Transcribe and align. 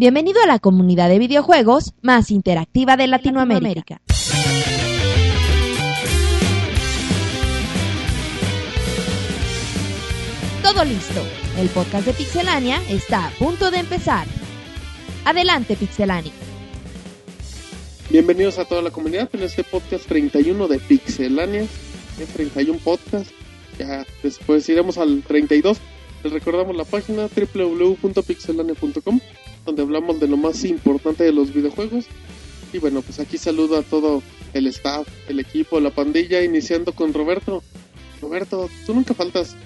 Bienvenido 0.00 0.40
a 0.40 0.46
la 0.46 0.60
comunidad 0.60 1.08
de 1.08 1.18
videojuegos 1.18 1.92
más 2.02 2.30
interactiva 2.30 2.96
de 2.96 3.08
Latinoamérica. 3.08 4.00
Todo 10.62 10.84
listo. 10.84 11.20
El 11.58 11.68
podcast 11.70 12.06
de 12.06 12.12
Pixelania 12.12 12.80
está 12.88 13.26
a 13.26 13.30
punto 13.40 13.72
de 13.72 13.78
empezar. 13.78 14.28
Adelante, 15.24 15.74
Pixelania. 15.74 16.30
Bienvenidos 18.08 18.60
a 18.60 18.66
toda 18.66 18.82
la 18.82 18.92
comunidad 18.92 19.28
en 19.32 19.42
este 19.42 19.64
podcast 19.64 20.06
31 20.06 20.68
de 20.68 20.78
Pixelania. 20.78 21.62
Es 21.62 22.28
31 22.34 22.78
podcast. 22.84 23.32
Ya 23.76 24.06
después 24.22 24.68
iremos 24.68 24.96
al 24.96 25.24
32. 25.24 25.78
Les 26.22 26.32
recordamos 26.32 26.76
la 26.76 26.84
página 26.84 27.26
www.pixelania.com 27.26 29.20
donde 29.68 29.82
hablamos 29.82 30.18
de 30.20 30.28
lo 30.28 30.36
más 30.36 30.64
importante 30.64 31.24
de 31.24 31.32
los 31.32 31.52
videojuegos. 31.52 32.06
Y 32.72 32.78
bueno, 32.78 33.02
pues 33.02 33.18
aquí 33.20 33.38
saludo 33.38 33.78
a 33.78 33.82
todo 33.82 34.22
el 34.52 34.66
staff, 34.66 35.06
el 35.28 35.40
equipo, 35.40 35.78
la 35.80 35.90
pandilla, 35.90 36.42
iniciando 36.42 36.92
con 36.92 37.12
Roberto. 37.14 37.62
Roberto, 38.20 38.68
tú 38.86 38.94
nunca 38.94 39.14
faltas. 39.14 39.56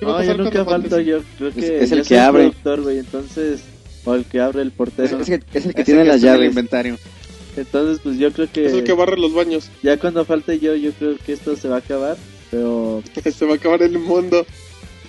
¿Qué 0.00 0.06
va 0.06 0.20
a 0.20 0.24
No, 0.24 0.32
yo 0.32 0.38
nunca 0.44 0.64
falto, 0.64 1.00
yo 1.00 1.20
creo 1.38 1.52
que 1.52 1.60
Es- 1.60 1.82
es 1.84 1.92
el 1.92 2.02
que 2.06 2.18
abre. 2.18 2.50
entonces, 2.98 3.60
o 4.04 4.14
el 4.14 4.24
que 4.24 4.40
abre 4.40 4.62
el 4.62 4.72
portero. 4.72 5.20
Es, 5.20 5.28
el 5.28 5.44
que 5.44 5.58
Es 5.58 5.84
tiene 5.84 6.02
el 6.02 6.08
las 6.08 6.22
en 6.22 6.28
el 6.28 6.34
llaves. 6.34 6.48
inventario. 6.48 6.98
Entonces, 7.56 8.00
pues 8.02 8.18
yo 8.18 8.32
creo 8.32 8.50
que, 8.52 8.66
Es 8.66 8.72
el 8.72 8.84
que 8.84 8.92
barre 8.92 9.16
los 9.16 9.32
baños. 9.32 9.70
ya 9.82 9.96
cuando 9.98 10.24
falte 10.24 10.58
yo, 10.58 10.74
yo 10.74 10.90
creo 10.92 11.16
que 11.24 11.32
esto 11.32 11.54
se 11.56 11.68
va 11.68 11.76
a 11.76 11.78
acabar, 11.78 12.16
pero 12.50 13.02
Se 13.32 13.44
va 13.46 13.52
a 13.52 13.56
acabar 13.56 13.82
el 13.82 13.98
mundo. 13.98 14.44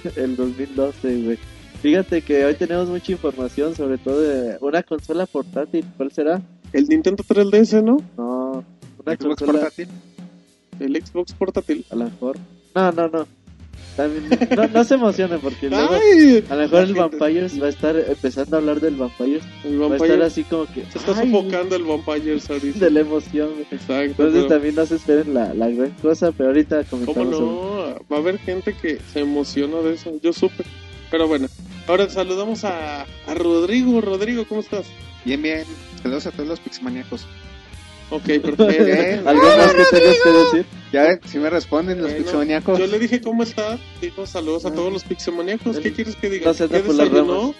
el 0.15 0.35
2012, 0.35 1.15
güey. 1.23 1.38
Fíjate 1.81 2.21
que 2.21 2.45
hoy 2.45 2.55
tenemos 2.55 2.88
mucha 2.89 3.11
información, 3.11 3.75
sobre 3.75 3.97
todo 3.97 4.20
de 4.21 4.57
una 4.61 4.81
consola 4.84 5.25
portátil, 5.25 5.85
¿cuál 5.98 6.11
será? 6.11 6.41
El 6.73 6.88
Nintendo 6.88 7.23
3DS, 7.23 7.84
¿no? 7.84 7.98
No, 8.17 8.63
una 9.05 9.15
Xbox 9.15 9.35
consola 9.40 9.51
portátil. 9.59 9.87
El 10.79 10.95
Xbox 11.05 11.34
portátil. 11.34 11.85
a 11.91 11.95
lo 11.95 12.05
mejor. 12.05 12.37
No, 12.73 12.91
no, 12.91 13.07
no. 13.07 13.27
También, 13.95 14.27
no, 14.57 14.67
no 14.67 14.84
se 14.84 14.95
emocionen 14.95 15.40
porque 15.40 15.70
luego 15.70 15.93
¡Ay! 16.13 16.43
a 16.49 16.55
lo 16.55 16.62
mejor 16.63 16.82
el 16.84 16.93
Vampires 16.95 17.62
va 17.62 17.67
a 17.67 17.70
estar 17.70 17.95
empezando 17.95 18.57
a 18.57 18.60
hablar 18.60 18.82
del 18.82 18.95
Vampires, 18.95 19.41
El 19.63 19.79
va 19.82 19.85
a 19.85 19.87
estar 19.95 19.99
Vampire. 20.10 20.26
así 20.26 20.43
como 20.43 20.65
que 20.65 20.84
Se 20.91 20.98
está 20.98 21.17
ay, 21.17 21.32
sofocando 21.32 21.76
el 21.77 21.84
Vampires 21.84 22.49
ahorita. 22.49 22.79
de 22.79 22.91
la 22.91 22.99
emoción. 23.01 23.49
Exacto. 23.71 24.04
Entonces 24.04 24.34
pero- 24.43 24.48
también 24.48 24.76
no 24.76 24.85
se 24.85 24.95
esperen 24.95 25.34
la, 25.34 25.54
la 25.54 25.70
gran 25.70 25.91
cosa, 26.01 26.32
pero 26.34 26.49
ahorita 26.49 26.84
¿Cómo 26.89 27.05
comentamos. 27.05 27.37
sobre- 27.37 27.93
no? 27.93 27.99
Va 28.12 28.17
a 28.17 28.20
haber 28.20 28.37
gente 28.39 28.73
que 28.73 28.99
se 29.13 29.20
emociona 29.21 29.77
de 29.77 29.93
eso. 29.93 30.12
Yo 30.21 30.34
supe. 30.34 30.63
Pero 31.10 31.27
bueno, 31.29 31.48
ahora 31.88 32.10
saludamos 32.10 32.64
a, 32.64 33.04
a 33.04 33.34
Rodrigo. 33.36 34.02
Rodrigo, 34.02 34.46
¿cómo 34.48 34.62
estás? 34.62 34.86
Bien, 35.24 35.41
bien. 35.41 35.64
Saludos 36.02 36.28
a 36.28 36.32
todos 36.32 36.48
los 36.50 36.60
pixmaniacos. 36.60 37.26
Ok, 38.12 38.24
perfecto. 38.26 38.66
¿Algo 39.30 39.44
más 39.58 39.74
que 39.74 39.84
tengas 39.98 40.18
que 40.24 40.30
decir? 40.30 40.66
Ya 40.91 41.20
si 41.26 41.38
me 41.40 41.50
responden 41.50 41.98
los 42.02 42.12
Bueno, 42.12 42.24
pixmaniacos. 42.26 42.80
Yo 42.80 42.88
le 42.88 43.00
dije 43.00 43.22
cómo 43.22 43.44
estás. 43.44 43.80
Dijo 44.02 44.26
saludos 44.28 44.66
a 44.66 44.74
todos 44.74 44.94
los 44.94 45.04
pixemaníacos. 45.04 45.80
¿Qué 45.80 45.91
quieres 45.91 46.16
que 46.16 46.30
diga? 46.30 46.52
no 46.52 46.68
¿Qué 46.68 46.82
desayunó? 46.82 47.38
ramas. 47.41 47.56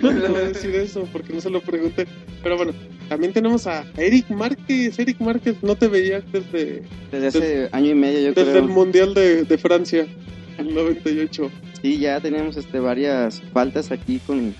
No 0.00 0.10
le 0.10 0.28
voy 0.28 0.40
a 0.40 0.44
decir 0.48 0.74
eso 0.74 1.06
porque 1.12 1.32
no 1.32 1.40
se 1.40 1.50
lo 1.50 1.60
pregunté. 1.60 2.06
Pero 2.42 2.56
bueno, 2.56 2.72
también 3.08 3.32
tenemos 3.32 3.66
a 3.66 3.84
Eric 3.98 4.30
Márquez. 4.30 4.98
Eric 4.98 5.20
Márquez, 5.20 5.56
no 5.62 5.76
te 5.76 5.86
veía 5.86 6.20
desde, 6.32 6.82
Desde 7.12 7.26
hace 7.28 7.68
año 7.72 7.90
y 7.90 7.94
medio, 7.94 8.18
yo 8.20 8.32
desde 8.32 8.50
creo. 8.52 8.62
el 8.64 8.68
Mundial 8.68 9.12
de, 9.14 9.44
de 9.44 9.58
Francia, 9.58 10.06
el 10.58 10.74
98. 10.74 11.50
Sí, 11.80 11.98
ya 11.98 12.20
teníamos 12.20 12.56
este, 12.56 12.80
varias 12.80 13.42
faltas 13.52 13.90
aquí 13.90 14.20
con, 14.26 14.54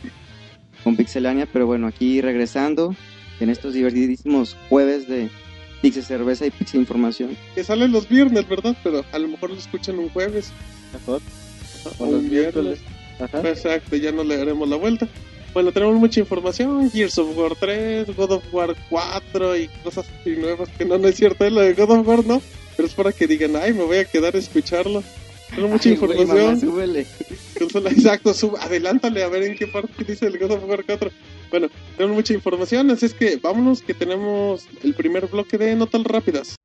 con 0.84 0.96
Pixelania, 0.96 1.46
pero 1.52 1.66
bueno, 1.66 1.86
aquí 1.86 2.20
regresando 2.20 2.94
en 3.40 3.50
estos 3.50 3.74
divertidísimos 3.74 4.56
jueves 4.68 5.08
de 5.08 5.28
Pixel 5.80 6.04
Cerveza 6.04 6.46
y 6.46 6.50
Pixel 6.50 6.80
Información. 6.80 7.36
Que 7.54 7.64
sale 7.64 7.88
los 7.88 8.08
viernes, 8.08 8.48
¿verdad? 8.48 8.76
Pero 8.82 9.04
a 9.12 9.18
lo 9.18 9.28
mejor 9.28 9.50
lo 9.50 9.56
escuchan 9.56 9.98
un 9.98 10.08
jueves. 10.10 10.52
Mejor. 10.92 11.20
O 11.98 12.04
O 12.04 12.10
los 12.10 12.22
miércoles. 12.22 12.80
Ajá. 13.18 13.48
Exacto, 13.48 13.96
ya 13.96 14.12
no 14.12 14.24
le 14.24 14.36
daremos 14.36 14.68
la 14.68 14.76
vuelta. 14.76 15.08
Bueno, 15.52 15.70
tenemos 15.70 15.96
mucha 15.96 16.20
información, 16.20 16.90
Gears 16.90 17.18
of 17.18 17.36
War 17.36 17.54
3, 17.54 18.16
God 18.16 18.32
of 18.32 18.54
War 18.54 18.74
4 18.88 19.56
y 19.58 19.68
cosas 19.84 20.06
así 20.08 20.30
nuevas 20.30 20.70
que 20.70 20.86
no, 20.86 20.96
no 20.96 21.08
es 21.08 21.16
cierto, 21.16 21.48
lo 21.50 21.60
de 21.60 21.74
God 21.74 21.90
of 21.90 22.08
War 22.08 22.24
no, 22.24 22.40
pero 22.74 22.88
es 22.88 22.94
para 22.94 23.12
que 23.12 23.26
digan, 23.26 23.56
ay, 23.56 23.74
me 23.74 23.84
voy 23.84 23.98
a 23.98 24.06
quedar 24.06 24.34
a 24.34 24.38
escucharlo. 24.38 25.02
Tenemos 25.54 25.70
mucha 25.72 25.88
Ay, 25.88 25.94
información. 25.94 26.26
mamá, 26.28 26.56
súbele. 26.60 27.06
Consola- 27.58 27.90
Exacto, 27.90 28.32
sub, 28.34 28.56
adelántale 28.56 29.22
a 29.22 29.28
ver 29.28 29.42
en 29.44 29.54
qué 29.56 29.66
parte 29.66 30.02
dice 30.04 30.26
el 30.26 30.38
God 30.38 30.52
of 30.52 30.64
War 30.68 30.84
4. 30.84 31.10
Bueno, 31.50 31.68
tenemos 31.96 32.16
mucha 32.16 32.32
información, 32.32 32.90
así 32.90 33.06
es 33.06 33.14
que 33.14 33.36
vámonos 33.36 33.82
que 33.82 33.92
tenemos 33.94 34.66
el 34.82 34.94
primer 34.94 35.26
bloque 35.26 35.58
de 35.58 35.76
notas 35.76 36.02
rápidas. 36.04 36.56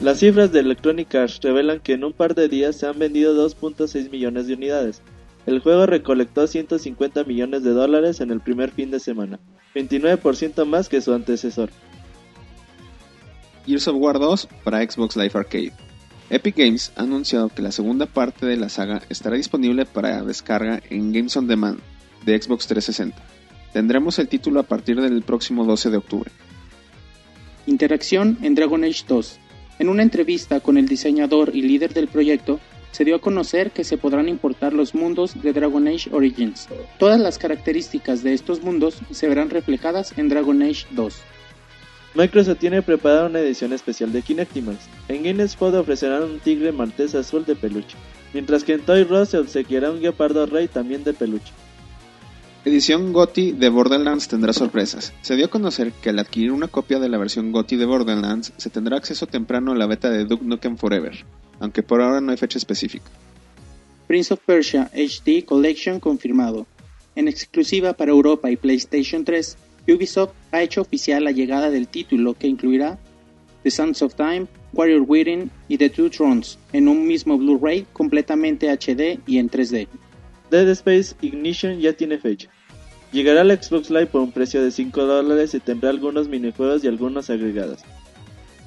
Las 0.00 0.20
cifras 0.20 0.52
de 0.52 0.60
Electronic 0.60 1.12
Arts 1.14 1.40
revelan 1.42 1.80
que 1.80 1.94
en 1.94 2.04
un 2.04 2.12
par 2.12 2.34
de 2.34 2.48
días 2.48 2.76
se 2.76 2.86
han 2.86 2.98
vendido 2.98 3.34
2.6 3.34 4.10
millones 4.10 4.46
de 4.46 4.54
unidades. 4.54 5.02
El 5.48 5.60
juego 5.60 5.86
recolectó 5.86 6.46
150 6.46 7.24
millones 7.24 7.62
de 7.62 7.70
dólares 7.70 8.20
en 8.20 8.30
el 8.30 8.40
primer 8.40 8.70
fin 8.70 8.90
de 8.90 9.00
semana, 9.00 9.40
29% 9.74 10.66
más 10.66 10.90
que 10.90 11.00
su 11.00 11.14
antecesor. 11.14 11.70
Gears 13.64 13.88
of 13.88 13.96
War 13.96 14.18
2 14.18 14.46
para 14.62 14.82
Xbox 14.82 15.16
Live 15.16 15.30
Arcade. 15.32 15.72
Epic 16.28 16.54
Games 16.54 16.92
ha 16.96 17.04
anunciado 17.04 17.48
que 17.48 17.62
la 17.62 17.72
segunda 17.72 18.04
parte 18.04 18.44
de 18.44 18.58
la 18.58 18.68
saga 18.68 19.00
estará 19.08 19.36
disponible 19.36 19.86
para 19.86 20.22
descarga 20.22 20.82
en 20.90 21.14
Games 21.14 21.34
on 21.38 21.46
Demand 21.46 21.80
de 22.26 22.42
Xbox 22.42 22.66
360. 22.66 23.16
Tendremos 23.72 24.18
el 24.18 24.28
título 24.28 24.60
a 24.60 24.64
partir 24.64 25.00
del 25.00 25.22
próximo 25.22 25.64
12 25.64 25.88
de 25.88 25.96
octubre. 25.96 26.30
Interacción 27.64 28.36
en 28.42 28.54
Dragon 28.54 28.84
Age 28.84 29.04
2. 29.08 29.38
En 29.78 29.88
una 29.88 30.02
entrevista 30.02 30.60
con 30.60 30.76
el 30.76 30.86
diseñador 30.86 31.56
y 31.56 31.62
líder 31.62 31.94
del 31.94 32.08
proyecto, 32.08 32.60
se 32.98 33.04
dio 33.04 33.14
a 33.14 33.20
conocer 33.20 33.70
que 33.70 33.84
se 33.84 33.96
podrán 33.96 34.28
importar 34.28 34.72
los 34.72 34.92
mundos 34.92 35.40
de 35.40 35.52
Dragon 35.52 35.86
Age 35.86 36.10
Origins. 36.10 36.66
Todas 36.98 37.20
las 37.20 37.38
características 37.38 38.24
de 38.24 38.34
estos 38.34 38.60
mundos 38.60 38.98
se 39.12 39.28
verán 39.28 39.50
reflejadas 39.50 40.18
en 40.18 40.28
Dragon 40.28 40.60
Age 40.64 40.84
2. 40.90 41.14
Microsoft 42.16 42.58
tiene 42.58 42.82
preparada 42.82 43.26
una 43.26 43.38
edición 43.38 43.72
especial 43.72 44.10
de 44.10 44.22
Kinectimals. 44.22 44.88
En 45.06 45.22
GameSpot 45.22 45.72
ofrecerán 45.76 46.24
un 46.24 46.40
tigre 46.40 46.72
maltés 46.72 47.14
azul 47.14 47.44
de 47.44 47.54
peluche, 47.54 47.96
mientras 48.34 48.64
que 48.64 48.72
en 48.72 48.80
Toy 48.80 49.02
R 49.02 49.20
Us 49.20 49.28
se 49.28 49.38
obsequiará 49.38 49.92
un 49.92 50.00
guepardo 50.00 50.46
rey 50.46 50.66
también 50.66 51.04
de 51.04 51.12
peluche. 51.12 51.52
Edición 52.64 53.12
GOTY 53.12 53.52
de 53.52 53.68
Borderlands 53.68 54.26
tendrá 54.26 54.52
sorpresas. 54.52 55.12
Se 55.20 55.36
dio 55.36 55.46
a 55.46 55.50
conocer 55.50 55.92
que 55.92 56.10
al 56.10 56.18
adquirir 56.18 56.50
una 56.50 56.66
copia 56.66 56.98
de 56.98 57.08
la 57.08 57.18
versión 57.18 57.52
GOTY 57.52 57.76
de 57.76 57.86
Borderlands 57.86 58.52
se 58.56 58.70
tendrá 58.70 58.96
acceso 58.96 59.28
temprano 59.28 59.70
a 59.70 59.76
la 59.76 59.86
beta 59.86 60.10
de 60.10 60.24
Duke 60.24 60.44
Nukem 60.44 60.76
Forever, 60.76 61.24
aunque 61.60 61.82
por 61.82 62.00
ahora 62.00 62.20
no 62.20 62.30
hay 62.30 62.36
fecha 62.36 62.58
específica. 62.58 63.10
Prince 64.06 64.32
of 64.32 64.40
Persia 64.40 64.90
HD 64.94 65.44
Collection 65.44 66.00
confirmado. 66.00 66.66
En 67.14 67.28
exclusiva 67.28 67.92
para 67.92 68.12
Europa 68.12 68.50
y 68.50 68.56
PlayStation 68.56 69.24
3, 69.24 69.56
Ubisoft 69.88 70.32
ha 70.52 70.62
hecho 70.62 70.82
oficial 70.82 71.24
la 71.24 71.32
llegada 71.32 71.70
del 71.70 71.88
título 71.88 72.34
que 72.34 72.46
incluirá 72.46 72.98
The 73.62 73.70
Sands 73.70 74.02
of 74.02 74.14
Time, 74.14 74.46
Warrior 74.72 75.04
Within 75.06 75.50
y 75.68 75.78
The 75.78 75.90
Two 75.90 76.10
Thrones 76.10 76.58
en 76.72 76.88
un 76.88 77.06
mismo 77.06 77.36
Blu-ray 77.36 77.86
completamente 77.92 78.70
HD 78.70 79.20
y 79.26 79.38
en 79.38 79.50
3D. 79.50 79.88
Dead 80.50 80.68
Space 80.70 81.14
Ignition 81.20 81.78
ya 81.78 81.92
tiene 81.92 82.18
fecha. 82.18 82.48
Llegará 83.12 83.40
al 83.40 83.62
Xbox 83.62 83.90
Live 83.90 84.06
por 84.06 84.20
un 84.20 84.32
precio 84.32 84.62
de 84.62 84.70
5 84.70 85.04
dólares 85.04 85.54
y 85.54 85.60
tendrá 85.60 85.90
algunos 85.90 86.28
minijuegos 86.28 86.84
y 86.84 86.88
algunos 86.88 87.30
agregados. 87.30 87.80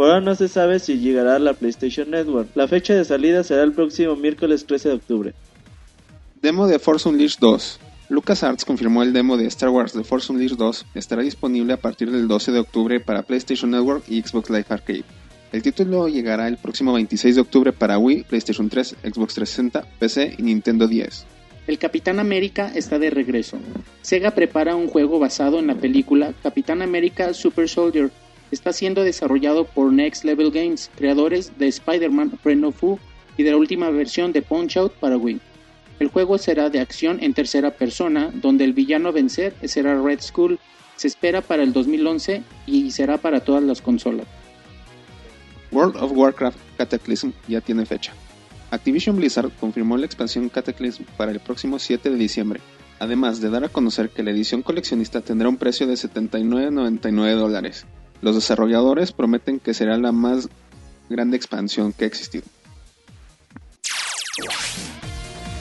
Por 0.01 0.09
ahora 0.09 0.21
no 0.21 0.33
se 0.33 0.47
sabe 0.47 0.79
si 0.79 0.97
llegará 0.97 1.35
a 1.35 1.39
la 1.39 1.53
PlayStation 1.53 2.09
Network. 2.09 2.49
La 2.55 2.67
fecha 2.67 2.95
de 2.95 3.05
salida 3.05 3.43
será 3.43 3.61
el 3.61 3.71
próximo 3.71 4.15
miércoles 4.15 4.65
13 4.65 4.89
de 4.89 4.95
octubre. 4.95 5.33
Demo 6.41 6.65
de 6.65 6.79
Force 6.79 7.07
Unleashed 7.07 7.37
2. 7.39 7.79
LucasArts 8.09 8.65
confirmó 8.65 9.03
el 9.03 9.13
demo 9.13 9.37
de 9.37 9.45
Star 9.45 9.69
Wars 9.69 9.93
The 9.93 10.03
Force 10.03 10.33
Unleashed 10.33 10.57
2 10.57 10.87
estará 10.95 11.21
disponible 11.21 11.73
a 11.73 11.77
partir 11.77 12.09
del 12.09 12.27
12 12.27 12.51
de 12.51 12.57
octubre 12.57 12.99
para 12.99 13.21
PlayStation 13.21 13.69
Network 13.69 14.03
y 14.07 14.19
Xbox 14.23 14.49
Live 14.49 14.65
Arcade. 14.69 15.03
El 15.51 15.61
título 15.61 16.07
llegará 16.07 16.47
el 16.47 16.57
próximo 16.57 16.93
26 16.93 17.35
de 17.35 17.41
octubre 17.41 17.71
para 17.71 17.99
Wii, 17.99 18.23
PlayStation 18.23 18.69
3, 18.69 18.95
Xbox 19.03 19.35
360, 19.35 19.85
PC 19.99 20.33
y 20.35 20.41
Nintendo 20.41 20.87
10. 20.87 21.27
El 21.67 21.77
Capitán 21.77 22.17
América 22.17 22.71
está 22.73 22.97
de 22.97 23.11
regreso. 23.11 23.59
Sega 24.01 24.31
prepara 24.31 24.75
un 24.75 24.87
juego 24.87 25.19
basado 25.19 25.59
en 25.59 25.67
la 25.67 25.75
película 25.75 26.33
Capitán 26.41 26.81
América 26.81 27.35
Super 27.35 27.69
Soldier. 27.69 28.09
Está 28.51 28.73
siendo 28.73 29.03
desarrollado 29.03 29.65
por 29.65 29.91
Next 29.91 30.25
Level 30.25 30.51
Games, 30.51 30.91
creadores 30.97 31.57
de 31.57 31.67
Spider-Man 31.67 32.33
Friend 32.43 32.65
of 32.65 32.83
Who 32.83 32.99
y 33.37 33.43
de 33.43 33.51
la 33.51 33.57
última 33.57 33.89
versión 33.89 34.33
de 34.33 34.41
Punch 34.41 34.77
Out 34.77 34.93
para 34.93 35.17
Wii. 35.17 35.39
El 35.99 36.09
juego 36.09 36.37
será 36.37 36.69
de 36.69 36.79
acción 36.79 37.19
en 37.21 37.33
tercera 37.33 37.71
persona, 37.71 38.31
donde 38.33 38.65
el 38.65 38.73
villano 38.73 39.09
a 39.09 39.11
vencer 39.11 39.53
será 39.63 40.01
Red 40.01 40.21
Skull. 40.21 40.59
Se 40.95 41.07
espera 41.07 41.41
para 41.41 41.63
el 41.63 41.73
2011 41.73 42.43
y 42.65 42.91
será 42.91 43.17
para 43.17 43.39
todas 43.39 43.63
las 43.63 43.81
consolas. 43.81 44.27
World 45.71 45.95
of 45.97 46.11
Warcraft 46.11 46.57
Cataclysm 46.77 47.29
ya 47.47 47.61
tiene 47.61 47.85
fecha. 47.85 48.13
Activision 48.71 49.15
Blizzard 49.15 49.51
confirmó 49.59 49.97
la 49.97 50.05
expansión 50.05 50.49
Cataclysm 50.49 51.03
para 51.17 51.31
el 51.31 51.39
próximo 51.39 51.79
7 51.79 52.09
de 52.09 52.17
diciembre, 52.17 52.61
además 52.99 53.39
de 53.39 53.49
dar 53.49 53.63
a 53.63 53.69
conocer 53.69 54.09
que 54.09 54.23
la 54.23 54.31
edición 54.31 54.61
coleccionista 54.61 55.21
tendrá 55.21 55.49
un 55.49 55.57
precio 55.57 55.87
de 55.87 55.93
79.99 55.93 57.35
dólares. 57.35 57.85
Los 58.21 58.35
desarrolladores 58.35 59.11
prometen 59.11 59.59
que 59.59 59.73
será 59.73 59.97
la 59.97 60.11
más 60.11 60.49
grande 61.09 61.37
expansión 61.37 61.93
que 61.93 62.05
ha 62.05 62.07
existido. 62.07 62.45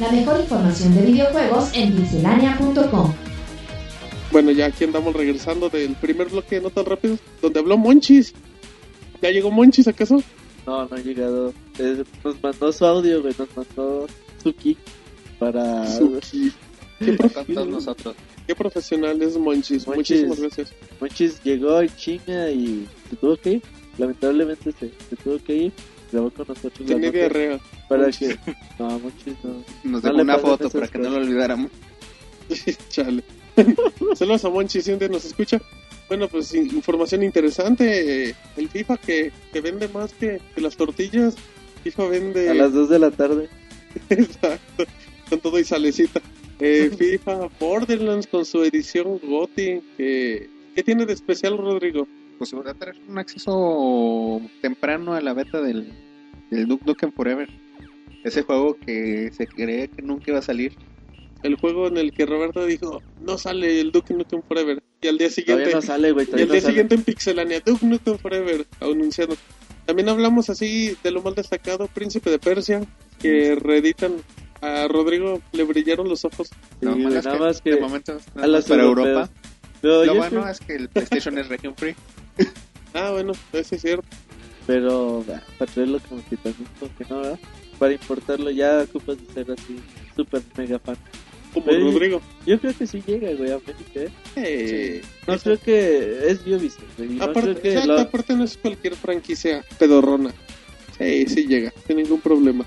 La 0.01 0.11
mejor 0.11 0.41
información 0.41 0.95
de 0.95 1.03
videojuegos 1.03 1.71
en 1.75 1.95
pixelania.com. 1.95 3.15
Bueno, 4.33 4.51
ya 4.53 4.67
aquí 4.67 4.85
andamos 4.85 5.15
regresando 5.15 5.69
del 5.69 5.95
primer 5.97 6.29
bloque 6.29 6.57
de 6.57 6.63
Notas 6.63 6.87
Rápidas, 6.87 7.19
donde 7.43 7.61
habló 7.61 7.77
Monchis. 7.77 8.33
¿Ya 9.21 9.31
llegó 9.31 9.51
Monchis 9.51 9.89
acaso? 9.89 10.23
No, 10.67 10.87
no 10.87 10.97
ha 10.97 11.01
llegado. 11.01 11.53
Eh, 11.79 12.05
nos 12.25 12.43
mandó 12.43 12.73
su 12.73 12.87
audio, 12.87 13.23
güey. 13.23 13.35
Nos 13.39 13.49
mandó 13.57 14.07
su 14.43 14.55
kick 14.55 14.79
para. 15.39 15.87
Suki. 15.87 16.53
Qué, 17.01 17.55
nosotros. 17.67 18.15
qué 18.47 18.55
profesional 18.55 19.21
es 19.23 19.37
Monchis. 19.37 19.87
Monchis. 19.87 20.23
Muchísimas 20.27 20.41
gracias. 20.41 20.73
Monchis 21.01 21.43
llegó 21.43 21.81
en 21.81 21.89
chinga 21.97 22.51
y 22.51 22.87
se 23.09 23.17
tuvo 23.17 23.37
que 23.37 23.51
ir. 23.55 23.63
Lamentablemente 23.99 24.71
se, 24.73 24.91
se 25.09 25.17
tuvo 25.17 25.39
que 25.43 25.55
ir. 25.57 25.73
Grabó 26.13 26.31
con 26.31 26.47
nosotros 26.49 26.81
nota 26.89 27.11
diarrea. 27.11 27.59
para 27.89 28.11
que. 28.11 28.37
No, 28.79 28.99
Monchis 28.99 29.35
no. 29.43 29.51
Nos 29.53 29.65
No 29.85 30.01
dejó 30.01 30.17
le 30.17 30.23
una 30.23 30.39
foto 30.39 30.71
para 30.71 30.89
que 30.89 30.99
no 30.99 31.11
lo 31.11 31.17
olvidáramos. 31.17 31.71
Chale. 32.91 33.23
Saludos 34.15 34.45
a 34.45 34.49
Monchis, 34.51 34.85
si 34.85 34.93
un 34.93 34.99
día 34.99 35.09
nos 35.09 35.25
escucha. 35.25 35.61
Bueno, 36.09 36.29
pues 36.29 36.53
in- 36.55 36.67
información 36.75 37.23
interesante. 37.23 38.35
El 38.57 38.69
FIFA 38.69 38.97
que, 38.97 39.31
que 39.53 39.61
vende 39.61 39.89
más 39.89 40.13
que, 40.15 40.41
que 40.55 40.61
las 40.61 40.77
tortillas. 40.77 41.35
FIFA 41.85 42.09
vende. 42.09 42.51
A 42.51 42.55
las 42.55 42.73
2 42.73 42.89
de 42.89 42.99
la 42.99 43.11
tarde. 43.11 43.49
Exacto. 44.11 44.85
Con 45.29 45.39
todo 45.41 45.59
y 45.59 45.65
salecita. 45.65 46.21
Eh, 46.61 46.91
FIFA 46.99 47.49
Borderlands 47.59 48.27
con 48.27 48.45
su 48.45 48.63
edición 48.63 49.19
GOTY. 49.19 49.83
Que, 49.97 50.51
¿Qué 50.75 50.83
tiene 50.83 51.07
de 51.07 51.15
especial, 51.15 51.59
Rodrigo? 51.59 52.07
Pues 52.39 52.55
va 52.55 52.71
a 52.71 52.75
tener 52.75 52.97
un 53.07 53.19
acceso 53.19 54.41
temprano 54.63 55.15
a 55.15 55.21
la 55.21 55.35
beta 55.35 55.61
del, 55.61 55.93
del 56.51 56.67
Duke 56.67 56.85
Nukem 56.87 57.13
Forever. 57.13 57.49
Ese 58.25 58.43
juego 58.43 58.77
que 58.79 59.31
se 59.33 59.47
cree 59.47 59.89
que 59.89 60.03
nunca 60.03 60.31
iba 60.31 60.39
a 60.39 60.43
salir. 60.43 60.75
El 61.43 61.57
juego 61.57 61.89
en 61.89 61.97
el 61.97 62.13
que 62.13 62.27
Roberto 62.27 62.65
dijo: 62.67 63.03
No 63.21 63.39
sale 63.39 63.81
el 63.81 63.93
Duke 63.93 64.15
Nukem 64.15 64.43
Forever. 64.43 64.83
Y 65.01 65.09
al 65.09 65.19
día 65.19 65.31
siguiente. 65.31 65.65
Todavía 65.65 65.77
no 65.77 65.83
sale, 65.83 66.13
güey. 66.13 66.27
Y 66.27 66.31
no 66.31 66.37
día 66.37 66.47
sale. 66.47 66.61
siguiente 66.61 66.95
en 66.95 67.03
Pixelania, 67.03 67.61
Duke 67.65 67.87
Nukem 67.87 68.19
Forever, 68.19 68.67
anunciando. 68.81 69.37
También 69.87 70.09
hablamos 70.09 70.51
así 70.51 70.97
de 71.03 71.11
lo 71.11 71.23
más 71.23 71.35
destacado, 71.35 71.89
Príncipe 71.89 72.31
de 72.31 72.39
Persia, 72.39 72.83
que 73.19 73.55
reeditan 73.57 74.13
a 74.61 74.87
Rodrigo, 74.89 75.41
le 75.53 75.65
brillaron 75.65 76.09
los 76.09 76.25
ojos. 76.25 76.49
Sí, 76.49 76.55
No, 76.87 76.93
es 76.97 77.25
nada 77.25 77.33
que 77.33 77.39
más 77.39 77.61
que. 77.61 77.71
de 77.71 77.81
momento 77.81 78.19
nada 78.35 78.47
a 78.47 78.51
más 78.51 78.65
para. 78.67 78.83
Europa. 78.83 79.29
Pero 79.81 80.05
Lo 80.05 80.15
bueno 80.15 80.41
creo- 80.43 80.49
es 80.49 80.61
que 80.61 80.75
el 80.75 80.89
PlayStation 80.89 81.39
es 81.39 81.49
region 81.49 81.75
free. 81.77 81.95
Ah, 82.93 83.11
bueno, 83.13 83.33
eso 83.53 83.75
es 83.77 83.81
cierto. 83.83 84.05
Pero 84.67 85.25
bah, 85.27 85.41
para 85.59 85.71
traerlo 85.71 86.01
como 86.09 86.23
que 86.29 86.37
que 86.37 87.05
no, 87.09 87.21
¿verdad? 87.21 87.39
Para 87.79 87.93
importarlo 87.93 88.51
ya 88.51 88.81
ocupas 88.83 89.17
de 89.17 89.33
ser 89.33 89.51
así, 89.53 89.77
super 90.17 90.43
mega 90.57 90.79
fan. 90.81 90.97
Como 91.55 91.67
Sí. 91.71 91.79
Rodrigo. 91.79 92.21
Yo 92.47 92.61
creo 92.61 92.77
que 92.77 92.87
sí 92.89 93.01
llega, 93.07 93.33
güey, 93.35 93.51
a 93.53 93.55
América, 93.55 94.01
¿eh? 94.01 94.11
Eh, 94.37 95.03
No 95.29 95.39
creo 95.39 95.59
que 95.61 96.19
es 96.31 96.41
Ubisoft, 96.47 96.83
güey. 96.99 97.11
No 97.11 97.25
aparte, 97.25 97.41
creo 97.53 97.63
que 97.63 97.69
exacto, 97.75 97.93
lo... 97.93 98.01
aparte 98.01 98.37
no 98.37 98.45
es 98.45 98.57
cualquier 98.57 98.97
franquicia 98.97 99.65
pedorrona. 99.79 100.33
Sí, 100.99 101.27
sí 101.29 101.47
llega, 101.47 101.73
sin 101.87 101.97
ningún 101.99 102.21
problema. 102.21 102.67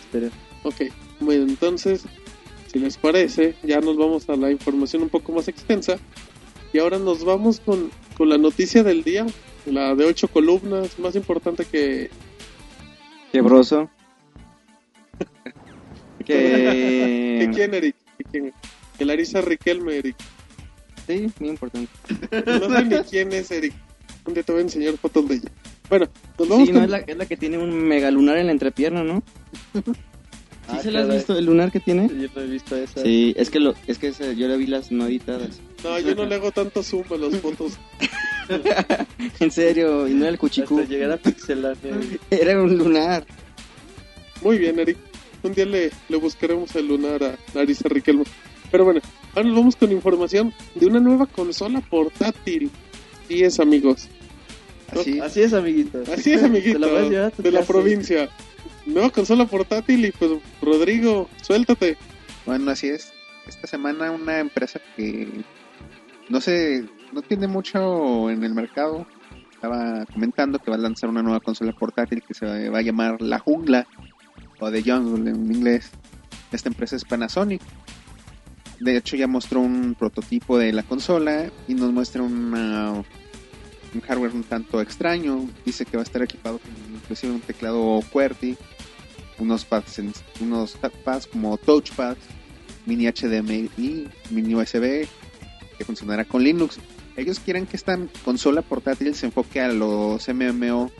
Esperen. 0.00 0.30
Ok, 0.62 0.82
bueno, 1.20 1.44
entonces, 1.44 2.04
si 2.70 2.78
les 2.78 2.96
parece, 2.96 3.54
ya 3.62 3.80
nos 3.80 3.96
vamos 3.96 4.28
a 4.28 4.36
la 4.36 4.50
información 4.50 5.02
un 5.02 5.08
poco 5.08 5.32
más 5.32 5.48
extensa. 5.48 5.98
Y 6.72 6.78
ahora 6.78 6.98
nos 6.98 7.24
vamos 7.24 7.60
con, 7.60 7.90
con 8.16 8.28
la 8.28 8.38
noticia 8.38 8.82
del 8.82 9.02
día, 9.04 9.26
la 9.66 9.94
de 9.94 10.06
ocho 10.06 10.28
columnas, 10.28 10.98
más 10.98 11.14
importante 11.16 11.64
que... 11.66 12.10
Quebroso. 13.30 13.90
¿Que 16.24 16.24
que... 16.24 17.50
quién, 17.54 17.74
Eric? 17.74 17.96
¿Que 18.18 18.24
quién? 18.24 18.52
Que 18.96 19.04
Larisa 19.04 19.40
Riquelme, 19.40 19.96
Eric. 19.96 20.16
Sí, 21.06 21.26
muy 21.40 21.48
importante. 21.50 21.90
No 22.46 22.70
sé 22.70 22.84
ni 22.84 22.96
quién 23.02 23.32
es, 23.32 23.50
Eric. 23.50 23.74
Un 24.24 24.34
día 24.34 24.42
te 24.44 24.52
voy 24.52 24.60
a 24.60 24.64
enseñar 24.64 24.96
fotos 24.98 25.28
de 25.28 25.34
ella. 25.36 25.50
Bueno, 25.90 26.06
nos 26.38 26.48
vamos 26.48 26.66
Sí, 26.68 26.72
con... 26.72 26.78
no, 26.80 26.84
es 26.84 26.90
la, 26.90 26.98
es 26.98 27.16
la 27.16 27.26
que 27.26 27.36
tiene 27.36 27.58
un 27.58 27.74
mega 27.74 28.10
lunar 28.10 28.38
en 28.38 28.46
la 28.46 28.52
entrepierna, 28.52 29.02
¿no? 29.02 29.22
¿Sí 30.70 30.76
Ah, 30.78 30.82
se 30.82 30.90
la 30.92 31.00
has 31.00 31.08
visto 31.08 31.36
el 31.36 31.44
lunar 31.44 31.72
que 31.72 31.80
tiene? 31.80 32.08
Yo 32.08 32.28
no 32.34 32.40
he 32.42 32.46
visto 32.46 32.76
esa. 32.76 33.02
Sí, 33.02 33.34
es 33.36 33.50
que 33.50 33.58
lo, 33.60 33.74
es 33.86 33.98
que 33.98 34.08
ese- 34.08 34.36
yo 34.36 34.46
le 34.48 34.56
vi 34.56 34.66
las 34.66 34.90
no 34.92 35.06
editadas. 35.06 35.60
No, 35.82 35.98
yo 35.98 36.14
no 36.14 36.24
le 36.24 36.36
hago 36.36 36.52
tanto 36.52 36.82
zoom 36.82 37.04
a 37.12 37.16
las 37.16 37.36
fotos. 37.40 37.72
En 39.40 39.50
serio, 39.50 40.08
y 40.08 40.12
no 40.14 40.20
era 40.20 40.28
el 40.28 40.34
Hasta 40.34 40.40
cuchicú. 40.40 40.82
llegar 40.88 41.12
a 41.12 41.16
Pixelania, 41.16 41.76
güey. 41.96 42.18
Era 42.30 42.60
un 42.60 42.76
lunar. 42.76 43.24
Muy 44.42 44.58
bien, 44.58 44.78
Eric. 44.78 44.96
Un 45.42 45.52
día 45.54 45.64
le, 45.66 45.90
le 46.08 46.16
buscaremos 46.16 46.74
el 46.76 46.88
lunar 46.88 47.22
a 47.22 47.36
Larisa 47.54 47.88
Riquelme. 47.88 48.24
Pero 48.70 48.84
bueno, 48.84 49.00
ahora 49.34 49.48
nos 49.48 49.56
vamos 49.58 49.76
con 49.76 49.92
información 49.92 50.52
de 50.74 50.86
una 50.86 51.00
nueva 51.00 51.26
consola 51.26 51.80
portátil. 51.80 52.70
Y 53.28 53.42
es, 53.44 53.60
amigos. 53.60 54.08
Así, 54.88 55.20
Así 55.20 55.42
es, 55.42 55.52
amiguitos. 55.52 56.08
Así 56.08 56.32
es, 56.32 56.42
amiguito. 56.42 56.78
La 56.80 57.30
de 57.36 57.50
la 57.50 57.62
provincia. 57.62 58.28
Nueva 58.86 59.10
consola 59.10 59.46
portátil 59.46 60.04
y 60.04 60.12
pues, 60.12 60.32
Rodrigo, 60.60 61.28
suéltate. 61.42 61.96
bueno, 62.46 62.70
así 62.70 62.88
es. 62.88 63.12
Esta 63.46 63.66
semana 63.66 64.10
una 64.10 64.38
empresa 64.38 64.80
que 64.96 65.44
no 66.28 66.40
sé, 66.40 66.84
no 67.12 67.22
tiene 67.22 67.46
mucho 67.46 68.30
en 68.30 68.42
el 68.42 68.54
mercado. 68.54 69.06
Estaba 69.52 70.06
comentando 70.06 70.58
que 70.58 70.70
va 70.70 70.76
a 70.76 70.80
lanzar 70.80 71.10
una 71.10 71.22
nueva 71.22 71.40
consola 71.40 71.72
portátil 71.72 72.22
que 72.22 72.34
se 72.34 72.68
va 72.68 72.78
a 72.78 72.82
llamar 72.82 73.20
La 73.20 73.38
Jungla 73.38 73.86
o 74.58 74.70
The 74.70 74.82
Jungle 74.82 75.30
en 75.30 75.54
inglés. 75.54 75.90
Esta 76.50 76.68
empresa 76.68 76.96
es 76.96 77.04
Panasonic. 77.04 77.62
De 78.80 78.96
hecho 78.96 79.16
ya 79.16 79.26
mostró 79.28 79.60
un 79.60 79.94
prototipo 79.96 80.58
de 80.58 80.72
la 80.72 80.82
consola 80.82 81.50
y 81.68 81.74
nos 81.74 81.92
muestra 81.92 82.22
una, 82.22 82.92
un 82.92 84.00
hardware 84.00 84.34
un 84.34 84.44
tanto 84.44 84.80
extraño. 84.80 85.48
Dice 85.64 85.84
que 85.84 85.96
va 85.96 86.02
a 86.02 86.04
estar 86.04 86.22
equipado 86.22 86.58
con 86.58 86.70
inclusive 86.94 87.32
un 87.32 87.40
teclado 87.40 88.00
QWERTY, 88.10 88.56
unos 89.42 89.64
pads, 89.64 90.00
unos 90.40 90.76
pads 91.04 91.26
como 91.26 91.56
touchpads, 91.58 92.20
mini 92.86 93.06
HDMI, 93.06 94.08
mini 94.30 94.54
USB, 94.54 95.06
que 95.76 95.84
funcionará 95.84 96.24
con 96.24 96.42
Linux. 96.42 96.78
Ellos 97.16 97.40
quieren 97.40 97.66
que 97.66 97.76
esta 97.76 97.98
consola 98.24 98.62
portátil 98.62 99.14
se 99.14 99.26
enfoque 99.26 99.60
a 99.60 99.68
los 99.68 100.26
MMO 100.28 100.90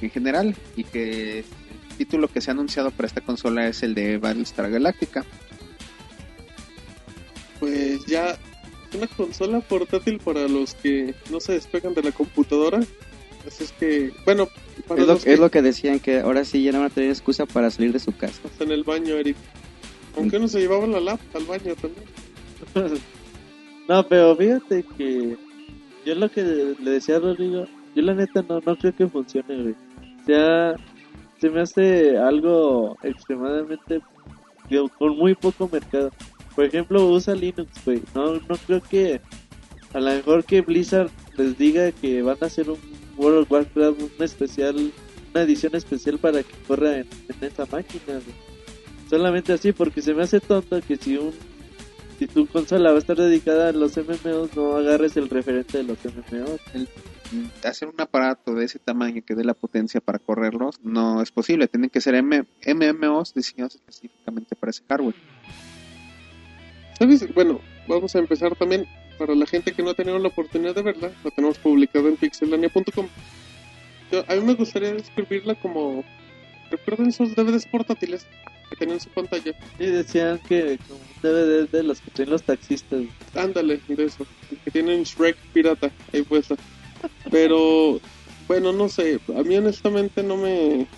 en 0.00 0.10
general 0.10 0.54
y 0.76 0.84
que 0.84 1.40
el 1.40 1.96
título 1.96 2.28
que 2.28 2.40
se 2.40 2.50
ha 2.50 2.54
anunciado 2.54 2.90
para 2.90 3.06
esta 3.06 3.20
consola 3.20 3.66
es 3.66 3.82
el 3.82 3.94
de 3.94 4.18
Battlestar 4.18 4.70
Galactica. 4.70 5.24
Pues 7.58 8.04
ya, 8.06 8.38
una 8.94 9.06
consola 9.06 9.60
portátil 9.60 10.18
para 10.18 10.46
los 10.48 10.74
que 10.74 11.14
no 11.30 11.40
se 11.40 11.52
despegan 11.52 11.94
de 11.94 12.02
la 12.02 12.12
computadora. 12.12 12.80
Así 13.46 13.64
es 13.64 13.72
que, 13.72 14.12
bueno, 14.24 14.48
Es 14.96 15.06
lo, 15.06 15.18
que 15.18 15.32
es 15.32 15.38
lo 15.38 15.50
que 15.50 15.62
decían, 15.62 16.00
que 16.00 16.20
ahora 16.20 16.44
sí 16.44 16.62
ya 16.62 16.72
no 16.72 16.78
van 16.78 16.88
a 16.88 16.90
tener 16.90 17.10
excusa 17.10 17.46
para 17.46 17.70
salir 17.70 17.92
de 17.92 17.98
su 17.98 18.16
casa. 18.16 18.40
hasta 18.44 18.64
en 18.64 18.72
el 18.72 18.84
baño, 18.84 19.14
Eric. 19.14 19.36
Aunque 20.16 20.38
no 20.38 20.48
se 20.48 20.60
llevaba 20.60 20.86
la 20.86 21.00
lap 21.00 21.20
al 21.34 21.44
baño 21.44 21.74
también. 21.74 23.00
No, 23.88 24.06
pero 24.06 24.36
fíjate 24.36 24.84
que 24.96 25.36
yo 26.06 26.14
lo 26.14 26.30
que 26.30 26.74
le 26.78 26.90
decía 26.90 27.16
a 27.16 27.18
Rodrigo, 27.18 27.66
yo 27.96 28.02
la 28.02 28.14
neta 28.14 28.44
no, 28.48 28.60
no 28.64 28.76
creo 28.76 28.94
que 28.94 29.08
funcione, 29.08 29.62
güey. 29.62 29.74
O 30.22 30.24
sea, 30.24 30.76
se 31.40 31.50
me 31.50 31.60
hace 31.60 32.16
algo 32.16 32.96
extremadamente 33.02 34.00
digo, 34.70 34.88
con 34.88 35.16
muy 35.16 35.34
poco 35.34 35.68
mercado. 35.70 36.10
Por 36.54 36.64
ejemplo, 36.64 37.06
usa 37.08 37.34
Linux, 37.34 37.70
güey. 37.84 38.02
No, 38.14 38.34
no 38.34 38.56
creo 38.66 38.80
que 38.80 39.20
a 39.92 40.00
lo 40.00 40.10
mejor 40.10 40.44
que 40.44 40.60
Blizzard 40.60 41.10
les 41.36 41.56
diga 41.58 41.90
que 41.92 42.22
van 42.22 42.36
a 42.40 42.46
hacer 42.46 42.70
un 42.70 42.78
World 43.16 43.42
of 43.42 43.50
Warcraft, 43.52 44.00
un 44.02 44.24
especial, 44.24 44.92
una 45.32 45.42
edición 45.42 45.74
especial 45.76 46.18
para 46.18 46.42
que 46.42 46.52
corra 46.66 46.98
en, 46.98 47.06
en 47.28 47.48
esa 47.48 47.66
máquina, 47.66 48.02
güey. 48.06 48.52
Solamente 49.10 49.52
así, 49.52 49.72
porque 49.72 50.00
se 50.02 50.14
me 50.14 50.22
hace 50.22 50.40
tonto 50.40 50.80
que 50.80 50.96
si 50.96 51.16
un 51.16 51.32
si 52.18 52.26
tu 52.28 52.46
consola 52.46 52.90
va 52.90 52.96
a 52.96 52.98
estar 53.00 53.16
dedicada 53.16 53.70
a 53.70 53.72
los 53.72 53.96
MMOs, 53.96 54.54
no 54.56 54.76
agarres 54.76 55.16
el 55.16 55.28
referente 55.28 55.78
de 55.78 55.84
los 55.84 55.98
MMOs. 56.04 56.60
Mm, 57.32 57.66
Hacer 57.66 57.88
un 57.88 58.00
aparato 58.00 58.54
de 58.54 58.64
ese 58.66 58.78
tamaño 58.78 59.22
que 59.26 59.34
dé 59.34 59.42
la 59.42 59.54
potencia 59.54 60.00
para 60.00 60.18
correrlos 60.20 60.76
no 60.84 61.20
es 61.20 61.32
posible. 61.32 61.66
Tienen 61.66 61.90
que 61.90 62.00
ser 62.00 62.14
M- 62.14 62.44
MMOs 62.66 63.34
diseñados 63.34 63.74
específicamente 63.74 64.54
para 64.54 64.70
ese 64.70 64.82
hardware. 64.88 65.14
¿Sabes? 66.98 67.34
Bueno, 67.34 67.60
vamos 67.88 68.14
a 68.14 68.18
empezar 68.20 68.54
también. 68.56 68.86
Para 69.22 69.36
la 69.36 69.46
gente 69.46 69.70
que 69.70 69.84
no 69.84 69.90
ha 69.90 69.94
tenido 69.94 70.18
la 70.18 70.26
oportunidad 70.26 70.74
de 70.74 70.82
verla, 70.82 71.12
la 71.22 71.30
tenemos 71.30 71.56
publicada 71.56 72.08
en 72.08 72.16
pixelania.com. 72.16 73.06
a 74.26 74.34
mí 74.34 74.40
me 74.40 74.54
gustaría 74.54 74.94
describirla 74.94 75.54
como. 75.54 76.02
¿Recuerdan 76.72 77.10
esos 77.10 77.32
DVDs 77.36 77.64
portátiles 77.66 78.26
que 78.68 78.74
tenían 78.74 78.98
su 78.98 79.10
pantalla? 79.10 79.54
Y 79.78 79.86
decían 79.86 80.40
que 80.40 80.76
como 80.88 80.98
DVD 81.22 81.68
de 81.68 81.82
los 81.84 82.00
que 82.00 82.10
traen 82.10 82.30
los 82.30 82.42
taxistas. 82.42 83.04
Ándale, 83.36 83.78
de 83.86 84.06
eso. 84.06 84.26
Que 84.64 84.72
tienen 84.72 85.04
Shrek 85.04 85.36
pirata 85.52 85.92
ahí 86.12 86.22
puesta. 86.22 86.56
Pero, 87.30 88.00
bueno, 88.48 88.72
no 88.72 88.88
sé. 88.88 89.20
A 89.38 89.44
mí 89.44 89.54
honestamente 89.56 90.24
no 90.24 90.36
me. 90.36 90.88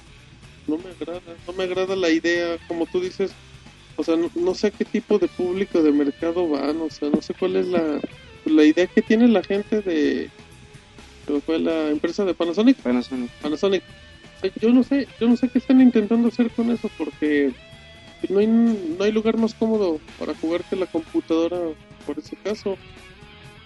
No 0.67 0.79
me 0.79 0.89
agrada. 0.89 1.21
No 1.47 1.53
me 1.53 1.65
agrada 1.65 1.95
la 1.95 2.09
idea, 2.09 2.57
como 2.69 2.87
tú 2.87 3.03
dices. 3.03 3.33
O 3.97 4.05
sea, 4.05 4.17
no, 4.17 4.31
no 4.35 4.55
sé 4.55 4.69
a 4.69 4.71
qué 4.71 4.85
tipo 4.85 5.19
de 5.19 5.29
público 5.29 5.83
de 5.83 5.93
mercado 5.93 6.49
van. 6.49 6.81
O 6.81 6.91
sea, 6.91 7.11
no 7.11 7.23
sé 7.23 7.35
cuál 7.35 7.57
es 7.57 7.67
la. 7.69 8.01
La 8.47 8.65
idea 8.65 8.87
que 8.87 9.03
tiene 9.03 9.29
la 9.29 9.43
gente 9.43 9.81
de. 9.81 10.31
que 11.27 11.41
fue 11.41 11.59
la 11.59 11.89
empresa 11.89 12.25
de 12.25 12.35
Panasonic. 12.35 12.77
Panasonic. 12.79 13.31
Panasonic. 13.41 13.83
O 14.37 14.41
sea, 14.41 14.51
yo 14.61 14.73
no 14.73 14.83
sé, 14.83 15.09
yo 15.21 15.29
no 15.29 15.37
sé 15.37 15.49
qué 15.49 15.59
están 15.59 15.81
intentando 15.81 16.29
hacer 16.29 16.51
con 16.51 16.71
eso 16.71 16.91
porque 16.99 17.53
no 18.29 18.41
hay, 18.41 18.47
no 18.47 19.03
hay 19.05 19.13
lugar 19.13 19.39
más 19.39 19.55
cómodo 19.55 20.01
para 20.19 20.35
jugar 20.35 20.63
que 20.65 20.77
la 20.77 20.87
computadora 20.87 21.59
por 22.07 22.19
ese 22.19 22.37
caso. 22.37 22.77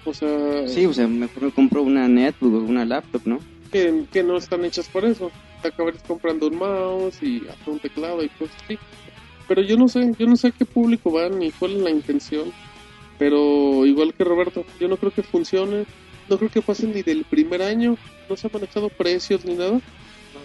O 0.05 0.15
sea, 0.15 0.69
Sí, 0.69 0.87
o 0.87 0.93
sea, 0.95 1.09
mejor 1.09 1.43
me 1.43 1.51
compro 1.51 1.83
una 1.83 2.07
netbook 2.07 2.55
o 2.55 2.59
una 2.59 2.85
laptop, 2.85 3.23
¿no? 3.25 3.41
que, 3.69 4.05
que 4.11 4.23
no 4.23 4.37
están 4.37 4.65
hechas 4.65 4.89
por 4.89 5.05
eso. 5.05 5.31
Te 5.63 5.69
acabarías 5.69 6.03
comprando 6.03 6.49
un 6.49 6.57
mouse 6.57 7.23
y 7.23 7.43
hasta 7.49 7.71
un 7.71 7.79
teclado 7.79 8.23
y 8.23 8.29
cosas 8.31 8.57
así. 8.65 8.79
Pero 9.49 9.63
yo 9.63 9.77
no 9.77 9.89
sé, 9.89 10.13
yo 10.19 10.27
no 10.27 10.37
sé 10.37 10.49
a 10.49 10.51
qué 10.51 10.65
público 10.65 11.11
van 11.11 11.39
ni 11.39 11.51
cuál 11.53 11.73
es 11.77 11.83
la 11.83 11.91
intención. 11.91 12.53
Pero 13.19 13.85
igual 13.87 14.15
que 14.15 14.23
Roberto, 14.25 14.65
yo 14.79 14.87
no 14.89 14.97
creo 14.97 15.13
que 15.13 15.23
funcione. 15.23 15.87
No 16.29 16.37
creo 16.39 16.51
que 16.51 16.61
pasen 16.63 16.93
ni 16.93 17.03
del 17.03 17.25
primer 17.25 17.63
año. 17.63 17.97
No 18.29 18.37
se 18.37 18.47
han 18.47 18.53
manejado 18.53 18.89
precios 18.91 19.45
ni 19.45 19.55
nada. 19.55 19.73
¿no? 19.73 19.83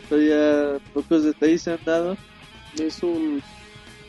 Todavía 0.09 0.79
pocos 0.93 1.23
detalles 1.23 1.61
se 1.63 1.71
han 1.73 1.79
dado. 1.85 2.17
Es 2.79 3.03
un 3.03 3.41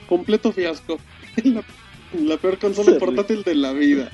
completo 0.09 0.53
fiasco. 0.53 0.99
la, 1.45 1.63
la 2.19 2.37
peor 2.37 2.59
consola 2.59 2.93
Sí. 2.93 2.99
portátil 3.01 3.43
de 3.43 3.55
la 3.57 3.73
vida. 3.73 4.11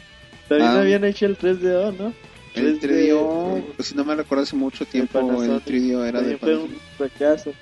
También 0.48 0.70
Ah. 0.70 0.80
habían 0.80 1.04
hecho 1.04 1.26
el 1.26 1.36
3DO, 1.38 1.94
¿no? 1.96 2.12
El 2.56 2.80
3D, 2.80 3.12
3DO, 3.12 3.62
pues 3.76 3.88
si 3.88 3.94
no 3.94 4.04
me 4.04 4.16
recuerdo 4.16 4.42
hace 4.42 4.56
mucho 4.56 4.84
tiempo, 4.84 5.20
el 5.20 5.26
Panasonic. 5.26 5.64
3DO 5.66 6.04
era 6.08 6.20
de 6.22 6.36
También 6.36 6.38
fue 6.40 6.56
un 6.56 6.60
Panasonic. 6.70 6.96
fracaso. 6.96 7.52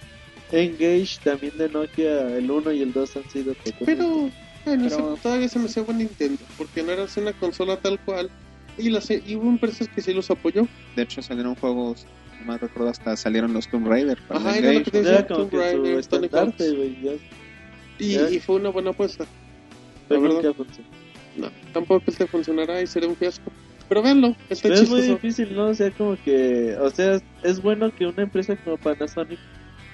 Engage 0.52 1.18
también 1.22 1.56
de 1.58 1.68
Nokia, 1.68 2.36
el 2.36 2.50
1 2.50 2.72
y 2.72 2.82
el 2.82 2.92
2 2.92 3.16
han 3.16 3.30
sido 3.30 3.54
totalmente- 3.54 3.84
Pero, 3.84 4.08
bueno, 4.08 4.30
Pero- 4.64 4.86
eso 4.86 5.18
todavía 5.22 5.48
se 5.48 5.58
me 5.58 5.66
hacía 5.66 5.82
buen 5.82 6.00
intento. 6.00 6.44
Porque 6.56 6.82
no 6.82 6.92
era 6.92 7.04
así 7.04 7.20
una 7.20 7.32
consola 7.32 7.76
tal 7.76 7.98
cual. 8.00 8.30
Y, 8.78 8.90
las, 8.90 9.10
y 9.10 9.34
hubo 9.36 9.48
empresas 9.48 9.88
que 9.88 10.00
sí 10.00 10.12
los 10.14 10.30
apoyó. 10.30 10.66
De 10.94 11.02
hecho, 11.02 11.20
salieron 11.20 11.54
juegos, 11.56 12.06
no 12.40 12.52
me 12.52 12.58
recuerdo, 12.58 12.90
hasta 12.90 13.16
salieron 13.16 13.52
los 13.52 13.68
Tomb 13.68 13.88
Raider. 13.88 14.18
para 14.28 14.40
Ajá, 14.40 14.56
era 14.58 14.72
lo 14.72 14.82
que 14.84 14.90
te 14.90 15.02
decía, 15.02 15.26
Tomb 15.26 15.52
Raider, 15.52 16.06
Tony 16.06 16.28
ya. 16.28 17.12
Y, 17.98 18.12
Ya. 18.14 18.30
y 18.30 18.38
fue 18.38 18.56
una 18.56 18.68
buena 18.70 18.90
apuesta. 18.90 19.26
Pero 20.08 20.20
verdad. 20.22 20.36
nunca 20.42 20.54
funcionó. 20.54 20.88
No, 21.36 21.50
tampoco 21.72 22.10
te 22.12 22.26
funcionará 22.26 22.80
y 22.80 22.86
será 22.86 23.06
un 23.08 23.16
fiasco. 23.16 23.50
Pero 23.88 24.02
véanlo, 24.02 24.36
está 24.48 24.68
Pero 24.68 24.82
es 24.82 24.88
muy 24.90 25.02
difícil, 25.02 25.54
¿no? 25.54 25.66
O 25.68 25.74
sea, 25.74 25.90
como 25.90 26.16
que. 26.22 26.76
O 26.80 26.90
sea, 26.90 27.20
es 27.42 27.60
bueno 27.62 27.94
que 27.94 28.06
una 28.06 28.22
empresa 28.22 28.56
como 28.56 28.76
Panasonic 28.76 29.38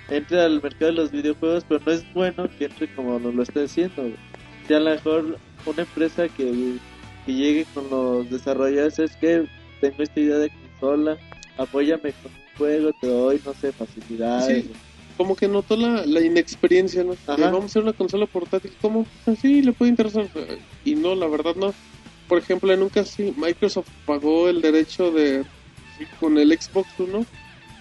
entre 0.08 0.40
al 0.40 0.62
mercado 0.62 0.86
de 0.86 0.92
los 0.92 1.10
videojuegos, 1.10 1.64
pero 1.68 1.80
no 1.84 1.92
es 1.92 2.12
bueno 2.12 2.48
que 2.58 2.66
entre 2.66 2.92
como 2.94 3.18
lo, 3.18 3.32
lo 3.32 3.42
está 3.42 3.62
haciendo. 3.62 4.10
sea, 4.66 4.76
a 4.76 4.80
lo 4.80 4.90
mejor 4.90 5.38
una 5.66 5.82
empresa 5.82 6.28
que, 6.28 6.76
que 7.26 7.32
llegue 7.32 7.66
con 7.72 7.88
los 7.90 8.30
desarrolladores 8.30 8.98
es 8.98 9.16
que 9.16 9.46
tengo 9.80 10.02
esta 10.02 10.20
idea 10.20 10.38
de 10.38 10.50
consola, 10.50 11.18
apóyame 11.58 12.12
con 12.22 12.32
un 12.32 12.58
juego, 12.58 12.90
te 13.00 13.06
doy, 13.06 13.40
no 13.44 13.54
sé, 13.54 13.72
facilidades. 13.72 14.64
Sí. 14.64 14.70
Como 15.16 15.36
que 15.36 15.46
notó 15.46 15.76
la, 15.76 16.04
la 16.06 16.20
inexperiencia, 16.20 17.04
¿no? 17.04 17.12
Ajá. 17.26 17.36
vamos 17.36 17.62
a 17.62 17.66
hacer 17.66 17.82
una 17.82 17.92
consola 17.92 18.26
portátil, 18.26 18.72
¿cómo? 18.80 19.06
Ah, 19.26 19.34
Sí, 19.40 19.62
le 19.62 19.72
puede 19.72 19.90
interesar. 19.90 20.26
Y 20.84 20.96
no, 20.96 21.14
la 21.14 21.28
verdad 21.28 21.54
no. 21.54 21.72
Por 22.28 22.38
ejemplo, 22.38 22.72
en 22.72 22.82
un 22.82 22.88
caso 22.88 23.12
sí, 23.16 23.32
Microsoft 23.36 23.88
pagó 24.06 24.48
el 24.48 24.60
derecho 24.60 25.12
de 25.12 25.44
con 26.18 26.36
el 26.38 26.58
Xbox 26.58 26.88
One, 26.98 27.24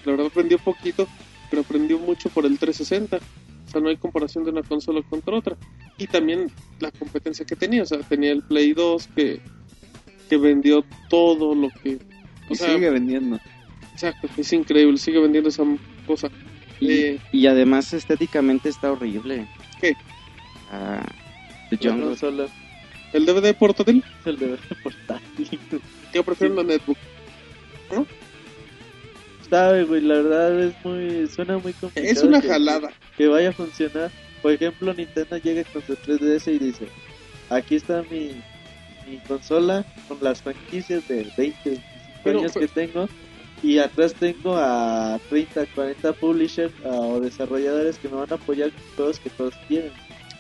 La 0.06 0.12
verdad 0.12 0.28
aprendió 0.28 0.60
poquito, 0.60 1.08
pero 1.54 1.62
aprendió 1.62 2.00
mucho 2.00 2.30
por 2.30 2.48
el 2.48 2.58
360. 2.58 3.18
O 3.18 3.70
sea, 3.72 3.80
no 3.80 3.90
hay 3.90 3.98
comparación 3.98 4.44
de 4.44 4.50
una 4.50 4.64
consola 4.64 5.04
contra 5.08 5.36
otra. 5.36 5.56
Y 6.00 6.08
también 6.08 6.52
la 6.80 6.90
competencia 6.90 7.46
que 7.46 7.56
tenía. 7.56 7.84
O 7.84 7.86
sea, 7.86 8.00
tenía 8.00 8.32
el 8.32 8.42
Play 8.42 8.74
2 8.74 9.08
que, 9.16 9.40
que 10.28 10.38
vendió 10.38 10.84
todo 11.10 11.54
lo 11.54 11.70
que... 11.84 12.00
O 12.50 12.54
Y 12.54 12.56
sea, 12.56 12.74
sigue 12.74 12.90
vendiendo. 12.90 13.40
exacto, 13.92 14.28
es 14.36 14.52
increíble. 14.52 14.98
Sigue 14.98 15.20
vendiendo 15.20 15.50
esa 15.50 15.64
cosa. 16.08 16.32
Y, 16.80 16.92
Eh, 16.92 17.22
y 17.32 17.46
además 17.46 17.94
estéticamente 17.94 18.70
está 18.70 18.92
horrible. 18.92 19.48
¿Qué? 19.80 19.94
Ah, 20.72 21.06
The 21.70 21.78
Jungle. 21.78 22.06
consola 22.06 22.48
el 23.14 23.28
DVD 23.28 23.54
portátil, 23.56 24.04
es 24.22 24.26
el 24.26 24.40
de 24.40 24.58
portátil. 24.82 25.60
yo 26.16 26.24
prefiero 26.24 26.56
la 26.56 26.64
netbook. 26.64 26.98
Sabe, 29.50 29.84
güey, 29.84 30.02
la 30.02 30.16
verdad 30.16 30.60
es 30.62 30.74
muy. 30.84 31.28
Suena 31.28 31.58
muy 31.58 31.74
complicado. 31.74 32.12
Es 32.14 32.24
una 32.24 32.42
que- 32.42 32.48
jalada. 32.48 32.92
que 33.18 33.28
vaya 33.28 33.50
a 33.50 33.54
funcionar. 33.54 34.12
Por 34.42 34.52
ejemplo, 34.52 34.94
Nintendo 34.94 35.38
llega 35.38 35.64
con 35.66 35.82
su 35.84 35.96
3DS 35.96 36.48
y 36.52 36.60
dice, 36.60 36.88
aquí 37.50 37.76
está 37.76 38.04
mi, 38.12 38.32
mi 39.08 39.18
consola 39.28 39.86
con 40.08 40.18
las 40.22 40.42
franquicias 40.42 41.08
de 41.08 41.28
20, 41.38 41.70
25 41.70 41.82
Pero, 42.24 42.40
años 42.40 42.52
pero- 42.54 42.68
que 42.68 42.74
tengo 42.74 43.10
y 43.62 43.78
atrás 43.78 44.14
tengo 44.16 44.56
a 44.58 45.18
30, 45.30 45.66
40 45.68 46.12
publishers 46.14 46.74
o 46.84 47.22
desarrolladores 47.22 47.98
que 48.00 48.10
me 48.10 48.16
van 48.16 48.32
a 48.32 48.36
apoyar 48.36 48.72
con 48.72 48.82
juegos 48.98 49.20
que 49.20 49.30
todos 49.30 49.54
quieren. 49.70 49.92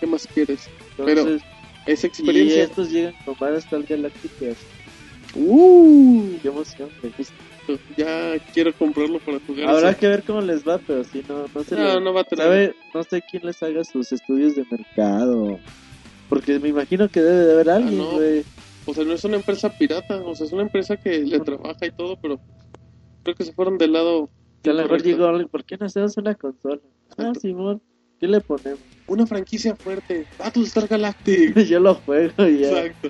¿Qué 0.01 0.07
más 0.07 0.27
quieres? 0.27 0.67
Entonces, 0.98 1.41
Esa 1.86 2.07
y 2.07 2.10
experiencia. 2.10 2.63
estos 2.63 2.89
llegan 2.91 3.13
con 3.24 3.36
varias 3.39 3.69
tal 3.69 3.83
galácticas. 3.83 4.57
Uh, 5.36 6.38
Qué 6.41 6.50
emoción, 6.50 6.89
me 7.01 7.10
ya 7.98 8.34
quiero 8.53 8.74
comprarlo 8.74 9.20
para 9.20 9.39
jugar. 9.46 9.70
Habrá 9.70 9.89
eso. 9.91 10.00
que 10.00 10.08
ver 10.08 10.24
cómo 10.24 10.41
les 10.41 10.67
va, 10.67 10.77
pero 10.79 11.03
si 11.03 11.24
no, 11.27 11.46
no 11.53 11.63
se 11.63 11.75
No, 11.75 11.96
le- 11.96 12.01
no 12.01 12.13
va 12.13 12.22
a 12.22 12.24
tener. 12.24 12.46
¿Sabe? 12.46 12.75
No 12.93 13.03
sé 13.03 13.22
quién 13.22 13.46
les 13.46 13.62
haga 13.63 13.84
sus 13.84 14.12
estudios 14.12 14.55
de 14.55 14.65
mercado. 14.70 15.60
Porque 16.29 16.60
me 16.60 16.70
imagino 16.70 17.08
que 17.10 17.22
debe 17.22 17.46
de 17.46 17.53
haber 17.53 17.70
alguien, 17.70 17.98
no. 17.98 18.12
güey. 18.12 18.43
O 18.86 18.93
sea, 18.93 19.03
no 19.05 19.13
es 19.13 19.24
una 19.24 19.38
empresa 19.38 19.70
pirata. 19.70 20.17
O 20.25 20.36
sea, 20.36 20.46
es 20.46 20.51
una 20.53 20.63
empresa 20.63 20.98
que 20.98 21.20
le 21.20 21.39
trabaja 21.39 21.86
y 21.86 21.91
todo, 21.91 22.17
pero 22.22 22.39
creo 23.24 23.36
que 23.36 23.46
se 23.46 23.53
fueron 23.53 23.77
del 23.77 23.93
lado. 23.93 24.29
Que 24.62 24.70
a 24.70 24.74
lo 24.74 24.84
mejor 24.84 24.98
incorrecto. 25.00 25.10
llegó 25.17 25.29
alguien, 25.29 25.48
¿por 25.50 25.63
qué 25.65 25.77
no 25.77 25.86
hacemos 25.86 26.15
una 26.17 26.36
consola? 26.36 26.79
Ah. 27.17 27.34
Simón, 27.39 27.82
¿qué 28.20 28.27
le 28.27 28.39
ponemos? 28.41 28.79
Una 29.08 29.25
franquicia 29.27 29.75
fuerte. 29.75 30.25
Battlestar 30.39 30.88
Galactic. 30.88 31.55
Yo 31.67 31.79
lo 31.79 31.96
juego 31.96 32.48
ya. 32.48 32.70
Exacto. 32.70 33.10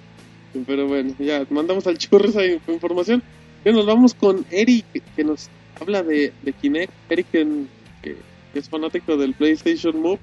Pero 0.68 0.88
bueno, 0.88 1.16
ya 1.20 1.46
mandamos 1.50 1.86
al 1.88 1.98
churro 1.98 2.28
esa 2.30 2.46
información. 2.46 3.24
Ya 3.66 3.72
nos 3.72 3.86
vamos 3.86 4.14
con 4.14 4.46
Eric, 4.52 4.86
que 5.16 5.24
nos 5.24 5.50
habla 5.80 6.04
de, 6.04 6.34
de 6.42 6.54
Kinect. 6.54 6.92
Eric, 7.10 7.28
que 7.32 8.18
es 8.54 8.70
fanático 8.70 9.16
del 9.18 9.34
PlayStation 9.34 10.00
Move. 10.02 10.20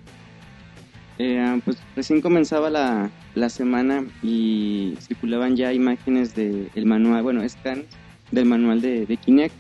Eh, 1.18 1.60
pues 1.64 1.76
recién 1.96 2.20
comenzaba 2.20 2.70
la, 2.70 3.10
la 3.34 3.48
semana 3.48 4.04
y 4.22 4.94
circulaban 5.00 5.56
ya 5.56 5.72
imágenes 5.72 6.34
del 6.34 6.86
manual, 6.86 7.22
bueno, 7.22 7.46
scans 7.48 7.84
del 8.30 8.44
manual 8.44 8.80
de, 8.80 9.06
de 9.06 9.16
Kinect. 9.16 9.54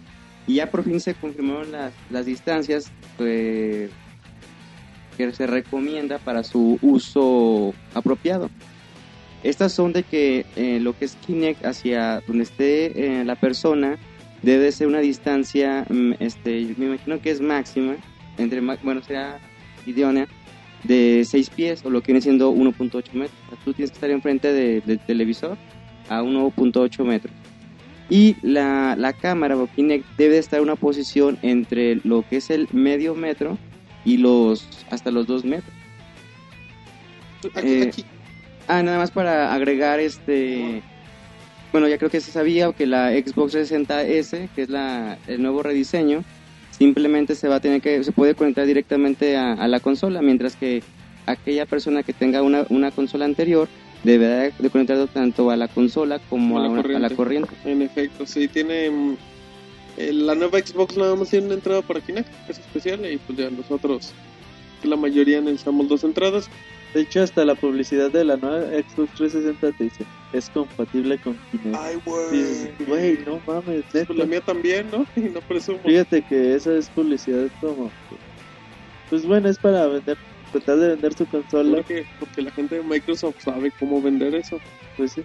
Y 0.46 0.54
ya 0.54 0.70
por 0.70 0.84
fin 0.84 1.00
se 1.00 1.14
confirmaron 1.14 1.72
las, 1.72 1.92
las 2.10 2.26
distancias 2.26 2.90
eh, 3.18 3.90
que 5.16 5.32
se 5.32 5.46
recomienda 5.46 6.18
para 6.18 6.42
su 6.44 6.78
uso 6.82 7.74
apropiado. 7.94 8.50
Estas 9.42 9.72
son 9.72 9.92
de 9.92 10.02
que 10.02 10.44
eh, 10.56 10.78
lo 10.80 10.96
que 10.96 11.06
es 11.06 11.16
Kinect 11.26 11.64
hacia 11.64 12.20
donde 12.26 12.42
esté 12.44 13.20
eh, 13.20 13.24
la 13.24 13.36
persona 13.36 13.98
debe 14.42 14.70
ser 14.72 14.86
una 14.86 15.00
distancia, 15.00 15.86
mm, 15.88 16.12
este, 16.20 16.74
me 16.76 16.86
imagino 16.86 17.20
que 17.20 17.30
es 17.30 17.40
máxima, 17.40 17.96
entre, 18.38 18.60
bueno, 18.60 19.02
será 19.02 19.38
idónea, 19.86 20.26
de 20.84 21.24
6 21.28 21.50
pies 21.50 21.84
o 21.84 21.90
lo 21.90 22.00
que 22.02 22.06
viene 22.12 22.22
siendo 22.22 22.50
1.8 22.52 23.12
metros. 23.12 23.38
O 23.46 23.50
sea, 23.50 23.58
tú 23.64 23.72
tienes 23.74 23.90
que 23.90 23.96
estar 23.96 24.10
enfrente 24.10 24.52
de- 24.52 24.80
del 24.82 24.98
televisor 25.00 25.56
a 26.08 26.22
1.8 26.22 27.04
metros. 27.04 27.32
Y 28.08 28.36
la, 28.42 28.96
la 28.98 29.12
cámara 29.12 29.56
o 29.56 29.66
Kinect 29.68 30.04
debe 30.16 30.38
estar 30.38 30.58
en 30.58 30.64
una 30.64 30.76
posición 30.76 31.38
entre 31.42 31.96
lo 32.02 32.24
que 32.28 32.38
es 32.38 32.50
el 32.50 32.66
medio 32.72 33.14
metro 33.14 33.56
y 34.04 34.16
los 34.16 34.66
hasta 34.90 35.10
los 35.10 35.26
2 35.26 35.44
metros. 35.44 35.72
Aquí, 37.54 37.68
Eh, 37.68 37.82
aquí. 37.88 38.04
Ah, 38.70 38.84
nada 38.84 38.98
más 38.98 39.10
para 39.10 39.52
agregar 39.52 39.98
este. 39.98 40.80
Bueno, 41.72 41.88
ya 41.88 41.98
creo 41.98 42.08
que 42.10 42.20
se 42.20 42.30
sabía 42.30 42.72
que 42.72 42.86
la 42.86 43.10
Xbox 43.10 43.54
360S, 43.54 44.48
que 44.54 44.62
es 44.62 44.68
la, 44.68 45.18
el 45.26 45.42
nuevo 45.42 45.62
rediseño, 45.64 46.22
simplemente 46.70 47.34
se 47.34 47.48
va 47.48 47.56
a 47.56 47.60
tener 47.60 47.80
que 47.80 48.04
se 48.04 48.12
puede 48.12 48.36
conectar 48.36 48.66
directamente 48.66 49.36
a, 49.36 49.54
a 49.54 49.66
la 49.66 49.80
consola, 49.80 50.22
mientras 50.22 50.54
que 50.54 50.84
aquella 51.26 51.66
persona 51.66 52.04
que 52.04 52.12
tenga 52.12 52.42
una, 52.42 52.64
una 52.68 52.92
consola 52.92 53.24
anterior 53.24 53.68
deberá 54.04 54.50
de 54.56 54.70
conectarlo 54.70 55.08
tanto 55.08 55.50
a 55.50 55.56
la 55.56 55.66
consola 55.66 56.20
como 56.30 56.58
A 56.58 56.62
la 56.62 56.68
una- 56.68 56.80
a 56.82 56.84
la 57.00 57.10
corriente. 57.10 57.16
corriente. 57.16 57.50
En 57.64 57.82
efecto, 57.82 58.24
sí, 58.24 58.46
tiene. 58.46 58.88
mm, 58.90 59.16
Eh, 59.96 60.12
la 60.12 60.34
nueva 60.36 60.60
Xbox 60.60 60.96
nada 60.96 61.14
más 61.16 61.28
tiene 61.28 61.46
una 61.46 61.56
entrada 61.56 61.82
para 61.82 62.00
Kinect, 62.00 62.28
que 62.46 62.52
es 62.52 62.58
especial, 62.60 63.00
y 63.12 63.18
pues 63.18 63.36
ya 63.36 63.50
nosotros, 63.50 64.12
la 64.84 64.94
mayoría 64.96 65.40
necesitamos 65.40 65.88
dos 65.88 66.04
entradas. 66.04 66.48
De 66.94 67.02
hecho, 67.02 67.22
hasta 67.22 67.44
la 67.44 67.54
publicidad 67.54 68.10
de 68.10 68.24
la 68.24 68.36
nueva 68.36 68.62
Xbox 68.66 69.12
360 69.14 69.72
te 69.78 69.84
dice, 69.84 70.04
es 70.32 70.50
compatible 70.50 71.18
con 71.18 71.38
Kinect. 71.52 71.76
Ay, 71.78 71.96
Dices, 72.32 72.70
güey, 72.86 73.18
no 73.24 73.40
mames, 73.46 73.84
Pues 73.92 74.10
la 74.10 74.26
mía 74.26 74.40
también, 74.40 74.88
¿no? 74.90 75.06
Y 75.16 75.28
no 75.28 75.40
presumo. 75.40 75.78
Fíjate 75.84 76.22
que 76.22 76.54
esa 76.54 76.72
es 76.74 76.88
publicidad 76.88 77.46
como... 77.60 77.90
Pues 79.08 79.24
bueno, 79.24 79.48
es 79.48 79.58
para 79.58 79.86
vender, 79.86 80.16
tratar 80.52 80.78
de 80.78 80.88
vender 80.88 81.14
su 81.14 81.26
consola. 81.26 81.76
Porque, 81.76 82.04
porque 82.18 82.42
la 82.42 82.50
gente 82.50 82.76
de 82.76 82.82
Microsoft 82.82 83.36
sabe 83.38 83.72
cómo 83.78 84.02
vender 84.02 84.34
eso. 84.34 84.58
Pues 84.96 85.12
sí. 85.12 85.22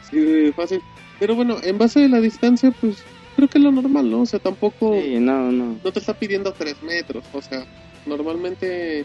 Así 0.00 0.18
de 0.18 0.52
fácil. 0.52 0.80
Pero 1.18 1.34
bueno, 1.34 1.56
en 1.62 1.78
base 1.78 2.04
a 2.04 2.08
la 2.08 2.20
distancia, 2.20 2.72
pues 2.80 3.02
creo 3.36 3.48
que 3.48 3.58
es 3.58 3.64
lo 3.64 3.72
normal, 3.72 4.10
¿no? 4.10 4.22
O 4.22 4.26
sea, 4.26 4.38
tampoco 4.38 5.00
Sí, 5.00 5.18
no, 5.18 5.52
no. 5.52 5.78
no 5.82 5.92
te 5.92 5.98
está 5.98 6.14
pidiendo 6.14 6.52
3 6.52 6.82
metros. 6.82 7.24
O 7.32 7.40
sea, 7.40 7.64
normalmente, 8.06 9.04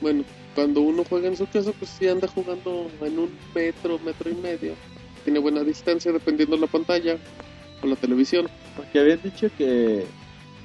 bueno, 0.00 0.24
cuando 0.56 0.80
uno 0.80 1.04
juega 1.08 1.28
en 1.28 1.36
su 1.36 1.46
casa, 1.46 1.70
pues 1.78 1.90
sí 1.96 2.08
anda 2.08 2.26
jugando 2.26 2.90
en 3.02 3.18
un 3.20 3.30
metro, 3.54 4.00
metro 4.00 4.28
y 4.28 4.34
medio. 4.34 4.74
Tiene 5.22 5.38
buena 5.38 5.62
distancia 5.62 6.10
dependiendo 6.10 6.56
de 6.56 6.62
la 6.62 6.66
pantalla 6.66 7.16
o 7.82 7.86
la 7.86 7.94
televisión. 7.94 8.48
Porque 8.76 8.98
habían 8.98 9.22
dicho 9.22 9.48
que, 9.56 10.04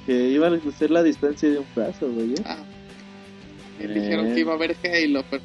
que 0.06 0.28
iban 0.30 0.54
a 0.54 0.68
hacer 0.68 0.90
la 0.90 1.04
distancia 1.04 1.48
de 1.48 1.58
un 1.58 1.66
brazo, 1.76 2.10
güey. 2.10 2.32
¿eh? 2.32 2.42
Ah, 2.44 2.58
Eh. 3.80 3.86
dijeron 3.86 4.34
que 4.34 4.40
iba 4.40 4.52
a 4.52 4.56
haber 4.56 4.74
Halo, 4.84 5.24
pero... 5.30 5.42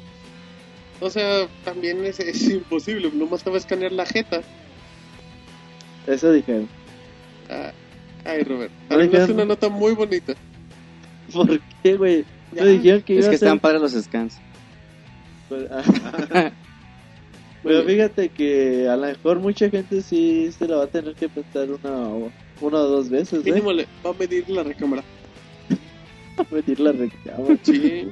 O 1.00 1.10
sea, 1.10 1.46
también 1.64 2.04
es, 2.04 2.18
es 2.18 2.42
imposible, 2.50 3.08
nomás 3.14 3.44
te 3.44 3.50
va 3.50 3.56
a 3.56 3.60
escanear 3.60 3.92
la 3.92 4.04
jeta. 4.04 4.40
Eso 6.08 6.32
dijeron. 6.32 6.68
Ah, 7.50 7.72
ay, 8.24 8.42
Robert, 8.42 8.72
arreglaste 8.88 9.18
dijeron- 9.32 9.34
una 9.36 9.44
nota 9.44 9.68
muy 9.68 9.92
bonita. 9.94 10.34
¿Por 11.32 11.60
qué, 11.82 11.94
güey? 11.96 12.24
Ya. 12.52 12.64
Dijeron 12.64 13.02
que 13.02 13.18
Es 13.18 13.28
que 13.28 13.34
a 13.36 13.38
ser... 13.38 13.46
están 13.46 13.60
padres 13.60 13.80
los 13.80 13.92
scans. 13.92 14.38
Pues, 15.48 15.68
ah. 15.70 16.52
Pero 17.62 17.84
fíjate 17.84 18.28
que 18.28 18.88
a 18.88 18.96
lo 18.96 19.06
mejor 19.06 19.40
mucha 19.40 19.68
gente 19.68 20.00
sí 20.00 20.50
se 20.56 20.68
la 20.68 20.76
va 20.76 20.84
a 20.84 20.86
tener 20.86 21.14
que 21.14 21.28
pensar 21.28 21.68
una 21.70 22.08
o, 22.08 22.30
una 22.60 22.78
o 22.78 22.86
dos 22.88 23.10
veces, 23.10 23.44
¿eh? 23.44 23.50
Mínimo 23.50 23.72
le 23.72 23.86
va 24.04 24.10
a 24.10 24.14
medir 24.14 24.48
la 24.48 24.62
recámara. 24.62 25.02
Medir 26.50 26.80
la 26.80 26.92
recámara. 26.92 27.58
Sí, 27.62 28.08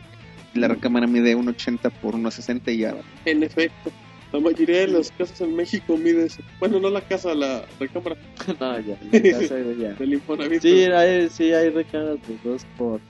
La 0.54 0.68
recámara 0.68 1.06
mide 1.06 1.36
1.80 1.36 1.90
por 2.02 2.14
1.60 2.16 2.74
y 2.74 2.78
ya. 2.78 2.96
en 3.24 3.42
efecto. 3.42 3.92
La 4.32 4.40
mayoría 4.40 4.80
de 4.80 4.88
las 4.88 5.12
casas 5.12 5.40
en 5.40 5.54
México 5.54 5.96
mide 5.96 6.26
eso. 6.26 6.42
Bueno, 6.58 6.80
no 6.80 6.90
la 6.90 7.00
casa, 7.00 7.32
la 7.34 7.64
recámara 7.78 8.16
no, 8.60 8.80
ya, 8.80 8.98
en 9.12 9.30
casa, 9.32 9.54
ya. 9.78 9.92
del 9.98 10.14
Infonavit. 10.14 10.60
Sí, 10.60 10.82
hay, 10.84 11.28
sí 11.30 11.52
hay 11.52 11.70
recámaras 11.70 12.18
de 12.26 12.36
2 12.42 12.66
por 12.76 13.00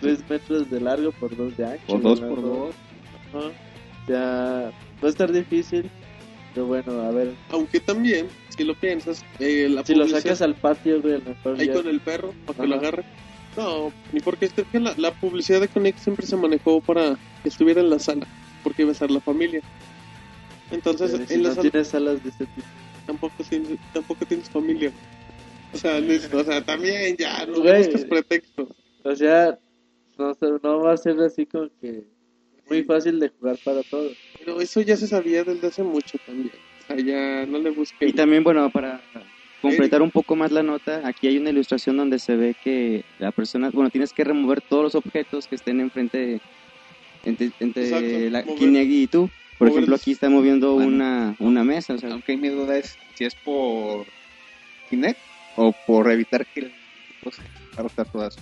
3 0.00 0.28
metros 0.28 0.70
de 0.70 0.80
largo 0.80 1.12
por 1.12 1.36
2 1.36 1.56
de 1.56 1.64
ancho. 1.66 1.86
Por 1.86 2.02
2 2.02 2.20
¿no? 2.20 2.28
por 2.28 2.42
2. 2.42 2.74
Ajá. 3.34 3.38
O 3.48 4.06
sea, 4.06 4.72
va 5.02 5.06
a 5.06 5.08
estar 5.08 5.30
difícil. 5.32 5.90
Pero 6.54 6.66
bueno, 6.66 7.00
a 7.02 7.10
ver. 7.12 7.32
Aunque 7.50 7.78
también, 7.80 8.26
si 8.56 8.64
lo 8.64 8.74
piensas, 8.74 9.24
eh, 9.38 9.68
la 9.70 9.84
Si 9.84 9.94
lo 9.94 10.08
sacas 10.08 10.42
al 10.42 10.54
patio, 10.56 11.00
güey, 11.00 11.14
a 11.14 11.18
lo 11.18 11.24
mejor 11.30 11.60
ahí 11.60 11.66
ya- 11.68 11.74
con 11.74 11.86
el 11.86 12.00
perro 12.00 12.34
para 12.46 12.56
que 12.56 12.62
Ajá. 12.62 12.68
lo 12.68 12.74
agarre. 12.76 13.04
No, 13.56 13.92
ni 14.12 14.20
porque 14.20 14.46
esté 14.46 14.64
que 14.64 14.78
la, 14.80 14.94
la 14.96 15.12
publicidad 15.12 15.60
de 15.60 15.68
Connect 15.68 15.98
siempre 15.98 16.26
se 16.26 16.36
manejó 16.36 16.80
para 16.80 17.16
que 17.42 17.48
estuviera 17.48 17.80
en 17.80 17.90
la 17.90 17.98
sala, 17.98 18.26
porque 18.62 18.82
iba 18.82 18.90
a 18.90 18.92
estar 18.92 19.10
la 19.10 19.20
familia. 19.20 19.60
Entonces, 20.70 21.20
si 21.28 21.34
en 21.34 21.42
la 21.42 21.48
no 21.50 21.54
sala 21.56 21.70
tienes 21.70 21.88
salas 21.88 22.22
de 22.22 22.28
este 22.30 22.46
tipo. 22.46 22.66
tampoco 23.06 23.42
tienes, 23.48 23.78
tampoco 23.92 24.24
tienes 24.24 24.48
familia. 24.50 24.92
O 25.72 25.76
sea, 25.78 26.00
Luis, 26.00 26.28
o 26.32 26.44
sea, 26.44 26.64
también 26.64 27.16
ya, 27.16 27.44
no 27.46 27.60
Güey. 27.60 27.78
busques 27.78 28.04
pretexto. 28.04 28.68
O 29.04 29.14
sea, 29.16 29.58
no, 30.20 30.36
no 30.62 30.80
va 30.80 30.92
a 30.92 30.96
ser 30.96 31.18
así 31.20 31.46
como 31.46 31.68
que 31.80 32.04
muy 32.68 32.84
fácil 32.84 33.18
de 33.18 33.30
jugar 33.30 33.56
para 33.64 33.82
todos. 33.82 34.16
Pero 34.38 34.60
eso 34.60 34.80
ya 34.80 34.96
se 34.96 35.06
sabía 35.06 35.42
desde 35.42 35.66
hace 35.66 35.82
mucho 35.82 36.18
también. 36.24 36.52
O 36.82 36.86
sea, 36.86 36.96
ya 36.96 37.46
no 37.46 37.58
le 37.58 37.70
busques. 37.70 38.08
Y 38.08 38.12
también, 38.12 38.44
bueno, 38.44 38.70
para 38.70 39.00
completar 39.60 40.02
un 40.02 40.10
poco 40.10 40.36
más 40.36 40.52
la 40.52 40.62
nota, 40.62 41.02
aquí 41.04 41.26
hay 41.26 41.38
una 41.38 41.50
ilustración 41.50 41.96
donde 41.96 42.18
se 42.18 42.36
ve 42.36 42.54
que 42.62 43.04
la 43.18 43.32
persona, 43.32 43.70
bueno, 43.70 43.90
tienes 43.90 44.12
que 44.12 44.24
remover 44.24 44.60
todos 44.60 44.84
los 44.84 44.94
objetos 44.94 45.46
que 45.46 45.56
estén 45.56 45.80
enfrente, 45.80 46.40
entre, 47.24 47.50
entre 47.60 47.84
Exacto, 47.84 48.30
la 48.30 48.42
Kinect 48.44 48.90
y 48.90 49.06
tú. 49.06 49.30
Por 49.58 49.68
mover 49.68 49.78
ejemplo, 49.78 49.96
aquí 49.96 50.12
está 50.12 50.30
moviendo 50.30 50.74
Bueno. 50.74 50.88
una, 50.88 51.36
una 51.38 51.64
mesa, 51.64 51.94
o 51.94 51.98
sea, 51.98 52.12
Aunque 52.12 52.36
mi 52.36 52.48
duda 52.48 52.78
es 52.78 52.96
si 53.14 53.24
es 53.24 53.34
por 53.34 54.06
Kinect 54.88 55.18
o 55.56 55.74
por 55.86 56.10
evitar 56.10 56.46
que 56.46 56.60
el 56.60 56.72
a 57.76 57.82
rotar 57.82 58.10
todas. 58.10 58.38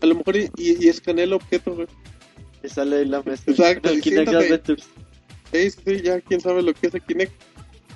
A 0.00 0.06
lo 0.06 0.14
mejor 0.14 0.36
y, 0.36 0.50
y, 0.56 0.84
y 0.84 0.88
escanea 0.88 1.24
el 1.24 1.32
objeto, 1.32 1.74
güey. 1.74 1.86
Y 2.62 2.68
sale 2.68 3.04
la 3.06 3.22
mesa. 3.22 3.42
Exacto, 3.46 3.88
El 3.90 4.00
Kinect. 4.00 4.28
Adventures. 4.28 4.88
Sí, 5.52 5.70
sí, 5.70 6.02
ya 6.02 6.20
quién 6.20 6.40
sabe 6.40 6.62
lo 6.62 6.72
que 6.74 6.88
es 6.88 6.94
el 6.94 7.02
Kinect. 7.02 7.32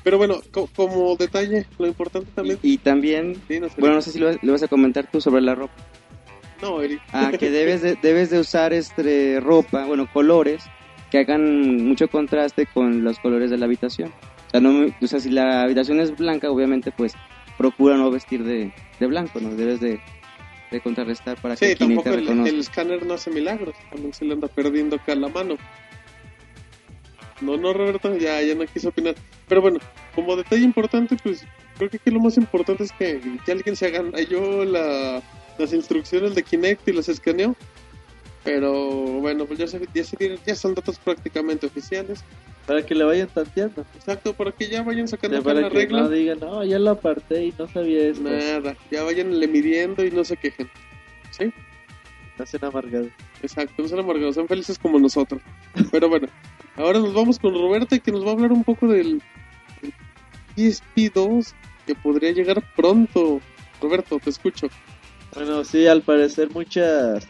Pero 0.05 0.19
bueno, 0.19 0.41
co- 0.51 0.69
como 0.75 1.15
detalle, 1.17 1.67
lo 1.79 1.87
importante 1.87 2.29
también. 2.35 2.59
y, 2.63 2.73
y 2.75 2.79
también, 2.79 3.37
Sí, 3.49 3.61
no 3.61 3.69
sé. 3.69 3.75
bueno, 3.79 3.97
no 3.97 4.03
sé 4.03 4.11
si 4.11 4.19
lo, 4.19 4.31
le 4.33 4.51
vas 4.51 4.63
a 4.63 4.69
comentar 4.69 5.09
tú 5.11 5.21
sobre 5.21 5.43
la 5.43 5.55
ropa. 5.55 5.75
no, 6.61 6.81
Eric. 6.83 7.01
Ah, 7.13 7.31
que 7.39 7.51
debes 7.53 7.83
de, 7.83 7.97
debes 8.03 8.31
de 8.31 8.41
usar 8.41 8.73
este 8.73 9.39
ropa, 9.41 9.85
bueno, 9.87 10.09
colores 10.13 10.65
que 11.11 11.19
hagan 11.19 11.85
mucho 11.85 12.09
contraste 12.09 12.67
con 12.67 13.05
los 13.05 13.19
colores 13.21 13.51
de 13.51 13.59
la 13.59 13.67
habitación. 13.67 14.09
O 14.49 14.51
sea, 14.51 14.61
no, 14.61 14.87
o 15.01 15.07
sea, 15.07 15.21
si 15.21 15.31
la 15.31 15.63
habitación 15.63 16.01
es 16.01 16.17
blanca, 16.17 16.51
obviamente, 16.51 16.91
pues 16.91 17.13
procura 17.59 17.97
no 17.97 18.11
vestir 18.11 18.43
de, 18.45 18.73
de 18.99 19.07
blanco, 19.07 19.39
¿no? 19.41 19.55
Debes 19.55 19.79
de, 19.81 20.01
de 20.73 20.81
contrarrestar 20.81 21.41
para 21.41 21.55
que 21.55 21.67
Sí, 21.67 21.73
el 21.73 21.79
Kinect 21.79 22.05
tampoco 22.05 22.25
te 22.25 22.33
el, 22.33 22.47
el 22.47 22.61
escáner 22.61 23.07
no 23.07 23.15
hace 23.15 23.31
milagros. 23.31 23.75
También 23.91 24.13
se 24.13 24.25
le 24.25 24.35
anda 24.35 24.49
perdiendo 24.49 24.97
acá 24.97 25.15
la 25.15 25.29
mano. 25.29 25.57
No, 27.41 27.57
no, 27.57 27.73
Roberto, 27.73 28.17
ya, 28.17 28.41
ya 28.41 28.55
no 28.55 28.65
quiso 28.67 28.89
opinar. 28.89 29.15
Pero 29.49 29.61
bueno, 29.61 29.81
como 30.15 30.37
detalle 30.37 30.63
importante, 30.63 31.17
pues 31.23 31.45
creo 31.77 31.91
que 31.91 31.97
aquí 31.97 32.11
lo 32.11 32.21
más 32.21 32.37
importante 32.37 32.85
es 32.85 32.93
que, 32.93 33.21
que 33.45 33.53
alguien 33.53 33.77
se 33.77 33.87
haga 33.87 34.05
yo 34.23 34.65
la, 34.65 35.23
las 35.59 35.73
instrucciones 35.73 36.35
de 36.35 36.43
Kinect 36.43 36.89
y 36.89 36.93
las 36.93 37.09
escaneó. 37.09 37.57
Pero 38.45 38.73
bueno, 39.21 39.47
pues 39.47 39.59
ya, 39.59 39.67
se, 39.69 39.81
ya, 39.95 40.03
se 40.05 40.39
ya 40.45 40.55
son 40.57 40.75
datos 40.75 40.99
prácticamente 40.99 41.67
oficiales. 41.67 42.25
Para 42.67 42.85
que 42.87 42.95
le 42.95 43.03
vayan 43.05 43.29
tanteando. 43.29 43.85
Exacto, 43.97 44.35
para 44.35 44.53
que 44.53 44.69
ya 44.69 44.83
vayan 44.83 45.09
sacando 45.09 45.37
Ya 45.39 45.43
para 45.43 45.63
que 45.69 45.69
regla. 45.69 46.03
no 46.03 46.09
digan, 46.09 46.39
no, 46.39 46.65
ya 46.65 46.79
lo 46.79 46.91
aparté 46.91 47.47
y 47.47 47.55
no 47.59 47.67
sabía 47.69 48.07
esto. 48.09 48.23
Nada, 48.23 48.77
ya 48.91 49.03
vayan 49.03 49.39
le 49.39 49.49
midiendo 49.49 50.05
y 50.05 50.13
no 50.13 50.23
se 50.23 50.37
quejen. 50.37 50.71
¿Sí? 51.31 51.53
Hacen 52.39 52.65
amargado. 52.65 53.09
Exacto, 53.43 53.83
no 53.83 53.89
sean 53.89 54.01
amargados, 54.01 54.37
sean 54.37 54.47
felices 54.47 54.79
como 54.79 54.99
nosotros. 55.01 55.43
Pero 55.91 56.09
bueno, 56.09 56.29
ahora 56.77 57.01
nos 57.01 57.13
vamos 57.13 57.39
con 57.39 57.53
Roberta 57.53 57.99
que 57.99 58.13
nos 58.13 58.25
va 58.25 58.31
a 58.31 58.33
hablar 58.33 58.53
un 58.53 58.63
poco 58.63 58.87
del, 58.87 59.21
del 59.81 59.93
PSP2 60.57 61.53
que 61.87 61.95
podría 61.97 62.31
llegar 62.31 62.63
pronto. 62.77 63.41
Roberto, 63.81 64.21
te 64.21 64.31
escucho. 64.31 64.69
Bueno, 65.35 65.65
sí, 65.65 65.87
al 65.89 66.03
parecer 66.03 66.51
muchas 66.51 67.27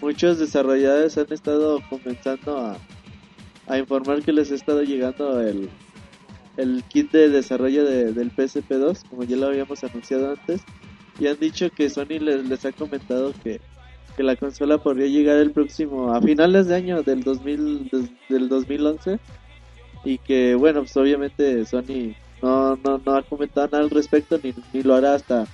muchos 0.00 0.38
desarrolladores 0.38 1.16
han 1.18 1.32
estado 1.32 1.80
comenzando 1.88 2.58
a, 3.68 3.78
informar 3.78 4.22
que 4.22 4.32
les 4.32 4.50
ha 4.52 4.54
estado 4.54 4.82
llegando 4.82 5.40
el, 5.40 5.68
el 6.56 6.82
kit 6.88 7.10
de 7.12 7.28
desarrollo 7.30 7.84
de- 7.84 8.12
del 8.12 8.30
PSP2, 8.34 9.08
como 9.08 9.24
ya 9.24 9.36
lo 9.36 9.46
habíamos 9.46 9.82
anunciado 9.84 10.30
antes, 10.32 10.62
y 11.18 11.26
han 11.28 11.38
dicho 11.38 11.70
que 11.70 11.88
Sony 11.88 12.18
les, 12.20 12.64
ha 12.64 12.72
comentado 12.72 13.32
que, 13.42 13.60
que 14.16 14.22
la 14.22 14.36
consola 14.36 14.78
podría 14.78 15.06
llegar 15.06 15.38
el 15.38 15.52
próximo, 15.52 16.12
a 16.12 16.20
finales 16.20 16.66
de 16.66 16.74
año 16.74 17.02
del, 17.02 17.22
2000, 17.22 17.88
des- 17.90 18.10
del 18.28 18.48
2011, 18.48 19.18
y 20.04 20.18
que 20.18 20.54
bueno, 20.54 20.80
pues 20.80 20.96
obviamente 20.96 21.64
Sony 21.64 22.14
no, 22.42 22.76
no, 22.84 23.00
no 23.04 23.14
ha 23.16 23.22
comentado 23.22 23.68
nada 23.72 23.84
al 23.84 23.90
respecto, 23.90 24.38
ni, 24.42 24.52
ni 24.72 24.82
lo 24.82 24.94
hará 24.94 25.14
hasta 25.14 25.46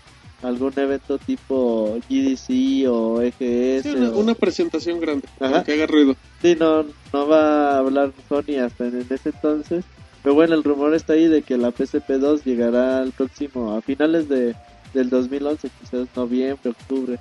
algún 0.43 0.73
evento 0.77 1.19
tipo 1.19 1.99
GDC 2.09 2.89
o 2.89 3.21
EGS. 3.23 3.83
Sí, 3.83 3.89
una, 3.97 4.11
o- 4.11 4.19
una 4.19 4.35
presentación 4.35 5.01
grande, 5.01 5.29
Ajá. 5.39 5.63
que 5.65 5.73
haga 5.75 5.87
ruido. 5.87 6.17
Sí, 6.43 6.57
no, 6.59 6.85
no 7.13 7.27
va 7.29 7.73
a 7.75 7.79
hablar 7.79 8.13
Sony 8.29 8.57
hasta 8.65 8.87
en, 8.87 9.01
en 9.01 9.07
ese 9.11 9.31
entonces. 9.31 9.85
Pero 10.23 10.35
bueno, 10.35 10.55
el 10.55 10.63
rumor 10.65 10.95
está 10.95 11.15
ahí 11.15 11.29
de 11.29 11.43
que 11.43 11.57
la 11.57 11.71
PSP2 11.73 12.45
llegará 12.45 12.99
al 13.01 13.13
próximo, 13.13 13.75
a 13.77 13.81
finales 13.83 14.29
de, 14.29 14.55
del 14.93 15.09
2011, 15.11 15.71
quizás 15.81 16.09
noviembre, 16.15 16.71
octubre. 16.71 17.19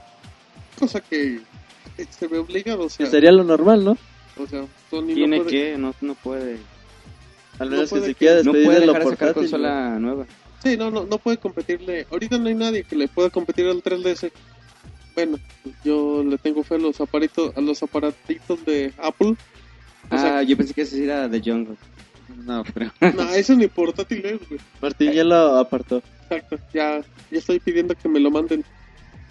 Cosa 0.78 1.00
que 1.02 1.40
se 2.10 2.28
ve 2.28 2.38
obligado, 2.40 2.82
o 2.84 2.88
Que 2.88 2.90
sea, 2.94 3.06
sería 3.08 3.32
lo 3.32 3.44
normal, 3.44 3.84
¿no? 3.86 3.98
o 4.42 4.48
sea 4.48 4.66
Sony 4.90 5.08
Tiene 5.14 5.38
no 5.40 5.44
puede... 5.44 5.56
que, 5.72 5.78
no, 5.78 5.94
no 6.02 6.16
puede, 6.16 6.58
Al 7.60 7.70
No 7.70 7.76
menos 7.76 7.90
que 7.90 7.96
puede 7.96 8.02
se 8.06 8.08
que- 8.14 8.16
quiera 8.16 8.36
no 8.36 8.44
despedir 8.54 8.66
puede 8.66 8.80
de 8.80 8.86
lo 8.86 8.94
dejar 8.94 9.06
de 9.06 9.10
sacar 9.16 9.28
portátil. 9.34 9.52
consola 9.52 10.00
nueva. 10.00 10.26
Sí, 10.64 10.76
no, 10.78 10.92
no, 10.92 11.06
no 11.06 11.18
puede 11.18 11.38
competirle. 11.38 12.06
Ahorita 12.12 12.38
no 12.38 12.48
hay 12.48 12.56
nadie 12.56 12.84
que 12.84 12.96
le 12.96 13.08
pueda 13.08 13.30
competir 13.30 13.66
al 13.68 13.82
3DS. 13.82 14.32
Bueno, 15.16 15.38
yo 15.84 16.24
le 16.24 16.38
tengo 16.38 16.64
fe 16.64 16.76
a 16.76 16.80
los 16.80 17.00
aparatos, 17.02 17.56
a 17.56 17.62
los 17.62 17.82
aparatitos 17.84 18.66
de 18.66 18.94
Apple. 18.98 19.36
O 20.12 20.18
sea, 20.18 20.40
Ah, 20.40 20.44
yo 20.44 20.58
pensé 20.58 20.74
que 20.74 20.82
ese 20.82 21.04
era 21.04 21.28
de 21.28 21.40
Jungle. 21.40 21.76
No, 22.46 22.64
pero 22.74 22.92
no, 23.16 23.30
eso 23.34 23.56
ni 23.56 23.68
portátil 23.68 24.26
es, 24.26 24.48
güey. 24.48 24.60
Martín 24.82 25.12
ya 25.12 25.24
lo 25.24 25.58
apartó. 25.58 26.02
Exacto, 26.24 26.58
ya, 26.74 27.02
ya 27.32 27.38
estoy 27.38 27.60
pidiendo 27.60 27.96
que 27.96 28.10
me 28.10 28.20
lo 28.20 28.32
manden. 28.32 28.64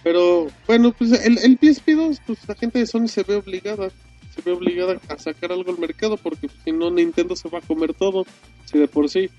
Pero 0.03 0.47
bueno, 0.67 0.93
pues 0.97 1.11
el, 1.11 1.37
el 1.39 1.57
PSP 1.57 1.89
2, 1.89 2.21
pues 2.25 2.47
la 2.47 2.55
gente 2.55 2.79
de 2.79 2.87
Sony 2.87 3.07
se 3.07 3.23
ve 3.23 3.35
obligada, 3.35 3.89
se 4.33 4.41
ve 4.41 4.51
obligada 4.51 4.99
a 5.09 5.17
sacar 5.17 5.51
algo 5.51 5.71
al 5.71 5.79
mercado 5.79 6.17
porque 6.17 6.47
pues, 6.47 6.59
si 6.63 6.71
no 6.71 6.89
Nintendo 6.89 7.35
se 7.35 7.49
va 7.49 7.59
a 7.59 7.61
comer 7.61 7.93
todo, 7.93 8.25
si 8.65 8.79
de 8.79 8.87
por 8.87 9.09
sí. 9.09 9.29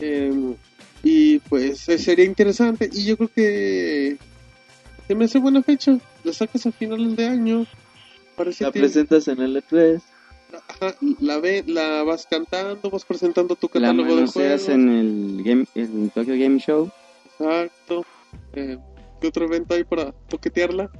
Eh, 0.00 0.54
y 1.02 1.38
pues 1.40 1.88
eh, 1.88 1.98
sería 1.98 2.24
interesante 2.24 2.88
y 2.92 3.04
yo 3.04 3.16
creo 3.16 3.30
que 3.34 4.16
se 5.08 5.14
me 5.14 5.24
hace 5.24 5.38
buena 5.38 5.62
fecha. 5.62 5.98
La 6.24 6.32
sacas 6.32 6.66
a 6.66 6.72
finales 6.72 7.16
de 7.16 7.26
año. 7.26 7.66
Parece 8.36 8.64
La 8.64 8.70
presentas 8.72 9.26
en 9.28 9.40
el 9.40 9.56
E 9.56 9.62
E3. 9.62 10.00
Ajá, 10.68 10.94
la 11.20 11.38
ve, 11.38 11.64
la 11.66 12.02
vas 12.02 12.26
cantando, 12.30 12.90
vas 12.90 13.04
presentando 13.04 13.56
tu 13.56 13.66
La 13.68 13.72
catálogo 13.72 14.10
de 14.10 14.14
manoseas 14.16 14.62
juegos. 14.64 14.68
en 14.68 14.88
el, 14.90 15.42
game, 15.44 15.64
el 15.74 16.10
Tokyo 16.14 16.34
Game 16.38 16.58
Show. 16.60 16.90
Exacto. 17.38 18.04
Eh, 18.52 18.78
¿Qué 19.20 19.26
otro 19.28 19.46
evento 19.46 19.74
hay 19.74 19.84
para 19.84 20.12
toquetearla? 20.28 20.90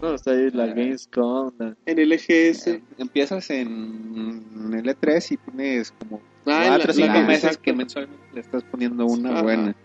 No, 0.00 0.14
está 0.14 0.30
ahí 0.32 0.50
la 0.52 0.66
Gamescom. 0.66 1.52
la- 1.58 1.76
En 1.86 1.98
el 1.98 2.12
EGS. 2.12 2.80
Empiezas 2.98 3.50
en 3.50 4.72
el 4.74 4.84
E3 4.84 5.32
y 5.32 5.36
pones 5.36 5.92
como 5.92 6.20
Ah, 6.52 6.64
cuatro 6.68 6.92
cinco 6.92 7.06
la- 7.08 7.22
meses 7.22 7.44
exacto. 7.44 7.62
que 7.62 7.72
mensualmente 7.72 8.24
le 8.32 8.40
estás 8.40 8.64
poniendo 8.64 9.06
una 9.06 9.30
Ajá. 9.30 9.42
buena. 9.42 9.76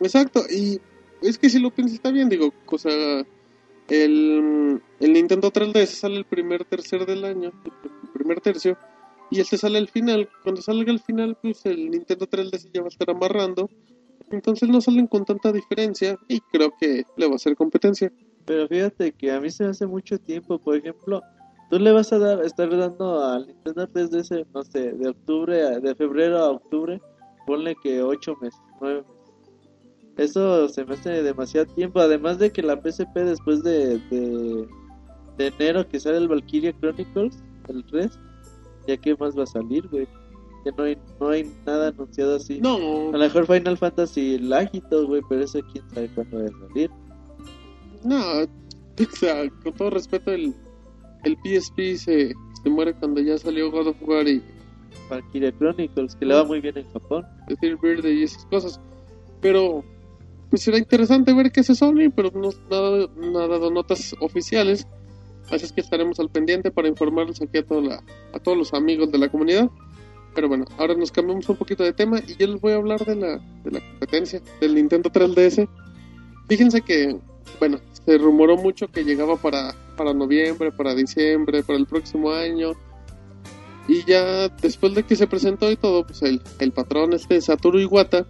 Exacto, 0.00 0.42
y 0.50 0.80
es 1.22 1.38
que 1.38 1.48
si 1.48 1.58
lo 1.58 1.70
piensas 1.70 1.94
está 1.96 2.10
bien, 2.10 2.28
digo, 2.28 2.52
o 2.66 2.78
sea, 2.78 3.24
el, 3.88 4.80
el 5.00 5.12
Nintendo 5.12 5.50
3DS 5.50 5.86
sale 5.98 6.16
el 6.16 6.24
primer 6.24 6.64
tercer 6.64 7.06
del 7.06 7.24
año, 7.24 7.52
el 7.84 8.10
primer 8.12 8.40
tercio, 8.40 8.76
y 9.30 9.40
este 9.40 9.56
sale 9.58 9.78
al 9.78 9.88
final. 9.88 10.28
Cuando 10.42 10.62
salga 10.62 10.90
al 10.92 11.00
final, 11.00 11.36
pues 11.40 11.64
el 11.66 11.90
Nintendo 11.90 12.26
3DS 12.26 12.68
ya 12.72 12.80
va 12.80 12.86
a 12.86 12.88
estar 12.88 13.10
amarrando, 13.10 13.68
entonces 14.30 14.68
no 14.68 14.80
salen 14.80 15.06
con 15.06 15.24
tanta 15.24 15.52
diferencia 15.52 16.18
y 16.28 16.40
creo 16.40 16.72
que 16.78 17.04
le 17.16 17.26
va 17.26 17.32
a 17.32 17.36
hacer 17.36 17.56
competencia. 17.56 18.12
Pero 18.46 18.68
fíjate 18.68 19.12
que 19.12 19.32
a 19.32 19.40
mí 19.40 19.50
se 19.50 19.64
hace 19.64 19.86
mucho 19.86 20.18
tiempo. 20.18 20.58
Por 20.58 20.76
ejemplo, 20.76 21.22
tú 21.76 21.80
le 21.80 21.90
vas 21.90 22.12
a 22.12 22.18
dar, 22.20 22.44
estar 22.44 22.70
dando 22.76 23.20
al 23.24 23.48
Nintendo 23.48 23.88
3DS, 23.88 24.46
no 24.54 24.62
sé, 24.62 24.92
de 24.92 25.08
octubre, 25.08 25.62
a- 25.66 25.80
de 25.80 25.94
febrero 25.96 26.38
a 26.38 26.50
octubre, 26.52 27.00
ponle 27.48 27.74
que 27.82 28.00
8 28.00 28.36
meses, 28.40 28.60
9 28.80 29.02
meses. 29.02 29.14
Eso 30.16 30.68
se 30.68 30.84
me 30.84 30.94
hace 30.94 31.22
demasiado 31.24 31.66
tiempo. 31.74 31.98
Además 31.98 32.38
de 32.38 32.52
que 32.52 32.62
la 32.62 32.80
PSP 32.80 33.24
después 33.24 33.64
de, 33.64 33.98
de, 34.10 34.68
de 35.36 35.46
enero 35.48 35.88
que 35.88 35.98
sale 35.98 36.18
el 36.18 36.28
Valkyria 36.28 36.72
Chronicles, 36.78 37.42
el 37.68 37.84
3, 37.86 38.16
ya 38.86 38.96
que 38.96 39.16
más 39.16 39.36
va 39.36 39.42
a 39.42 39.46
salir, 39.46 39.88
güey. 39.88 40.06
Ya 40.64 40.70
no 40.78 40.84
hay, 40.84 40.96
no 41.20 41.28
hay 41.30 41.52
nada 41.66 41.88
anunciado 41.88 42.36
así. 42.36 42.60
No, 42.60 42.76
A 43.08 43.12
lo 43.12 43.18
mejor 43.18 43.46
Final 43.48 43.76
Fantasy 43.76 44.38
Lágitos, 44.38 45.06
güey, 45.06 45.22
pero 45.28 45.42
eso 45.42 45.58
quién 45.72 45.84
sabe 45.90 46.08
cuándo 46.14 46.38
va 46.38 46.44
a 46.44 46.68
salir. 46.68 46.90
no, 48.04 48.22
o 49.12 49.16
sea, 49.16 49.50
con 49.64 49.72
todo 49.74 49.90
respeto, 49.90 50.30
el, 50.30 50.54
el 51.24 51.36
PSP 51.42 51.96
se, 51.96 52.34
se 52.62 52.70
muere 52.70 52.94
cuando 52.94 53.20
ya 53.20 53.36
salió 53.38 53.70
God 53.70 53.88
of 53.88 53.96
War 54.02 54.26
y 54.28 54.42
Valkyria 55.10 55.52
Chronicles, 55.52 56.14
que 56.16 56.24
le 56.26 56.34
va 56.34 56.44
muy 56.44 56.60
bien 56.60 56.78
en 56.78 56.88
Japón. 56.92 57.26
decir 57.48 57.76
verde 57.82 58.12
y 58.14 58.22
esas 58.22 58.46
cosas. 58.46 58.80
Pero 59.40 59.84
pues 60.50 60.62
será 60.62 60.78
interesante 60.78 61.32
ver 61.34 61.50
qué 61.50 61.60
hace 61.60 61.74
Sony, 61.74 62.10
pero 62.14 62.30
no 62.34 62.50
nada, 62.70 63.08
no 63.16 63.38
ha 63.40 63.48
dado 63.48 63.70
notas 63.70 64.14
oficiales. 64.20 64.86
Así 65.50 65.64
es 65.66 65.72
que 65.72 65.80
estaremos 65.80 66.18
al 66.20 66.30
pendiente 66.30 66.70
para 66.70 66.88
informarles 66.88 67.42
aquí 67.42 67.58
a, 67.58 67.66
toda 67.66 67.82
la- 67.82 68.02
a 68.32 68.38
todos 68.38 68.56
los 68.56 68.72
amigos 68.72 69.10
de 69.12 69.18
la 69.18 69.28
comunidad. 69.28 69.68
Pero 70.34 70.48
bueno, 70.48 70.64
ahora 70.78 70.94
nos 70.94 71.12
cambiamos 71.12 71.48
un 71.48 71.56
poquito 71.56 71.84
de 71.84 71.92
tema 71.92 72.18
y 72.26 72.36
yo 72.36 72.46
les 72.46 72.60
voy 72.60 72.72
a 72.72 72.76
hablar 72.76 73.04
de 73.04 73.14
la, 73.14 73.38
de 73.64 73.70
la 73.70 73.80
competencia 73.80 74.40
del 74.60 74.74
Nintendo 74.74 75.10
3DS. 75.10 75.68
Fíjense 76.48 76.80
que, 76.82 77.16
bueno, 77.58 77.78
se 78.04 78.18
rumoró 78.18 78.56
mucho 78.56 78.88
que 78.88 79.04
llegaba 79.04 79.36
para, 79.36 79.74
para 79.96 80.12
noviembre, 80.12 80.72
para 80.72 80.94
diciembre, 80.94 81.62
para 81.62 81.78
el 81.78 81.86
próximo 81.86 82.32
año. 82.32 82.72
Y 83.86 84.04
ya 84.04 84.48
después 84.48 84.94
de 84.94 85.02
que 85.02 85.16
se 85.16 85.26
presentó 85.26 85.70
y 85.70 85.76
todo, 85.76 86.06
pues 86.06 86.22
el, 86.22 86.40
el 86.58 86.72
patrón 86.72 87.12
este 87.12 87.40
Satoru 87.40 87.78
Iwata, 87.78 88.26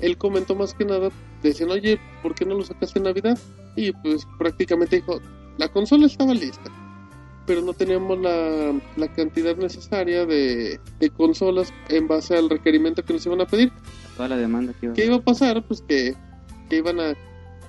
él 0.00 0.18
comentó 0.18 0.54
más 0.56 0.74
que 0.74 0.84
nada, 0.84 1.10
decían, 1.42 1.70
oye, 1.70 2.00
¿por 2.22 2.34
qué 2.34 2.44
no 2.44 2.54
lo 2.54 2.62
sacaste 2.62 2.98
en 2.98 3.04
Navidad? 3.04 3.38
Y 3.76 3.92
pues 3.92 4.26
prácticamente 4.38 4.96
dijo, 4.96 5.20
la 5.58 5.68
consola 5.68 6.06
estaba 6.06 6.34
lista, 6.34 6.70
pero 7.46 7.62
no 7.62 7.72
teníamos 7.72 8.18
la, 8.18 8.72
la 8.96 9.12
cantidad 9.12 9.56
necesaria 9.56 10.26
de, 10.26 10.80
de 10.98 11.10
consolas 11.10 11.72
en 11.88 12.08
base 12.08 12.36
al 12.36 12.50
requerimiento 12.50 13.04
que 13.04 13.12
nos 13.12 13.24
iban 13.26 13.40
a 13.40 13.46
pedir. 13.46 13.72
Toda 14.16 14.28
la 14.28 14.36
demanda 14.36 14.72
que 14.72 14.86
iba 14.86 14.92
a 14.92 14.96
¿Qué 14.96 15.06
iba 15.06 15.16
a 15.16 15.22
pasar? 15.22 15.64
Pues 15.66 15.82
que, 15.82 16.16
que 16.68 16.76
iban 16.76 16.98
a 16.98 17.14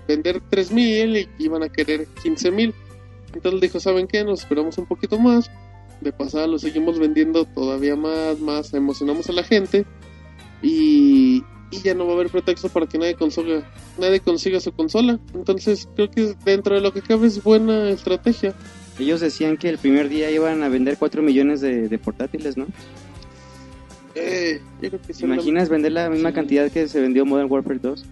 vender 0.07 0.41
3.000 0.49 1.29
y 1.37 1.43
iban 1.43 1.63
a 1.63 1.69
querer 1.69 2.07
15.000. 2.23 2.73
Entonces 3.35 3.61
dijo, 3.61 3.79
¿saben 3.79 4.07
qué? 4.07 4.23
Nos 4.23 4.39
esperamos 4.41 4.77
un 4.79 4.85
poquito 4.87 5.19
más. 5.19 5.51
De 6.01 6.11
pasada 6.11 6.47
lo 6.47 6.57
seguimos 6.57 6.97
vendiendo 6.99 7.45
todavía 7.45 7.95
más, 7.95 8.39
más, 8.39 8.73
emocionamos 8.73 9.29
a 9.29 9.33
la 9.33 9.43
gente. 9.43 9.85
Y, 10.61 11.43
y 11.71 11.79
ya 11.83 11.93
no 11.93 12.05
va 12.05 12.13
a 12.13 12.15
haber 12.15 12.29
pretexto 12.29 12.69
para 12.69 12.87
que 12.87 12.97
nadie 12.97 13.15
consiga, 13.15 13.63
nadie 13.97 14.19
consiga 14.19 14.59
su 14.59 14.71
consola. 14.71 15.19
Entonces 15.33 15.87
creo 15.95 16.09
que 16.09 16.33
dentro 16.45 16.75
de 16.75 16.81
lo 16.81 16.91
que 16.91 17.01
cabe 17.01 17.27
es 17.27 17.43
buena 17.43 17.89
estrategia. 17.89 18.53
Ellos 18.97 19.19
decían 19.19 19.57
que 19.57 19.69
el 19.69 19.77
primer 19.77 20.07
día 20.09 20.31
iban 20.31 20.63
a 20.63 20.69
vender 20.69 20.97
4 20.97 21.21
millones 21.21 21.59
de, 21.61 21.87
de 21.89 21.97
portátiles, 21.99 22.55
¿no? 22.57 22.65
Eh, 24.15 24.61
yo 24.81 24.89
creo 24.89 25.01
que 25.01 25.13
¿Te 25.13 25.25
imaginas 25.25 25.67
vender 25.67 25.91
la 25.91 26.09
misma 26.09 26.29
Sí. 26.29 26.35
cantidad 26.35 26.71
que 26.71 26.87
se 26.87 27.01
vendió 27.01 27.25
Modern 27.25 27.51
Warfare 27.51 27.79
2? 27.79 28.05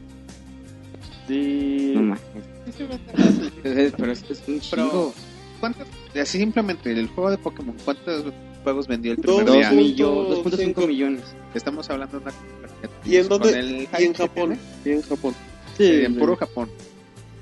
Sí. 1.27 1.91
No 1.95 2.01
mames. 2.01 2.21
Pero 3.63 4.11
es, 4.11 4.23
es 4.29 4.43
un 4.47 4.59
chingo. 4.59 5.13
¿cuántos? 5.59 5.87
Así 6.19 6.37
simplemente, 6.37 6.91
el 6.91 7.07
juego 7.07 7.31
de 7.31 7.37
Pokémon, 7.37 7.75
¿cuántos 7.83 8.25
juegos 8.63 8.87
vendió 8.87 9.11
el 9.13 9.17
primer 9.17 9.45
Dos 9.45 9.55
día? 9.55 9.71
mil. 9.71 9.95
Millo- 9.95 10.43
2.5 10.43 10.55
cinco. 10.57 10.87
millones. 10.87 11.23
Estamos 11.53 11.89
hablando 11.89 12.19
de 12.19 12.25
una... 12.25 12.33
¿Y 13.05 13.17
en 13.17 13.27
con 13.27 13.41
dónde? 13.41 13.59
el 13.59 13.87
Y 13.99 14.03
en 14.03 14.13
que 14.13 14.17
Japón. 14.23 14.57
Y 14.85 14.89
en 14.91 15.01
Japón. 15.01 15.35
Sí, 15.77 15.83
eh, 15.83 16.05
en 16.05 16.11
güey. 16.13 16.19
puro 16.19 16.35
Japón. 16.37 16.69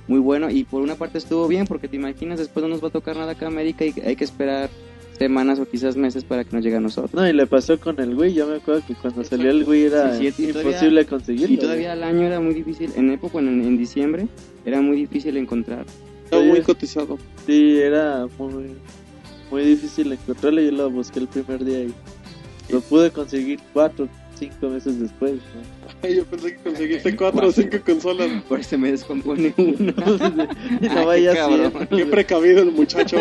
Muy 0.08 0.20
bueno. 0.20 0.50
Y 0.50 0.64
por 0.64 0.82
una 0.82 0.96
parte 0.96 1.18
estuvo 1.18 1.48
bien, 1.48 1.66
porque 1.68 1.88
te 1.88 1.96
imaginas, 1.96 2.40
después 2.40 2.64
no 2.64 2.70
nos 2.70 2.84
va 2.84 2.88
a 2.90 2.92
tocar 2.92 3.16
nada 3.18 3.32
acá 3.34 3.46
en 3.46 3.54
América 3.54 3.86
y 3.86 3.94
hay 4.06 4.16
que 4.16 4.24
esperar 4.24 4.70
semanas 5.22 5.60
o 5.60 5.66
quizás 5.68 5.96
meses 5.96 6.24
para 6.24 6.44
que 6.44 6.56
nos 6.56 6.64
llegue 6.66 6.78
a 6.78 6.80
nosotros. 6.80 7.14
No, 7.14 7.28
y 7.28 7.32
le 7.32 7.46
pasó 7.46 7.80
con 7.80 8.00
el 8.02 8.16
Wii. 8.16 8.34
Yo 8.34 8.48
me 8.48 8.56
acuerdo 8.56 8.82
que 8.88 8.96
cuando 8.96 9.24
salió 9.24 9.52
el 9.52 9.64
Wii 9.68 9.84
era 9.86 10.18
Sí, 10.18 10.32
sí, 10.32 10.46
y 10.46 10.48
todavía- 10.48 10.72
imposible 10.72 11.06
conseguirlo. 11.06 11.54
Y 11.54 11.58
todavía 11.58 11.92
al 11.94 12.04
año 12.04 12.26
era 12.26 12.40
muy 12.40 12.56
difícil, 12.56 12.92
en 12.96 13.12
época, 13.12 13.38
en, 13.38 13.48
en 13.62 13.78
diciembre, 13.78 14.28
era 14.66 14.82
muy 14.82 14.98
difícil 14.98 15.38
encontrar. 15.38 15.86
Está 16.26 16.40
Sí. 16.42 16.48
muy 16.48 16.62
cotizado. 16.62 17.20
Sí, 17.46 17.78
era 17.78 18.26
muy, 18.40 18.72
muy 19.52 19.64
difícil 19.64 20.12
encontrarlo. 20.12 20.60
Yo 20.62 20.72
lo 20.72 20.90
busqué 20.90 21.20
el 21.20 21.28
primer 21.28 21.64
día 21.64 21.82
y 21.84 21.94
lo 22.70 22.82
pude 22.82 23.12
conseguir 23.12 23.60
cuatro, 23.74 24.08
cinco 24.40 24.70
meses 24.70 25.00
después. 25.00 25.34
¿no? 25.34 26.10
Yo 26.16 26.26
pensé 26.26 26.56
que 26.56 26.64
conseguiste 26.64 27.16
cuatro 27.22 27.48
o 27.48 27.52
cinco 27.52 27.78
consolas. 27.86 28.42
Por 28.50 28.60
eso 28.60 28.76
me 28.80 28.90
descompone 28.92 29.54
una. 29.58 29.94
y 30.82 30.88
Ah, 30.88 30.96
no 30.96 31.06
vaya 31.06 31.34
qué 31.34 31.40
así. 31.40 31.86
Qué 31.96 32.06
precavido 32.08 32.64
el 32.64 32.72
muchacho. 32.72 33.18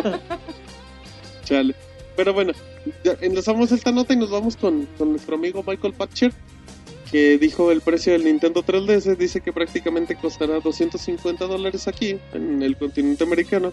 Chale. 1.44 1.74
Pero 2.20 2.34
bueno, 2.34 2.52
ya 3.02 3.16
enlazamos 3.22 3.72
esta 3.72 3.92
nota 3.92 4.12
y 4.12 4.16
nos 4.18 4.30
vamos 4.30 4.54
con, 4.54 4.84
con 4.98 5.12
nuestro 5.12 5.36
amigo 5.36 5.64
Michael 5.66 5.94
Patcher, 5.94 6.34
que 7.10 7.38
dijo 7.38 7.72
el 7.72 7.80
precio 7.80 8.12
del 8.12 8.24
Nintendo 8.24 8.62
3DS. 8.62 9.16
Dice 9.16 9.40
que 9.40 9.54
prácticamente 9.54 10.14
costará 10.16 10.60
250 10.60 11.46
dólares 11.46 11.88
aquí, 11.88 12.18
en 12.34 12.62
el 12.62 12.76
continente 12.76 13.24
americano, 13.24 13.72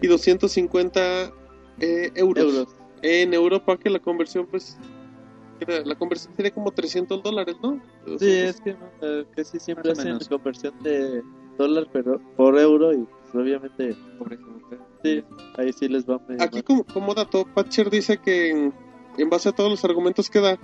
y 0.00 0.06
250 0.06 1.32
eh, 1.80 2.10
euros, 2.14 2.44
Euros. 2.44 2.68
en 3.02 3.34
Europa, 3.34 3.76
que 3.76 3.90
la 3.90 3.98
conversión, 3.98 4.46
pues, 4.46 4.78
la 5.84 5.96
conversión 5.96 6.34
sería 6.36 6.52
como 6.52 6.70
300 6.70 7.22
dólares, 7.22 7.56
¿no? 7.62 7.78
Sí, 8.18 8.30
es 8.30 8.58
que 8.62 8.74
eh, 9.02 9.26
casi 9.36 9.60
siempre 9.60 9.92
hacen 9.92 10.06
menos. 10.06 10.30
conversión 10.30 10.72
de 10.82 11.22
dólar 11.58 11.88
pero 11.92 12.22
por 12.38 12.58
euro 12.58 12.94
y 12.94 13.04
pues, 13.04 13.34
obviamente 13.34 13.94
sí, 15.02 15.24
ahí 15.56 15.72
sí 15.72 15.88
les 15.88 16.04
va 16.08 16.20
Aquí 16.38 16.62
como, 16.62 16.84
como 16.84 17.14
dato, 17.14 17.46
Patcher 17.54 17.90
dice 17.90 18.18
que 18.18 18.50
en, 18.50 18.72
en 19.18 19.30
base 19.30 19.48
a 19.48 19.52
todos 19.52 19.70
los 19.70 19.84
argumentos 19.84 20.28
que 20.30 20.40
da, 20.40 20.58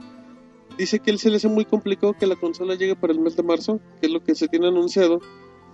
dice 0.78 0.98
que 1.00 1.10
él 1.10 1.18
se 1.18 1.30
le 1.30 1.36
hace 1.36 1.48
muy 1.48 1.64
complicado 1.64 2.12
que 2.14 2.26
la 2.26 2.36
consola 2.36 2.74
llegue 2.74 2.96
para 2.96 3.12
el 3.12 3.20
mes 3.20 3.36
de 3.36 3.42
marzo, 3.42 3.80
que 4.00 4.06
es 4.06 4.12
lo 4.12 4.22
que 4.22 4.34
se 4.34 4.48
tiene 4.48 4.68
anunciado, 4.68 5.20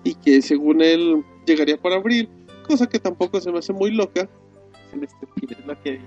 y 0.05 0.15
que 0.15 0.43
según 0.43 0.83
él 0.83 1.25
llegaría 1.47 1.77
para 1.77 1.97
abril, 1.97 2.29
cosa 2.67 2.89
que 2.89 2.99
tampoco 2.99 3.41
se 3.41 3.51
me 3.53 3.59
hace 3.59 3.73
muy 3.73 3.91
loca. 3.93 4.29
Es 4.93 5.67
lo 5.67 5.81
que 5.83 6.01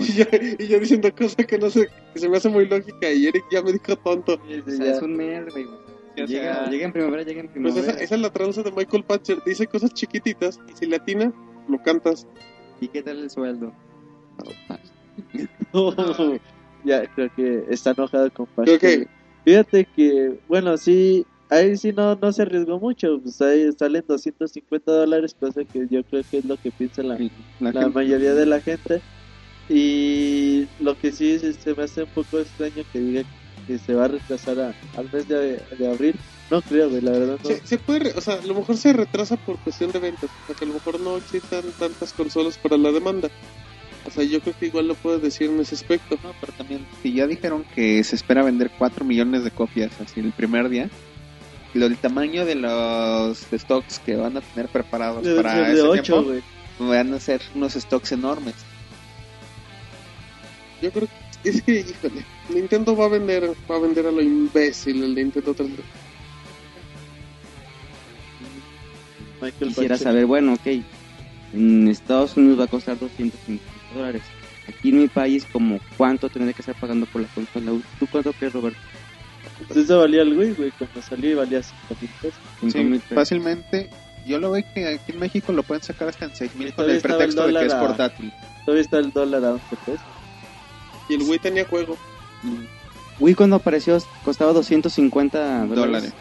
y, 0.00 0.12
yo, 0.14 0.24
y 0.58 0.66
yo 0.66 0.80
diciendo 0.80 1.08
cosa 1.16 1.36
que 1.44 1.56
no 1.58 1.70
sé, 1.70 1.88
que 2.12 2.18
se 2.20 2.28
me 2.28 2.36
hace 2.36 2.48
muy 2.48 2.66
lógica, 2.66 3.10
y 3.10 3.26
Eric 3.26 3.44
ya 3.50 3.62
me 3.62 3.72
dijo 3.72 3.96
tonto. 3.96 4.34
O 4.34 4.70
sea, 4.70 4.92
es 4.96 5.02
un 5.02 5.16
mes, 5.16 5.44
güey. 5.52 5.64
O 5.64 6.26
llega, 6.26 6.26
sea- 6.54 6.66
llega 6.70 6.86
en 6.86 6.92
primavera, 6.92 7.22
llega 7.22 7.40
en 7.40 7.46
Pues 7.46 7.52
primavera. 7.72 7.92
esa, 7.92 8.02
esa 8.02 8.14
es 8.16 8.20
la 8.20 8.32
tranza 8.32 8.62
de 8.62 8.72
Michael 8.72 9.04
Patcher, 9.04 9.38
dice 9.46 9.66
cosas 9.68 9.94
chiquititas, 9.94 10.58
y 10.68 10.76
si 10.76 10.86
le 10.86 10.96
atina, 10.96 11.32
lo 11.70 11.78
cantas. 11.82 12.26
¿Y 12.80 12.88
qué 12.88 13.02
tal 13.02 13.18
el 13.20 13.30
sueldo? 13.30 13.72
ya 16.84 17.06
creo 17.14 17.28
que 17.36 17.64
está 17.70 17.90
enojado 17.90 18.30
con 18.32 18.46
Pache. 18.46 18.78
que 18.78 19.06
Fíjate 19.44 19.86
que, 19.96 20.38
bueno, 20.48 20.76
sí, 20.76 21.24
ahí 21.48 21.76
sí 21.76 21.92
no, 21.92 22.14
no 22.16 22.30
se 22.32 22.42
arriesgó 22.42 22.78
mucho. 22.78 23.20
Pues 23.22 23.40
ahí 23.40 23.70
salen 23.72 24.04
250 24.06 24.92
dólares, 24.92 25.34
cosa 25.38 25.64
que 25.64 25.86
yo 25.90 26.04
creo 26.04 26.22
que 26.30 26.38
es 26.38 26.44
lo 26.44 26.56
que 26.58 26.70
piensa 26.72 27.02
la, 27.02 27.16
La 27.58 27.72
la 27.72 27.88
mayoría 27.88 28.34
de 28.34 28.46
la 28.46 28.60
gente. 28.60 29.02
Y 29.68 30.68
lo 30.78 30.98
que 30.98 31.12
sí 31.12 31.38
se- 31.38 31.54
se 31.54 31.74
me 31.74 31.84
hace 31.84 32.02
un 32.02 32.10
poco 32.10 32.38
extraño 32.40 32.82
que 32.92 33.00
diga 33.00 33.22
que 33.66 33.78
se 33.78 33.94
va 33.94 34.06
a 34.06 34.08
retrasar 34.08 34.58
a- 34.60 34.76
al 34.96 35.10
mes 35.10 35.26
de, 35.28 35.62
de 35.78 35.86
abril. 35.88 36.14
No 36.50 36.60
creo, 36.62 36.88
güey, 36.90 37.00
la 37.00 37.12
verdad 37.12 37.38
no. 37.42 37.48
Se, 37.48 37.64
se 37.66 37.78
puede, 37.78 38.12
o 38.12 38.20
sea, 38.20 38.34
a 38.34 38.44
lo 38.46 38.54
mejor 38.54 38.76
se 38.76 38.92
retrasa 38.92 39.36
por 39.36 39.56
cuestión 39.58 39.92
de 39.92 40.00
ventas, 40.00 40.28
o 40.42 40.46
sea, 40.46 40.54
que 40.56 40.64
a 40.64 40.68
lo 40.68 40.74
mejor 40.74 40.98
no 41.00 41.16
existan 41.16 41.62
tantas 41.78 42.12
consolas 42.12 42.58
para 42.58 42.76
la 42.76 42.90
demanda. 42.90 43.28
O 44.04 44.10
sea, 44.10 44.24
yo 44.24 44.40
creo 44.40 44.54
que 44.58 44.66
igual 44.66 44.88
lo 44.88 44.94
puedes 44.94 45.22
decir 45.22 45.48
en 45.50 45.60
ese 45.60 45.74
aspecto. 45.76 46.18
No, 46.24 46.32
pero 46.40 46.52
también, 46.54 46.84
si 47.02 47.12
ya 47.12 47.26
dijeron 47.26 47.64
que 47.74 48.02
se 48.02 48.16
espera 48.16 48.42
vender 48.42 48.70
4 48.78 49.04
millones 49.04 49.44
de 49.44 49.50
copias 49.50 49.92
así 50.00 50.20
el 50.20 50.32
primer 50.32 50.68
día, 50.70 50.88
lo, 51.74 51.86
el 51.86 51.96
tamaño 51.98 52.44
de 52.44 52.56
los 52.56 53.46
stocks 53.52 54.00
que 54.00 54.16
van 54.16 54.36
a 54.36 54.40
tener 54.40 54.68
preparados 54.68 55.22
De- 55.22 55.36
para 55.36 55.54
de 55.68 55.72
ese 55.74 55.82
ocho, 55.82 56.02
tiempo 56.02 56.22
güey. 56.30 56.42
van 56.90 57.12
a 57.14 57.20
ser 57.20 57.42
unos 57.54 57.74
stocks 57.74 58.10
enormes. 58.12 58.54
Yo 60.82 60.90
creo 60.90 61.06
que 61.42 61.48
es 61.50 61.62
que, 61.62 61.80
híjole, 61.80 62.24
Nintendo 62.48 62.96
va 62.96 63.04
a 63.04 63.08
vender, 63.08 63.50
va 63.70 63.76
a 63.76 63.78
vender 63.80 64.06
a 64.06 64.10
lo 64.10 64.20
imbécil 64.22 65.04
el 65.04 65.14
Nintendo 65.14 65.54
3D. 65.54 65.76
Michael 69.40 69.68
Quisiera 69.68 69.94
Bachelet. 69.94 69.98
saber, 69.98 70.26
bueno, 70.26 70.54
ok, 70.54 70.66
en 71.54 71.88
Estados 71.88 72.36
Unidos 72.36 72.60
va 72.60 72.64
a 72.64 72.68
costar 72.68 72.98
250 72.98 73.64
dólares. 73.94 74.22
Aquí 74.68 74.90
en 74.90 74.98
mi 75.00 75.08
país, 75.08 75.46
como 75.52 75.80
cuánto 75.96 76.28
tendré 76.28 76.54
que 76.54 76.62
estar 76.62 76.74
pagando 76.78 77.06
por 77.06 77.22
la 77.22 77.28
consola. 77.28 77.72
¿Tú 77.98 78.06
cuánto 78.10 78.32
crees, 78.32 78.52
Roberto? 78.52 78.78
Pues 79.66 79.78
eso 79.80 79.98
valía 80.00 80.22
el 80.22 80.36
Wii, 80.38 80.52
güey. 80.52 80.70
Cuando 80.72 81.02
salió 81.02 81.30
y 81.30 81.34
valía 81.34 81.62
5 81.62 81.76
mil 82.00 82.10
pesos. 82.22 82.40
Cinco 82.60 82.72
Sí, 82.72 82.84
mil 82.84 83.00
pesos. 83.00 83.14
fácilmente. 83.14 83.90
Yo 84.26 84.38
lo 84.38 84.50
veo 84.52 84.64
que 84.74 84.86
aquí 84.86 85.12
en 85.12 85.18
México 85.18 85.52
lo 85.52 85.62
pueden 85.62 85.82
sacar 85.82 86.08
hasta 86.08 86.26
en 86.26 86.36
6 86.36 86.54
mil 86.56 86.72
con 86.74 86.88
el 86.88 87.00
pretexto 87.00 87.46
el 87.46 87.54
de 87.54 87.60
que 87.60 87.66
es 87.66 87.72
dólar 87.72 87.84
a- 87.84 87.86
portátil. 87.88 88.32
Todavía 88.64 88.82
está 88.82 88.98
el 88.98 89.10
dólar 89.12 89.44
a 89.44 89.50
11 89.54 89.76
pesos. 89.86 90.00
Y 91.08 91.14
el 91.14 91.22
Wii 91.22 91.38
tenía 91.40 91.64
juego. 91.64 91.96
Wii 93.18 93.34
cuando 93.34 93.56
apareció 93.56 93.98
costaba 94.24 94.52
250 94.52 95.38
dólares. 95.66 95.76
Dólares. 95.76 96.12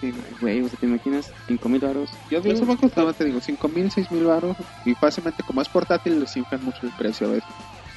Sí, 0.00 0.12
Güey, 0.40 0.62
¿te 0.62 0.86
imaginas? 0.86 1.32
5 1.48 1.68
mil 1.68 1.80
baros. 1.80 2.10
yo 2.30 2.40
digo, 2.40 2.54
Eso 2.54 2.66
va 2.66 2.74
a 2.74 2.76
costar. 2.76 3.04
no, 3.04 3.12
te 3.12 3.24
digo, 3.24 3.40
5 3.40 3.68
mil, 3.68 3.90
6 3.90 4.10
mil 4.12 4.24
baros. 4.24 4.56
Y 4.84 4.94
fácilmente, 4.94 5.42
como 5.42 5.60
es 5.60 5.68
portátil, 5.68 6.20
les 6.20 6.36
inflan 6.36 6.64
mucho 6.64 6.78
el 6.86 6.92
precio 6.92 7.26
a 7.26 7.30
veces. 7.32 7.48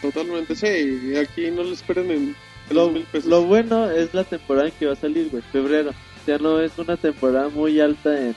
Totalmente, 0.01 0.55
sí. 0.55 1.11
y 1.11 1.15
Aquí 1.17 1.51
no 1.51 1.63
le 1.63 1.73
esperen 1.73 2.09
en 2.09 2.35
Lo, 2.71 2.85
3 2.85 2.93
mil 2.93 3.03
pesos. 3.05 3.29
lo 3.29 3.43
bueno 3.43 3.89
es 3.91 4.13
la 4.15 4.23
temporada 4.23 4.67
en 4.69 4.73
que 4.79 4.87
va 4.87 4.93
a 4.93 4.95
salir, 4.95 5.29
güey. 5.29 5.43
Febrero. 5.51 5.91
Ya 6.25 6.37
no 6.39 6.59
es 6.59 6.71
una 6.77 6.97
temporada 6.97 7.49
muy 7.49 7.79
alta 7.79 8.19
en, 8.19 8.35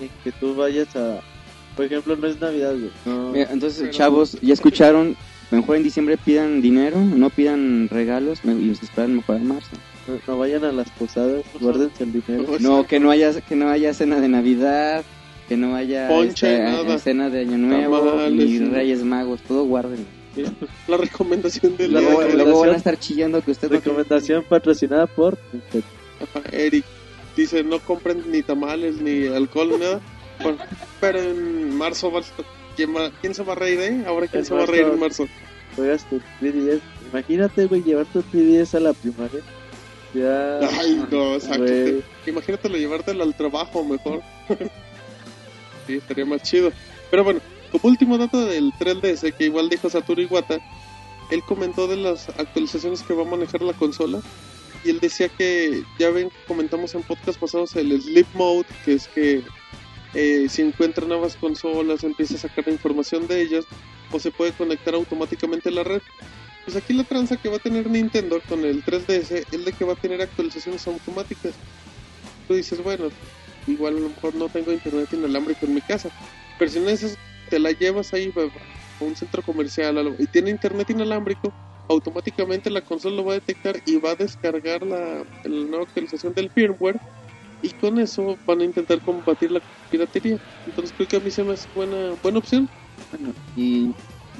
en 0.00 0.10
que 0.24 0.32
tú 0.32 0.54
vayas 0.54 0.94
a... 0.96 1.20
Por 1.76 1.84
ejemplo, 1.84 2.16
no 2.16 2.26
es 2.26 2.40
Navidad, 2.40 2.72
güey. 2.72 2.90
No, 3.04 3.30
Mira, 3.32 3.48
entonces, 3.52 3.80
pero- 3.82 3.92
chavos, 3.92 4.38
ya 4.40 4.54
escucharon. 4.54 5.16
Mejor 5.50 5.76
en 5.76 5.82
diciembre 5.82 6.16
pidan 6.16 6.62
dinero, 6.62 6.96
no 7.00 7.28
pidan 7.28 7.88
regalos 7.90 8.44
me- 8.44 8.52
y 8.54 8.72
se 8.76 8.84
esperan 8.84 9.16
mejor 9.16 9.36
a 9.36 9.38
marzo. 9.40 9.70
No, 10.10 10.20
no 10.26 10.38
vayan 10.38 10.64
a 10.64 10.72
las 10.72 10.90
posadas, 10.90 11.42
guárdense 11.60 12.04
el 12.04 12.12
dinero. 12.12 12.44
Pues, 12.46 12.60
No, 12.60 12.86
que 12.86 13.00
no 13.00 13.10
haya 13.10 13.40
que 13.40 13.56
no 13.56 13.68
haya 13.70 13.92
cena 13.94 14.20
de 14.20 14.28
Navidad, 14.28 15.04
que 15.48 15.56
no 15.56 15.74
haya 15.74 16.08
Ponche, 16.08 16.58
nada. 16.58 16.98
cena 16.98 17.28
de 17.30 17.40
Año 17.40 17.58
Nuevo, 17.58 17.98
Tamales, 18.00 18.32
ni. 18.32 18.58
Reyes 18.58 19.02
Magos, 19.04 19.40
todo 19.42 19.64
guarden. 19.64 20.06
La 20.86 20.96
recomendación 20.96 21.76
de 21.76 21.88
La 21.88 21.94
la 21.94 22.00
Luego, 22.02 22.20
recomendación- 22.20 22.44
luego 22.46 22.60
van 22.60 22.70
a 22.70 22.76
estar 22.76 22.98
chillando 22.98 23.42
que 23.42 23.50
usted 23.50 23.68
no 23.70 23.80
tiene- 23.80 23.98
Recomendación 23.98 24.44
patrocinada 24.48 25.06
por 25.08 25.36
Eric 26.52 26.84
dice 27.36 27.62
no 27.64 27.78
compren 27.80 28.22
ni 28.30 28.42
tamales 28.42 29.00
ni 29.00 29.26
alcohol 29.26 29.70
nada 29.80 30.00
Bueno, 30.42 30.58
pero 31.00 31.18
en 31.20 31.74
marzo 31.76 32.10
va 32.12 32.20
¿quién, 32.76 32.94
va- 32.94 33.10
quién 33.20 33.34
se 33.34 33.42
va 33.42 33.52
a 33.52 33.56
reír 33.56 33.80
eh? 33.80 34.04
ahora 34.06 34.26
quién 34.28 34.40
En 34.40 34.46
se 34.46 34.54
va 34.54 34.60
a 34.60 34.66
marzo. 34.66 34.72
reír 34.72 34.86
en 34.92 35.00
marzo 35.00 35.26
Juegas 35.76 36.04
tu 36.10 36.20
3DS. 36.40 36.80
Imagínate, 37.12 37.66
güey, 37.66 37.82
llevar 37.82 38.04
tu 38.06 38.22
3DS 38.22 38.74
a 38.76 38.80
la 38.80 38.92
primaria. 38.92 39.40
Ya... 40.14 40.58
ay 40.80 41.06
no 41.10 41.34
exacto. 41.34 41.72
imagínatelo 42.26 42.76
llevártelo 42.76 43.22
al 43.22 43.34
trabajo 43.34 43.84
mejor. 43.84 44.22
Sí 45.86 45.94
estaría 45.96 46.26
más 46.26 46.42
chido. 46.42 46.70
Pero 47.10 47.24
bueno 47.24 47.40
como 47.70 47.88
último 47.88 48.18
dato 48.18 48.46
del 48.46 48.72
3DS 48.72 49.34
que 49.34 49.44
igual 49.44 49.68
dijo 49.68 49.88
Satoru 49.88 50.22
Iwata 50.22 50.58
él 51.30 51.42
comentó 51.44 51.86
de 51.86 51.96
las 51.96 52.28
actualizaciones 52.30 53.02
que 53.02 53.14
va 53.14 53.22
a 53.22 53.26
manejar 53.26 53.62
la 53.62 53.72
consola 53.72 54.20
y 54.84 54.90
él 54.90 55.00
decía 55.00 55.28
que 55.28 55.84
ya 55.98 56.10
ven 56.10 56.30
que 56.30 56.36
comentamos 56.46 56.94
en 56.94 57.02
podcast 57.02 57.38
pasados 57.38 57.76
el 57.76 58.00
sleep 58.00 58.26
mode 58.34 58.66
que 58.84 58.94
es 58.94 59.08
que 59.08 59.42
eh, 60.14 60.46
si 60.48 60.62
encuentra 60.62 61.06
nuevas 61.06 61.36
consolas 61.36 62.02
empieza 62.02 62.34
a 62.34 62.38
sacar 62.38 62.68
información 62.68 63.28
de 63.28 63.42
ellas 63.42 63.64
o 64.10 64.18
se 64.18 64.32
puede 64.32 64.52
conectar 64.52 64.94
automáticamente 64.94 65.68
a 65.68 65.72
la 65.72 65.84
red 65.84 66.02
pues 66.64 66.76
aquí 66.76 66.92
la 66.92 67.04
tranza 67.04 67.36
que 67.36 67.48
va 67.48 67.56
a 67.56 67.60
tener 67.60 67.88
Nintendo 67.88 68.40
con 68.48 68.64
el 68.64 68.84
3DS 68.84 69.46
es 69.50 69.64
de 69.64 69.72
que 69.72 69.84
va 69.84 69.94
a 69.94 69.96
tener 69.96 70.20
actualizaciones 70.20 70.86
automáticas. 70.86 71.54
Tú 72.46 72.54
dices 72.54 72.82
bueno 72.82 73.08
igual 73.66 73.96
a 73.96 74.00
lo 74.00 74.08
mejor 74.08 74.34
no 74.34 74.48
tengo 74.48 74.72
internet 74.72 75.12
inalámbrico 75.12 75.66
en 75.66 75.74
mi 75.74 75.80
casa 75.80 76.08
pero 76.58 76.70
si 76.70 76.80
no 76.80 76.88
es 76.88 77.16
te 77.48 77.58
la 77.58 77.72
llevas 77.72 78.12
ahí 78.14 78.32
a 78.36 79.04
un 79.04 79.16
centro 79.16 79.42
comercial 79.42 80.16
y 80.18 80.26
tiene 80.26 80.50
internet 80.50 80.90
inalámbrico 80.90 81.52
automáticamente 81.88 82.70
la 82.70 82.80
consola 82.80 83.16
lo 83.16 83.24
va 83.24 83.32
a 83.32 83.40
detectar 83.40 83.76
y 83.84 83.96
va 83.96 84.12
a 84.12 84.14
descargar 84.14 84.82
la, 84.82 85.24
la 85.44 85.66
nueva 85.66 85.84
actualización 85.84 86.32
del 86.34 86.50
firmware 86.50 86.98
y 87.62 87.70
con 87.72 87.98
eso 87.98 88.38
van 88.46 88.60
a 88.60 88.64
intentar 88.64 89.00
combatir 89.02 89.50
la 89.50 89.60
piratería. 89.90 90.38
Entonces 90.66 90.94
creo 90.96 91.08
que 91.08 91.16
a 91.16 91.20
mí 91.20 91.30
se 91.30 91.44
me 91.44 91.52
hace 91.52 91.68
buena 91.74 92.14
buena 92.22 92.38
opción. 92.38 92.68
Bueno, 93.10 93.34
y 93.56 93.90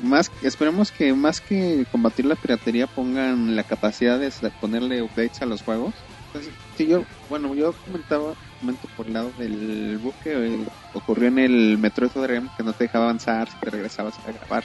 más 0.03 0.31
esperemos 0.43 0.93
que 0.93 1.13
más 1.15 1.41
que 1.41 1.87
combatir 1.91 2.25
la 2.27 2.37
piratería 2.37 2.87
pongan 2.87 3.57
la 3.57 3.65
capacidad 3.65 4.19
de 4.19 4.31
ponerle 4.61 5.03
updates 5.03 5.43
a 5.43 5.47
los 5.47 5.63
juegos. 5.63 5.95
Entonces, 6.27 6.53
sí, 6.77 6.87
yo, 6.87 7.05
bueno, 7.29 7.55
yo 7.55 7.73
comentaba, 7.73 8.35
comento 8.61 8.89
por 8.97 9.07
el 9.07 9.15
lado 9.15 9.33
del 9.39 9.99
bug 9.99 10.15
que 10.23 10.33
eh, 10.33 10.59
ocurrió 10.95 11.29
en 11.29 11.39
el 11.39 11.79
Metroid 11.79 12.11
Dream 12.11 12.49
que 12.57 12.63
no 12.63 12.73
te 12.73 12.85
dejaba 12.85 13.07
avanzar 13.07 13.51
si 13.51 13.57
te 13.59 13.71
regresabas 13.71 14.19
a 14.19 14.33
grabar. 14.33 14.65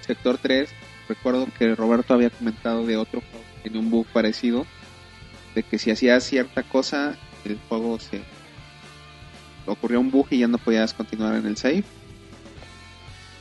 Sector 0.00 0.38
3, 0.38 0.70
recuerdo 1.08 1.46
que 1.58 1.74
Roberto 1.74 2.14
había 2.14 2.30
comentado 2.30 2.86
de 2.86 2.96
otro 2.96 3.20
juego 3.20 3.44
que 3.62 3.78
un 3.78 3.90
bug 3.90 4.06
parecido, 4.06 4.66
de 5.54 5.62
que 5.62 5.78
si 5.78 5.90
hacías 5.90 6.24
cierta 6.24 6.62
cosa, 6.62 7.16
el 7.44 7.58
juego 7.68 7.98
se 7.98 8.22
ocurrió 9.66 10.00
un 10.00 10.10
bug 10.10 10.26
y 10.30 10.38
ya 10.38 10.48
no 10.48 10.58
podías 10.58 10.94
continuar 10.94 11.34
en 11.36 11.46
el 11.46 11.56
save. 11.56 11.84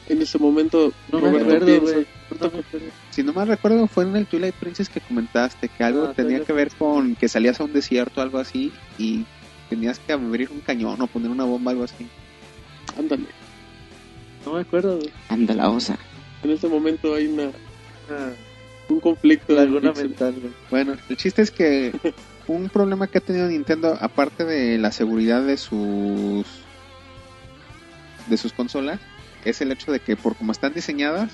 En 0.09 0.21
ese 0.21 0.37
momento 0.39 0.91
No 1.11 1.19
me 1.21 1.29
acuerdo, 1.39 1.65
piensa-. 1.65 1.93
No 2.39 2.51
me 2.51 2.59
acuerdo. 2.59 2.87
Si 3.11 3.23
no 3.23 3.33
mal 3.33 3.47
recuerdo, 3.47 3.87
fue 3.87 4.03
en 4.05 4.15
el 4.15 4.25
Twilight 4.25 4.55
Princess 4.55 4.89
que 4.89 5.01
comentaste 5.01 5.69
que 5.69 5.83
algo 5.83 6.05
Ah, 6.09 6.13
tenía 6.15 6.43
que 6.43 6.53
ver 6.53 6.71
con 6.77 7.15
que 7.15 7.27
salías 7.29 7.59
a 7.59 7.63
un 7.63 7.73
desierto 7.73 8.19
o 8.19 8.23
algo 8.23 8.37
así 8.39 8.71
y 8.97 9.25
tenías 9.69 9.99
que 9.99 10.13
abrir 10.13 10.49
un 10.51 10.61
cañón 10.61 11.01
o 11.01 11.07
poner 11.07 11.29
una 11.29 11.43
bomba 11.45 11.71
algo 11.71 11.83
así. 11.83 12.07
ándale 12.97 13.25
No 14.45 14.53
me 14.53 14.61
acuerdo, 14.61 14.97
güey. 14.97 15.09
Anda 15.29 15.53
la 15.53 15.69
osa. 15.69 15.97
en 16.43 16.51
este 16.51 16.67
momento 16.67 17.13
hay 17.15 17.27
una 17.27 17.51
Ah, 18.11 18.31
un 18.89 18.99
conflicto 18.99 19.53
de 19.53 19.67
pixel. 19.67 20.07
mental, 20.09 20.33
güey. 20.41 20.53
Bueno, 20.71 20.93
el 21.09 21.17
chiste 21.17 21.43
es 21.43 21.51
que 21.51 21.91
un 22.47 22.69
problema 22.69 23.05
que 23.05 23.19
ha 23.19 23.21
tenido 23.21 23.47
Nintendo, 23.47 23.95
aparte 24.01 24.45
de 24.45 24.79
la 24.79 24.91
seguridad 24.91 25.43
de 25.43 25.57
sus 25.57 26.47
de 28.27 28.37
sus 28.37 28.53
consolas, 28.53 28.99
es 29.45 29.61
el 29.61 29.71
hecho 29.71 29.91
de 29.91 29.99
que 29.99 30.15
por 30.15 30.35
como 30.35 30.51
están 30.51 30.73
diseñadas, 30.73 31.31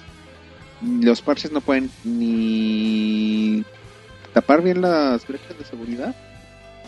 los 0.81 1.21
parches 1.21 1.51
no 1.51 1.61
pueden 1.61 1.89
ni 2.03 3.63
tapar 4.33 4.61
bien 4.61 4.81
las 4.81 5.25
brechas 5.27 5.57
de 5.57 5.63
seguridad, 5.65 6.15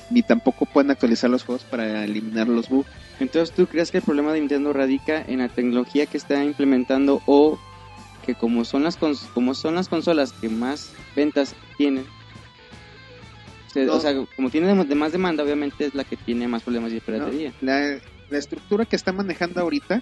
ni 0.09 0.21
tampoco 0.21 0.65
pueden 0.65 0.91
actualizar 0.91 1.29
los 1.29 1.43
juegos 1.43 1.63
para 1.63 2.03
eliminar 2.03 2.47
los 2.47 2.69
bugs. 2.69 2.89
Entonces, 3.19 3.55
¿tú 3.55 3.67
crees 3.67 3.89
que 3.91 3.97
el 3.97 4.03
problema 4.03 4.31
de 4.33 4.39
Nintendo 4.39 4.73
radica 4.73 5.21
en 5.27 5.39
la 5.39 5.49
tecnología 5.49 6.05
que 6.05 6.17
está 6.17 6.43
implementando 6.43 7.21
o 7.25 7.57
que 8.25 8.35
como 8.35 8.65
son 8.65 8.83
las 8.83 8.97
como 9.33 9.53
son 9.55 9.75
las 9.75 9.87
consolas 9.89 10.33
que 10.33 10.49
más 10.49 10.91
ventas 11.15 11.55
tienen? 11.77 12.05
se- 13.73 13.85
No. 13.85 13.95
O 13.95 13.99
sea, 13.99 14.13
como 14.35 14.49
tiene 14.49 14.67
de 14.75 14.95
más 14.95 15.11
demanda, 15.11 15.43
obviamente 15.43 15.85
es 15.85 15.95
la 15.95 16.03
que 16.03 16.17
tiene 16.17 16.47
más 16.47 16.63
problemas 16.63 16.91
de 16.91 17.01
piratería. 17.01 17.53
La, 17.61 17.97
la 18.29 18.37
estructura 18.37 18.85
que 18.85 18.95
está 18.95 19.11
manejando 19.13 19.61
ahorita 19.61 20.01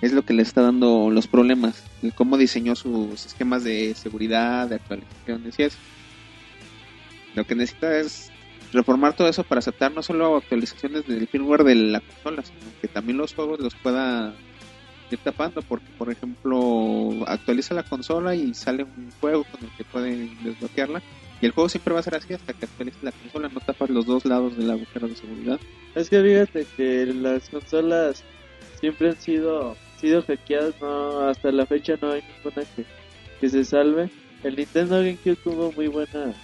es 0.00 0.12
lo 0.12 0.22
que 0.22 0.34
le 0.34 0.42
está 0.42 0.62
dando 0.62 1.10
los 1.10 1.26
problemas. 1.26 1.82
El 2.02 2.12
cómo 2.12 2.36
diseñó 2.36 2.76
sus 2.76 3.26
esquemas 3.26 3.64
de 3.64 3.94
seguridad, 3.94 4.68
de 4.68 4.76
actualizaciones 4.76 5.58
y 5.58 5.62
eso. 5.62 5.78
Lo 7.34 7.44
que 7.44 7.54
necesita 7.54 7.98
es 7.98 8.30
reformar 8.72 9.14
todo 9.14 9.28
eso 9.28 9.44
para 9.44 9.60
aceptar 9.60 9.92
no 9.92 10.02
solo 10.02 10.36
actualizaciones 10.36 11.06
del 11.06 11.26
firmware 11.28 11.64
de 11.64 11.74
la 11.74 12.00
consola, 12.00 12.42
sino 12.42 12.60
que 12.80 12.88
también 12.88 13.18
los 13.18 13.34
juegos 13.34 13.60
los 13.60 13.74
pueda 13.74 14.34
ir 15.10 15.18
tapando. 15.18 15.62
Porque, 15.62 15.86
por 15.98 16.10
ejemplo, 16.10 17.24
actualiza 17.26 17.74
la 17.74 17.82
consola 17.82 18.34
y 18.34 18.54
sale 18.54 18.84
un 18.84 19.10
juego 19.20 19.44
con 19.44 19.64
el 19.64 19.70
que 19.76 19.84
pueden 19.84 20.36
desbloquearla. 20.42 21.02
Y 21.40 21.46
el 21.46 21.52
juego 21.52 21.68
siempre 21.68 21.92
va 21.92 22.00
a 22.00 22.02
ser 22.02 22.14
así 22.14 22.32
hasta 22.32 22.54
que 22.54 22.64
actualices 22.64 23.02
la 23.02 23.12
consola, 23.12 23.50
no 23.50 23.60
tapas 23.60 23.90
los 23.90 24.06
dos 24.06 24.24
lados 24.24 24.56
del 24.56 24.70
agujero 24.70 25.06
de 25.06 25.16
seguridad. 25.16 25.60
Es 25.94 26.08
que 26.08 26.22
fíjate 26.22 26.66
que 26.76 27.06
las 27.06 27.50
consolas 27.50 28.24
siempre 28.80 29.10
han 29.10 29.20
sido 29.20 29.76
sido 29.96 30.22
hackeadas, 30.22 30.74
no 30.80 31.28
hasta 31.28 31.52
la 31.52 31.66
fecha 31.66 31.94
no 32.00 32.12
hay 32.12 32.22
ninguna 32.22 32.66
que, 32.74 32.84
que 33.40 33.48
se 33.48 33.64
salve. 33.64 34.10
El 34.42 34.56
Nintendo 34.56 34.96
GameCube 34.96 35.36
tuvo 35.36 35.72
muy 35.72 35.88
buena 35.88 36.34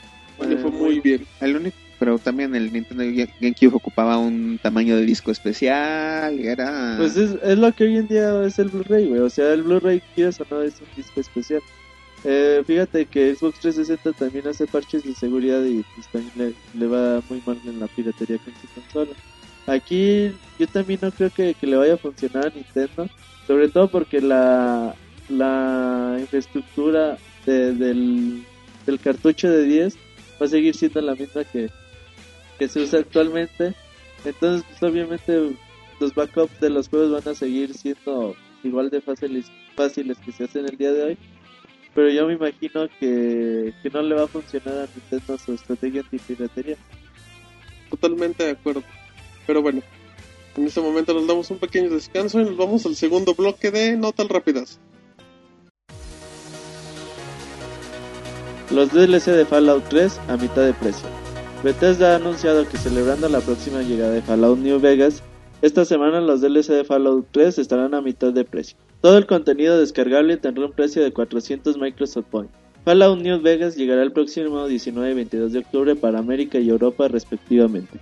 Le 0.40 0.56
fue 0.56 0.70
muy 0.70 1.00
bien. 1.00 1.24
El 1.40 1.56
único, 1.56 1.76
pero 1.98 2.18
también 2.18 2.54
el 2.56 2.72
Nintendo 2.72 3.04
GameCube 3.40 3.76
ocupaba 3.76 4.18
un 4.18 4.58
tamaño 4.60 4.96
de 4.96 5.04
disco 5.04 5.30
especial 5.30 6.36
era... 6.40 6.96
Pues 6.98 7.16
es, 7.16 7.36
es 7.42 7.58
lo 7.58 7.70
que 7.72 7.84
hoy 7.84 7.98
en 7.98 8.08
día 8.08 8.44
es 8.44 8.58
el 8.58 8.70
Blu-ray, 8.70 9.06
güey. 9.06 9.20
O 9.20 9.30
sea, 9.30 9.52
el 9.52 9.62
Blu-ray, 9.62 10.02
quieras 10.14 10.40
o 10.40 10.46
no, 10.50 10.62
es 10.62 10.80
un 10.80 10.88
disco 10.96 11.20
especial. 11.20 11.62
Eh, 12.24 12.62
fíjate 12.66 13.06
que 13.06 13.34
Xbox 13.34 13.60
360 13.60 14.12
también 14.12 14.48
hace 14.48 14.66
parches 14.66 15.04
de 15.04 15.14
seguridad 15.14 15.62
y 15.64 15.84
pues, 15.94 16.08
también 16.08 16.54
le, 16.74 16.80
le 16.80 16.86
va 16.86 17.22
muy 17.28 17.42
mal 17.46 17.60
en 17.66 17.78
la 17.78 17.86
piratería 17.86 18.38
con 18.38 18.54
su 18.54 18.80
consola. 18.80 19.16
Aquí 19.66 20.32
yo 20.58 20.66
también 20.68 20.98
no 21.02 21.10
creo 21.12 21.30
que, 21.30 21.54
que 21.54 21.66
le 21.66 21.76
vaya 21.76 21.94
a 21.94 21.98
funcionar 21.98 22.46
a 22.46 22.50
Nintendo, 22.54 23.08
sobre 23.46 23.68
todo 23.68 23.88
porque 23.88 24.20
la, 24.20 24.94
la 25.28 26.16
infraestructura 26.20 27.16
de- 27.46 27.72
del, 27.74 28.44
del 28.86 29.00
cartucho 29.00 29.48
de 29.48 29.64
10 29.64 29.96
va 30.40 30.46
a 30.46 30.48
seguir 30.48 30.74
siendo 30.74 31.00
la 31.00 31.14
misma 31.14 31.44
que, 31.44 31.70
que 32.58 32.68
se 32.68 32.80
usa 32.80 33.00
actualmente. 33.00 33.74
Entonces, 34.24 34.64
pues, 34.68 34.82
obviamente 34.92 35.56
los 36.00 36.14
backups 36.14 36.58
de 36.60 36.70
los 36.70 36.88
juegos 36.88 37.12
van 37.24 37.32
a 37.32 37.36
seguir 37.36 37.72
siendo 37.74 38.34
igual 38.64 38.90
de 38.90 39.00
fáciles, 39.00 39.46
fáciles 39.76 40.18
que 40.18 40.32
se 40.32 40.44
hacen 40.44 40.66
el 40.68 40.76
día 40.76 40.92
de 40.92 41.02
hoy. 41.04 41.18
Pero 41.94 42.08
yo 42.08 42.26
me 42.26 42.34
imagino 42.34 42.88
que, 42.98 43.72
que 43.82 43.90
no 43.90 44.02
le 44.02 44.14
va 44.14 44.24
a 44.24 44.28
funcionar 44.28 44.74
a 44.78 44.88
Nintendo 44.94 45.38
su 45.38 45.52
estrategia 45.52 46.00
antipiratería. 46.00 46.76
Totalmente 47.90 48.44
de 48.44 48.50
acuerdo. 48.52 48.82
Pero 49.46 49.62
bueno, 49.62 49.82
en 50.56 50.66
este 50.66 50.80
momento 50.80 51.14
nos 51.14 51.26
damos 51.26 51.50
un 51.50 51.58
pequeño 51.58 51.90
descanso 51.90 52.40
y 52.40 52.44
nos 52.44 52.56
vamos 52.56 52.84
al 52.86 52.96
segundo 52.96 53.34
bloque 53.34 53.70
de 53.70 53.96
Notas 53.96 54.28
Rápidas. 54.28 54.78
Los 58.70 58.92
DLC 58.92 59.26
de 59.32 59.44
Fallout 59.44 59.84
3 59.88 60.20
a 60.28 60.36
mitad 60.36 60.64
de 60.64 60.72
precio. 60.72 61.06
Bethesda 61.62 62.12
ha 62.12 62.16
anunciado 62.16 62.68
que 62.68 62.76
celebrando 62.76 63.28
la 63.28 63.40
próxima 63.40 63.82
llegada 63.82 64.12
de 64.12 64.22
Fallout 64.22 64.58
New 64.58 64.80
Vegas, 64.80 65.22
esta 65.62 65.84
semana 65.84 66.20
los 66.20 66.40
DLC 66.40 66.68
de 66.68 66.84
Fallout 66.84 67.28
3 67.30 67.58
estarán 67.58 67.94
a 67.94 68.00
mitad 68.00 68.32
de 68.32 68.44
precio. 68.44 68.76
Todo 69.00 69.16
el 69.16 69.26
contenido 69.26 69.78
descargable 69.78 70.36
tendrá 70.36 70.66
un 70.66 70.72
precio 70.72 71.02
de 71.02 71.12
400 71.12 71.78
Microsoft 71.78 72.26
Points. 72.30 72.52
Fallout 72.84 73.20
New 73.20 73.40
Vegas 73.40 73.76
llegará 73.76 74.02
el 74.02 74.10
próximo 74.10 74.66
19 74.66 75.12
y 75.12 75.14
22 75.14 75.52
de 75.52 75.58
octubre 75.60 75.94
para 75.94 76.18
América 76.18 76.58
y 76.58 76.68
Europa 76.68 77.06
respectivamente. 77.06 78.00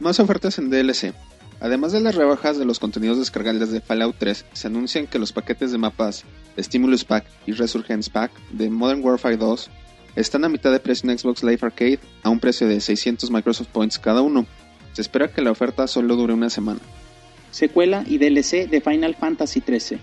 Más 0.00 0.18
ofertas 0.18 0.58
en 0.58 0.70
DLC. 0.70 1.12
Además 1.60 1.92
de 1.92 2.00
las 2.00 2.14
rebajas 2.14 2.58
de 2.58 2.64
los 2.64 2.78
contenidos 2.78 3.18
descargables 3.18 3.70
de 3.70 3.82
Fallout 3.82 4.16
3, 4.18 4.46
se 4.50 4.66
anuncian 4.66 5.06
que 5.06 5.18
los 5.18 5.32
paquetes 5.32 5.72
de 5.72 5.78
mapas 5.78 6.24
Stimulus 6.58 7.04
Pack 7.04 7.26
y 7.46 7.52
Resurgence 7.52 8.10
Pack 8.10 8.32
de 8.50 8.70
Modern 8.70 9.04
Warfare 9.04 9.36
2 9.36 9.68
están 10.16 10.44
a 10.44 10.48
mitad 10.48 10.72
de 10.72 10.80
precio 10.80 11.10
en 11.10 11.18
Xbox 11.18 11.42
Live 11.42 11.58
Arcade 11.60 12.00
a 12.22 12.30
un 12.30 12.40
precio 12.40 12.66
de 12.66 12.80
600 12.80 13.30
Microsoft 13.30 13.68
Points 13.68 13.98
cada 13.98 14.22
uno. 14.22 14.46
Se 14.94 15.02
espera 15.02 15.28
que 15.28 15.42
la 15.42 15.50
oferta 15.50 15.86
solo 15.86 16.16
dure 16.16 16.32
una 16.32 16.48
semana. 16.48 16.80
secuela 17.50 18.02
y 18.06 18.16
DLC 18.16 18.70
de 18.70 18.80
Final 18.80 19.16
Fantasy 19.16 19.60
XIII. 19.60 19.98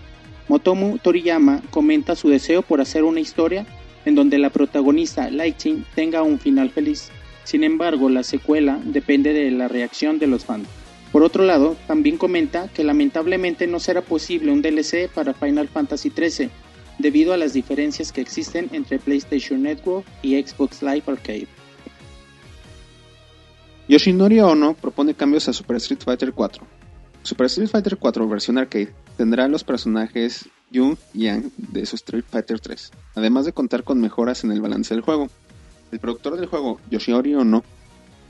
Motomu 0.46 0.98
Toriyama 0.98 1.60
comenta 1.70 2.14
su 2.14 2.28
deseo 2.28 2.62
por 2.62 2.80
hacer 2.80 3.02
una 3.02 3.18
historia 3.18 3.66
en 4.04 4.14
donde 4.14 4.38
la 4.38 4.50
protagonista 4.50 5.28
Lightning 5.28 5.84
tenga 5.96 6.22
un 6.22 6.38
final 6.38 6.70
feliz. 6.70 7.10
Sin 7.48 7.64
embargo, 7.64 8.10
la 8.10 8.24
secuela 8.24 8.78
depende 8.84 9.32
de 9.32 9.50
la 9.50 9.68
reacción 9.68 10.18
de 10.18 10.26
los 10.26 10.44
fans. 10.44 10.68
Por 11.10 11.22
otro 11.22 11.44
lado, 11.44 11.78
también 11.86 12.18
comenta 12.18 12.68
que 12.68 12.84
lamentablemente 12.84 13.66
no 13.66 13.80
será 13.80 14.02
posible 14.02 14.52
un 14.52 14.60
DLC 14.60 15.08
para 15.08 15.32
Final 15.32 15.66
Fantasy 15.66 16.10
XIII 16.10 16.50
debido 16.98 17.32
a 17.32 17.38
las 17.38 17.54
diferencias 17.54 18.12
que 18.12 18.20
existen 18.20 18.68
entre 18.72 18.98
PlayStation 18.98 19.62
Network 19.62 20.04
y 20.20 20.38
Xbox 20.38 20.82
Live 20.82 21.04
Arcade. 21.06 21.48
Yoshinori 23.88 24.40
Ono 24.40 24.74
propone 24.74 25.14
cambios 25.14 25.48
a 25.48 25.54
Super 25.54 25.76
Street 25.76 26.02
Fighter 26.04 26.34
4. 26.34 26.66
Super 27.22 27.46
Street 27.46 27.70
Fighter 27.70 27.96
4 27.96 28.28
versión 28.28 28.58
arcade 28.58 28.92
tendrá 29.16 29.48
los 29.48 29.64
personajes 29.64 30.50
Jung 30.70 30.98
y 31.14 31.22
Yang 31.22 31.50
de 31.56 31.86
su 31.86 31.96
Street 31.96 32.26
Fighter 32.28 32.60
3, 32.60 32.90
además 33.14 33.46
de 33.46 33.54
contar 33.54 33.84
con 33.84 34.02
mejoras 34.02 34.44
en 34.44 34.52
el 34.52 34.60
balance 34.60 34.92
del 34.92 35.00
juego. 35.00 35.30
El 35.90 36.00
productor 36.00 36.36
del 36.36 36.46
juego, 36.46 36.80
Yoshinori 36.90 37.34
Ono, 37.34 37.64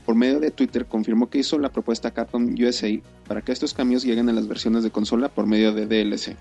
por 0.05 0.15
medio 0.15 0.39
de 0.39 0.51
Twitter 0.51 0.85
confirmó 0.85 1.29
que 1.29 1.39
hizo 1.39 1.59
la 1.59 1.71
propuesta 1.71 2.07
a 2.07 2.11
Capcom 2.11 2.55
USA 2.59 2.89
para 3.27 3.41
que 3.41 3.51
estos 3.51 3.73
cambios 3.73 4.03
lleguen 4.03 4.29
a 4.29 4.33
las 4.33 4.47
versiones 4.47 4.83
de 4.83 4.91
consola 4.91 5.29
por 5.29 5.45
medio 5.45 5.73
de 5.73 5.85
DLC. 5.85 6.35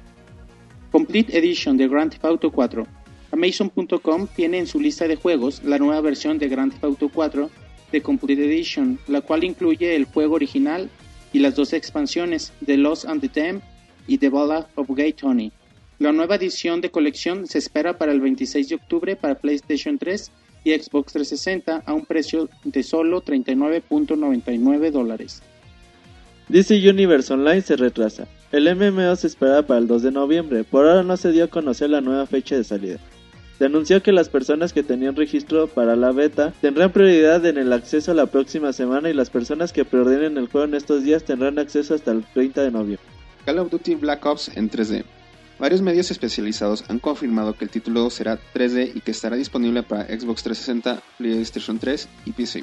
Complete 0.91 1.37
Edition 1.37 1.77
de 1.77 1.87
Grand 1.87 2.11
Theft 2.11 2.25
Auto 2.25 2.51
4. 2.51 2.87
Amazon.com 3.31 4.27
tiene 4.35 4.59
en 4.59 4.67
su 4.67 4.81
lista 4.81 5.07
de 5.07 5.17
juegos 5.17 5.63
la 5.65 5.79
nueva 5.79 6.01
versión 6.01 6.39
de 6.39 6.49
Grand 6.49 6.73
Theft 6.73 6.85
Auto 6.85 7.11
4 7.11 7.51
de 7.93 8.01
Complete 8.01 8.47
Edition, 8.47 8.99
la 9.07 9.21
cual 9.21 9.45
incluye 9.45 9.97
el 9.97 10.07
juego 10.07 10.37
original 10.37 10.89
y 11.33 11.41
las 11.41 11.55
dos 11.55 11.75
expansiones, 11.75 12.53
The 12.65 12.79
Lost 12.79 13.05
and 13.05 13.21
the 13.21 13.29
Damned 13.29 13.63
y 14.07 14.17
The 14.17 14.31
Ballad 14.31 14.67
of 14.77 14.89
Gay 14.89 15.13
Tony. 15.13 15.53
La 15.99 16.13
nueva 16.13 16.37
edición 16.37 16.81
de 16.81 16.91
colección 16.91 17.47
se 17.47 17.59
espera 17.59 17.99
para 17.99 18.13
el 18.13 18.21
26 18.21 18.69
de 18.69 18.75
octubre 18.77 19.17
para 19.17 19.35
PlayStation 19.35 19.99
3 19.99 20.31
y 20.69 20.79
Xbox 20.79 21.13
360 21.15 21.83
a 21.87 21.95
un 21.95 22.05
precio 22.05 22.49
de 22.65 22.83
solo 22.83 23.23
39.99 23.25 24.91
dólares. 24.91 25.43
DC 26.49 26.89
Universe 26.89 27.33
Online 27.33 27.63
se 27.63 27.77
retrasa. 27.77 28.27
El 28.53 28.75
MMO 28.75 29.17
se 29.17 29.27
esperaba 29.27 29.63
para 29.63 29.81
el 29.81 29.87
2 29.87 30.03
de 30.03 30.11
noviembre, 30.11 30.65
por 30.65 30.87
ahora 30.87 31.03
no 31.03 31.17
se 31.17 31.33
dio 31.33 31.45
a 31.45 31.49
conocer 31.49 31.91
la 31.91 32.01
nueva 32.01 32.27
fecha 32.27 32.57
de 32.57 32.65
salida. 32.65 32.99
Se 33.59 33.65
anunció 33.65 34.03
que 34.03 34.13
las 34.13 34.29
personas 34.29 34.73
que 34.73 34.83
tenían 34.83 35.17
registro 35.17 35.67
para 35.67 35.97
la 35.97 36.13
beta 36.13 36.53
tendrán 36.61 36.93
prioridad 36.93 37.45
en 37.45 37.59
el 37.59 37.73
acceso 37.73 38.15
la 38.15 38.27
próxima 38.27 38.73
semana 38.73 39.11
y 39.11 39.15
las 39.15 39.31
personas 39.31 39.73
que 39.73 39.85
preordenen 39.85 40.37
el 40.37 40.49
juego 40.49 40.67
en 40.67 40.75
estos 40.75 41.03
días 41.03 41.25
tendrán 41.25 41.59
acceso 41.59 41.95
hasta 41.95 42.13
el 42.13 42.25
30 42.35 42.63
de 42.63 42.71
noviembre. 42.71 43.07
Call 43.45 43.59
of 43.59 43.71
Duty 43.71 43.97
Black 43.97 44.25
Ops 44.25 44.51
en 44.55 44.71
3D. 44.71 45.05
Varios 45.59 45.83
medios 45.83 46.11
especializados 46.13 46.85
han 46.89 47.01
confirmado 47.01 47.57
que 47.57 47.65
el 47.65 47.71
título 47.71 48.09
será 48.11 48.39
3D 48.55 48.93
y 48.95 49.01
que 49.01 49.11
estará 49.11 49.35
disponible 49.35 49.83
para 49.83 50.05
Xbox 50.05 50.45
360, 50.45 51.03
PlayStation 51.19 51.81
3 51.81 52.09
y 52.27 52.33
PC, 52.33 52.63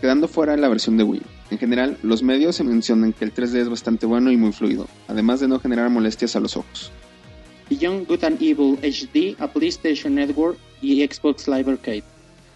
quedando 0.00 0.28
fuera 0.28 0.56
la 0.56 0.68
versión 0.68 0.96
de 0.96 1.02
Wii. 1.02 1.22
En 1.50 1.58
general, 1.58 1.98
los 2.04 2.22
medios 2.22 2.54
se 2.54 2.62
mencionan 2.62 3.12
que 3.12 3.24
el 3.24 3.34
3D 3.34 3.56
es 3.56 3.68
bastante 3.68 4.06
bueno 4.06 4.30
y 4.30 4.36
muy 4.36 4.52
fluido, 4.52 4.86
además 5.08 5.40
de 5.40 5.48
no 5.48 5.58
generar 5.58 5.90
molestias 5.90 6.36
a 6.36 6.40
los 6.40 6.56
ojos. 6.56 6.92
Beyond 7.68 8.06
Good 8.06 8.22
and 8.22 8.40
Evil 8.40 8.78
HD 8.82 9.34
a 9.40 9.48
PlayStation 9.48 10.14
Network 10.14 10.56
y 10.80 11.04
Xbox 11.04 11.48
Live 11.48 11.68
Arcade. 11.68 12.04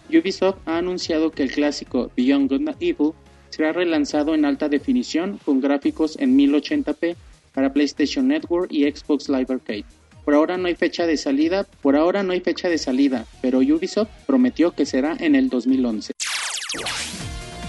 Ubisoft 0.09 0.59
ha 0.65 0.77
anunciado 0.77 1.31
que 1.31 1.43
el 1.43 1.51
clásico 1.51 2.09
Beyond 2.15 2.49
Good 2.49 2.69
and 2.69 2.77
Evil 2.79 3.11
será 3.49 3.73
relanzado 3.73 4.33
en 4.33 4.45
alta 4.45 4.69
definición 4.69 5.39
con 5.43 5.59
gráficos 5.59 6.17
en 6.19 6.37
1080p 6.37 7.17
para 7.53 7.73
PlayStation 7.73 8.27
Network 8.27 8.71
y 8.71 8.83
Xbox 8.89 9.29
Live 9.29 9.47
Arcade. 9.49 9.85
Por 10.25 10.33
ahora 10.35 10.57
no 10.57 10.67
hay 10.67 10.75
fecha 10.75 11.05
de 11.07 11.17
salida, 11.17 11.65
por 11.81 11.95
ahora 11.95 12.21
no 12.23 12.33
hay 12.33 12.41
fecha 12.41 12.69
de 12.69 12.77
salida, 12.77 13.25
pero 13.41 13.59
Ubisoft 13.59 14.09
prometió 14.27 14.71
que 14.71 14.85
será 14.85 15.15
en 15.19 15.35
el 15.35 15.49
2011. 15.49 16.13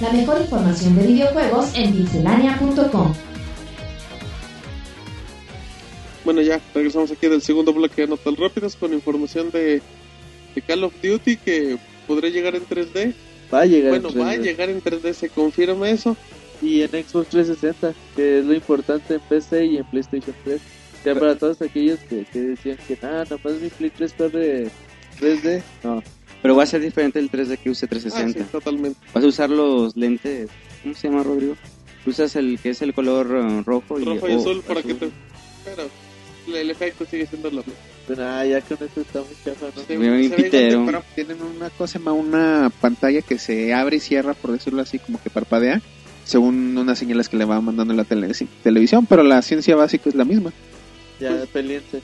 La 0.01 0.13
mejor 0.13 0.41
información 0.41 0.97
de 0.97 1.07
videojuegos 1.07 1.71
en 1.75 1.95
pixelania.com. 1.95 3.15
Bueno, 6.25 6.41
ya 6.43 6.61
regresamos 6.75 7.11
aquí 7.11 7.27
del 7.27 7.43
segundo 7.43 7.73
bloque 7.73 8.03
de 8.03 8.09
Notas 8.09 8.37
Rápidas 8.37 8.77
con 8.77 8.93
información 8.93 9.51
de, 9.51 9.83
de 10.55 10.63
Call 10.63 10.85
of 10.85 10.95
Duty 11.03 11.37
que 11.37 11.79
podría 12.07 12.31
llegar 12.31 12.55
en 12.55 12.65
3D. 12.67 13.13
Va 13.53 13.63
a 13.63 13.67
llegar 13.67 13.91
Bueno, 13.91 14.09
en 14.11 14.21
va 14.21 14.31
a 14.31 14.35
3D. 14.37 14.43
llegar 14.43 14.71
en 14.71 14.83
3D, 14.83 15.13
se 15.15 15.29
confirma 15.31 15.89
eso. 15.91 16.17
Y 16.63 16.83
en 16.83 16.91
Xbox 16.91 17.29
360, 17.31 17.93
que 18.17 18.39
es 18.39 18.45
lo 18.45 18.55
importante 18.55 19.15
en 19.15 19.21
PC 19.29 19.67
y 19.67 19.77
en 19.79 19.85
PlayStation 19.85 20.35
3. 20.45 20.61
Ya 21.05 21.15
para 21.17 21.35
todos 21.37 21.61
aquellos 21.61 21.99
que, 22.09 22.25
que 22.33 22.39
decían 22.41 22.79
que 22.87 22.97
nada, 23.03 23.27
nomás 23.29 23.61
mi 23.61 23.69
Play 23.69 23.91
3 23.91 24.13
corre 24.13 24.69
3D. 25.21 25.61
No, 25.83 26.01
Pero 26.41 26.55
va 26.55 26.63
a 26.63 26.67
ser 26.67 26.81
diferente 26.81 27.19
el 27.19 27.29
3D 27.29 27.59
que 27.59 27.71
use 27.71 27.87
Ah, 27.87 27.89
sí, 27.95 28.01
360. 28.01 28.45
totalmente. 28.53 28.99
Vas 29.13 29.25
a 29.25 29.27
usar 29.27 29.51
los 29.51 29.97
lentes. 29.97 30.49
¿Cómo 30.83 30.95
se 30.95 31.09
llama, 31.09 31.25
Rodrigo? 31.25 31.57
Usas 32.07 32.37
el 32.37 32.59
que 32.61 32.71
es 32.71 32.83
el 32.83 32.95
color 32.95 33.27
eh, 33.33 33.63
rojo 33.67 33.99
y, 33.99 34.05
Rojo 34.05 34.29
y 34.29 34.33
o 34.33 34.41
azul 34.41 34.63
para 34.67 34.83
que 34.83 34.93
azul. 34.93 35.11
te... 35.11 35.11
Pero 35.65 36.59
el- 36.61 36.71
efecto 36.71 37.05
sigue 37.11 37.27
siendo 37.27 37.51
lo 37.51 37.59
mismo. 37.59 37.75
pero 38.07 38.23
nada, 38.23 38.47
ya 38.47 38.61
con 38.61 38.79
esto 38.81 39.01
está 39.01 39.21
muy 39.21 39.37
chafa, 39.45 39.67
¿no? 39.77 39.83
Se- 39.85 39.99
Muy 39.99 40.29
pitero. 40.29 41.03
Tienen 41.17 41.43
una 41.43 41.71
cosa, 41.71 41.99
llama 41.99 42.13
una 42.13 42.71
pantalla 42.81 43.23
que 43.23 43.39
se 43.39 43.73
abre 43.75 43.97
y 43.97 44.01
cierra, 44.01 44.35
por 44.35 44.53
decirlo 44.53 44.83
así, 44.83 44.99
como 45.01 45.21
que 45.23 45.31
parpadea, 45.31 45.81
según 46.25 46.77
unas 46.79 46.99
señales 46.99 47.29
que 47.29 47.37
le 47.37 47.45
va 47.45 47.61
mandando 47.61 47.95
la 47.95 48.05
tele- 48.05 48.33
televisión, 48.63 49.07
pero 49.07 49.23
la 49.23 49.43
ciencia 49.43 49.77
básica 49.77 50.09
es 50.09 50.15
la 50.15 50.25
misma. 50.25 50.53
Ya, 51.21 51.45
peliente. 51.53 52.01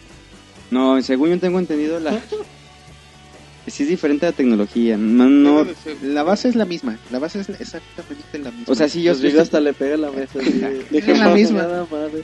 No, 0.70 1.00
según 1.02 1.30
yo 1.30 1.38
tengo 1.38 1.58
entendido, 1.58 1.98
la, 1.98 2.12
sí 3.66 3.82
es 3.82 3.88
diferente 3.88 4.26
la 4.26 4.32
tecnología. 4.32 4.96
No. 4.96 5.66
La 6.02 6.22
base 6.22 6.48
es 6.48 6.56
la 6.56 6.64
misma. 6.64 6.98
La 7.10 7.18
base 7.18 7.40
es 7.40 7.48
exactamente 7.48 8.38
la 8.38 8.50
misma. 8.50 8.64
o 8.72 8.74
sea, 8.74 8.88
sí, 8.88 9.02
yo 9.02 9.12
hasta 9.40 9.60
le 9.60 9.72
pega 9.72 9.96
la 9.96 10.10
mesa. 10.10 10.38
Es 10.92 11.06
la 11.18 11.28
misma. 11.34 11.62
Nada 11.62 11.86
madre. 11.90 12.22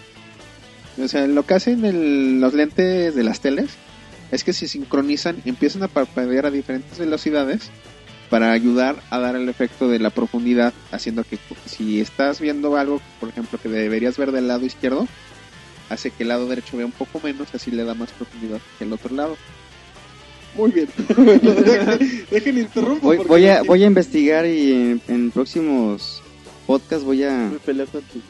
O 1.02 1.08
sea, 1.08 1.26
lo 1.26 1.44
que 1.44 1.54
hacen 1.54 1.84
el- 1.84 2.40
los 2.40 2.54
lentes 2.54 3.14
de 3.14 3.24
las 3.24 3.40
teles 3.40 3.70
es 4.30 4.44
que 4.44 4.52
se 4.52 4.68
sincronizan 4.68 5.36
y 5.44 5.48
empiezan 5.48 5.82
a 5.82 5.88
parpadear 5.88 6.46
a 6.46 6.50
diferentes 6.50 6.98
velocidades 6.98 7.70
para 8.30 8.52
ayudar 8.52 8.96
a 9.10 9.18
dar 9.18 9.36
el 9.36 9.48
efecto 9.48 9.88
de 9.88 9.98
la 9.98 10.10
profundidad, 10.10 10.72
haciendo 10.90 11.24
que 11.24 11.38
si 11.66 12.00
estás 12.00 12.40
viendo 12.40 12.76
algo, 12.76 13.00
por 13.20 13.28
ejemplo, 13.28 13.58
que 13.62 13.68
deberías 13.68 14.16
ver 14.16 14.32
del 14.32 14.48
lado 14.48 14.64
izquierdo, 14.64 15.06
hace 15.88 16.10
que 16.10 16.24
el 16.24 16.30
lado 16.30 16.48
derecho 16.48 16.76
vea 16.76 16.86
un 16.86 16.92
poco 16.92 17.20
menos, 17.22 17.48
así 17.54 17.70
le 17.70 17.84
da 17.84 17.94
más 17.94 18.10
profundidad 18.12 18.60
que 18.78 18.84
el 18.84 18.92
otro 18.92 19.14
lado. 19.14 19.36
Muy 20.56 20.70
bien. 20.70 20.88
Dejen, 22.30 22.58
interrumpo. 22.58 23.06
voy, 23.06 23.16
porque 23.18 23.28
voy 23.28 23.46
a 23.46 23.62
voy 23.62 23.82
a 23.82 23.86
investigar 23.86 24.46
y 24.46 24.72
en, 24.72 25.02
en 25.08 25.30
próximos 25.30 26.22
podcasts 26.66 27.04
voy 27.04 27.24
a 27.24 27.50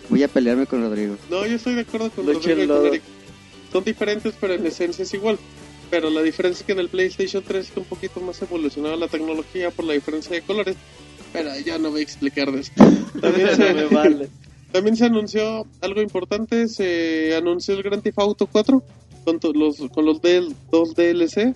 voy 0.08 0.22
a 0.22 0.28
pelearme 0.28 0.66
con 0.66 0.82
Rodrigo. 0.82 1.16
No, 1.30 1.46
yo 1.46 1.56
estoy 1.56 1.74
de 1.74 1.82
acuerdo 1.82 2.10
con 2.10 2.26
Lo 2.26 2.32
Rodrigo 2.32 2.78
con. 2.78 2.86
Eric. 2.86 3.02
Son 3.72 3.84
diferentes, 3.84 4.34
pero 4.40 4.54
en 4.54 4.66
esencia 4.66 5.02
es 5.02 5.14
igual. 5.14 5.38
Pero 5.94 6.10
la 6.10 6.22
diferencia 6.22 6.60
es 6.62 6.66
que 6.66 6.72
en 6.72 6.80
el 6.80 6.88
PlayStation 6.88 7.42
3 7.46 7.68
está 7.68 7.78
un 7.80 7.86
poquito 7.86 8.20
más 8.20 8.42
evolucionada 8.42 8.96
la 8.96 9.06
tecnología 9.06 9.70
por 9.70 9.84
la 9.84 9.92
diferencia 9.92 10.34
de 10.34 10.42
colores. 10.42 10.74
Pero 11.32 11.50
ya 11.64 11.78
no 11.78 11.90
voy 11.92 12.00
a 12.00 12.02
explicar 12.02 12.50
de 12.50 12.60
esto. 12.62 12.84
También 13.20 13.46
Me 13.46 13.54
se, 13.56 13.84
vale. 13.94 14.28
también 14.72 14.96
se 14.96 15.04
anunció 15.04 15.66
algo 15.80 16.00
importante. 16.02 16.66
Se 16.68 17.34
anunció 17.36 17.74
el 17.74 17.82
Grand 17.84 18.02
Theft 18.02 18.18
Auto 18.18 18.48
4 18.48 18.82
con 19.24 19.38
los, 19.54 19.76
con 19.94 20.04
los 20.04 20.20
del- 20.20 20.54
dos 20.72 20.94
DLC. 20.96 21.54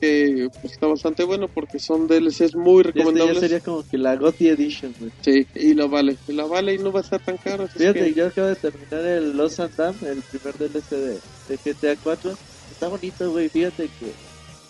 Que 0.00 0.48
pues, 0.60 0.74
está 0.74 0.86
bastante 0.86 1.24
bueno 1.24 1.48
porque 1.48 1.78
son 1.78 2.06
DLCs 2.06 2.56
muy 2.56 2.82
Y 2.84 2.88
Este 2.88 2.98
ya 2.98 3.04
recomendables. 3.04 3.40
sería 3.40 3.60
como 3.60 3.88
que 3.88 3.96
la 3.96 4.16
GOTY 4.16 4.48
Edition, 4.48 4.94
güey. 4.98 5.10
Sí, 5.22 5.46
y 5.54 5.72
lo 5.72 5.88
vale. 5.88 6.18
Y 6.28 6.32
la 6.32 6.44
vale 6.44 6.74
y 6.74 6.78
no 6.78 6.92
va 6.92 7.00
a 7.00 7.02
estar 7.02 7.20
tan 7.24 7.38
caro. 7.38 7.66
Fíjate, 7.68 8.00
que- 8.00 8.12
yo 8.14 8.26
acabo 8.26 8.48
de 8.48 8.56
terminar 8.56 9.06
el 9.06 9.34
Los 9.36 9.58
and 9.60 9.74
Dam, 9.76 9.94
el 10.02 10.20
primer 10.22 10.58
DLC 10.58 10.90
de, 10.96 11.18
de 11.48 11.56
GTA 11.72 11.96
4. 12.02 12.36
Está 12.74 12.88
bonito, 12.88 13.30
güey. 13.30 13.48
Fíjate 13.48 13.84
que, 13.84 14.12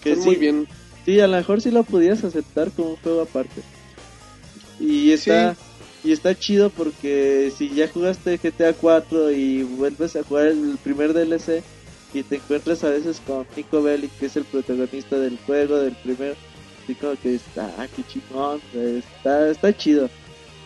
que 0.03 0.17
sí, 0.17 0.23
muy 0.23 0.37
bien. 0.37 0.69
sí, 1.05 1.19
a 1.21 1.27
lo 1.27 1.37
mejor 1.37 1.61
sí 1.63 1.71
lo 1.71 1.85
pudieras 1.85 2.23
aceptar 2.23 2.71
como 2.71 2.91
un 2.91 2.97
juego 2.97 3.23
aparte. 3.23 3.63
Y 4.79 5.13
está, 5.13 5.57
y 6.03 6.13
está 6.13 6.39
chido 6.39 6.69
porque 6.69 7.53
si 7.57 7.71
ya 7.71 7.89
jugaste 7.89 8.37
GTA 8.37 8.75
4 8.75 9.31
y 9.31 9.63
vuelves 9.63 10.17
a 10.17 10.23
jugar 10.23 10.49
el 10.49 10.77
primer 10.83 11.15
DLC 11.15 11.63
y 12.13 12.23
te 12.23 12.37
encuentras 12.37 12.85
a 12.85 12.91
veces 12.91 13.21
con 13.27 13.47
Nico 13.57 13.83
Bellic, 13.83 14.11
que 14.19 14.27
es 14.27 14.37
el 14.37 14.45
protagonista 14.45 15.19
del 15.19 15.39
juego, 15.47 15.79
del 15.79 15.95
primer, 15.95 16.37
así 16.83 16.95
como 16.95 17.15
que 17.17 17.37
está, 17.37 17.73
ah, 17.79 17.89
qué 17.95 18.03
chingón, 18.05 18.61
está, 18.75 19.51
está 19.51 19.77
chido. 19.77 20.11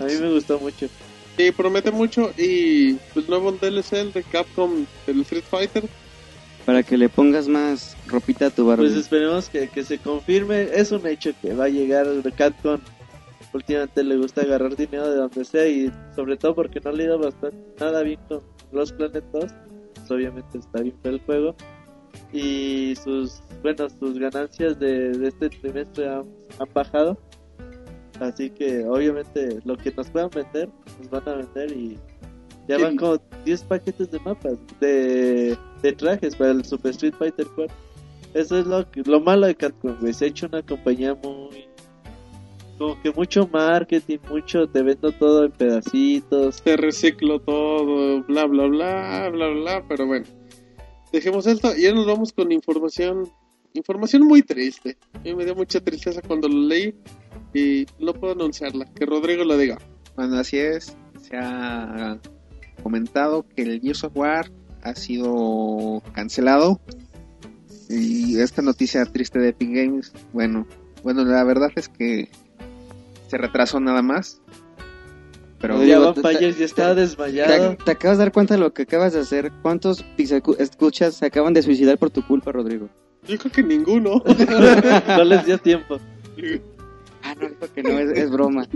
A 0.01 0.05
mí 0.05 0.15
me 0.21 0.33
gustó 0.33 0.59
mucho. 0.59 0.89
Sí, 1.37 1.53
promete 1.53 1.93
mucho 1.93 2.33
y 2.37 2.95
pues 3.15 3.29
nuevo 3.29 3.53
DLC 3.53 3.93
el 3.93 4.13
de 4.13 4.25
Capcom 4.25 4.85
del 5.07 5.21
Street 5.21 5.45
Fighter. 5.49 5.85
Para 6.69 6.83
que 6.83 6.99
le 6.99 7.09
pongas 7.09 7.49
más 7.49 7.97
ropita 8.09 8.49
a 8.49 8.51
tu 8.51 8.67
barba. 8.67 8.83
Pues 8.83 8.95
esperemos 8.95 9.49
que, 9.49 9.69
que 9.69 9.83
se 9.83 9.97
confirme. 9.97 10.65
Es 10.75 10.93
un 10.93 11.07
hecho 11.07 11.31
que 11.41 11.55
va 11.55 11.65
a 11.65 11.69
llegar 11.71 12.07
Capcom. 12.37 12.79
Últimamente 13.55 14.05
le 14.05 14.19
gusta 14.19 14.43
agarrar 14.43 14.77
dinero 14.77 15.11
de 15.11 15.17
donde 15.17 15.47
sea 15.47 15.67
y 15.67 15.91
sobre 16.15 16.37
todo 16.37 16.55
porque 16.55 16.79
no 16.85 16.93
le 16.93 17.05
ha 17.05 17.07
ido 17.07 17.19
bastante 17.21 17.57
nada 17.81 18.03
bien 18.03 18.21
con 18.29 18.43
los 18.71 18.93
Planet 18.93 19.25
2. 19.33 19.47
Pues 19.95 20.11
obviamente 20.11 20.59
está 20.59 20.83
bien 20.83 20.95
el 21.05 21.21
juego. 21.21 21.57
Y 22.35 22.93
sus, 23.03 23.41
bueno, 23.63 23.89
sus 23.89 24.19
ganancias 24.19 24.79
de, 24.79 25.13
de 25.13 25.29
este 25.29 25.49
trimestre 25.49 26.07
han, 26.07 26.27
han 26.59 26.69
bajado. 26.75 27.19
Así 28.21 28.51
que 28.51 28.85
obviamente 28.85 29.59
lo 29.65 29.75
que 29.79 29.91
nos 29.93 30.11
puedan 30.11 30.29
vender, 30.29 30.69
nos 30.99 31.09
van 31.09 31.29
a 31.31 31.35
vender 31.37 31.73
y 31.73 31.99
ya 32.69 32.79
van 32.79 32.97
como 32.97 33.19
10 33.45 33.63
paquetes 33.65 34.11
de 34.11 34.21
mapas, 34.21 34.59
de, 34.81 35.57
de 35.83 35.93
trajes 35.93 36.37
para 36.37 36.51
el 36.53 36.65
Super 36.65 36.91
Street 36.91 37.15
Fighter 37.19 37.47
4. 37.57 37.75
Eso 38.35 38.59
es 38.59 38.67
lo, 38.67 38.89
que- 38.91 39.03
lo 39.05 39.21
malo 39.21 39.47
de 39.47 39.55
Capcom, 39.55 39.97
güey. 40.01 40.13
Se 40.13 40.27
ha 40.27 40.29
hecho 40.29 40.47
una 40.47 40.63
compañía 40.63 41.15
muy. 41.15 41.67
Como 42.79 43.01
que 43.03 43.11
mucho 43.11 43.49
marketing, 43.53 44.19
mucho. 44.31 44.69
Te 44.69 44.83
vendo 44.83 45.11
todo 45.13 45.45
en 45.47 45.51
pedacitos. 45.53 46.63
Te 46.63 46.77
reciclo 46.77 47.41
todo, 47.41 48.23
bla 48.25 48.45
bla 48.47 48.67
bla, 48.67 49.31
bla 49.31 49.49
bla, 49.49 49.85
pero 49.89 50.07
bueno. 50.07 50.27
Dejemos 51.13 51.47
esto 51.47 51.75
y 51.77 51.83
ya 51.83 51.95
nos 51.95 52.07
vamos 52.07 52.33
con 52.33 52.53
información. 52.53 53.29
Información 53.75 54.23
muy 54.23 54.43
triste. 54.43 54.97
A 55.15 55.19
mí 55.21 55.35
me 55.35 55.45
dio 55.45 55.55
mucha 55.55 55.81
tristeza 55.81 56.21
cuando 56.23 56.49
lo 56.49 56.61
leí 56.69 56.95
y 57.55 57.87
no 57.99 58.13
puedo 58.13 58.35
anunciarla. 58.35 58.85
Que 58.95 59.07
Rodrigo 59.07 59.43
la 59.45 59.57
diga. 59.57 59.79
Bueno, 60.17 60.37
así 60.37 60.59
es. 60.59 60.97
Se 61.21 61.37
ha 61.37 62.19
comentado 62.83 63.45
que 63.55 63.63
el 63.63 63.81
Gears 63.81 64.05
of 64.05 64.17
War 64.17 64.51
ha 64.83 64.95
sido 64.95 66.03
cancelado. 66.13 66.81
Y 67.91 68.39
esta 68.41 68.61
noticia 68.63 69.05
triste 69.07 69.39
de 69.39 69.49
Epic 69.51 69.71
Games, 69.73 70.13
bueno, 70.33 70.67
bueno, 71.03 71.25
la 71.25 71.43
verdad 71.45 71.71
es 71.77 71.89
que 71.89 72.29
se 73.29 73.39
retrasó 73.39 73.81
nada 73.81 74.03
más. 74.03 74.41
Pero 75.61 75.79
Oye, 75.79 75.89
ya 75.89 75.99
digo, 75.99 76.13
Van 76.13 76.23
te- 76.23 76.39
Fires 76.39 76.59
ya 76.59 76.65
estaba 76.67 76.95
te, 76.95 77.01
desmayado. 77.01 77.77
te 77.85 77.91
acabas 77.91 78.19
de 78.19 78.25
dar 78.25 78.33
cuenta 78.33 78.55
de 78.55 78.61
lo 78.61 78.73
que 78.73 78.83
acabas 78.83 79.13
de 79.15 79.21
hacer. 79.21 79.51
¿Cuántos 79.63 80.05
escuchas 80.59 81.15
se 81.15 81.27
acaban 81.27 81.53
de 81.55 81.63
suicidar 81.63 81.99
por 81.99 82.11
tu 82.11 82.25
culpa, 82.27 82.53
Rodrigo? 82.53 82.89
Yo 83.27 83.37
creo 83.39 83.53
que 83.53 83.63
ninguno. 83.63 84.23
no 85.09 85.25
les 85.25 85.47
dio 85.47 85.59
tiempo. 85.59 85.99
Ah, 87.25 87.35
no, 87.35 87.49
dijo 87.49 87.75
que 87.75 87.83
no, 87.83 87.99
es, 87.99 88.11
es 88.17 88.31
broma. 88.31 88.69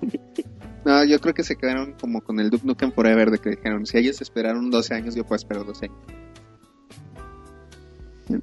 no, 0.84 1.04
yo 1.04 1.20
creo 1.20 1.34
que 1.34 1.42
se 1.44 1.56
quedaron 1.56 1.94
como 2.00 2.20
con 2.22 2.38
el 2.40 2.50
Duke 2.50 2.66
Nukem 2.66 2.92
Forever 2.92 3.30
de 3.30 3.38
que 3.38 3.50
dijeron, 3.50 3.86
si 3.86 3.98
ellos 3.98 4.20
esperaron 4.20 4.70
12 4.70 4.94
años, 4.94 5.14
yo 5.14 5.24
puedo 5.24 5.36
esperar 5.36 5.64
12 5.64 5.86
años. 5.86 5.98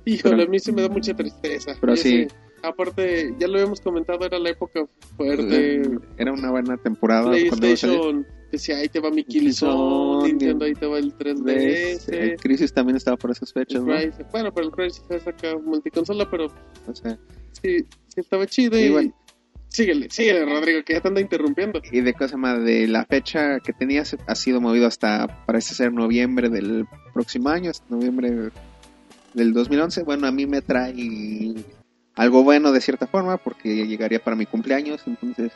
Híjole, 0.05 0.35
Pero- 0.35 0.47
a 0.47 0.51
mí 0.51 0.59
sí 0.59 0.71
me 0.71 0.81
da 0.83 0.89
mucha 0.89 1.13
tristeza. 1.15 1.75
Pero 1.79 1.95
sí. 1.95 2.27
sé, 2.27 2.27
Aparte, 2.63 3.33
ya 3.39 3.47
lo 3.47 3.55
habíamos 3.55 3.81
comentado, 3.81 4.23
era 4.23 4.37
la 4.37 4.51
época 4.51 4.85
fuerte. 5.17 5.81
Era 6.15 6.31
una 6.31 6.51
buena 6.51 6.77
temporada. 6.77 7.31
PlayStation 7.31 8.23
decía, 8.51 8.77
ahí 8.77 8.87
te 8.87 8.99
va 8.99 9.09
mi 9.09 9.23
Killzone, 9.23 10.27
Nintendo, 10.27 10.65
ahí 10.65 10.73
te 10.75 10.85
va 10.85 10.99
el 10.99 11.11
3DS. 11.17 12.09
El 12.13 12.35
Crisis 12.35 12.71
también 12.71 12.97
estaba 12.97 13.17
por 13.17 13.31
esas 13.31 13.51
fechas, 13.51 13.81
¿no? 13.81 13.95
Bueno, 14.31 14.53
pero 14.53 14.67
el 14.67 14.71
Crisis 14.71 15.01
es 15.09 15.25
acá 15.25 15.57
multiconsola, 15.57 16.29
pero 16.29 16.45
O 16.85 16.93
sea, 16.93 17.17
sí, 17.63 17.79
sí 18.07 18.19
estaba 18.19 18.45
chido. 18.45 18.77
Y 18.79 18.83
Y, 18.83 18.89
bueno. 18.91 19.13
Síguele, 19.71 20.09
síguele, 20.09 20.43
Rodrigo, 20.45 20.83
que 20.83 20.93
ya 20.93 20.99
te 21.01 21.07
anda 21.07 21.21
interrumpiendo. 21.21 21.81
y 21.91 22.01
de 22.01 22.13
cosa 22.13 22.35
más 22.35 22.61
de 22.61 22.87
la 22.87 23.05
fecha 23.05 23.59
que 23.61 23.71
tenías 23.71 24.17
ha 24.27 24.35
sido 24.35 24.59
movido 24.59 24.85
hasta 24.85 25.45
parece 25.45 25.73
ser 25.75 25.93
noviembre 25.93 26.49
del 26.49 26.85
próximo 27.13 27.47
año, 27.49 27.71
hasta 27.71 27.85
noviembre 27.89 28.51
del 29.33 29.53
2011. 29.53 30.03
Bueno, 30.03 30.27
a 30.27 30.31
mí 30.33 30.45
me 30.45 30.61
trae 30.61 30.93
algo 32.15 32.43
bueno 32.43 32.73
de 32.73 32.81
cierta 32.81 33.07
forma 33.07 33.37
porque 33.37 33.87
llegaría 33.87 34.21
para 34.21 34.35
mi 34.35 34.45
cumpleaños, 34.45 35.01
entonces 35.07 35.53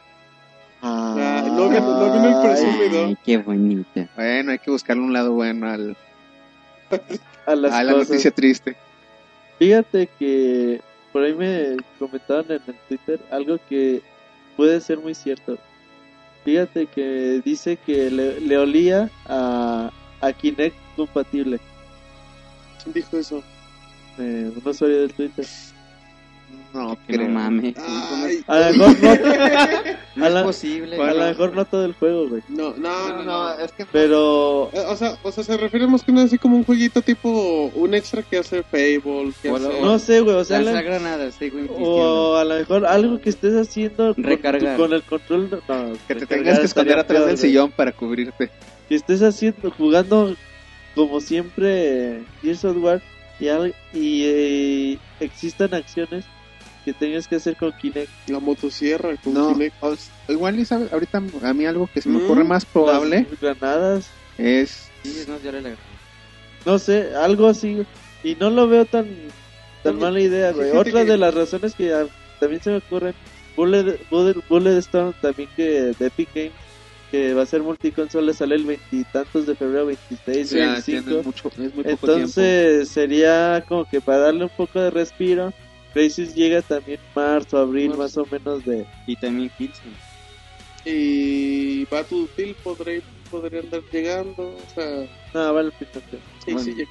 Ah, 0.82 1.44
no 1.48 1.68
vino 1.70 2.28
el 2.28 2.42
presumido. 2.48 3.06
Ay, 3.08 3.18
qué 3.26 3.38
bonita. 3.38 4.08
bueno, 4.16 4.52
hay 4.52 4.60
que 4.60 4.72
buscarle 4.72 5.02
un 5.04 5.12
lado 5.14 5.34
bueno 5.34 5.68
al, 5.70 5.98
A 7.46 7.56
las 7.56 7.74
a 7.74 7.84
la 7.84 7.94
cosas. 7.94 8.10
noticia 8.10 8.32
triste. 8.32 8.76
Fíjate 9.60 10.08
que 10.20 10.80
por 11.16 11.24
ahí 11.24 11.34
me 11.34 11.78
comentaron 11.98 12.46
en 12.52 12.62
el 12.68 12.76
Twitter 12.90 13.22
algo 13.32 13.58
que 13.70 14.02
puede 14.58 14.82
ser 14.82 15.00
muy 15.00 15.16
cierto. 15.16 15.58
Fíjate 16.44 16.88
que 16.88 17.42
dice 17.46 17.78
que 17.78 18.12
le, 18.12 18.42
le 18.42 18.58
olía 18.58 19.10
a, 19.26 19.94
a 20.20 20.34
Kinect 20.34 20.76
compatible. 20.98 21.62
¿Quién 22.84 22.96
dijo 22.96 23.16
eso? 23.16 23.42
Eh, 24.18 24.52
un 24.54 24.70
usuario 24.70 25.00
del 25.00 25.14
Twitter. 25.14 25.46
No, 26.76 26.98
Que 27.08 27.18
no 27.18 27.30
mames. 27.30 27.74
Ay, 27.78 28.44
A 28.48 28.60
lo 28.60 28.74
mejor 28.78 29.02
no, 29.02 29.16
No 30.16 30.26
a 30.26 30.28
es 30.28 30.34
la- 30.34 30.44
posible. 30.44 31.02
a 31.02 31.14
lo 31.14 31.26
mejor 31.26 31.56
no 31.56 31.66
todo 31.66 31.86
el 31.86 31.94
juego, 31.94 32.28
güey. 32.30 32.42
no, 32.50 32.74
no, 32.76 33.10
no, 33.10 33.24
no. 33.24 33.54
es 33.60 33.72
que 33.72 33.86
Pero 33.86 34.70
Eh, 34.74 34.84
O 34.90 34.96
sea, 34.96 35.18
o 35.24 35.32
sea, 35.32 35.44
se 35.44 35.56
refiere 35.58 35.88
más 35.88 36.04
que 36.04 36.12
nada 36.12 36.26
así 36.26 36.38
como 36.38 36.58
un 36.58 36.64
jueguito 36.66 37.02
tipo 37.02 37.72
un 37.76 37.94
extra 37.94 38.22
que 38.24 38.40
hace 38.40 38.62
Fable, 38.64 39.32
que 39.42 39.50
O 39.50 39.58
no 39.60 40.00
sé, 40.00 40.20
güey. 40.22 40.36
O 40.36 40.44
sea, 40.44 40.62
la- 40.62 40.82
granadas, 40.82 41.36
sigo 41.36 41.60
insistiendo. 41.60 41.90
o 41.94 42.36
a 42.38 42.44
lo 42.44 42.56
mejor 42.56 42.86
algo 42.86 43.20
que 43.22 43.30
estés 43.30 43.56
haciendo 43.56 44.14
con, 44.14 44.24
Recargar. 44.24 44.76
tu- 44.76 44.82
con 44.84 44.94
el 44.94 45.04
control. 45.04 45.62
No, 45.68 45.94
que 46.08 46.16
te 46.16 46.26
tengas 46.26 46.60
que 46.60 46.66
esconder 46.66 47.00
atrás 47.00 47.18
peor, 47.20 47.28
del 47.30 47.38
güey. 47.38 47.50
sillón 47.50 47.72
para 47.72 47.92
cubrirte. 47.94 48.50
que 48.90 48.96
estés 48.96 49.22
haciendo, 49.24 49.72
jugando 49.72 50.36
como 50.94 51.20
siempre 51.20 52.22
Gears 52.42 52.64
of 52.66 52.78
War 52.78 53.02
y, 53.40 53.48
al- 53.50 53.74
y 53.94 54.24
eh, 54.26 54.98
existan 55.20 55.74
acciones 55.74 56.24
que 56.86 56.94
tengas 56.94 57.28
que 57.28 57.36
hacer 57.38 57.56
con 57.58 57.72
Kinect. 57.74 58.12
La 58.28 58.40
motosierra 58.40 59.18
con 59.18 59.34
No, 59.34 59.52
Kinect. 59.52 59.76
igual 60.30 60.60
y 60.60 60.66
sabe, 60.66 60.88
ahorita 60.92 61.22
a 61.42 61.54
mí 61.54 61.66
algo 61.66 61.90
que 61.92 62.00
se 62.02 62.10
me 62.10 62.20
Mm, 62.20 62.24
ocurre 62.26 62.44
más 62.44 62.64
probable 62.66 63.28
Las 63.30 63.40
granadas, 63.42 64.10
es 64.38 64.92
Sí, 65.04 65.26
no, 65.28 65.40
ya 65.42 65.52
le- 65.52 65.76
no 66.66 66.80
sé, 66.80 67.14
algo 67.16 67.48
así. 67.48 67.86
Y 68.24 68.36
no 68.36 68.50
lo 68.50 68.68
veo 68.68 68.86
tan 68.86 69.08
tan 69.84 70.00
mala 70.00 70.20
idea, 70.20 70.52
güey. 70.52 70.72
Otra 70.72 71.04
que- 71.04 71.12
de 71.12 71.18
las 71.18 71.34
razones 71.34 71.76
que 71.76 71.94
también 72.40 72.62
se 72.62 72.72
me 72.72 72.78
ocurren, 72.78 73.14
Bullet, 73.56 74.00
Bullet, 74.10 74.36
Bulletstorm 74.50 75.14
también 75.22 75.50
que 75.56 75.94
de 75.98 76.06
Epic 76.08 76.30
Games, 76.34 76.54
que 77.12 77.34
va 77.36 77.44
a 77.44 77.46
ser 77.46 77.62
multiconsola, 77.62 78.34
sale 78.34 78.56
el 78.56 78.66
veintitantos 78.66 79.46
de 79.46 79.56
febrero, 79.56 79.86
26, 79.86 80.50
Ya, 80.50 80.72
25. 80.74 81.06
tiene 81.06 81.22
mucho, 81.24 81.50
es 81.50 81.58
muy 81.76 81.84
poco 81.84 82.08
tiempo. 82.08 82.12
Entonces 82.42 82.90
sería 82.90 83.64
como 83.68 83.86
que 83.86 84.02
para 84.02 84.18
darle 84.20 84.46
un 84.46 84.50
poco 84.58 84.80
de 84.80 84.90
respiro. 84.90 85.54
Crisis 85.96 86.36
llega 86.36 86.62
también 86.62 87.00
marzo, 87.16 87.58
abril, 87.58 87.88
Marzo. 87.96 88.02
más 88.04 88.18
o 88.18 88.26
menos 88.30 88.66
de... 88.66 88.86
Y 89.08 89.16
también 89.16 89.50
Killzone. 89.58 89.96
Y 90.84 91.86
Battlefield 91.86 92.58
podría, 92.62 93.02
podría 93.32 93.62
andar 93.62 93.82
llegando. 93.92 94.58
O 94.64 94.68
sea, 94.70 95.08
No, 95.34 95.54
vale, 95.54 95.72
fíjate. 95.72 96.20
sí, 96.46 96.52
Bueno. 96.54 96.60
sí 96.66 96.74
llega. 96.76 96.90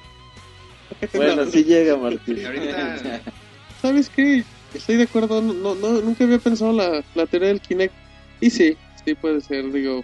Bueno, 1.13 1.45
sí 1.45 1.63
llega, 1.63 1.97
Martín. 1.97 2.45
Ahorita, 2.45 3.21
¿Sabes 3.81 4.09
qué? 4.09 4.43
Estoy 4.73 4.95
de 4.97 5.03
acuerdo. 5.03 5.39
No, 5.41 5.53
no, 5.53 5.75
no- 5.75 6.01
nunca 6.01 6.23
había 6.23 6.39
pensado 6.39 6.73
la, 6.73 7.05
la 7.13 7.25
teoría 7.27 7.49
del 7.49 7.61
Kinect. 7.61 7.93
Y 8.41 8.49
sí, 8.49 8.75
sí 9.05 9.13
puede 9.13 9.39
ser. 9.39 9.71
Digo, 9.71 10.03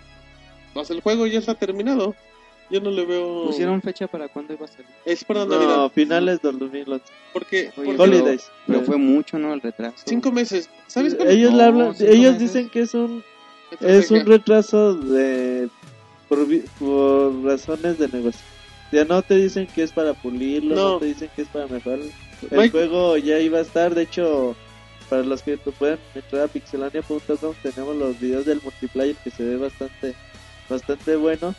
pues 0.76 0.92
el 0.92 1.02
juego 1.02 1.26
ya 1.26 1.40
está 1.40 1.56
terminado. 1.56 2.16
Yo 2.72 2.80
no 2.82 2.90
le 2.90 3.06
veo. 3.06 3.46
¿Pusieron 3.48 3.82
fecha 3.82 4.08
para 4.08 4.28
cuándo 4.30 4.54
iba 4.54 4.66
a 4.66 4.70
salir? 4.70 4.86
Es 5.06 5.24
para 5.26 5.46
No, 5.46 5.56
Navidad. 5.60 5.92
finales 5.94 6.42
del 6.42 6.58
2011. 6.58 7.04
Porque, 7.34 7.58
Oye, 7.60 7.72
porque 7.76 7.92
pero- 7.92 8.04
Holidays. 8.04 8.44
Pero 8.66 8.82
fue 8.82 8.98
mucho, 8.98 9.38
¿no? 9.38 9.54
El 9.54 9.62
retraso. 9.62 9.98
cinco 10.06 10.32
meses. 10.32 10.70
¿Sabes 10.88 11.16
cuándo? 11.16 11.34
Ellos 11.34 11.52
le 11.52 11.58
No, 11.58 11.64
hablan, 11.64 11.96
cinco 11.96 12.12
ellos 12.12 12.34
meses. 12.34 12.40
dicen 12.54 12.70
que 12.70 12.82
es 12.82 12.94
un 12.94 13.24
es 13.80 14.12
un 14.12 14.26
retraso 14.26 14.94
de 14.96 15.70
por, 16.30 16.40
por 16.80 17.44
razones 17.44 17.98
de 18.00 18.08
negocio. 18.08 18.42
Ya 18.92 19.06
no 19.06 19.22
te 19.22 19.36
dicen 19.36 19.68
que 19.68 19.84
es 19.84 19.92
para 19.94 20.14
pulirlo, 20.14 20.76
no, 20.76 20.90
No. 20.94 20.98
te 21.00 21.06
dicen 21.06 21.30
que 21.36 21.44
es 21.44 21.48
para 21.48 21.68
mejorar. 21.68 22.00
El 22.00 22.58
Mike- 22.58 22.72
juego 22.72 23.18
ya 23.18 23.40
iba 23.40 23.60
a 23.60 23.62
estar, 23.62 23.96
de 23.96 24.02
hecho, 24.04 24.56
para 25.10 25.24
los 25.24 25.42
que 25.42 25.56
te 25.58 25.72
puedan 25.72 26.00
entrar 26.16 26.44
a 26.44 26.48
pixelania.com 26.48 27.54
tenemos 27.64 27.96
los 27.96 28.20
videos 28.20 28.46
del 28.46 28.62
multiplayer 28.64 29.16
que 29.24 29.30
se 29.32 29.44
ve 29.44 29.58
bastante 29.58 30.16
bastante 30.70 31.16
bueno. 31.18 31.54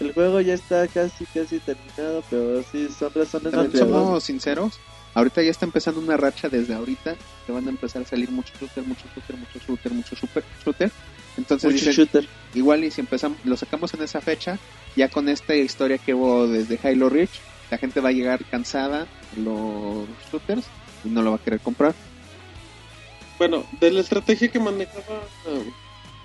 El 0.00 0.12
juego 0.12 0.40
ya 0.40 0.54
está 0.54 0.86
casi 0.88 1.24
casi 1.26 1.60
terminado, 1.60 2.22
pero 2.30 2.62
sí 2.70 2.88
son 2.88 3.12
razones 3.14 3.52
también 3.52 3.78
somos 3.78 4.24
sinceros. 4.24 4.78
Ahorita 5.14 5.42
ya 5.42 5.50
está 5.52 5.64
empezando 5.64 6.00
una 6.00 6.16
racha 6.16 6.48
desde 6.48 6.74
ahorita 6.74 7.14
que 7.46 7.52
van 7.52 7.66
a 7.68 7.70
empezar 7.70 8.02
a 8.02 8.04
salir 8.04 8.30
mucho 8.30 8.52
shooter, 8.60 8.84
mucho 8.84 9.04
shooter, 9.14 9.36
mucho 9.36 9.58
shooter, 9.60 9.92
mucho 9.92 10.16
super 10.16 10.42
shooter. 10.64 10.90
Entonces 11.36 11.72
Mucho 11.72 11.86
dicen, 11.86 11.92
shooter. 12.04 12.28
igual 12.54 12.82
y 12.84 12.90
si 12.90 13.00
empezamos, 13.00 13.38
lo 13.44 13.56
sacamos 13.56 13.94
en 13.94 14.02
esa 14.02 14.20
fecha, 14.20 14.58
ya 14.96 15.08
con 15.08 15.28
esta 15.28 15.54
historia 15.54 15.98
que 15.98 16.14
hubo 16.14 16.48
desde 16.48 16.78
Halo 16.82 17.08
Reach, 17.08 17.40
la 17.70 17.78
gente 17.78 18.00
va 18.00 18.08
a 18.08 18.12
llegar 18.12 18.44
cansada 18.44 19.06
de 19.36 19.42
los 19.42 20.08
shooters 20.30 20.64
y 21.04 21.08
no 21.08 21.22
lo 21.22 21.30
va 21.30 21.36
a 21.36 21.40
querer 21.40 21.60
comprar. 21.60 21.94
Bueno, 23.38 23.64
de 23.80 23.90
la 23.92 24.00
estrategia 24.00 24.48
que 24.48 24.58
manejaba 24.58 25.22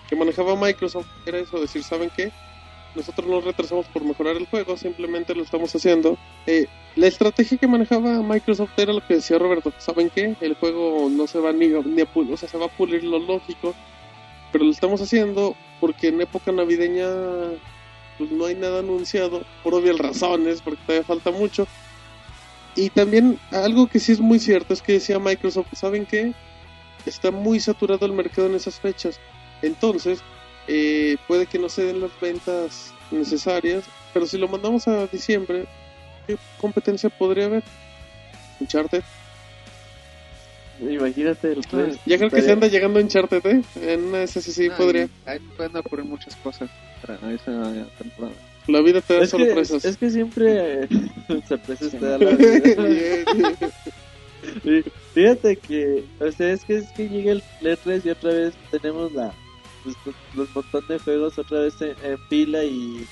que 0.10 0.16
manejaba 0.16 0.56
Microsoft 0.56 1.06
era 1.28 1.38
eso, 1.38 1.60
decir, 1.60 1.84
¿saben 1.84 2.10
qué? 2.16 2.32
Nosotros 2.96 3.28
nos 3.28 3.44
retrasamos 3.44 3.86
por 3.88 4.04
mejorar 4.04 4.36
el 4.38 4.48
juego, 4.48 4.76
simplemente 4.76 5.36
lo 5.36 5.44
estamos 5.44 5.74
haciendo. 5.76 6.18
Eh, 6.48 6.68
la 6.96 7.08
estrategia 7.08 7.58
que 7.58 7.68
manejaba 7.68 8.22
Microsoft 8.22 8.72
era 8.78 8.94
lo 8.94 9.06
que 9.06 9.16
decía 9.16 9.38
Roberto, 9.38 9.72
¿saben 9.78 10.10
qué? 10.10 10.36
El 10.42 10.56
juego 10.56 11.10
no 11.10 11.28
se 11.28 11.40
va 11.40 11.52
ni, 11.52 11.68
ni 11.68 12.02
a 12.02 12.06
pulir, 12.06 12.34
o 12.34 12.38
sea, 12.38 12.50
se 12.50 12.58
va 12.58 12.66
a 12.66 12.78
pulir 12.78 13.04
lo 13.04 13.20
lógico, 13.20 13.76
pero 14.52 14.66
lo 14.66 14.72
estamos 14.72 15.02
haciendo 15.02 15.56
porque 15.80 16.08
en 16.08 16.22
época 16.22 16.52
navideña 16.52 17.08
pues 18.18 18.32
no 18.32 18.46
hay 18.46 18.56
nada 18.56 18.80
anunciado, 18.80 19.44
por 19.64 19.76
obvias 19.76 19.98
razones, 19.98 20.62
porque 20.62 20.82
todavía 20.86 21.06
falta 21.06 21.32
mucho. 21.32 21.68
Y 22.76 22.90
también 22.90 23.40
algo 23.52 23.88
que 23.88 24.00
sí 24.00 24.12
es 24.12 24.20
muy 24.20 24.40
cierto 24.40 24.74
es 24.74 24.82
que 24.82 24.94
decía 24.94 25.20
Microsoft, 25.20 25.68
¿saben 25.74 26.06
qué? 26.06 26.34
está 27.06 27.32
muy 27.32 27.60
saturado 27.60 28.06
el 28.06 28.14
mercado 28.14 28.48
en 28.48 28.56
esas 28.56 28.80
fechas. 28.80 29.20
Entonces, 29.62 30.20
eh, 30.72 31.18
puede 31.28 31.48
que 31.48 31.58
no 31.60 31.68
se 31.68 31.84
den 31.84 32.00
las 32.00 32.12
ventas 32.22 32.94
necesarias, 33.12 33.84
pero 34.14 34.26
si 34.28 34.38
lo 34.38 34.48
mandamos 34.48 34.88
a 34.88 35.08
diciembre, 35.08 35.66
¿qué 36.28 36.38
competencia 36.62 37.10
podría 37.10 37.46
haber? 37.46 37.64
Uncharted. 38.60 39.02
Imagínate 40.82 41.52
el 41.52 41.66
3. 41.66 41.98
Ya 42.06 42.18
creo 42.18 42.30
que 42.30 42.42
se 42.42 42.52
anda 42.52 42.68
llegando 42.68 43.00
Uncharted, 43.00 43.46
¿eh? 43.46 43.62
En 43.82 44.06
una 44.06 44.20
de 44.20 44.24
esas 44.26 44.44
sí, 44.46 44.52
sí 44.54 44.70
Ah, 44.72 44.78
podría. 44.78 45.10
Ahí 45.26 45.40
pueden 45.58 45.76
ocurrir 45.76 46.06
muchas 46.06 46.36
cosas 46.38 46.70
para 47.02 47.16
esa 47.34 47.86
temporada. 47.98 48.36
La 48.68 48.82
vida 48.82 49.02
te 49.02 49.16
da 49.16 49.24
Es 49.24 49.32
que, 49.34 49.46
sorpresas. 49.46 49.84
es 49.86 49.98
que 49.98 50.10
siempre 50.12 50.84
eh, 50.84 50.88
sorpresas 51.50 51.92
te 51.92 52.00
da 52.00 52.18
la 52.18 52.32
vida. 52.36 53.72
Sí, 54.64 54.84
Fíjate 55.14 55.58
que, 55.58 56.06
o 56.20 56.32
sea, 56.32 56.54
es 56.54 56.64
que 56.64 56.78
es 56.78 56.90
que 56.92 57.10
llega 57.10 57.32
el 57.34 57.44
E3 57.62 58.06
y 58.06 58.10
otra 58.12 58.32
vez 58.32 58.54
tenemos 58.72 59.12
la 59.12 59.34
pues, 60.04 60.16
los 60.36 60.54
montón 60.56 60.84
de 60.88 61.00
juegos 61.00 61.38
otra 61.40 61.62
vez 61.62 61.82
en, 61.82 61.96
en 62.04 62.18
fila 62.30 62.64
y 62.64 63.06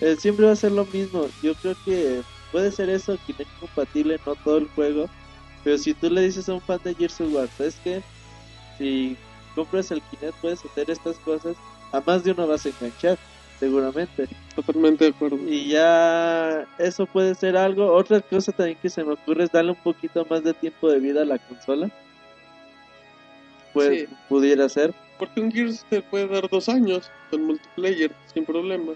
eh, 0.00 0.16
siempre 0.18 0.46
va 0.46 0.52
a 0.52 0.56
ser 0.56 0.72
lo 0.72 0.84
mismo. 0.86 1.26
Yo 1.42 1.54
creo 1.56 1.76
que 1.84 2.22
puede 2.52 2.70
ser 2.72 2.90
eso, 2.90 3.16
Kinect 3.26 3.50
compatible, 3.60 4.20
no 4.26 4.34
todo 4.36 4.58
el 4.58 4.68
juego, 4.68 5.08
pero 5.62 5.78
si 5.78 5.94
tú 5.94 6.10
le 6.10 6.22
dices 6.22 6.48
a 6.48 6.54
un 6.54 6.60
fan 6.60 6.80
de 6.84 6.94
Gears 6.94 7.20
of 7.20 7.32
War, 7.32 7.48
¿sabes 7.56 7.80
qué? 7.82 8.02
Si 8.78 9.16
compras 9.54 9.90
el 9.90 10.02
Kinect 10.02 10.36
puedes 10.40 10.64
hacer 10.64 10.90
estas 10.90 11.16
cosas, 11.18 11.56
a 11.92 12.00
más 12.00 12.24
de 12.24 12.32
uno 12.32 12.46
vas 12.46 12.66
a 12.66 12.70
enganchar, 12.70 13.18
seguramente. 13.60 14.28
Totalmente 14.54 15.04
de 15.04 15.10
acuerdo. 15.10 15.38
Y 15.48 15.68
ya 15.68 16.66
eso 16.78 17.06
puede 17.06 17.34
ser 17.34 17.56
algo. 17.56 17.92
Otra 17.92 18.20
cosa 18.20 18.52
también 18.52 18.78
que 18.80 18.88
se 18.90 19.02
me 19.04 19.14
ocurre 19.14 19.44
es 19.44 19.50
darle 19.52 19.72
un 19.72 19.82
poquito 19.82 20.24
más 20.28 20.44
de 20.44 20.54
tiempo 20.54 20.88
de 20.90 21.00
vida 21.00 21.22
a 21.22 21.24
la 21.24 21.38
consola. 21.38 21.90
Pues 23.72 24.08
Sí. 24.08 24.14
pudiera 24.28 24.68
ser. 24.68 24.94
Porque 25.18 25.40
un 25.40 25.50
Gears 25.52 25.84
te 25.88 26.02
puede 26.02 26.26
dar 26.28 26.48
dos 26.48 26.68
años 26.68 27.10
con 27.30 27.44
multiplayer 27.44 28.12
sin 28.32 28.44
problema. 28.44 28.92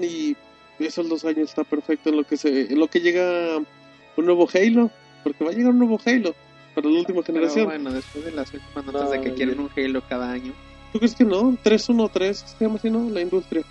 Y 0.00 0.36
esos 0.78 1.08
dos 1.08 1.24
años 1.24 1.50
está 1.50 1.64
perfecto 1.64 2.10
en 2.10 2.16
lo 2.16 2.24
que 2.24 2.36
se, 2.36 2.72
en 2.72 2.78
lo 2.78 2.88
que 2.88 3.00
llega 3.00 3.58
un 3.58 4.24
nuevo 4.26 4.48
Halo. 4.52 4.90
Porque 5.22 5.44
va 5.44 5.50
a 5.50 5.54
llegar 5.54 5.72
un 5.72 5.78
nuevo 5.78 6.00
Halo 6.04 6.34
para 6.74 6.88
la 6.88 6.98
última 6.98 7.22
Pero 7.22 7.26
generación. 7.34 7.64
bueno, 7.66 7.92
después 7.92 8.24
de 8.24 8.32
las 8.32 8.52
últimas 8.52 8.84
notas 8.84 9.04
No, 9.04 9.10
de 9.10 9.20
que 9.20 9.32
quieren 9.34 9.54
ya- 9.56 9.60
un 9.62 9.70
Halo 9.76 10.02
cada 10.08 10.30
año, 10.32 10.52
¿Tú 10.92 10.98
crees 11.00 11.14
que 11.16 11.24
no? 11.24 11.56
313 11.62 12.46
se 12.46 12.64
llama 12.64 12.76
así, 12.76 12.88
¿no? 12.90 13.08
La 13.10 13.20
industria. 13.20 13.62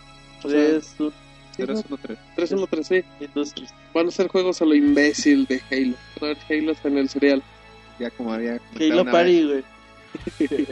O 0.44 0.50
sea, 0.50 0.60
Es 0.62 0.94
un 1.00 1.10
sí, 1.10 1.16
pero 1.58 1.74
¿no? 1.74 1.80
es 1.80 1.86
uno 1.88 1.98
tres. 2.02 2.18
313, 2.36 3.02
sí. 3.20 3.26
industria. 3.26 3.68
Van 3.94 4.08
a 4.08 4.12
ser 4.12 4.28
juegos 4.28 4.62
a 4.62 4.66
lo 4.66 4.76
imbécil 4.76 5.46
de 5.46 5.62
Halo. 5.72 5.96
Van 6.20 6.32
a 6.32 6.34
haber 6.34 6.38
Halo 6.62 6.72
hasta 6.74 6.88
en 6.90 6.98
el 6.98 7.08
cereal. 7.10 7.42
Ya 8.00 8.10
como 8.10 8.34
había 8.34 8.60
Halo 8.80 9.06
Party, 9.06 9.44
güey. 9.46 9.64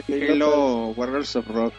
Halo 0.08 0.88
Warriors 0.96 1.36
of 1.36 1.46
Rock. 1.48 1.72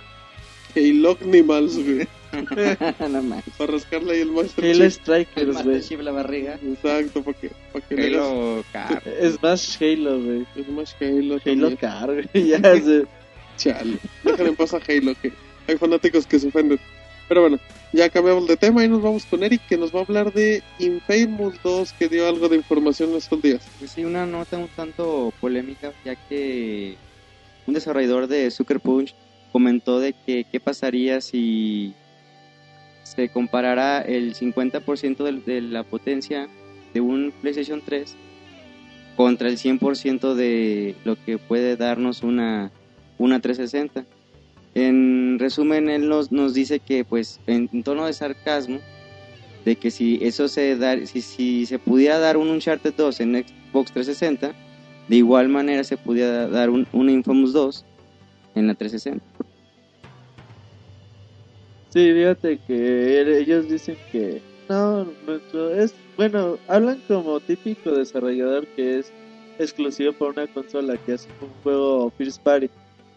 Halo 0.75 1.17
Animals, 1.21 1.77
güey. 1.77 2.07
no 3.09 3.23
más. 3.23 3.43
Para 3.57 3.73
rascarle 3.73 4.13
ahí 4.13 4.21
el 4.21 4.31
Master 4.31 4.65
Halo 4.65 4.73
Chief. 4.73 4.93
Strikers, 4.93 5.47
Master 5.47 5.65
güey. 5.65 5.81
Chief 5.81 5.99
la 5.99 6.11
barriga. 6.11 6.59
Exacto, 6.63 7.23
para 7.23 7.37
que, 7.37 7.51
para 7.71 7.85
que 7.85 7.95
Halo 7.95 8.63
Car. 8.71 9.03
Smash 9.37 9.77
Halo, 9.81 10.19
güey. 10.19 10.45
Smash 10.65 10.93
Halo. 10.99 11.35
Halo 11.35 11.39
también. 11.39 11.75
Car, 11.77 12.11
güey. 12.11 12.47
Ya 12.47 12.59
sé. 12.59 13.05
Chale. 13.57 13.97
Déjale 14.23 14.49
en 14.49 14.55
paz 14.55 14.73
a 14.73 14.77
Halo, 14.77 15.13
que 15.21 15.31
hay 15.67 15.77
fanáticos 15.77 16.25
que 16.25 16.39
se 16.39 16.47
ofenden. 16.47 16.79
Pero 17.27 17.41
bueno, 17.41 17.59
ya 17.93 18.09
cambiamos 18.09 18.47
de 18.47 18.57
tema 18.57 18.83
y 18.83 18.89
nos 18.89 19.01
vamos 19.01 19.25
con 19.25 19.43
Eric, 19.43 19.61
que 19.67 19.77
nos 19.77 19.93
va 19.93 19.99
a 19.99 20.03
hablar 20.03 20.33
de 20.33 20.61
Infamous 20.79 21.55
2, 21.63 21.93
que 21.93 22.09
dio 22.09 22.27
algo 22.27 22.49
de 22.49 22.57
información 22.57 23.15
estos 23.15 23.41
días. 23.41 23.61
Pues 23.79 23.91
sí, 23.91 24.03
una 24.03 24.25
nota 24.25 24.57
un 24.57 24.67
tanto 24.69 25.31
polémica, 25.39 25.93
ya 26.03 26.15
que 26.15 26.97
un 27.67 27.73
desarrollador 27.73 28.27
de 28.27 28.49
Sucker 28.51 28.79
Punch 28.79 29.13
comentó 29.51 29.99
de 29.99 30.13
que 30.25 30.45
qué 30.51 30.59
pasaría 30.59 31.21
si 31.21 31.93
se 33.03 33.29
comparara 33.29 34.01
el 34.01 34.33
50% 34.33 35.23
del- 35.23 35.45
de, 35.45 35.61
la 35.61 35.83
potencia 35.83 36.47
de 36.93 37.01
un 37.01 37.31
PlayStation 37.41 37.81
3 37.85 38.15
contra 39.15 39.47
el 39.49 39.57
100% 39.57 40.33
de 40.33 40.95
lo 41.05 41.15
que 41.23 41.37
puede 41.37 41.75
darnos 41.77 42.23
una, 42.23 42.71
una 43.19 43.39
360. 43.39 44.05
En 44.75 45.37
resumen, 45.37 45.87
él 45.89 46.09
nos, 46.09 46.31
nos 46.31 46.55
dice 46.55 46.79
que, 46.79 47.05
pues, 47.05 47.39
en, 47.45 47.69
en 47.71 47.83
tono 47.83 48.07
de 48.07 48.13
sarcasmo, 48.13 48.79
de 49.65 49.75
que 49.75 49.91
si 49.91 50.17
eso 50.23 50.47
se 50.47 50.75
da, 50.75 51.05
si, 51.05 51.21
si 51.21 51.67
se 51.67 51.77
pudiera 51.77 52.17
dar 52.17 52.37
un 52.37 52.49
Uncharted 52.49 52.93
2 52.97 53.19
en 53.21 53.45
Xbox 53.45 53.91
360, 53.91 54.53
de 55.07 55.17
igual 55.17 55.49
manera 55.49 55.83
se 55.83 55.97
pudiera 55.97 56.47
dar 56.47 56.69
un, 56.69 56.87
un 56.93 57.09
Infamous 57.09 57.53
2 57.53 57.85
en 58.55 58.67
la 58.67 58.75
360. 58.75 59.23
Sí, 61.89 62.11
fíjate 62.11 62.59
que 62.65 63.39
ellos 63.39 63.69
dicen 63.69 63.97
que 64.11 64.41
no, 64.69 65.05
nuestro 65.27 65.69
es 65.75 65.93
bueno, 66.17 66.57
hablan 66.67 67.01
como 67.07 67.39
típico 67.39 67.91
desarrollador 67.91 68.65
que 68.75 68.99
es 68.99 69.11
exclusivo 69.59 70.13
para 70.13 70.31
una 70.31 70.47
consola 70.47 70.97
que 70.97 71.13
hace 71.13 71.27
un 71.41 71.49
juego 71.63 72.11
first 72.17 72.41
party. 72.43 72.69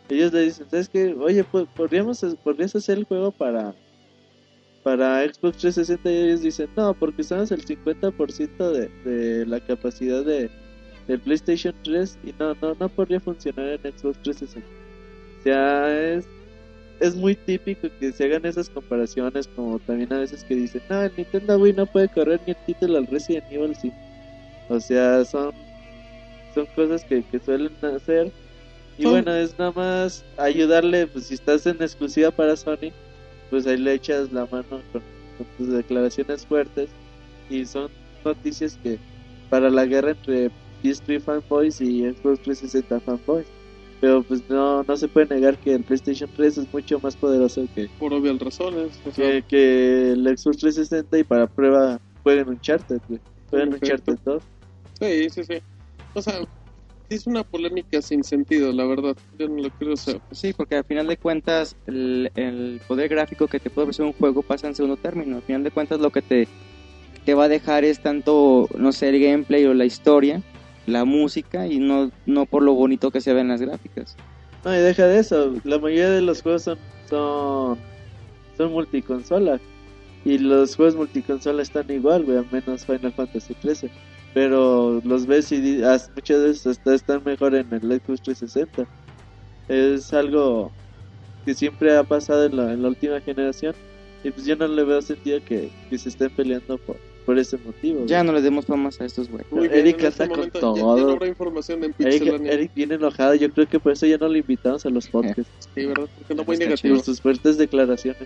Ellos 0.08 0.32
le 0.32 0.42
dicen, 0.42 0.66
¿sabes 0.70 0.88
qué? 0.88 1.14
Oye, 1.18 1.42
pues 1.44 1.66
podríamos 1.74 2.24
podrías 2.42 2.74
hacer 2.74 2.98
el 2.98 3.04
juego 3.04 3.30
para 3.32 3.74
para 4.82 5.24
Xbox 5.24 5.58
360 5.58 6.10
y 6.10 6.14
ellos 6.14 6.42
dicen, 6.42 6.68
"No, 6.76 6.94
porque 6.94 7.22
usamos 7.22 7.50
el 7.50 7.64
50% 7.64 8.70
de, 8.72 8.88
de 9.04 9.46
la 9.46 9.58
capacidad 9.58 10.24
de 10.24 10.48
de 11.06 11.18
PlayStation 11.18 11.74
3 11.84 12.18
y 12.22 12.32
no, 12.38 12.54
no, 12.60 12.74
no 12.78 12.88
podría 12.90 13.20
funcionar 13.20 13.66
en 13.82 13.92
Xbox 13.92 14.20
360. 14.22 14.68
O 15.40 15.42
sea, 15.42 16.14
es, 16.14 16.30
es 17.00 17.16
muy 17.16 17.36
típico 17.36 17.88
que 18.00 18.12
se 18.12 18.24
hagan 18.24 18.46
esas 18.46 18.70
comparaciones, 18.70 19.48
como 19.48 19.80
también 19.80 20.12
a 20.12 20.20
veces 20.20 20.44
que 20.44 20.56
dicen, 20.56 20.82
no, 20.90 21.02
el 21.02 21.12
Nintendo 21.16 21.58
Wii 21.58 21.74
no 21.74 21.86
puede 21.86 22.08
correr 22.10 22.40
ni 22.46 22.52
el 22.52 22.64
título 22.66 22.98
al 22.98 23.06
Resident 23.08 23.46
Evil 23.50 23.76
5. 23.76 23.96
O 24.68 24.80
sea, 24.80 25.24
son, 25.24 25.52
son 26.54 26.66
cosas 26.74 27.04
que, 27.04 27.24
que 27.24 27.40
suelen 27.40 27.76
hacer. 27.84 28.34
Y 28.98 29.08
Son- 29.08 29.12
bueno, 29.12 29.34
es 29.34 29.58
nada 29.58 29.72
más 29.72 30.26
ayudarle, 30.36 31.06
pues 31.08 31.26
si 31.28 31.34
estás 31.34 31.66
en 31.66 31.82
exclusiva 31.82 32.30
para 32.30 32.56
Sony, 32.56 32.92
pues 33.50 33.66
ahí 33.66 33.78
le 33.78 33.94
echas 33.94 34.32
la 34.32 34.46
mano 34.46 34.84
con, 34.92 35.04
con 35.36 35.46
tus 35.56 35.68
declaraciones 35.68 36.46
fuertes. 36.46 36.96
Y 37.48 37.66
son 37.66 37.90
noticias 38.24 38.78
que 38.82 39.02
para 39.48 39.70
la 39.70 39.86
guerra 39.86 40.12
entre 40.12 40.50
PS3 40.82 41.20
fanboys 41.20 41.80
y 41.80 42.02
Xbox 42.02 42.40
360 42.40 43.00
fanboys. 43.00 43.46
Pero 44.00 44.22
pues 44.22 44.42
no, 44.50 44.82
no 44.82 44.96
se 44.96 45.08
puede 45.08 45.34
negar 45.34 45.56
que 45.58 45.74
el 45.74 45.82
PlayStation 45.82 46.28
3 46.36 46.58
es 46.58 46.72
mucho 46.72 47.00
más 47.00 47.16
poderoso 47.16 47.66
que, 47.74 47.88
Por 47.98 48.12
obvias 48.12 48.38
razones. 48.38 49.00
o 49.06 49.10
sea, 49.10 49.40
que, 49.40 49.42
que 49.42 50.12
el 50.12 50.22
Xbox 50.36 50.58
360 50.58 51.18
y 51.18 51.24
para 51.24 51.46
prueba 51.46 51.98
jueguen 52.22 52.48
Uncharted, 52.48 53.00
güey. 53.08 53.20
Perfecto. 53.50 53.76
Uncharted 53.86 54.18
2. 54.24 54.42
Sí, 55.00 55.30
sí, 55.30 55.44
sí. 55.44 55.54
O 56.14 56.20
sea, 56.20 56.40
es 57.08 57.26
una 57.26 57.42
polémica 57.42 58.02
sin 58.02 58.22
sentido, 58.22 58.70
la 58.72 58.84
verdad. 58.84 59.16
Yo 59.38 59.48
no 59.48 59.62
lo 59.62 59.70
creo. 59.70 59.94
O 59.94 59.96
sea, 59.96 60.20
Sí, 60.30 60.52
porque 60.52 60.76
al 60.76 60.84
final 60.84 61.06
de 61.06 61.16
cuentas 61.16 61.74
el, 61.86 62.30
el 62.34 62.80
poder 62.86 63.08
gráfico 63.08 63.46
que 63.46 63.60
te 63.60 63.70
puede 63.70 63.84
ofrecer 63.84 64.04
un 64.04 64.12
juego 64.12 64.42
pasa 64.42 64.66
en 64.68 64.74
segundo 64.74 64.96
término. 64.96 65.36
Al 65.36 65.42
final 65.42 65.62
de 65.62 65.70
cuentas 65.70 66.00
lo 66.00 66.10
que 66.10 66.20
te, 66.20 66.48
te 67.24 67.34
va 67.34 67.44
a 67.44 67.48
dejar 67.48 67.84
es 67.84 68.00
tanto, 68.02 68.68
no 68.76 68.92
sé, 68.92 69.08
el 69.08 69.20
gameplay 69.20 69.64
o 69.64 69.72
la 69.74 69.84
historia, 69.86 70.42
la 70.86 71.04
música 71.04 71.66
y 71.66 71.78
no, 71.78 72.10
no 72.24 72.46
por 72.46 72.62
lo 72.62 72.74
bonito 72.74 73.10
que 73.10 73.20
se 73.20 73.34
ven 73.34 73.48
las 73.48 73.60
gráficas. 73.60 74.16
No, 74.64 74.74
y 74.74 74.78
deja 74.78 75.06
de 75.06 75.18
eso. 75.18 75.54
La 75.64 75.78
mayoría 75.78 76.10
de 76.10 76.22
los 76.22 76.42
juegos 76.42 76.62
son, 76.62 76.78
son, 77.08 77.78
son 78.56 78.72
multiconsola. 78.72 79.60
Y 80.24 80.38
los 80.38 80.74
juegos 80.74 80.96
multiconsola 80.96 81.62
están 81.62 81.90
igual, 81.90 82.24
güey, 82.24 82.38
al 82.38 82.50
menos 82.50 82.84
Final 82.84 83.12
Fantasy 83.12 83.54
13. 83.54 83.90
Pero 84.34 85.00
los 85.04 85.26
ves 85.26 85.52
y 85.52 85.80
muchas 86.14 86.42
veces 86.42 86.66
hasta 86.66 86.94
están 86.94 87.22
mejor 87.24 87.54
en 87.54 87.72
el 87.72 88.00
Xbox 88.00 88.22
360. 88.22 88.86
Es 89.68 90.12
algo 90.12 90.72
que 91.44 91.54
siempre 91.54 91.96
ha 91.96 92.02
pasado 92.02 92.46
en 92.46 92.56
la, 92.56 92.72
en 92.72 92.82
la 92.82 92.88
última 92.88 93.20
generación. 93.20 93.74
Y 94.24 94.30
pues 94.30 94.46
yo 94.46 94.56
no 94.56 94.66
le 94.66 94.82
veo 94.82 95.00
sentido 95.00 95.38
que, 95.44 95.70
que 95.88 95.98
se 95.98 96.08
estén 96.08 96.30
peleando 96.30 96.76
por, 96.78 96.96
por 97.26 97.38
ese 97.38 97.58
motivo. 97.58 97.96
güey. 97.98 98.08
Ya 98.08 98.22
no 98.24 98.32
les 98.32 98.42
demos 98.44 98.64
famas 98.64 99.00
a 99.00 99.04
estos 99.04 99.28
muy 99.28 99.68
bien, 99.68 99.72
Eric 99.80 100.02
este 100.02 100.22
anda 100.22 100.28
con 100.28 100.38
momento 100.38 100.60
ya- 100.60 100.66
Ya, 100.66 100.70
todo. 100.82 101.06
no 101.06 101.12
habrá 101.12 101.26
información 101.26 101.84
en 101.84 101.94
Eric. 101.98 102.22
Eric 102.46 102.70
viene 102.74 102.94
enojado, 102.94 103.34
yo 103.34 103.50
creo 103.50 103.68
que 103.68 103.78
por 103.80 103.92
eso 103.92 104.06
ya 104.06 104.16
no 104.16 104.28
lo 104.28 104.36
invitamos 104.38 104.86
a 104.86 104.90
los 104.90 105.08
podcasts. 105.08 105.44
Sí, 105.74 105.84
¿verdad? 105.84 106.08
Porque 106.16 106.34
no 106.34 106.44
muy 106.44 106.54
Está 106.54 106.64
negativo. 106.66 106.94
Por 106.94 107.04
sus 107.04 107.20
fuertes 107.20 107.58
declaraciones. 107.58 108.22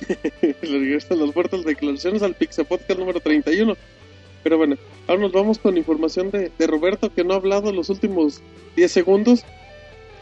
Le 0.42 0.54
regresan 0.60 1.18
las 1.20 1.32
fuertes 1.32 1.64
declaraciones 1.64 2.22
al 2.22 2.34
Pixel 2.34 2.66
Podcast 2.66 2.98
número 3.00 3.18
31. 3.20 3.74
Pero 4.42 4.58
bueno, 4.58 4.76
ahora 5.08 5.22
nos 5.22 5.32
vamos 5.32 5.58
con 5.58 5.76
información 5.78 6.30
de, 6.30 6.52
de 6.58 6.66
Roberto 6.66 7.10
que 7.12 7.24
no 7.24 7.32
ha 7.32 7.36
hablado 7.36 7.72
los 7.72 7.88
últimos 7.88 8.42
10 8.76 8.92
segundos. 8.92 9.42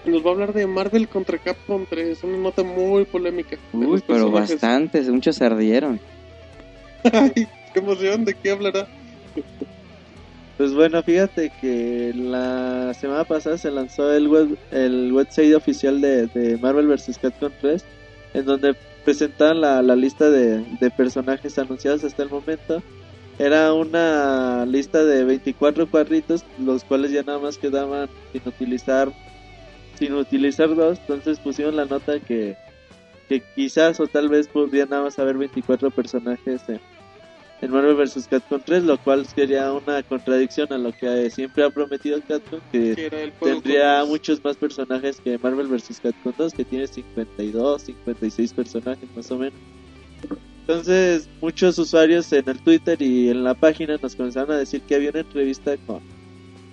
Nos 0.05 0.25
va 0.25 0.31
a 0.31 0.33
hablar 0.33 0.53
de 0.53 0.67
Marvel 0.67 1.09
contra 1.09 1.39
Capcom 1.39 1.87
3, 1.89 2.23
una 2.25 2.37
nota 2.39 2.63
muy 2.63 3.05
polémica. 3.05 3.57
Uy, 3.73 4.03
pero 4.07 4.31
bastantes, 4.31 5.09
muchos 5.09 5.37
se 5.37 5.45
ardieron. 5.45 6.01
Ay, 7.13 7.47
qué 7.73 7.81
emoción, 7.81 8.25
¿de 8.25 8.35
qué 8.35 8.51
hablará? 8.51 8.87
Pues 10.59 10.75
bueno, 10.75 11.03
fíjate 11.03 11.51
que 11.61 12.13
la 12.15 12.95
semana 12.95 13.25
pasada 13.25 13.59
se 13.59 13.71
lanzó 13.71 14.13
el 14.13 14.29
web, 14.29 14.57
el 14.71 15.13
website 15.13 15.55
oficial 15.55 16.01
de, 16.01 16.59
Marvel 16.61 16.87
vs. 16.87 17.19
Capcom 17.21 17.51
3, 17.61 17.85
en 18.35 18.45
donde 18.45 18.77
presentaban 19.05 19.61
la, 19.61 19.83
la 19.83 19.97
lista 19.97 20.31
de, 20.31 20.65
de 20.81 20.91
personajes 20.91 21.59
anunciados 21.59 22.05
hasta 22.05 22.23
el 22.23 22.31
momento. 22.31 22.83
Era 23.39 23.73
una 23.73 24.67
lista 24.67 25.03
de 25.05 25.25
24 25.25 25.91
cuadritos, 25.91 26.45
los 26.59 26.85
cuales 26.85 27.11
ya 27.11 27.23
nada 27.23 27.39
más 27.39 27.59
quedaban 27.59 28.09
sin 28.33 28.43
utilizar 28.47 29.13
sin 29.99 30.15
utilizar 30.15 30.75
dos, 30.75 30.99
entonces 30.99 31.39
pusieron 31.39 31.77
la 31.77 31.85
nota 31.85 32.19
que, 32.19 32.57
que 33.29 33.43
quizás 33.55 34.01
o 34.01 34.07
tal 34.07 34.29
vez 34.29 34.49
podría 34.49 34.87
nada 34.87 35.03
más 35.03 35.19
haber 35.19 35.37
24 35.37 35.91
personajes 35.91 36.69
en, 36.69 36.81
en 37.63 37.71
Marvel 37.71 37.95
vs. 37.95 38.27
Capcom 38.29 38.61
3, 38.65 38.83
lo 38.85 38.99
cual 38.99 39.25
sería 39.25 39.73
una 39.73 40.03
contradicción 40.03 40.73
a 40.73 40.79
lo 40.79 40.93
que 40.93 41.31
siempre 41.31 41.63
ha 41.65 41.71
prometido 41.71 42.21
Capcom, 42.27 42.61
que 42.73 42.95
tendría 43.41 44.01
con- 44.01 44.09
muchos 44.11 44.43
más 44.45 44.57
personajes 44.57 45.21
que 45.23 45.39
Marvel 45.39 45.69
vs. 45.69 46.01
Capcom 46.03 46.33
2, 46.37 46.53
que 46.55 46.65
tiene 46.65 46.87
52, 46.89 47.83
56 47.83 48.53
personajes 48.53 49.09
más 49.17 49.31
o 49.31 49.39
menos. 49.39 49.55
Entonces, 50.67 51.29
muchos 51.41 51.79
usuarios 51.79 52.33
en 52.33 52.49
el 52.49 52.61
Twitter 52.61 53.01
y 53.01 53.29
en 53.31 53.43
la 53.45 53.55
página 53.55 53.97
nos 54.03 54.15
comenzaron 54.15 54.53
a 54.53 54.59
decir 54.59 54.81
que 54.83 54.95
había 54.97 55.11
una 55.11 55.21
entrevista 55.21 55.77
con, 55.87 56.01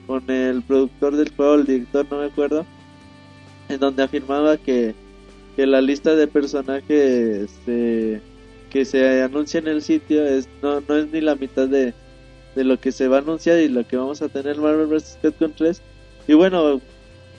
con 0.07 0.29
el 0.29 0.61
productor 0.63 1.15
del 1.15 1.29
juego, 1.35 1.55
el 1.55 1.65
director, 1.65 2.05
no 2.09 2.19
me 2.19 2.25
acuerdo, 2.25 2.65
en 3.67 3.79
donde 3.79 4.03
afirmaba 4.03 4.57
que, 4.57 4.93
que 5.55 5.65
la 5.67 5.81
lista 5.81 6.15
de 6.15 6.27
personajes 6.27 7.49
eh, 7.67 8.21
que 8.69 8.85
se 8.85 9.21
anuncia 9.23 9.59
en 9.59 9.67
el 9.67 9.81
sitio 9.81 10.25
es 10.25 10.47
no, 10.61 10.81
no 10.81 10.95
es 10.97 11.11
ni 11.11 11.21
la 11.21 11.35
mitad 11.35 11.67
de, 11.67 11.93
de 12.55 12.63
lo 12.63 12.79
que 12.79 12.91
se 12.91 13.07
va 13.07 13.17
a 13.17 13.21
anunciar 13.21 13.59
y 13.59 13.67
lo 13.69 13.85
que 13.87 13.97
vamos 13.97 14.21
a 14.21 14.29
tener 14.29 14.55
en 14.55 14.61
Marvel 14.61 14.87
vs. 14.87 15.17
Capcom 15.21 15.51
3. 15.55 15.81
Y 16.27 16.33
bueno, 16.33 16.79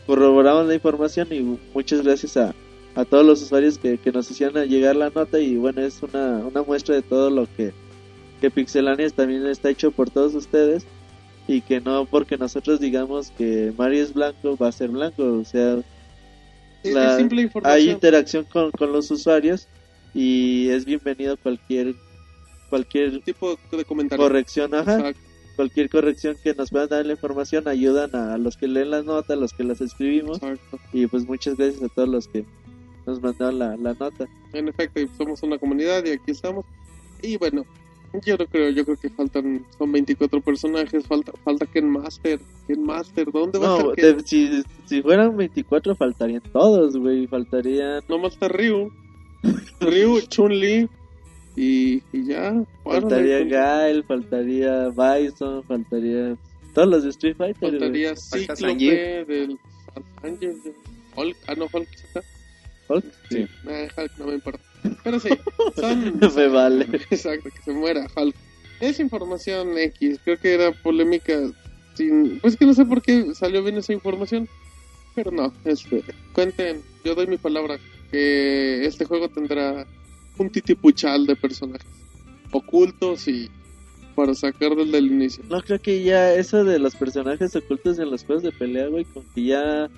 corroboramos 0.06 0.66
la 0.66 0.74
información 0.74 1.28
y 1.30 1.40
muchas 1.74 2.02
gracias 2.02 2.36
a, 2.36 2.54
a 2.94 3.04
todos 3.04 3.24
los 3.24 3.42
usuarios 3.42 3.78
que, 3.78 3.98
que 3.98 4.12
nos 4.12 4.30
hicieron 4.30 4.66
llegar 4.68 4.96
la 4.96 5.10
nota 5.10 5.38
y 5.38 5.56
bueno, 5.56 5.80
es 5.82 6.02
una, 6.02 6.38
una 6.38 6.62
muestra 6.62 6.94
de 6.96 7.02
todo 7.02 7.30
lo 7.30 7.46
que, 7.56 7.72
que 8.40 8.50
Pixelanias 8.50 9.14
también 9.14 9.46
está 9.46 9.70
hecho 9.70 9.92
por 9.92 10.10
todos 10.10 10.34
ustedes 10.34 10.84
y 11.46 11.60
que 11.62 11.80
no 11.80 12.06
porque 12.06 12.36
nosotros 12.36 12.80
digamos 12.80 13.30
que 13.30 13.72
Mario 13.76 14.02
es 14.02 14.12
blanco 14.14 14.56
va 14.56 14.68
a 14.68 14.72
ser 14.72 14.88
blanco, 14.90 15.22
o 15.24 15.44
sea, 15.44 15.78
la- 16.92 17.16
hay 17.68 17.84
interacción 17.90 18.44
con, 18.44 18.70
con 18.72 18.92
los 18.92 19.10
usuarios 19.10 19.68
y 20.14 20.68
es 20.70 20.84
bienvenido 20.84 21.36
cualquier 21.36 21.94
cualquier 22.68 23.20
tipo 23.22 23.58
de 23.72 23.84
comentario. 23.84 24.24
corrección, 24.24 24.74
ajá, 24.74 24.96
Exacto. 24.98 25.20
cualquier 25.56 25.90
corrección 25.90 26.36
que 26.42 26.54
nos 26.54 26.70
puedan 26.70 26.88
dar 26.88 27.04
la 27.06 27.12
información 27.12 27.66
ayudan 27.68 28.14
a 28.14 28.38
los 28.38 28.56
que 28.56 28.68
leen 28.68 28.90
las 28.90 29.04
notas, 29.04 29.30
a 29.36 29.40
los 29.40 29.52
que 29.52 29.64
las 29.64 29.80
escribimos 29.80 30.36
Exacto. 30.42 30.78
y 30.92 31.06
pues 31.06 31.26
muchas 31.26 31.56
gracias 31.56 31.82
a 31.82 31.88
todos 31.88 32.08
los 32.08 32.28
que 32.28 32.44
nos 33.06 33.20
mandaron 33.20 33.58
la, 33.58 33.76
la 33.76 33.94
nota. 33.94 34.28
En 34.52 34.68
efecto, 34.68 35.00
somos 35.16 35.42
una 35.42 35.58
comunidad 35.58 36.04
y 36.04 36.10
aquí 36.10 36.30
estamos. 36.30 36.64
Y 37.22 37.36
bueno, 37.38 37.64
yo 38.24 38.36
no 38.36 38.46
creo, 38.46 38.70
yo 38.70 38.84
creo 38.84 38.96
que 38.96 39.10
faltan, 39.10 39.64
son 39.78 39.90
24 39.90 40.40
personajes, 40.40 41.06
falta, 41.06 41.32
falta 41.44 41.66
Ken 41.66 41.88
Master, 41.88 42.38
Ken 42.68 42.82
Master, 42.84 43.30
¿dónde 43.32 43.58
va 43.58 43.76
a 43.76 43.78
estar 43.78 44.16
de- 44.16 44.22
si, 44.26 44.62
si 44.86 45.02
fueran 45.02 45.36
24 45.36 45.94
faltarían 45.96 46.42
todos, 46.52 46.96
güey, 46.96 47.26
faltarían 47.26 48.02
Nomás 48.08 48.34
está 48.34 48.48
Ryu, 48.48 48.92
Ryu, 49.80 50.20
Chun-Li 50.28 50.88
y, 51.56 52.02
y 52.12 52.24
ya. 52.26 52.62
Faltaría 52.84 53.36
ahí 53.36 53.42
con- 53.42 53.50
Gael, 53.50 54.04
faltaría 54.04 54.88
Bison, 54.88 55.64
faltaría 55.64 56.36
todos 56.74 56.88
los 56.88 57.02
de 57.04 57.10
Street 57.10 57.36
Fighter. 57.36 57.70
faltaría 57.70 58.14
Falta 58.16 58.56
Cíclope 58.56 59.24
del 59.26 59.58
Ángel, 60.22 60.62
de 60.62 60.72
Hulk, 61.16 61.36
ah 61.48 61.54
no, 61.56 61.68
Hulk 61.72 61.88
está. 61.92 62.22
Hulk, 62.88 63.04
Sí, 63.30 63.46
nah, 63.64 63.86
Hulk 63.96 64.12
no 64.18 64.26
me 64.26 64.34
importa. 64.34 64.60
Pero 65.04 65.20
sí, 65.20 65.28
son... 65.76 66.18
Me 66.34 66.48
vale. 66.48 66.86
Exacto, 67.10 67.48
que 67.54 67.62
se 67.62 67.72
muera 67.72 68.06
Hulk. 68.16 68.34
Es 68.80 68.98
información 69.00 69.76
X, 69.76 70.20
creo 70.24 70.38
que 70.38 70.54
era 70.54 70.72
polémica 70.72 71.34
sin... 71.94 72.38
Pues 72.40 72.56
que 72.56 72.64
no 72.66 72.74
sé 72.74 72.84
por 72.84 73.02
qué 73.02 73.34
salió 73.34 73.62
bien 73.62 73.76
esa 73.76 73.92
información, 73.92 74.48
pero 75.14 75.30
no, 75.32 75.52
este, 75.64 76.02
cuenten, 76.32 76.80
yo 77.04 77.14
doy 77.14 77.26
mi 77.26 77.36
palabra 77.36 77.78
que 78.10 78.84
este 78.84 79.04
juego 79.04 79.28
tendrá 79.28 79.86
un 80.38 80.50
titipuchal 80.50 81.26
de 81.26 81.36
personajes 81.36 81.86
ocultos 82.50 83.28
y 83.28 83.50
para 84.14 84.34
sacar 84.34 84.74
desde 84.74 84.98
el 84.98 85.06
inicio. 85.06 85.44
No 85.48 85.62
creo 85.62 85.80
que 85.80 86.02
ya 86.02 86.34
eso 86.34 86.64
de 86.64 86.78
los 86.78 86.94
personajes 86.96 87.54
ocultos 87.56 87.98
en 87.98 88.10
los 88.10 88.24
juegos 88.24 88.42
de 88.42 88.52
pelea, 88.52 88.88
güey, 88.88 89.04
como 89.04 89.24
que 89.34 89.44
ya 89.44 89.88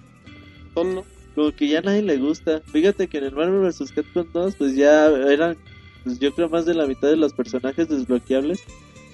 Son, 0.75 0.95
¿no? 0.95 1.05
como 1.35 1.51
que 1.53 1.69
ya 1.69 1.79
a 1.79 1.83
nadie 1.83 2.03
le 2.03 2.19
gusta. 2.19 2.61
Fíjate 2.73 3.09
que 3.09 3.19
en 3.19 3.25
el 3.25 3.33
Marvel 3.33 3.61
vs. 3.61 3.93
Capcom 3.93 4.27
2 4.33 4.55
pues 4.57 4.77
ya 4.77 5.07
eran 5.07 5.57
pues 6.05 6.19
yo 6.19 6.33
creo 6.35 6.49
más 6.49 6.67
de 6.67 6.75
la 6.75 6.87
mitad 6.87 7.09
de 7.09 7.17
los 7.17 7.33
personajes 7.33 7.89
desbloqueables 7.89 8.63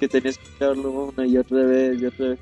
que 0.00 0.08
tenías 0.08 0.38
que 0.38 0.48
acabarlo 0.56 1.12
una 1.14 1.26
y 1.26 1.36
otra 1.36 1.62
vez 1.62 2.00
y 2.00 2.06
otra 2.06 2.28
vez. 2.30 2.38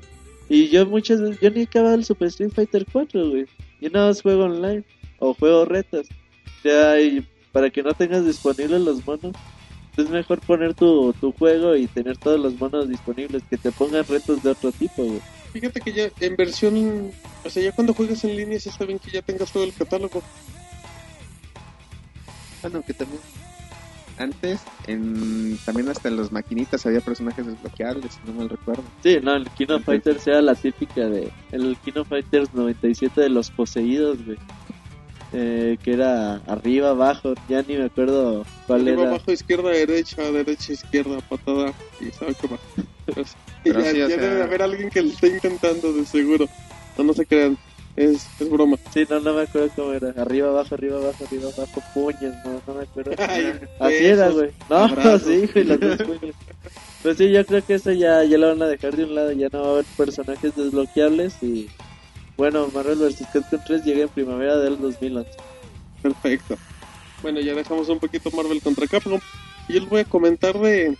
Y 0.49 0.69
yo 0.69 0.85
muchas 0.85 1.21
veces, 1.21 1.39
yo 1.41 1.49
ni 1.51 1.61
he 1.61 1.63
acabado 1.63 1.95
el 1.95 2.05
Super 2.05 2.29
Street 2.29 2.51
Fighter 2.53 2.85
4, 2.91 3.29
güey. 3.29 3.45
Yo 3.81 3.89
nada 3.89 4.07
más 4.07 4.21
juego 4.21 4.45
online 4.45 4.83
o 5.19 5.33
juego 5.33 5.65
retas. 5.65 6.07
O 6.67 6.69
sea, 6.69 6.99
y 6.99 7.25
para 7.53 7.69
que 7.69 7.81
no 7.81 7.93
tengas 7.93 8.25
disponibles 8.25 8.81
los 8.81 9.05
monos, 9.07 9.33
es 9.95 10.09
mejor 10.09 10.41
poner 10.41 10.73
tu, 10.73 11.13
tu 11.13 11.31
juego 11.31 11.75
y 11.75 11.87
tener 11.87 12.17
todos 12.17 12.39
los 12.39 12.59
monos 12.59 12.89
disponibles, 12.89 13.41
que 13.49 13.57
te 13.57 13.71
pongan 13.71 14.05
retos 14.05 14.43
de 14.43 14.51
otro 14.51 14.71
tipo, 14.73 15.03
güey. 15.03 15.21
fíjate 15.53 15.79
que 15.79 15.93
ya 15.93 16.09
en 16.19 16.35
versión, 16.35 17.11
o 17.45 17.49
sea, 17.49 17.63
ya 17.63 17.71
cuando 17.71 17.93
juegas 17.93 18.21
en 18.25 18.35
línea 18.35 18.59
sí 18.59 18.67
está 18.67 18.83
bien 18.83 18.99
que 18.99 19.11
ya 19.11 19.21
tengas 19.21 19.49
todo 19.51 19.63
el 19.63 19.73
catálogo. 19.73 20.21
Bueno, 22.61 22.81
que 22.85 22.93
también. 22.93 23.21
Antes, 24.17 24.61
en, 24.87 25.57
también 25.63 25.89
hasta 25.89 26.09
en 26.09 26.17
las 26.17 26.31
maquinitas 26.31 26.85
había 26.85 27.01
personajes 27.01 27.45
desbloqueables, 27.45 28.13
si 28.13 28.19
no 28.25 28.33
mal 28.33 28.49
recuerdo. 28.49 28.83
Sí, 29.03 29.19
no, 29.21 29.35
el 29.35 29.47
Kino 29.51 29.79
Fighters 29.79 30.27
era 30.27 30.41
la 30.41 30.55
típica 30.55 31.07
de. 31.07 31.31
El 31.51 31.77
Kino 31.77 32.03
Fighters 32.03 32.51
97 32.53 33.21
de 33.21 33.29
los 33.29 33.51
poseídos, 33.51 34.25
güey. 34.25 34.37
Eh, 35.33 35.77
que 35.83 35.91
era 35.93 36.35
arriba, 36.47 36.91
abajo, 36.91 37.33
ya 37.49 37.61
ni 37.61 37.75
me 37.75 37.85
acuerdo 37.85 38.45
cuál 38.65 38.81
Arriba, 38.81 39.01
era. 39.01 39.09
abajo, 39.11 39.31
izquierda, 39.33 39.69
derecha, 39.71 40.21
derecha, 40.31 40.71
izquierda, 40.71 41.19
patada 41.27 41.73
y 41.99 42.05
sabe 42.11 42.33
qué 42.41 42.47
más. 42.47 42.59
Sí, 43.27 43.35
Pero 43.63 43.79
ya 43.81 43.91
sí, 43.91 43.97
ya 43.97 44.07
sea- 44.07 44.17
debe 44.17 44.35
de 44.35 44.43
haber 44.43 44.61
alguien 44.61 44.89
que 44.89 45.01
lo 45.01 45.09
esté 45.09 45.27
intentando, 45.27 45.91
de 45.91 46.05
seguro. 46.05 46.47
No, 46.97 47.03
no 47.03 47.13
se 47.13 47.25
crean, 47.25 47.57
es, 47.97 48.25
es 48.39 48.49
broma. 48.49 48.77
Sí, 48.93 49.05
no, 49.09 49.19
no 49.19 49.33
me 49.33 49.41
acuerdo 49.41 49.69
cómo 49.75 49.91
era. 49.91 50.09
Arriba, 50.21 50.47
abajo, 50.47 50.75
arriba, 50.75 50.97
abajo, 50.97 51.25
arriba, 51.25 51.49
abajo, 51.57 51.83
puños, 51.93 52.33
no, 52.45 52.61
no 52.65 52.73
me 52.75 52.83
acuerdo. 52.83 53.11
Ay, 53.27 53.53
Así 53.79 54.05
era, 54.05 54.29
güey. 54.29 54.51
No, 54.69 54.75
abrazos. 54.77 55.23
sí, 55.23 55.49
güey, 55.53 55.65
los 55.65 55.79
dos 55.79 55.97
puños. 56.03 56.35
Pues 57.03 57.17
sí, 57.17 57.29
yo 57.31 57.45
creo 57.45 57.65
que 57.65 57.73
eso 57.75 57.91
ya, 57.91 58.23
ya 58.23 58.37
lo 58.37 58.47
van 58.47 58.61
a 58.61 58.67
dejar 58.67 58.95
de 58.95 59.03
un 59.03 59.13
lado. 59.13 59.31
Ya 59.33 59.49
no 59.51 59.61
va 59.61 59.67
a 59.67 59.71
haber 59.73 59.85
personajes 59.97 60.55
desbloqueables. 60.55 61.35
Y 61.43 61.67
bueno, 62.37 62.69
Marvel 62.73 62.99
vs. 62.99 63.25
Capcom 63.33 63.59
3 63.65 63.83
llega 63.83 64.03
en 64.03 64.09
primavera 64.09 64.57
del 64.57 64.79
2011. 64.79 65.29
Perfecto. 66.01 66.57
Bueno, 67.21 67.39
ya 67.39 67.55
dejamos 67.55 67.89
un 67.89 67.99
poquito 67.99 68.29
Marvel 68.31 68.61
contra 68.61 68.87
Capcom. 68.87 69.19
Y 69.67 69.73
yo 69.73 69.79
les 69.81 69.89
voy 69.89 70.01
a 70.01 70.05
comentar 70.05 70.57
de 70.57 70.95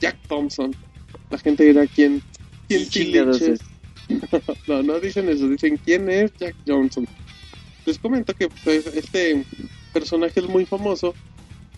Jack 0.00 0.16
Thompson. 0.26 0.74
La 1.30 1.38
gente 1.38 1.64
dirá 1.64 1.86
quién, 1.86 2.22
quién 2.66 2.88
Chingados 2.88 3.42
es. 3.42 3.60
No, 4.66 4.82
no 4.82 4.98
dicen 5.00 5.28
eso, 5.28 5.46
dicen 5.48 5.78
quién 5.84 6.08
es 6.08 6.32
Jack 6.38 6.54
Johnson. 6.66 7.06
Les 7.84 7.98
comento 7.98 8.32
que 8.34 8.48
pues, 8.64 8.86
este 8.86 9.44
personaje 9.92 10.40
es 10.40 10.48
muy 10.48 10.64
famoso 10.64 11.14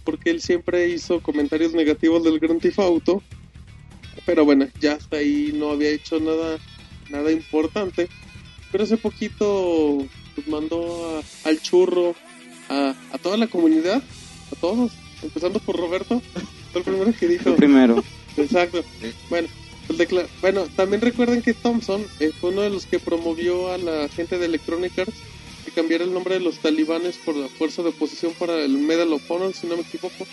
porque 0.05 0.31
él 0.31 0.41
siempre 0.41 0.89
hizo 0.89 1.21
comentarios 1.21 1.73
negativos 1.73 2.25
del 2.25 2.39
Grand 2.39 2.61
Theft 2.61 2.79
Auto. 2.79 3.23
Pero 4.27 4.45
bueno, 4.45 4.67
ya 4.81 4.95
hasta 4.95 5.17
ahí 5.17 5.53
no 5.55 5.71
había 5.71 5.91
hecho 5.91 6.21
nada, 6.21 6.59
nada 7.11 7.33
importante. 7.33 8.09
Pero 8.73 8.85
hace 8.85 8.97
poquito 8.97 9.99
pues, 10.35 10.47
mandó 10.49 11.19
a- 11.19 11.49
al 11.49 11.61
churro 11.61 12.15
a, 12.69 12.95
a 13.13 13.19
toda 13.19 13.37
la 13.37 13.47
comunidad, 13.49 14.03
a 14.53 14.57
todos, 14.61 14.93
empezando 15.23 15.59
por 15.61 15.77
Roberto. 15.77 16.23
Fue 16.73 16.81
el 16.81 16.85
primero 16.85 17.13
que 17.19 17.27
dijo. 17.29 17.55
Primero. 17.57 18.03
Exacto. 18.37 18.85
Bueno, 19.29 19.49
el 19.89 19.99
decla- 19.99 20.27
bueno, 20.41 20.67
también 20.77 21.01
recuerden 21.03 21.43
que 21.43 21.53
Thompson 21.53 22.05
eh, 22.21 22.31
fue 22.41 22.51
uno 22.51 22.61
de 22.63 22.71
los 22.71 22.87
que 22.87 23.01
promovió 23.01 23.73
a 23.73 23.79
la 23.79 24.09
gente 24.09 24.39
de 24.39 24.47
Electronic 24.47 24.97
Arts 25.01 25.17
que 25.65 25.73
cambiara 25.73 26.05
el 26.05 26.13
nombre 26.15 26.35
de 26.35 26.41
los 26.41 26.59
talibanes 26.61 27.17
por 27.19 27.35
la 27.37 27.49
fuerza 27.49 27.83
de 27.83 27.89
oposición 27.89 28.33
para 28.39 28.55
el 28.65 28.79
Medal 28.79 29.13
of 29.13 29.29
Honor, 29.31 29.53
si 29.53 29.67
no 29.67 29.75
me 29.77 29.83
equivoco. 29.83 30.27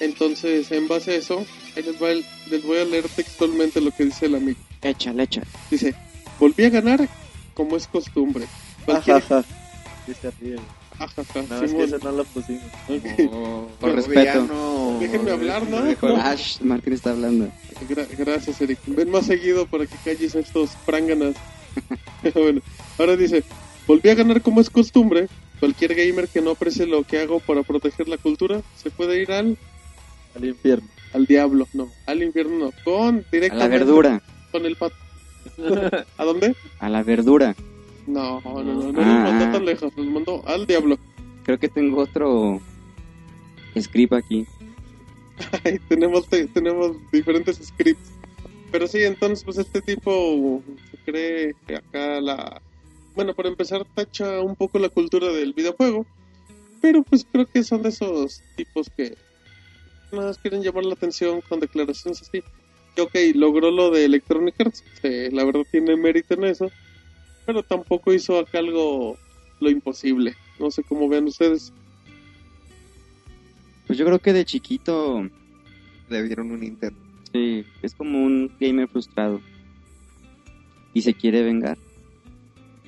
Entonces, 0.00 0.72
en 0.72 0.88
base 0.88 1.12
a 1.12 1.14
eso, 1.16 1.44
ahí 1.76 1.82
les, 1.82 2.02
va 2.02 2.10
el- 2.10 2.24
les 2.50 2.62
voy 2.64 2.78
a 2.78 2.84
leer 2.84 3.04
textualmente 3.08 3.80
lo 3.80 3.90
que 3.92 4.06
dice 4.06 4.26
el 4.26 4.34
amigo. 4.36 4.58
Échale, 4.82 5.22
échale. 5.24 5.46
Dice, 5.70 5.94
volví 6.40 6.64
a 6.64 6.70
ganar 6.70 7.08
como 7.54 7.76
es 7.76 7.86
costumbre. 7.86 8.46
Cualquier... 8.84 9.16
Ajaja. 9.18 9.44
Sí, 10.06 10.12
se 10.20 10.30
ríe, 10.32 10.54
güey. 10.54 10.66
Ajaja, 10.98 11.42
No, 11.48 11.62
es 11.64 11.72
que 11.72 11.82
eso 11.84 11.98
no 12.02 12.12
lo 12.12 12.24
pusimos. 12.24 12.62
Ok. 12.88 13.30
Oh, 13.32 13.68
Con 13.80 13.96
respeto. 13.96 14.98
Déjenme 15.00 15.30
hablar, 15.30 15.68
¿no? 15.68 15.80
Mejor- 15.82 16.18
Ash, 16.20 16.60
Martín 16.60 16.92
está 16.92 17.10
hablando. 17.10 17.48
Gra- 17.88 18.06
gracias, 18.16 18.60
Eric. 18.60 18.78
Ven 18.86 19.10
más 19.10 19.26
seguido 19.26 19.66
para 19.66 19.86
que 19.86 19.96
calles 20.04 20.34
a 20.36 20.40
estos 20.40 20.70
pránganas. 20.86 21.34
bueno, 22.34 22.60
ahora 22.98 23.16
dice, 23.16 23.42
volví 23.86 24.08
a 24.10 24.14
ganar 24.14 24.42
como 24.42 24.60
es 24.60 24.68
costumbre. 24.70 25.28
Cualquier 25.60 25.94
gamer 25.94 26.28
que 26.28 26.40
no 26.42 26.50
aprecie 26.50 26.86
lo 26.86 27.04
que 27.04 27.20
hago 27.20 27.38
para 27.40 27.62
proteger 27.62 28.08
la 28.08 28.18
cultura 28.18 28.60
se 28.76 28.90
puede 28.90 29.22
ir 29.22 29.30
al, 29.30 29.56
Al 30.34 30.44
infierno. 30.44 30.88
al 31.14 31.24
diablo. 31.26 31.68
No, 31.72 31.88
al 32.06 32.22
infierno 32.22 32.58
no. 32.66 32.72
Con 32.84 33.18
A 33.18 33.24
directamente 33.30 33.56
la 33.56 33.68
verdura. 33.68 34.22
con 34.50 34.66
el 34.66 34.74
pato. 34.76 34.96
¿A 36.18 36.24
dónde? 36.24 36.54
A 36.78 36.88
la 36.88 37.02
verdura. 37.02 37.54
No, 38.06 38.40
no, 38.40 38.62
no, 38.62 38.92
no, 38.92 39.00
Ah, 39.00 39.04
nos 39.04 39.30
mandó 39.30 39.44
ah. 39.44 39.52
tan 39.52 39.64
lejos. 39.64 39.96
Nos 39.96 40.06
mandó 40.06 40.42
al 40.46 40.66
diablo. 40.66 40.98
Creo 41.44 41.58
que 41.58 41.68
tengo 41.68 42.02
otro 42.02 42.60
script 43.78 44.12
aquí. 44.12 44.46
Ay, 45.64 45.78
tenemos, 45.88 46.28
te- 46.28 46.46
tenemos 46.48 46.96
diferentes 47.10 47.56
scripts. 47.56 48.10
Pero 48.70 48.86
sí, 48.86 49.02
entonces, 49.02 49.44
pues 49.44 49.58
este 49.58 49.82
tipo 49.82 50.62
se 50.90 50.96
cree 51.10 51.54
que 51.66 51.76
acá 51.76 52.20
la. 52.20 52.60
Bueno, 53.14 53.34
para 53.34 53.48
empezar, 53.50 53.84
tacha 53.94 54.40
un 54.40 54.56
poco 54.56 54.78
la 54.78 54.88
cultura 54.88 55.28
del 55.28 55.52
videojuego. 55.52 56.06
Pero 56.80 57.02
pues 57.02 57.26
creo 57.30 57.46
que 57.46 57.62
son 57.62 57.82
de 57.82 57.90
esos 57.90 58.42
tipos 58.56 58.88
que 58.96 59.16
nada 60.10 60.28
más 60.28 60.38
quieren 60.38 60.62
llamar 60.62 60.84
la 60.84 60.94
atención 60.94 61.40
con 61.48 61.60
declaraciones 61.60 62.22
así. 62.22 62.42
Ok, 62.98 63.14
logró 63.34 63.70
lo 63.70 63.90
de 63.90 64.04
Electronic 64.04 64.54
Arts. 64.60 64.84
sí, 65.00 65.30
la 65.30 65.44
verdad 65.44 65.62
tiene 65.70 65.96
mérito 65.96 66.34
en 66.34 66.44
eso. 66.44 66.70
Pero 67.46 67.62
tampoco 67.62 68.12
hizo 68.12 68.38
acá 68.38 68.58
algo 68.58 69.16
lo 69.60 69.70
imposible. 69.70 70.34
No 70.60 70.70
sé 70.70 70.82
cómo 70.82 71.08
vean 71.08 71.26
ustedes. 71.26 71.72
Pues 73.86 73.98
yo 73.98 74.04
creo 74.06 74.18
que 74.20 74.32
de 74.32 74.44
chiquito 74.44 75.28
Le 76.08 76.22
dieron 76.22 76.50
un 76.52 76.60
Nintendo. 76.60 76.98
sí, 77.32 77.64
es 77.82 77.94
como 77.94 78.22
un 78.22 78.52
gamer 78.60 78.88
frustrado. 78.88 79.40
Y 80.94 81.02
se 81.02 81.14
quiere 81.14 81.42
vengar. 81.42 81.78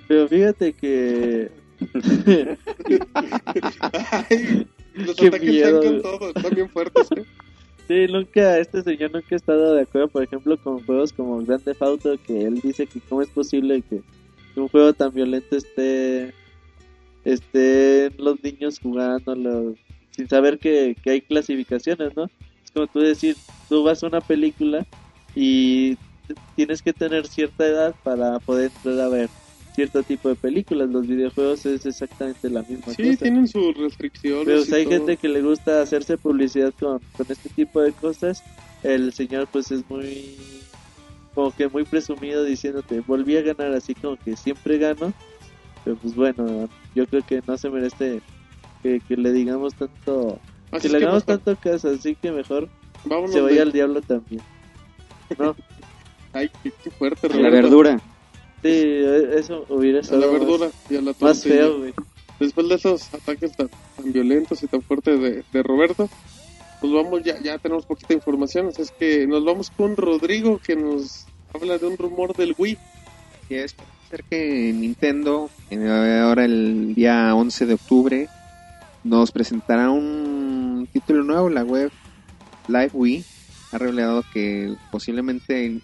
Pero 0.07 0.29
fíjate 0.29 0.75
que. 0.75 1.51
Ay, 3.91 4.67
los 4.95 5.17
Qué 5.17 5.27
ataques 5.29 5.49
miedo, 5.49 5.81
están 5.83 5.83
con 5.83 5.89
güey. 5.91 6.03
todo, 6.03 6.29
están 6.37 6.55
bien 6.55 6.69
fuertes. 6.69 7.09
¿eh? 7.17 7.25
Sí, 7.87 8.07
nunca, 8.09 8.59
este 8.59 8.83
señor 8.83 9.13
nunca 9.13 9.29
ha 9.33 9.37
estado 9.37 9.75
de 9.75 9.83
acuerdo, 9.83 10.09
por 10.09 10.23
ejemplo, 10.23 10.57
con 10.57 10.85
juegos 10.85 11.13
como 11.13 11.45
Grand 11.45 11.63
Theft 11.63 11.83
Auto, 11.83 12.17
que 12.27 12.47
él 12.47 12.61
dice 12.61 12.87
que 12.87 13.01
cómo 13.01 13.21
es 13.21 13.29
posible 13.29 13.83
que 13.83 14.01
un 14.57 14.69
juego 14.69 14.95
tan 14.95 15.13
violento 15.13 15.57
esté, 15.57 16.33
estén 17.25 18.15
los 18.19 18.43
niños 18.43 18.79
jugándolo 18.79 19.75
sin 20.13 20.29
saber 20.29 20.59
que, 20.59 20.97
que 21.03 21.11
hay 21.11 21.21
clasificaciones, 21.21 22.17
¿no? 22.17 22.25
Es 22.65 22.71
como 22.73 22.87
tú 22.87 23.01
decir, 23.01 23.37
tú 23.69 23.83
vas 23.83 24.03
a 24.03 24.07
una 24.07 24.21
película 24.21 24.87
y 25.35 25.99
tienes 26.55 26.81
que 26.81 26.93
tener 26.93 27.27
cierta 27.27 27.67
edad 27.67 27.95
para 28.03 28.39
poder 28.39 28.71
entrar 28.75 29.01
a 29.01 29.09
ver 29.09 29.29
cierto 29.75 30.03
tipo 30.03 30.29
de 30.29 30.35
películas. 30.37 30.89
Los 30.91 31.07
videojuegos 31.07 31.67
es 31.67 31.85
exactamente 31.87 32.49
la 32.51 32.63
misma 32.63 32.93
Sí, 32.95 33.03
cosa. 33.11 33.19
tienen 33.23 33.49
sus 33.49 33.77
restricciones. 33.77 34.45
Pero 34.45 34.77
hay 34.77 34.85
todo. 34.85 34.93
gente 34.95 35.17
que 35.17 35.29
le 35.29 35.43
gusta 35.43 35.81
hacerse 35.83 36.17
publicidad 36.17 36.73
con, 36.79 37.01
con 37.17 37.27
este 37.29 37.49
tipo 37.51 37.81
de 37.81 37.93
cosas. 37.93 38.43
El 38.83 39.13
señor 39.13 39.49
pues 39.51 39.71
es 39.71 39.89
muy 39.89 40.37
como 41.35 41.51
que 41.51 41.69
muy 41.69 41.83
presumido 41.85 42.45
diciéndote 42.45 43.01
volví 43.01 43.37
a 43.37 43.43
ganar 43.43 43.73
así 43.73 43.95
como 43.95 44.17
que 44.17 44.37
siempre 44.37 44.79
gano. 44.79 45.13
Pero 45.85 45.97
pues 45.97 46.15
bueno, 46.15 46.69
yo 46.95 47.07
creo 47.07 47.23
que 47.27 47.43
no 47.47 47.59
se 47.59 47.69
merece 47.69 48.21
que, 48.83 49.01
que 49.07 49.17
le 49.17 49.33
digamos 49.33 49.75
tanto, 49.75 50.39
Así 50.71 50.89
que 50.89 50.93
le 50.93 50.99
hagamos 51.05 51.27
mejor 51.27 51.43
tanto 51.43 51.61
caso, 51.61 51.89
así 51.91 52.15
que 52.15 52.31
mejor 52.31 52.69
vámonos 53.05 53.33
se 53.33 53.41
vaya 53.41 53.57
de- 53.57 53.63
al 53.63 53.73
diablo 53.73 54.01
también. 54.03 54.41
¿No? 55.39 55.55
Ay, 56.33 56.51
qué, 56.63 56.73
qué 56.83 56.91
fuerte. 56.91 57.27
A 57.27 57.31
la 57.31 57.37
Roberto. 57.37 57.57
verdura. 57.63 58.01
Sí, 58.65 58.71
e- 58.71 59.39
eso 59.39 59.67
hubiera 59.69 60.01
A 60.01 60.03
sido 60.03 60.19
la 60.21 60.27
más- 60.27 60.41
verdura 60.41 60.71
y 60.89 60.97
a 60.97 61.01
la 61.03 61.15
más 61.21 61.43
feo, 61.43 61.79
güey. 61.81 61.93
Después 62.41 62.69
de 62.69 62.75
esos 62.77 63.13
ataques 63.15 63.53
tan, 63.57 63.69
tan 63.97 64.13
violentos 64.13 64.63
y 64.63 64.67
tan 64.67 64.81
fuertes 64.83 65.21
de, 65.21 65.45
de 65.53 65.63
Roberto, 65.63 66.09
pues 66.81 66.93
vamos, 66.93 67.23
ya, 67.23 67.41
ya 67.43 67.59
tenemos 67.59 67.85
poquita 67.87 68.15
información. 68.15 68.69
Así 68.69 68.83
es 68.83 68.91
que 68.91 69.27
nos 69.27 69.45
vamos 69.45 69.71
con 69.71 69.97
Rodrigo, 69.97 70.59
que 70.59 70.77
nos 70.77 71.27
habla 71.53 71.79
de 71.79 71.87
un 71.87 71.97
rumor 71.99 72.35
del 72.35 72.55
Wii. 72.59 72.79
Y 73.51 73.55
es 73.55 73.77
ser 74.11 74.25
que 74.25 74.73
Nintendo, 74.75 75.51
ahora 75.71 76.45
el 76.47 76.95
día 76.95 77.35
11 77.35 77.67
de 77.67 77.75
octubre, 77.75 78.29
nos 79.05 79.31
presentará 79.31 79.91
un 79.91 80.89
título 80.93 81.23
nuevo, 81.23 81.51
la 81.51 81.63
web 81.65 81.91
Live 82.69 82.91
Wii. 82.95 83.25
Ha 83.73 83.79
revelado 83.79 84.25
que 84.33 84.75
posiblemente 84.91 85.81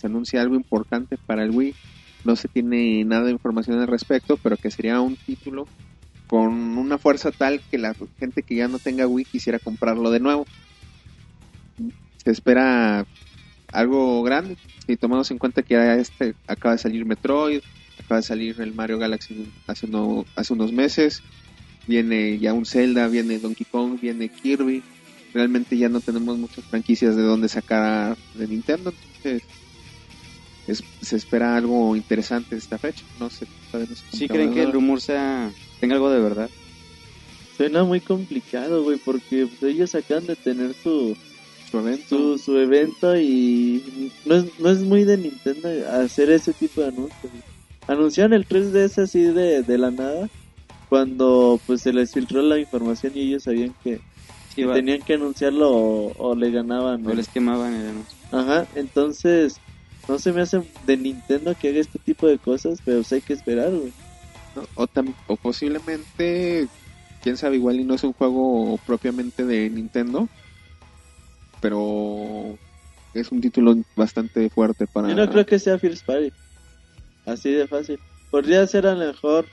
se 0.00 0.06
anuncia 0.06 0.40
algo 0.40 0.54
importante 0.56 1.16
para 1.26 1.44
el 1.44 1.50
Wii. 1.50 1.74
No 2.24 2.36
se 2.36 2.48
tiene 2.48 3.04
nada 3.04 3.24
de 3.24 3.32
información 3.32 3.80
al 3.80 3.88
respecto, 3.88 4.36
pero 4.36 4.56
que 4.56 4.70
sería 4.70 5.00
un 5.00 5.16
título 5.16 5.66
con 6.28 6.78
una 6.78 6.96
fuerza 6.98 7.30
tal 7.30 7.60
que 7.70 7.78
la 7.78 7.94
gente 8.18 8.42
que 8.42 8.54
ya 8.54 8.68
no 8.68 8.78
tenga 8.78 9.06
Wii 9.06 9.26
quisiera 9.26 9.58
comprarlo 9.58 10.10
de 10.10 10.20
nuevo. 10.20 10.46
Se 12.24 12.30
espera 12.30 13.04
algo 13.72 14.22
grande, 14.22 14.56
si 14.86 14.96
tomamos 14.96 15.30
en 15.30 15.38
cuenta 15.38 15.62
que 15.62 15.74
este 15.96 16.34
acaba 16.46 16.72
de 16.72 16.78
salir 16.78 17.04
Metroid, 17.04 17.60
acaba 17.98 18.20
de 18.20 18.26
salir 18.26 18.60
el 18.60 18.74
Mario 18.74 18.98
Galaxy 18.98 19.50
hace, 19.66 19.88
hace 20.36 20.52
unos 20.52 20.72
meses, 20.72 21.22
viene 21.86 22.38
ya 22.38 22.52
un 22.52 22.66
Zelda, 22.66 23.08
viene 23.08 23.38
Donkey 23.38 23.66
Kong, 23.70 23.98
viene 24.00 24.28
Kirby. 24.28 24.82
Realmente 25.34 25.78
ya 25.78 25.88
no 25.88 26.00
tenemos 26.00 26.36
muchas 26.36 26.64
franquicias 26.64 27.16
de 27.16 27.22
dónde 27.22 27.48
sacar 27.48 28.16
de 28.34 28.48
Nintendo, 28.48 28.92
entonces 28.92 29.42
es- 30.68 30.82
se 31.02 31.16
espera 31.16 31.56
algo 31.56 31.94
interesante 31.96 32.56
esta 32.56 32.78
fecha. 32.78 33.04
No 33.18 33.30
sé, 33.30 33.46
¿Sí 34.12 34.28
creen 34.28 34.52
que 34.52 34.62
el 34.62 34.72
rumor 34.72 35.00
sea 35.00 35.50
tenga 35.80 35.94
algo 35.94 36.10
de 36.10 36.20
verdad? 36.20 36.50
Suena 37.56 37.84
muy 37.84 38.00
complicado, 38.00 38.82
güey, 38.82 38.98
porque 39.04 39.46
pues, 39.46 39.62
ellos 39.74 39.94
acaban 39.94 40.26
de 40.26 40.36
tener 40.36 40.72
su, 40.82 41.16
su 41.70 41.78
evento? 41.78 42.04
su, 42.08 42.38
su 42.38 42.58
evento 42.58 43.16
y 43.16 44.10
no 44.24 44.36
es, 44.36 44.44
no 44.58 44.70
es 44.70 44.78
muy 44.80 45.04
de 45.04 45.18
Nintendo 45.18 45.68
hacer 45.92 46.30
ese 46.30 46.52
tipo 46.52 46.80
de 46.80 46.88
anuncios. 46.88 47.32
Anunciaron 47.86 48.32
el 48.32 48.46
3DS 48.46 49.02
así 49.02 49.20
de, 49.22 49.62
de 49.62 49.78
la 49.78 49.90
nada 49.90 50.28
cuando 50.88 51.58
pues 51.66 51.82
se 51.82 51.92
les 51.92 52.12
filtró 52.12 52.42
la 52.42 52.58
información 52.58 53.12
y 53.14 53.20
ellos 53.22 53.42
sabían 53.44 53.74
que, 53.82 53.98
Sí, 54.54 54.62
que 54.62 54.66
tenían 54.68 55.00
que 55.02 55.14
anunciarlo 55.14 55.70
o, 55.70 56.12
o 56.16 56.34
le 56.34 56.50
ganaban. 56.50 57.04
o 57.06 57.08
¿no? 57.08 57.14
les 57.14 57.28
quemaban 57.28 57.74
el 57.74 57.86
anuncio. 57.88 58.16
Ajá, 58.30 58.66
entonces 58.76 59.56
no 60.08 60.18
se 60.18 60.32
me 60.32 60.40
hace 60.42 60.60
de 60.86 60.96
Nintendo 60.96 61.54
que 61.58 61.68
haga 61.68 61.80
este 61.80 61.98
tipo 61.98 62.26
de 62.26 62.38
cosas, 62.38 62.80
pero 62.84 62.98
pues 62.98 63.12
hay 63.12 63.20
que 63.20 63.32
esperar, 63.34 63.70
güey. 63.70 63.92
¿no? 64.56 64.62
O, 64.74 64.86
tam- 64.86 65.14
o 65.28 65.36
posiblemente, 65.36 66.68
quién 67.22 67.36
sabe, 67.36 67.56
igual 67.56 67.80
y 67.80 67.84
no 67.84 67.94
es 67.94 68.04
un 68.04 68.12
juego 68.12 68.78
propiamente 68.86 69.44
de 69.46 69.70
Nintendo, 69.70 70.28
pero 71.60 72.58
es 73.14 73.30
un 73.30 73.40
título 73.40 73.76
bastante 73.96 74.48
fuerte 74.50 74.86
para... 74.86 75.08
Yo 75.08 75.14
no 75.14 75.30
creo 75.30 75.46
que 75.46 75.58
sea 75.58 75.78
First 75.78 76.04
Party. 76.04 76.32
Así 77.24 77.50
de 77.52 77.66
fácil. 77.68 77.98
Podría 78.30 78.66
ser 78.66 78.86
a 78.86 78.94
lo 78.94 79.06
mejor, 79.06 79.46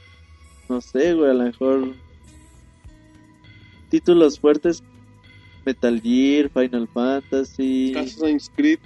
no 0.67 0.81
sé, 0.81 1.13
güey, 1.13 1.29
a 1.31 1.33
lo 1.33 1.43
mejor 1.43 1.93
títulos 3.89 4.39
fuertes. 4.39 4.83
Metal 5.65 6.01
Gear, 6.01 6.49
Final 6.49 6.87
Fantasy, 6.87 7.93
Assassin's 7.95 8.49
Creed. 8.55 8.79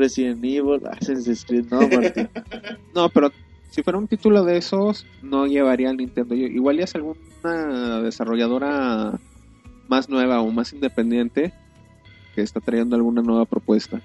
Resident 0.00 0.42
Evil, 0.44 0.80
Assassin's 0.90 1.44
Creed, 1.44 1.66
no, 1.70 1.80
Martín. 1.88 2.28
No, 2.94 3.08
pero 3.08 3.30
si 3.70 3.82
fuera 3.82 3.98
un 3.98 4.08
título 4.08 4.44
de 4.44 4.56
esos, 4.56 5.06
no 5.22 5.46
llevaría 5.46 5.90
al 5.90 5.96
Nintendo. 5.96 6.34
Igual 6.34 6.78
ya 6.78 6.84
es 6.84 6.94
alguna 6.96 8.00
desarrolladora 8.02 9.18
más 9.88 10.08
nueva 10.08 10.40
o 10.40 10.50
más 10.50 10.72
independiente 10.72 11.52
que 12.34 12.42
está 12.42 12.60
trayendo 12.60 12.96
alguna 12.96 13.22
nueva 13.22 13.44
propuesta. 13.44 14.00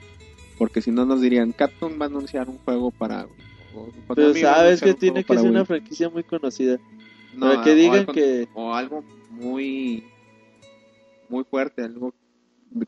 Porque 0.57 0.81
si 0.81 0.91
no 0.91 1.05
nos 1.05 1.21
dirían, 1.21 1.51
Capcom 1.51 1.99
va 1.99 2.05
a 2.05 2.09
anunciar 2.09 2.49
un 2.49 2.57
juego 2.59 2.91
para... 2.91 3.25
o 3.75 3.89
Pero 4.15 4.33
sabes 4.35 4.81
que 4.81 4.93
tiene 4.93 5.23
que 5.23 5.33
ser 5.33 5.41
Wii. 5.43 5.51
una 5.51 5.65
franquicia 5.65 6.09
muy 6.09 6.23
conocida. 6.23 6.77
No, 7.35 7.47
para 7.49 7.63
que 7.63 7.71
o 7.71 7.75
digan 7.75 7.99
algo- 8.01 8.13
que 8.13 8.47
O 8.53 8.73
algo 8.73 9.03
muy... 9.31 10.03
Muy 11.27 11.43
fuerte, 11.43 11.81
algo 11.83 12.13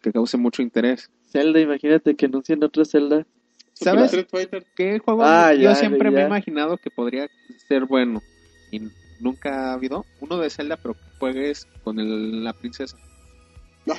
que 0.01 0.11
cause 0.11 0.37
mucho 0.37 0.61
interés. 0.61 1.09
Zelda, 1.31 1.59
imagínate 1.59 2.15
que 2.15 2.25
anuncien 2.25 2.63
otra 2.63 2.85
Zelda. 2.85 3.25
¿Sabes? 3.73 4.11
¿Qué 4.75 4.99
juego 4.99 5.23
Ah, 5.23 5.53
yo 5.53 5.61
ya, 5.63 5.75
siempre 5.75 6.09
me 6.09 6.17
ya. 6.17 6.23
he 6.23 6.27
imaginado 6.27 6.77
que 6.77 6.89
podría 6.89 7.29
ser 7.67 7.85
bueno? 7.85 8.23
Y 8.71 8.81
nunca 9.19 9.69
ha 9.69 9.73
habido 9.73 10.03
uno 10.19 10.37
de 10.39 10.49
Zelda, 10.49 10.77
pero 10.77 10.95
que 10.95 11.01
juegues 11.19 11.67
con 11.83 11.99
el- 11.99 12.43
la 12.43 12.53
princesa. 12.53 12.97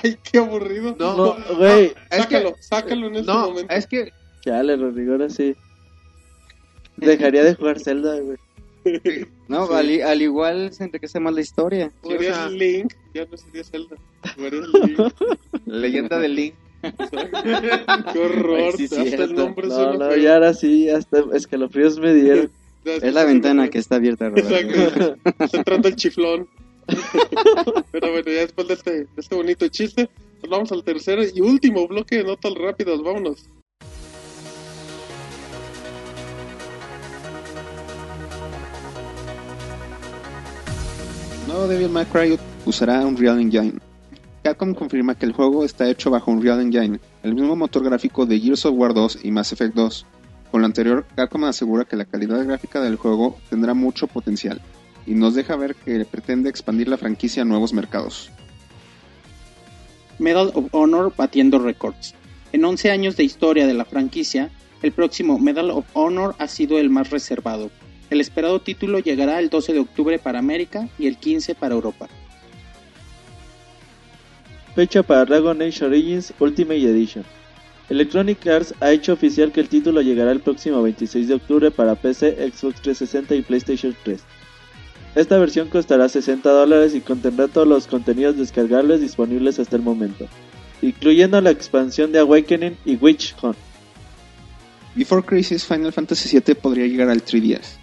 Ay, 0.03 0.17
qué 0.29 0.39
aburrido. 0.39 0.95
No, 0.99 1.15
No, 1.15 1.55
güey. 1.57 1.85
es 1.85 1.93
que- 1.93 2.17
sácalo, 2.17 2.55
sácalo 2.59 3.07
en 3.07 3.15
este 3.15 3.31
No, 3.31 3.49
momento. 3.49 3.73
es 3.73 3.87
que 3.87 4.11
Chale, 4.41 4.75
Rodrigo, 4.77 5.13
ahora 5.13 5.29
sí. 5.29 5.55
Dejaría 6.97 7.43
de 7.43 7.55
jugar 7.55 7.79
Zelda, 7.79 8.17
güey. 8.19 8.37
No, 9.47 9.67
Sí. 9.67 9.73
al, 9.73 9.91
i- 9.91 10.01
al 10.01 10.21
igual 10.21 10.71
se 10.73 10.85
enriquece 10.85 11.19
más 11.19 11.33
la 11.33 11.41
historia. 11.41 11.91
Jugarías 12.01 12.37
o 12.37 12.41
sea- 12.41 12.49
Link, 12.49 12.93
ya 13.13 13.25
no 13.25 13.37
sería 13.37 13.63
Zelda. 13.63 13.95
Jugarías 14.35 14.67
Link. 14.69 14.99
leyenda 15.65 16.19
de 16.19 16.27
Link. 16.29 16.55
Qué 16.81 18.19
horror. 18.19 18.73
Ay, 18.77 18.87
sí, 18.87 18.97
hasta 18.97 19.23
el 19.23 19.35
nombre 19.35 19.67
No, 19.67 19.93
no, 19.93 20.15
ya 20.15 20.35
ahora 20.35 20.53
sí, 20.53 20.89
hasta 20.89 21.23
escalofríos 21.33 21.99
me 21.99 22.13
dieron. 22.13 22.51
Es 22.85 23.13
la 23.13 23.25
ventana 23.25 23.69
que 23.69 23.77
está 23.77 23.97
abierta, 23.97 24.29
Roberto. 24.29 24.55
Exacto. 24.55 25.15
Está 25.43 25.57
entrando 25.57 25.89
el 25.89 25.95
chiflón. 25.95 26.47
Pero 27.91 28.11
bueno, 28.11 28.25
ya 28.25 28.39
después 28.39 28.67
de 28.67 28.73
este, 28.73 28.91
de 28.91 29.07
este 29.17 29.35
bonito 29.35 29.67
chiste, 29.67 30.09
pues 30.39 30.49
vamos 30.49 30.71
al 30.71 30.83
tercer 30.83 31.19
y 31.35 31.41
último 31.41 31.87
bloque 31.87 32.17
de 32.17 32.23
notas 32.23 32.53
rápidas. 32.55 33.01
Vámonos. 33.01 33.45
Nuevo 41.47 41.67
Devil 41.67 41.89
May 41.89 42.05
Cry 42.05 42.39
usará 42.65 43.05
Unreal 43.05 43.39
Engine. 43.39 43.73
Capcom 44.49 44.73
confirma 44.73 45.13
que 45.13 45.27
el 45.27 45.31
juego 45.31 45.63
está 45.63 45.87
hecho 45.91 46.09
bajo 46.09 46.31
Unreal 46.31 46.59
Engine, 46.59 46.99
el 47.21 47.35
mismo 47.35 47.55
motor 47.55 47.83
gráfico 47.83 48.25
de 48.25 48.39
Gears 48.39 48.65
of 48.65 48.73
War 48.75 48.95
2 48.95 49.19
y 49.21 49.29
Mass 49.29 49.53
Effect 49.53 49.75
2. 49.75 50.07
Con 50.49 50.61
lo 50.61 50.65
anterior, 50.65 51.05
Capcom 51.15 51.43
asegura 51.43 51.85
que 51.85 51.95
la 51.95 52.05
calidad 52.05 52.43
gráfica 52.43 52.81
del 52.81 52.95
juego 52.95 53.37
tendrá 53.51 53.75
mucho 53.75 54.07
potencial 54.07 54.59
y 55.05 55.13
nos 55.13 55.35
deja 55.35 55.55
ver 55.55 55.75
que 55.75 56.03
pretende 56.03 56.49
expandir 56.49 56.87
la 56.87 56.97
franquicia 56.97 57.43
a 57.43 57.45
nuevos 57.45 57.73
mercados. 57.73 58.31
Medal 60.17 60.49
of 60.55 60.65
Honor 60.71 61.13
batiendo 61.15 61.59
récords. 61.59 62.15
En 62.51 62.65
11 62.65 62.89
años 62.89 63.17
de 63.17 63.25
historia 63.25 63.67
de 63.67 63.75
la 63.75 63.85
franquicia, 63.85 64.49
el 64.81 64.93
próximo 64.93 65.37
Medal 65.37 65.69
of 65.69 65.85
Honor 65.93 66.33
ha 66.39 66.47
sido 66.47 66.79
el 66.79 66.89
más 66.89 67.11
reservado. 67.11 67.69
El 68.09 68.19
esperado 68.19 68.59
título 68.61 68.97
llegará 68.97 69.37
el 69.37 69.51
12 69.51 69.73
de 69.73 69.79
octubre 69.79 70.17
para 70.17 70.39
América 70.39 70.89
y 70.97 71.05
el 71.05 71.17
15 71.17 71.53
para 71.53 71.75
Europa. 71.75 72.09
Fecha 74.79 75.03
para 75.03 75.25
Dragon 75.25 75.61
Age 75.61 75.83
Origins 75.83 76.33
Ultimate 76.39 76.89
Edition. 76.89 77.25
Electronic 77.89 78.47
Arts 78.47 78.73
ha 78.79 78.93
hecho 78.93 79.11
oficial 79.11 79.51
que 79.51 79.59
el 79.59 79.67
título 79.67 80.01
llegará 80.01 80.31
el 80.31 80.39
próximo 80.39 80.81
26 80.81 81.27
de 81.27 81.33
octubre 81.33 81.69
para 81.69 81.95
PC, 81.95 82.49
Xbox 82.49 82.81
360 82.81 83.35
y 83.35 83.41
PlayStation 83.41 83.93
3. 84.05 84.21
Esta 85.15 85.37
versión 85.37 85.67
costará 85.67 86.07
60 86.07 86.49
dólares 86.49 86.95
y 86.95 87.01
contendrá 87.01 87.49
todos 87.49 87.67
los 87.67 87.87
contenidos 87.87 88.37
descargables 88.37 89.01
disponibles 89.01 89.59
hasta 89.59 89.75
el 89.75 89.81
momento, 89.81 90.29
incluyendo 90.81 91.41
la 91.41 91.51
expansión 91.51 92.13
de 92.13 92.19
Awakening 92.19 92.77
y 92.85 92.95
Witch 92.95 93.35
Hunt. 93.41 93.57
Before 94.95 95.23
Crisis 95.23 95.65
Final 95.65 95.91
Fantasy 95.91 96.39
VII 96.39 96.55
podría 96.55 96.87
llegar 96.87 97.09
al 97.09 97.21
3DS. 97.21 97.79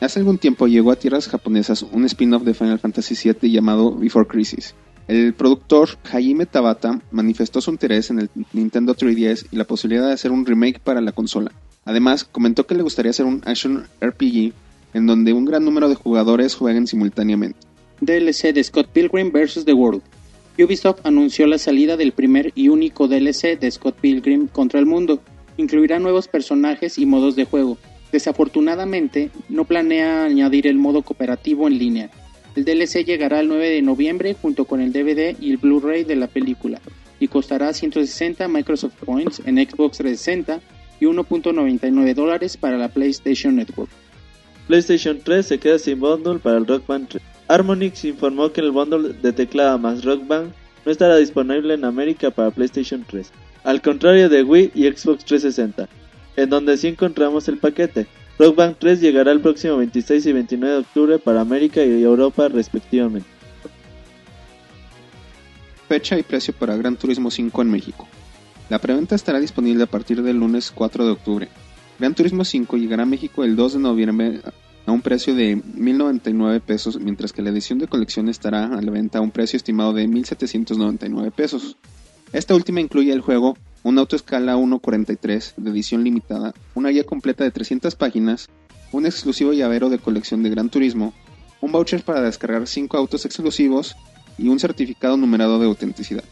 Hace 0.00 0.20
algún 0.20 0.38
tiempo 0.38 0.66
llegó 0.66 0.92
a 0.92 0.96
tierras 0.96 1.28
japonesas 1.28 1.82
un 1.82 2.06
spin-off 2.06 2.44
de 2.44 2.54
Final 2.54 2.78
Fantasy 2.78 3.14
VII 3.22 3.50
llamado 3.50 3.94
Before 3.94 4.26
Crisis. 4.26 4.74
El 5.08 5.32
productor 5.32 5.88
Hajime 6.12 6.44
Tabata 6.44 7.00
manifestó 7.10 7.62
su 7.62 7.70
interés 7.70 8.10
en 8.10 8.18
el 8.18 8.30
Nintendo 8.52 8.94
3DS 8.94 9.46
y 9.50 9.56
la 9.56 9.64
posibilidad 9.64 10.06
de 10.06 10.12
hacer 10.12 10.30
un 10.30 10.44
remake 10.44 10.80
para 10.80 11.00
la 11.00 11.12
consola. 11.12 11.50
Además, 11.86 12.24
comentó 12.24 12.66
que 12.66 12.74
le 12.74 12.82
gustaría 12.82 13.10
hacer 13.10 13.24
un 13.24 13.42
action 13.46 13.86
RPG 14.02 14.52
en 14.92 15.06
donde 15.06 15.32
un 15.32 15.46
gran 15.46 15.64
número 15.64 15.88
de 15.88 15.94
jugadores 15.94 16.54
jueguen 16.54 16.86
simultáneamente. 16.86 17.58
DLC 18.02 18.52
de 18.52 18.62
Scott 18.62 18.88
Pilgrim 18.88 19.32
vs. 19.32 19.64
The 19.64 19.72
World. 19.72 20.02
Ubisoft 20.58 21.00
anunció 21.04 21.46
la 21.46 21.56
salida 21.56 21.96
del 21.96 22.12
primer 22.12 22.52
y 22.54 22.68
único 22.68 23.08
DLC 23.08 23.58
de 23.58 23.70
Scott 23.70 23.96
Pilgrim 23.98 24.46
contra 24.46 24.78
el 24.78 24.84
mundo. 24.84 25.22
Incluirá 25.56 25.98
nuevos 25.98 26.28
personajes 26.28 26.98
y 26.98 27.06
modos 27.06 27.34
de 27.34 27.46
juego. 27.46 27.78
Desafortunadamente, 28.12 29.30
no 29.48 29.64
planea 29.64 30.24
añadir 30.24 30.66
el 30.66 30.76
modo 30.76 31.00
cooperativo 31.00 31.66
en 31.66 31.78
línea. 31.78 32.10
El 32.58 32.64
DLC 32.64 33.04
llegará 33.04 33.38
el 33.38 33.46
9 33.46 33.70
de 33.70 33.82
noviembre 33.82 34.34
junto 34.34 34.64
con 34.64 34.80
el 34.80 34.92
DVD 34.92 35.36
y 35.40 35.52
el 35.52 35.58
Blu-ray 35.58 36.02
de 36.02 36.16
la 36.16 36.26
película 36.26 36.80
y 37.20 37.28
costará 37.28 37.72
160 37.72 38.48
Microsoft 38.48 38.94
Points 39.04 39.40
en 39.46 39.58
Xbox 39.58 39.98
360 39.98 40.60
y 40.98 41.04
1.99 41.04 42.14
dólares 42.14 42.56
para 42.56 42.76
la 42.76 42.88
PlayStation 42.88 43.54
Network. 43.54 43.88
PlayStation 44.66 45.20
3 45.22 45.46
se 45.46 45.58
queda 45.60 45.78
sin 45.78 46.00
bundle 46.00 46.40
para 46.40 46.58
el 46.58 46.66
Rock 46.66 46.84
Band 46.88 47.06
3. 47.10 47.22
Harmonix 47.46 48.04
informó 48.04 48.50
que 48.50 48.60
el 48.60 48.72
bundle 48.72 49.12
de 49.22 49.32
teclado 49.32 49.78
más 49.78 50.04
Rock 50.04 50.26
Band 50.26 50.52
no 50.84 50.90
estará 50.90 51.16
disponible 51.16 51.74
en 51.74 51.84
América 51.84 52.32
para 52.32 52.50
PlayStation 52.50 53.04
3, 53.08 53.30
al 53.62 53.80
contrario 53.80 54.28
de 54.28 54.42
Wii 54.42 54.72
y 54.74 54.88
Xbox 54.88 55.24
360, 55.24 55.88
en 56.34 56.50
donde 56.50 56.76
sí 56.76 56.88
encontramos 56.88 57.46
el 57.46 57.58
paquete. 57.58 58.08
Rock 58.38 58.54
Band 58.54 58.76
3 58.78 59.00
llegará 59.00 59.32
el 59.32 59.40
próximo 59.40 59.78
26 59.78 60.26
y 60.26 60.32
29 60.32 60.74
de 60.74 60.80
octubre 60.80 61.18
para 61.18 61.40
América 61.40 61.84
y 61.84 62.02
Europa 62.02 62.48
respectivamente. 62.48 63.28
Fecha 65.88 66.18
y 66.18 66.22
precio 66.22 66.54
para 66.54 66.76
Gran 66.76 66.96
Turismo 66.96 67.30
5 67.30 67.62
en 67.62 67.70
México. 67.70 68.06
La 68.68 68.78
preventa 68.78 69.14
estará 69.14 69.40
disponible 69.40 69.84
a 69.84 69.86
partir 69.86 70.22
del 70.22 70.36
lunes 70.36 70.70
4 70.70 71.04
de 71.04 71.10
octubre. 71.10 71.48
Gran 71.98 72.14
Turismo 72.14 72.44
5 72.44 72.76
llegará 72.76 73.02
a 73.02 73.06
México 73.06 73.42
el 73.42 73.56
2 73.56 73.72
de 73.72 73.78
noviembre 73.80 74.40
a 74.86 74.92
un 74.92 75.02
precio 75.02 75.34
de 75.34 75.56
1.099 75.56 76.60
pesos, 76.60 77.00
mientras 77.00 77.32
que 77.32 77.42
la 77.42 77.50
edición 77.50 77.78
de 77.78 77.88
colección 77.88 78.28
estará 78.28 78.66
a 78.66 78.82
la 78.82 78.90
venta 78.92 79.18
a 79.18 79.22
un 79.22 79.30
precio 79.30 79.56
estimado 79.56 79.92
de 79.94 80.06
1.799 80.06 81.32
pesos. 81.32 81.76
Esta 82.32 82.54
última 82.54 82.80
incluye 82.80 83.12
el 83.12 83.20
juego, 83.20 83.56
un 83.88 83.98
autoescala 83.98 84.54
1.43 84.54 85.54
de 85.56 85.70
edición 85.70 86.04
limitada, 86.04 86.52
una 86.74 86.90
guía 86.90 87.04
completa 87.04 87.42
de 87.42 87.50
300 87.50 87.96
páginas, 87.96 88.50
un 88.92 89.06
exclusivo 89.06 89.54
llavero 89.54 89.88
de 89.88 89.98
colección 89.98 90.42
de 90.42 90.50
Gran 90.50 90.68
Turismo, 90.68 91.14
un 91.62 91.72
voucher 91.72 92.02
para 92.02 92.20
descargar 92.20 92.66
5 92.66 92.98
autos 92.98 93.24
exclusivos 93.24 93.96
y 94.36 94.48
un 94.48 94.60
certificado 94.60 95.16
numerado 95.16 95.58
de 95.58 95.64
autenticidad. 95.64 96.22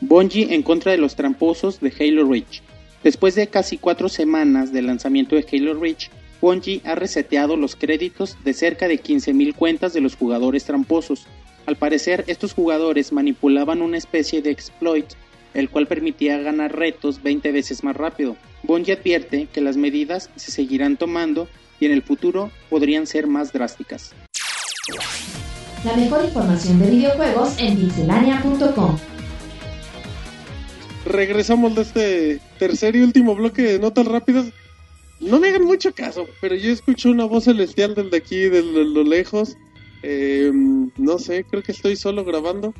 Bungie 0.00 0.52
en 0.52 0.64
contra 0.64 0.90
de 0.90 0.98
los 0.98 1.14
tramposos 1.14 1.78
de 1.78 1.92
Halo 1.96 2.28
Reach. 2.28 2.60
Después 3.04 3.36
de 3.36 3.46
casi 3.46 3.78
cuatro 3.78 4.08
semanas 4.08 4.72
del 4.72 4.86
lanzamiento 4.88 5.36
de 5.36 5.46
Halo 5.52 5.74
Reach, 5.74 6.10
Bungie 6.40 6.82
ha 6.84 6.96
reseteado 6.96 7.56
los 7.56 7.76
créditos 7.76 8.36
de 8.44 8.52
cerca 8.52 8.88
de 8.88 9.00
15.000 9.00 9.54
cuentas 9.54 9.92
de 9.92 10.00
los 10.00 10.16
jugadores 10.16 10.64
tramposos. 10.64 11.28
Al 11.66 11.76
parecer, 11.76 12.24
estos 12.26 12.52
jugadores 12.52 13.12
manipulaban 13.12 13.80
una 13.80 13.96
especie 13.96 14.42
de 14.42 14.50
exploit, 14.50 15.06
el 15.54 15.70
cual 15.70 15.86
permitía 15.86 16.38
ganar 16.38 16.76
retos 16.76 17.22
20 17.22 17.52
veces 17.52 17.84
más 17.84 17.96
rápido. 17.96 18.36
Bungie 18.62 18.94
advierte 18.94 19.48
que 19.52 19.60
las 19.60 19.76
medidas 19.76 20.30
se 20.36 20.50
seguirán 20.50 20.96
tomando 20.96 21.48
y 21.80 21.86
en 21.86 21.92
el 21.92 22.02
futuro 22.02 22.50
podrían 22.68 23.06
ser 23.06 23.26
más 23.26 23.52
drásticas. 23.52 24.12
La 25.84 25.96
mejor 25.96 26.24
información 26.24 26.80
de 26.80 26.90
videojuegos 26.90 27.54
en 27.58 27.76
pixelania.com. 27.78 28.98
Regresamos 31.04 31.74
de 31.74 31.82
este 31.82 32.40
tercer 32.58 32.96
y 32.96 33.02
último 33.02 33.34
bloque 33.34 33.62
de 33.62 33.78
notas 33.78 34.06
rápidas. 34.06 34.46
No 35.20 35.38
me 35.38 35.48
hagan 35.48 35.64
mucho 35.64 35.94
caso, 35.94 36.26
pero 36.40 36.54
yo 36.54 36.72
escucho 36.72 37.10
una 37.10 37.26
voz 37.26 37.44
celestial 37.44 37.94
desde 37.94 38.16
aquí, 38.16 38.48
de 38.48 38.62
lo, 38.62 38.82
lo 38.82 39.02
lejos. 39.04 39.56
Eh, 40.02 40.50
no 40.52 41.18
sé, 41.18 41.44
creo 41.44 41.62
que 41.62 41.72
estoy 41.72 41.96
solo 41.96 42.24
grabando. 42.24 42.74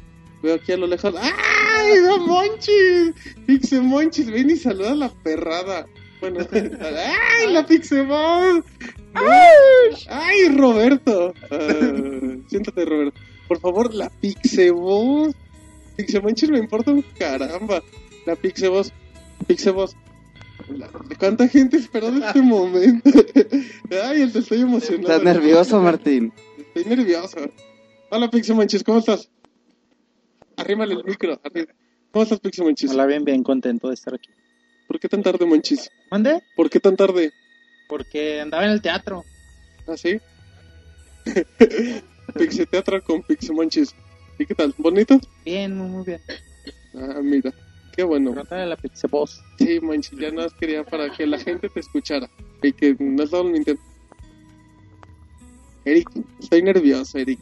Veo 0.44 0.56
aquí 0.56 0.72
a 0.72 0.76
lo 0.76 0.86
lejos. 0.86 1.14
¡Ay, 1.18 1.98
Don 2.00 2.26
Monchis! 2.26 3.14
Pixe 3.46 3.80
Monchis, 3.80 4.30
ven 4.30 4.50
y 4.50 4.56
saluda 4.56 4.92
a 4.92 4.94
la 4.94 5.08
perrada. 5.08 5.86
Bueno, 6.20 6.40
¡ay, 6.52 7.50
la 7.50 7.64
Pixe 7.66 8.02
Voz! 8.02 8.62
¡Ay, 10.08 10.48
Roberto! 10.54 11.32
Ah, 11.50 12.36
siéntate, 12.48 12.84
Roberto. 12.84 13.18
Por 13.48 13.58
favor, 13.60 13.94
la 13.94 14.10
Pixe 14.10 14.70
Voz. 14.70 15.34
Pixe 15.96 16.20
Monchis 16.20 16.50
me 16.50 16.58
importa 16.58 16.90
un 16.90 17.00
caramba. 17.18 17.82
La 18.26 18.36
Pixe 18.36 18.68
Voz. 18.68 18.92
Pixe 19.46 19.70
Voz. 19.70 19.96
La- 20.68 20.88
¿Cuánta 21.18 21.48
gente 21.48 21.78
esperó 21.78 22.10
de 22.10 22.26
este 22.26 22.42
momento? 22.42 23.10
Ay, 24.04 24.28
te 24.30 24.38
estoy 24.40 24.60
emocionado. 24.60 25.08
Estás 25.16 25.22
nervioso, 25.22 25.80
Martín. 25.80 26.32
Estoy 26.58 26.84
nervioso. 26.96 27.38
Hola, 28.10 28.30
Pixie 28.30 28.54
Manchis, 28.54 28.84
¿cómo 28.84 28.98
estás? 28.98 29.30
Arrímale 30.56 30.94
el 30.94 31.04
micro. 31.04 31.40
arriba. 31.44 31.72
¿Cómo 32.12 32.22
estás, 32.22 32.40
Pixie 32.40 32.64
Manchis? 32.64 32.90
Hola, 32.92 33.06
bien, 33.06 33.24
bien 33.24 33.42
contento 33.42 33.88
de 33.88 33.94
estar 33.94 34.14
aquí. 34.14 34.30
¿Por 34.86 35.00
qué 35.00 35.08
tan 35.08 35.22
tarde, 35.22 35.46
Manchis? 35.46 35.90
¿Mande? 36.10 36.42
¿Por 36.54 36.70
qué 36.70 36.78
tan 36.78 36.96
tarde? 36.96 37.32
Porque 37.88 38.40
andaba 38.40 38.64
en 38.64 38.70
el 38.70 38.82
teatro. 38.82 39.24
¿Ah, 39.86 39.96
sí? 39.96 40.20
Pixie 42.34 42.66
Teatro 42.66 43.02
con 43.02 43.22
Pixie 43.22 43.54
Manchis. 43.54 43.94
¿Y 44.38 44.46
qué 44.46 44.54
tal? 44.54 44.74
¿Bonito? 44.78 45.18
Bien, 45.44 45.76
muy, 45.76 45.88
muy 45.88 46.04
bien. 46.04 46.20
Ah, 46.94 47.20
mira. 47.22 47.52
Qué 47.94 48.02
bueno. 48.02 48.32
Pregúntale 48.32 48.66
la 48.66 48.76
Pixie 48.76 49.08
Boss. 49.10 49.42
Sí, 49.58 49.80
Manchis, 49.80 50.18
ya 50.18 50.30
nada 50.30 50.44
más 50.44 50.54
quería 50.54 50.84
para 50.84 51.10
que 51.10 51.26
la 51.26 51.38
gente 51.38 51.68
te 51.68 51.80
escuchara. 51.80 52.28
Y 52.62 52.72
que 52.72 52.96
no 52.98 53.22
estaba 53.22 53.44
mintiendo. 53.44 53.82
Eric, 55.84 56.10
estoy 56.40 56.62
nervioso, 56.62 57.18
Eric. 57.18 57.38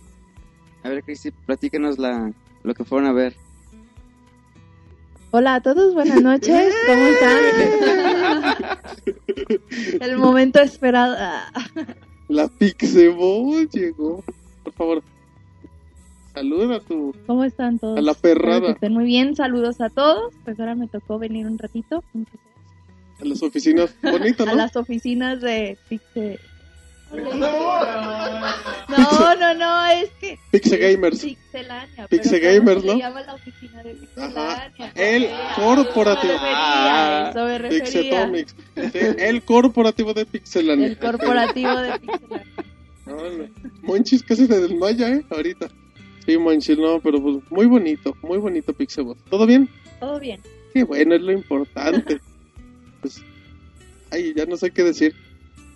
A 0.82 0.88
ver, 0.88 1.04
Cristi, 1.04 1.30
platícanos 1.30 1.98
la, 1.98 2.32
lo 2.62 2.74
que 2.74 2.84
fueron 2.84 3.08
a 3.08 3.12
ver. 3.12 3.34
Hola 5.30 5.54
a 5.56 5.60
todos, 5.62 5.94
buenas 5.94 6.20
noches, 6.20 6.74
¿cómo 6.86 7.02
están? 7.06 7.38
El 10.00 10.18
momento 10.18 10.60
esperado. 10.60 11.16
La 12.28 12.48
Pixeboy 12.48 13.66
llegó. 13.72 14.22
Por 14.62 14.72
favor, 14.74 15.02
saluda 16.34 16.76
a 16.76 16.80
tu 16.80 17.14
¿Cómo 17.26 17.44
están 17.44 17.78
todos? 17.78 17.96
a 17.98 18.02
la 18.02 18.12
Espero 18.12 18.34
que 18.34 18.40
perrada 18.40 18.72
estén 18.72 18.92
muy 18.92 19.04
bien, 19.04 19.34
saludos 19.34 19.80
a 19.80 19.88
todos. 19.88 20.34
Pues 20.44 20.60
ahora 20.60 20.74
me 20.74 20.86
tocó 20.86 21.18
venir 21.18 21.46
un 21.46 21.58
ratito 21.58 22.04
a 23.20 23.24
las 23.24 23.42
oficinas. 23.42 23.94
Bonito, 24.02 24.42
a 24.42 24.46
¿no? 24.46 24.54
las 24.54 24.76
oficinas 24.76 25.40
de 25.40 25.78
Pixe. 25.88 26.38
No, 28.88 29.34
no, 29.36 29.54
no, 29.54 29.86
es 29.86 30.10
que 30.20 30.38
Pixe 30.50 30.76
Gamers. 30.76 31.20
Pixelania. 31.22 32.06
Pixe 32.08 32.30
pero 32.30 32.42
¿cómo 32.42 32.66
Gamers, 32.66 32.80
se 32.82 32.86
¿no? 32.86 32.98
llama 32.98 33.22
la 33.22 33.34
oficina 33.34 33.82
de 33.82 33.94
Pixelania? 33.94 34.92
El 34.94 35.24
Eso 35.24 35.34
corporativo. 35.56 36.32
refería. 36.32 37.68
Pixetomics. 37.68 38.56
Sí, 38.92 38.98
el 39.18 39.42
corporativo 39.42 40.14
de 40.14 40.26
Pixelania. 40.26 40.86
El 40.86 40.98
corporativo 40.98 41.76
de 41.76 41.98
Pixelania. 42.00 43.50
Monchis 43.82 44.22
casi 44.22 44.46
se 44.46 44.60
desmaya, 44.60 45.08
¿eh? 45.10 45.24
Ahorita. 45.30 45.68
Sí, 46.24 46.38
Monchis, 46.38 46.78
no, 46.78 47.00
pero 47.00 47.20
pues 47.20 47.38
muy 47.50 47.66
bonito, 47.66 48.16
muy 48.22 48.38
bonito 48.38 48.72
Pixebot. 48.72 49.18
¿Todo 49.28 49.46
bien? 49.46 49.68
Todo 50.00 50.18
bien. 50.20 50.40
Qué 50.72 50.84
bueno, 50.84 51.14
es 51.14 51.20
lo 51.22 51.32
importante. 51.32 52.20
Pues, 53.00 53.22
ay, 54.10 54.32
ya 54.36 54.46
no 54.46 54.56
sé 54.56 54.70
qué 54.70 54.84
decir. 54.84 55.14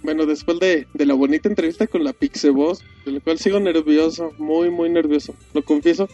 Bueno, 0.07 0.25
después 0.25 0.61
de, 0.61 0.87
de 0.95 1.05
la 1.05 1.15
bonita 1.15 1.49
entrevista 1.49 1.87
con 1.89 2.05
la 2.05 2.13
Pixeboss, 2.13 2.83
de 3.05 3.11
la 3.13 3.21
cual 3.21 3.39
sigo 3.39 3.59
nervioso, 3.59 4.31
muy, 4.39 4.71
muy 4.71 4.89
nervioso, 4.89 5.35
lo 5.53 5.63
confieso, 5.65 6.09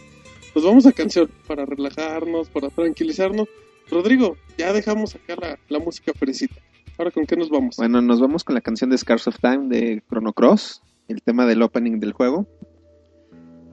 pues 0.51 0.65
vamos 0.65 0.87
a 0.87 0.91
canción 0.93 1.29
para 1.47 1.63
relajarnos, 1.65 2.49
para 2.49 2.69
tranquilizarnos. 2.69 3.47
Rodrigo, 3.91 4.35
ya 4.57 4.73
dejamos 4.73 5.13
acá 5.13 5.35
la, 5.39 5.59
la 5.69 5.77
música 5.77 6.11
fresita. 6.15 6.55
Ahora, 6.97 7.11
¿con 7.11 7.25
qué 7.27 7.35
nos 7.35 7.49
vamos? 7.51 7.75
Bueno, 7.77 8.01
nos 8.01 8.19
vamos 8.19 8.43
con 8.43 8.55
la 8.55 8.61
canción 8.61 8.89
de 8.89 8.97
Scars 8.97 9.27
of 9.27 9.37
Time 9.39 9.67
de 9.69 10.01
Chrono 10.09 10.33
Cross, 10.33 10.81
el 11.07 11.21
tema 11.21 11.45
del 11.45 11.61
opening 11.61 11.99
del 11.99 12.13
juego. 12.13 12.47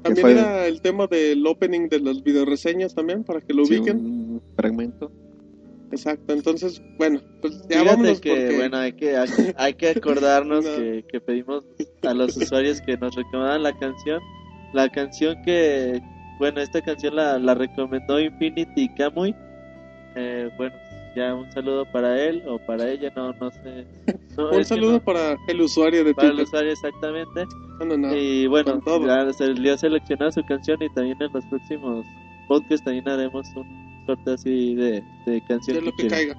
también 0.03 0.23
fue- 0.23 0.33
era 0.33 0.67
el 0.67 0.83
tema 0.83 1.07
del 1.07 1.47
opening 1.47 1.89
de 1.89 2.01
las 2.01 2.23
videoreseñas 2.23 2.95
también, 2.95 3.25
para 3.25 3.41
que 3.41 3.55
lo 3.55 3.65
Sí, 3.65 3.77
ubiquen. 3.79 3.97
un 3.99 4.43
fragmento. 4.55 5.11
Exacto, 5.93 6.33
entonces, 6.33 6.81
bueno, 6.99 7.21
pues 7.41 7.63
ya 7.69 7.83
vámonos 7.83 8.21
que, 8.21 8.31
porque... 8.31 8.57
bueno, 8.57 8.77
hay 8.79 8.93
que, 8.93 9.17
hay, 9.17 9.29
hay 9.57 9.75
que 9.75 9.89
acordarnos 9.97 10.65
No. 10.65 10.77
que, 10.77 11.05
que 11.11 11.21
pedimos 11.21 11.65
a 12.03 12.15
los 12.15 12.37
usuarios 12.37 12.81
que 12.81 12.97
nos 12.97 13.15
recomendaran 13.17 13.63
la 13.63 13.77
canción. 13.79 14.21
La 14.73 14.89
canción 14.89 15.43
que, 15.43 16.01
bueno, 16.39 16.61
esta 16.61 16.81
canción 16.81 17.17
la, 17.17 17.39
la 17.39 17.55
recomendó 17.55 18.21
Infinity 18.21 18.89
Kamui. 18.95 19.35
Eh, 20.15 20.49
bueno, 20.57 20.75
ya 21.17 21.35
un 21.35 21.51
saludo 21.51 21.85
para 21.91 22.21
él 22.23 22.43
o 22.47 22.59
para 22.67 22.89
ella, 22.89 23.13
no, 23.17 23.33
no 23.33 23.51
sé. 23.51 23.85
No, 24.37 24.51
Un 24.51 24.65
saludo 24.65 24.93
no, 24.93 25.01
para 25.01 25.37
el 25.49 25.61
usuario 25.61 26.05
de 26.05 26.15
para 26.15 26.29
el 26.29 26.41
usuario 26.41 26.71
exactamente. 26.71 27.45
No. 27.85 28.15
Y 28.17 28.47
bueno, 28.47 28.81
ya 29.07 29.33
se 29.33 29.49
le 29.49 29.71
ha 29.73 29.79
seleccionado 29.79 30.31
su 30.31 30.45
canción 30.45 30.81
y 30.83 30.89
también 30.95 31.17
en 31.21 31.33
los 31.33 31.45
próximos 31.47 32.07
podcasts 32.47 32.85
también 32.85 33.09
haremos 33.09 33.47
un 33.57 33.80
corte 34.07 34.33
así 34.33 34.75
de, 34.75 35.03
de 35.27 35.43
canción 35.47 35.79
de 35.79 35.83
lo 35.83 35.93
que 35.93 36.09
caiga. 36.09 36.37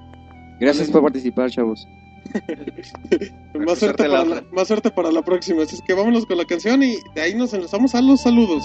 Gracias 0.60 0.90
por 0.90 1.02
participar, 1.02 1.50
chavos. 1.50 1.86
Más 3.54 3.78
suerte, 3.78 4.04
para 4.04 4.24
la 4.24 4.44
más 4.52 4.68
suerte 4.68 4.90
para 4.90 5.10
la 5.10 5.22
próxima. 5.22 5.62
Así 5.62 5.74
es 5.74 5.82
que 5.82 5.92
vámonos 5.92 6.24
con 6.24 6.38
la 6.38 6.44
canción 6.44 6.82
y 6.82 6.96
de 7.14 7.20
ahí 7.20 7.34
nos 7.34 7.52
enlazamos 7.52 7.94
a 7.94 8.00
los. 8.00 8.22
Saludos. 8.22 8.64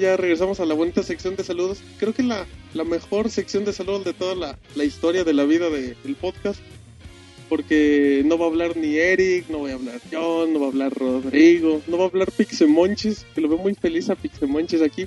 Ya 0.00 0.16
regresamos 0.16 0.58
a 0.60 0.64
la 0.66 0.74
bonita 0.74 1.02
sección 1.02 1.36
de 1.36 1.44
saludos. 1.44 1.82
Creo 1.98 2.12
que 2.14 2.22
la, 2.22 2.46
la 2.74 2.84
mejor 2.84 3.30
sección 3.30 3.64
de 3.64 3.72
saludos 3.72 4.04
de 4.04 4.12
toda 4.14 4.34
la, 4.34 4.58
la 4.74 4.84
historia 4.84 5.22
de 5.24 5.32
la 5.34 5.44
vida 5.44 5.70
de- 5.70 5.94
del 6.02 6.16
podcast. 6.16 6.60
Porque 7.48 8.22
no 8.24 8.38
va 8.38 8.46
a 8.46 8.48
hablar 8.48 8.76
ni 8.76 8.96
Eric, 8.96 9.46
no 9.48 9.58
voy 9.58 9.72
a 9.72 9.74
hablar 9.74 10.00
John, 10.12 10.52
no 10.52 10.60
va 10.60 10.66
a 10.66 10.68
hablar 10.68 10.92
Rodrigo, 10.94 11.82
no 11.88 11.98
va 11.98 12.04
a 12.04 12.06
hablar 12.06 12.30
Pixemonchis, 12.30 13.26
que 13.34 13.40
lo 13.40 13.48
veo 13.48 13.58
muy 13.58 13.74
feliz 13.74 14.08
a 14.08 14.14
Pixemonchis 14.14 14.80
aquí. 14.82 15.06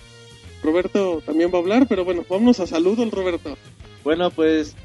Roberto 0.62 1.24
también 1.26 1.52
va 1.54 1.60
a 1.60 1.62
hablar, 1.62 1.88
pero 1.88 2.04
bueno, 2.04 2.26
vámonos 2.30 2.60
a 2.60 2.68
saludos, 2.68 3.10
Roberto. 3.12 3.58
Bueno, 4.04 4.30
pues 4.30 4.76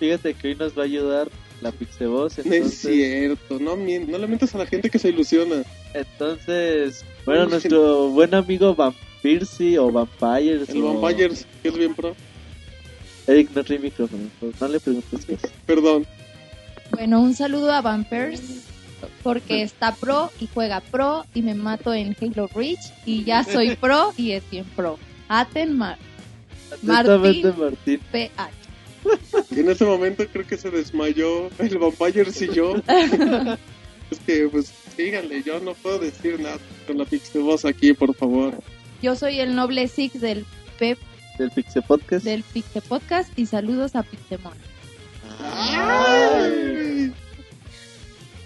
fíjate 0.00 0.34
que 0.34 0.48
hoy 0.48 0.54
nos 0.56 0.76
va 0.76 0.82
a 0.82 0.86
ayudar 0.86 1.28
la 1.60 1.70
Pixeboss. 1.70 2.38
No 2.38 2.52
es 2.52 2.56
Entonces, 2.56 2.80
cierto, 2.80 3.60
no, 3.60 3.76
no 3.76 4.18
le 4.18 4.26
mientas 4.26 4.54
a 4.56 4.58
la 4.58 4.66
gente 4.66 4.90
que 4.90 4.98
se 4.98 5.10
ilusiona. 5.10 5.62
entonces 5.94 7.04
bueno, 7.24 7.46
nuestro 7.46 8.08
buen 8.08 8.34
amigo 8.34 8.74
Vampirsi 9.22 9.76
o 9.76 9.90
Vampires. 9.90 10.68
El 10.68 10.82
o- 10.82 11.00
Vampires, 11.00 11.46
que 11.62 11.68
es 11.68 11.76
bien 11.76 11.94
pro. 11.94 12.14
Eric, 13.26 13.50
no 13.54 13.62
trae 13.62 13.78
micrófono, 13.78 14.28
pues, 14.40 14.60
no 14.60 14.68
le 14.68 14.80
preguntes 14.80 15.24
cosas. 15.26 15.50
Perdón. 15.66 16.06
Bueno, 16.90 17.20
un 17.20 17.34
saludo 17.34 17.70
a 17.72 17.82
Vampers 17.82 18.40
porque 19.22 19.62
está 19.62 19.94
pro 19.94 20.30
y 20.40 20.48
juega 20.52 20.80
pro 20.80 21.24
y 21.34 21.42
me 21.42 21.54
mato 21.54 21.92
en 21.92 22.16
Halo 22.20 22.48
Reach 22.48 22.80
y 23.04 23.24
ya 23.24 23.44
soy 23.44 23.76
pro 23.76 24.12
y 24.16 24.32
es 24.32 24.48
bien 24.50 24.64
pro. 24.74 24.98
Aten 25.28 25.76
Mar 25.76 25.98
Martín. 26.82 27.54
Martín. 27.58 28.00
PH. 28.10 28.50
Y 29.50 29.60
en 29.60 29.70
ese 29.70 29.84
momento 29.84 30.26
creo 30.32 30.46
que 30.46 30.56
se 30.56 30.70
desmayó 30.70 31.50
el 31.58 31.78
Vampires 31.78 32.40
y 32.40 32.52
yo. 32.52 32.76
es 34.10 34.18
que, 34.26 34.48
pues, 34.48 34.72
síganle, 34.96 35.42
yo 35.42 35.60
no 35.60 35.74
puedo 35.74 35.98
decir 35.98 36.40
nada 36.40 36.58
con 36.86 36.96
la 36.96 37.04
Pixeboss 37.04 37.66
aquí, 37.66 37.92
por 37.92 38.14
favor. 38.14 38.54
Yo 39.02 39.14
soy 39.14 39.40
el 39.40 39.54
noble 39.54 39.86
Six 39.88 40.20
del 40.20 40.44
Pep 40.78 40.98
Del 41.38 41.50
Pixe 41.50 41.82
Podcast. 41.82 42.24
del 42.24 42.42
Pixe 42.42 42.80
Podcast 42.80 43.38
y 43.38 43.46
saludos 43.46 43.94
a 43.94 44.02
Pixemon. 44.02 44.54
Ay. 45.40 47.12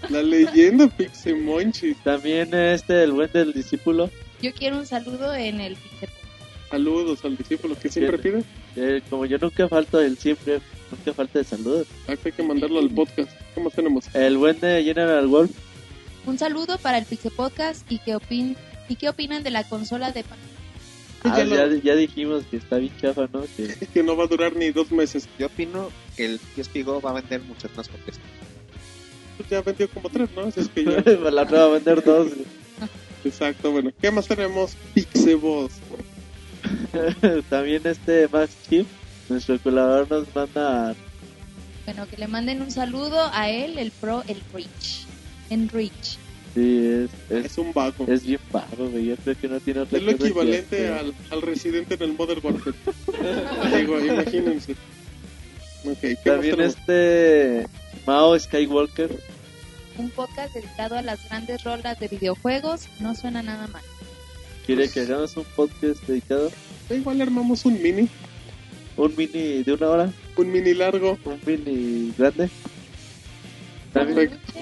La 0.09 0.21
leyenda 0.21 0.87
Pixemonchis. 0.87 1.97
También 2.03 2.53
este, 2.53 3.03
el 3.03 3.13
buen 3.13 3.31
del 3.31 3.53
discípulo. 3.53 4.09
Yo 4.41 4.53
quiero 4.53 4.77
un 4.77 4.85
saludo 4.85 5.33
en 5.33 5.59
el 5.59 5.75
Pixe 5.75 6.07
Podcast. 6.07 6.69
Saludos 6.69 7.25
al 7.25 7.37
discípulo 7.37 7.75
que 7.79 7.89
siempre 7.89 8.17
pide. 8.17 8.43
Eh, 8.75 9.01
como 9.09 9.25
yo 9.25 9.37
nunca 9.37 9.67
falto, 9.67 9.99
él 10.01 10.17
siempre, 10.17 10.59
nunca 10.91 11.13
falta 11.13 11.39
de 11.39 11.45
saludos. 11.45 11.87
Hay 12.07 12.17
que 12.17 12.43
mandarlo 12.43 12.79
al 12.79 12.89
podcast. 12.89 13.31
¿Qué 13.53 13.61
más 13.61 13.73
tenemos? 13.73 14.13
El 14.15 14.37
buen 14.37 14.59
de 14.59 14.83
General 14.83 15.27
Wolf. 15.27 15.51
Un 16.25 16.37
saludo 16.37 16.77
para 16.77 16.97
el 16.97 17.05
Pixe 17.05 17.29
Podcast 17.31 17.91
y 17.91 17.99
qué 17.99 18.15
opin 18.15 18.55
y 18.89 18.95
qué 18.95 19.09
opinan 19.09 19.43
de 19.43 19.49
la 19.51 19.63
consola 19.63 20.11
de 20.11 20.23
pan- 20.23 20.37
Ah, 21.25 21.41
Ya 21.41 21.67
ya, 21.81 21.95
dijimos 21.95 22.43
que 22.51 22.57
está 22.57 22.77
bien 22.77 22.91
chafa, 22.99 23.27
¿no? 23.31 23.43
Que 23.55 23.73
Que 23.93 24.03
no 24.03 24.17
va 24.17 24.25
a 24.25 24.27
durar 24.27 24.55
ni 24.55 24.71
dos 24.71 24.91
meses. 24.91 25.27
Yo 25.39 25.47
opino 25.47 25.89
que 26.17 26.25
el 26.25 26.39
PSP 26.39 26.83
Go 26.83 26.99
va 26.99 27.11
a 27.11 27.13
vender 27.13 27.41
muchas 27.43 27.75
más 27.77 27.87
copias. 27.87 28.19
Pues 29.37 29.49
ya 29.49 29.61
vendió 29.61 29.89
como 29.89 30.09
tres, 30.09 30.29
¿no? 30.35 30.41
Así 30.43 30.59
es 30.59 30.67
que 30.69 30.83
ya. 30.83 31.01
la 31.31 31.43
va 31.45 31.63
a 31.63 31.67
vender 31.67 32.03
dos. 32.03 32.27
Exacto, 33.23 33.71
bueno. 33.71 33.91
¿Qué 34.01 34.11
más 34.11 34.27
tenemos? 34.27 34.75
Pixeboss. 34.93 35.71
También 37.49 37.81
este 37.85 38.27
Max 38.27 38.51
Chief, 38.69 38.85
nuestro 39.29 39.57
colaborador, 39.59 40.09
nos 40.09 40.35
manda 40.35 40.93
Bueno, 41.85 42.07
que 42.07 42.17
le 42.17 42.27
manden 42.27 42.61
un 42.61 42.71
saludo 42.71 43.29
a 43.33 43.49
él, 43.49 43.77
el 43.77 43.91
pro, 43.91 44.23
el 44.27 44.41
Reach. 44.53 45.05
En 45.49 45.69
Reach. 45.69 46.17
Sí, 46.53 46.87
es, 46.87 47.09
es, 47.31 47.45
Es 47.45 47.57
un 47.57 47.73
vago. 47.73 48.05
es 48.07 48.23
bien 48.25 48.39
bajo, 48.51 48.87
güey. 48.89 49.05
Yo 49.05 49.15
creo 49.17 49.35
que 49.39 49.47
no 49.47 49.59
tiene 49.59 49.79
otra 49.81 49.97
Es 49.97 50.03
lo 50.03 50.15
que 50.17 50.25
equivalente 50.27 50.87
al, 50.89 51.13
al 51.31 51.41
residente 51.41 51.95
en 51.95 52.01
el 52.03 52.13
Modern 52.13 52.41
Warfare. 52.43 52.75
Digo, 53.77 53.99
imagínense. 53.99 54.73
Ok, 55.85 55.97
¿qué 55.99 56.15
más 56.15 56.23
También 56.23 56.61
este 56.61 57.67
Mao 58.05 58.37
Skywalker. 58.39 59.19
Un 59.97 60.09
podcast 60.11 60.53
dedicado 60.53 60.95
a 60.97 61.01
las 61.01 61.27
grandes 61.27 61.63
rolas 61.63 61.99
de 61.99 62.07
videojuegos. 62.07 62.87
No 62.99 63.15
suena 63.15 63.41
nada 63.41 63.67
mal. 63.67 63.81
Quiere 64.65 64.89
que 64.89 65.01
hagamos 65.01 65.35
un 65.35 65.43
podcast 65.55 66.01
dedicado, 66.07 66.51
Da 66.87 66.95
igual 66.95 67.21
armamos 67.21 67.65
un 67.65 67.81
mini, 67.81 68.07
un 68.95 69.13
mini 69.15 69.61
de 69.63 69.73
una 69.73 69.89
hora, 69.89 70.13
un 70.37 70.51
mini 70.51 70.73
largo. 70.73 71.17
un 71.25 71.39
mini 71.45 72.13
grande. 72.17 72.49
También, 73.91 74.29
Perfecto. 74.29 74.59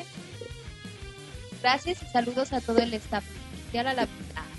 Gracias 1.62 2.01
y 2.01 2.05
saludos 2.07 2.51
a 2.53 2.62
todo 2.62 2.80
el 2.80 2.93
staff. 2.95 3.24
Ya 3.74 3.84
la 3.84 3.93
la... 3.93 4.07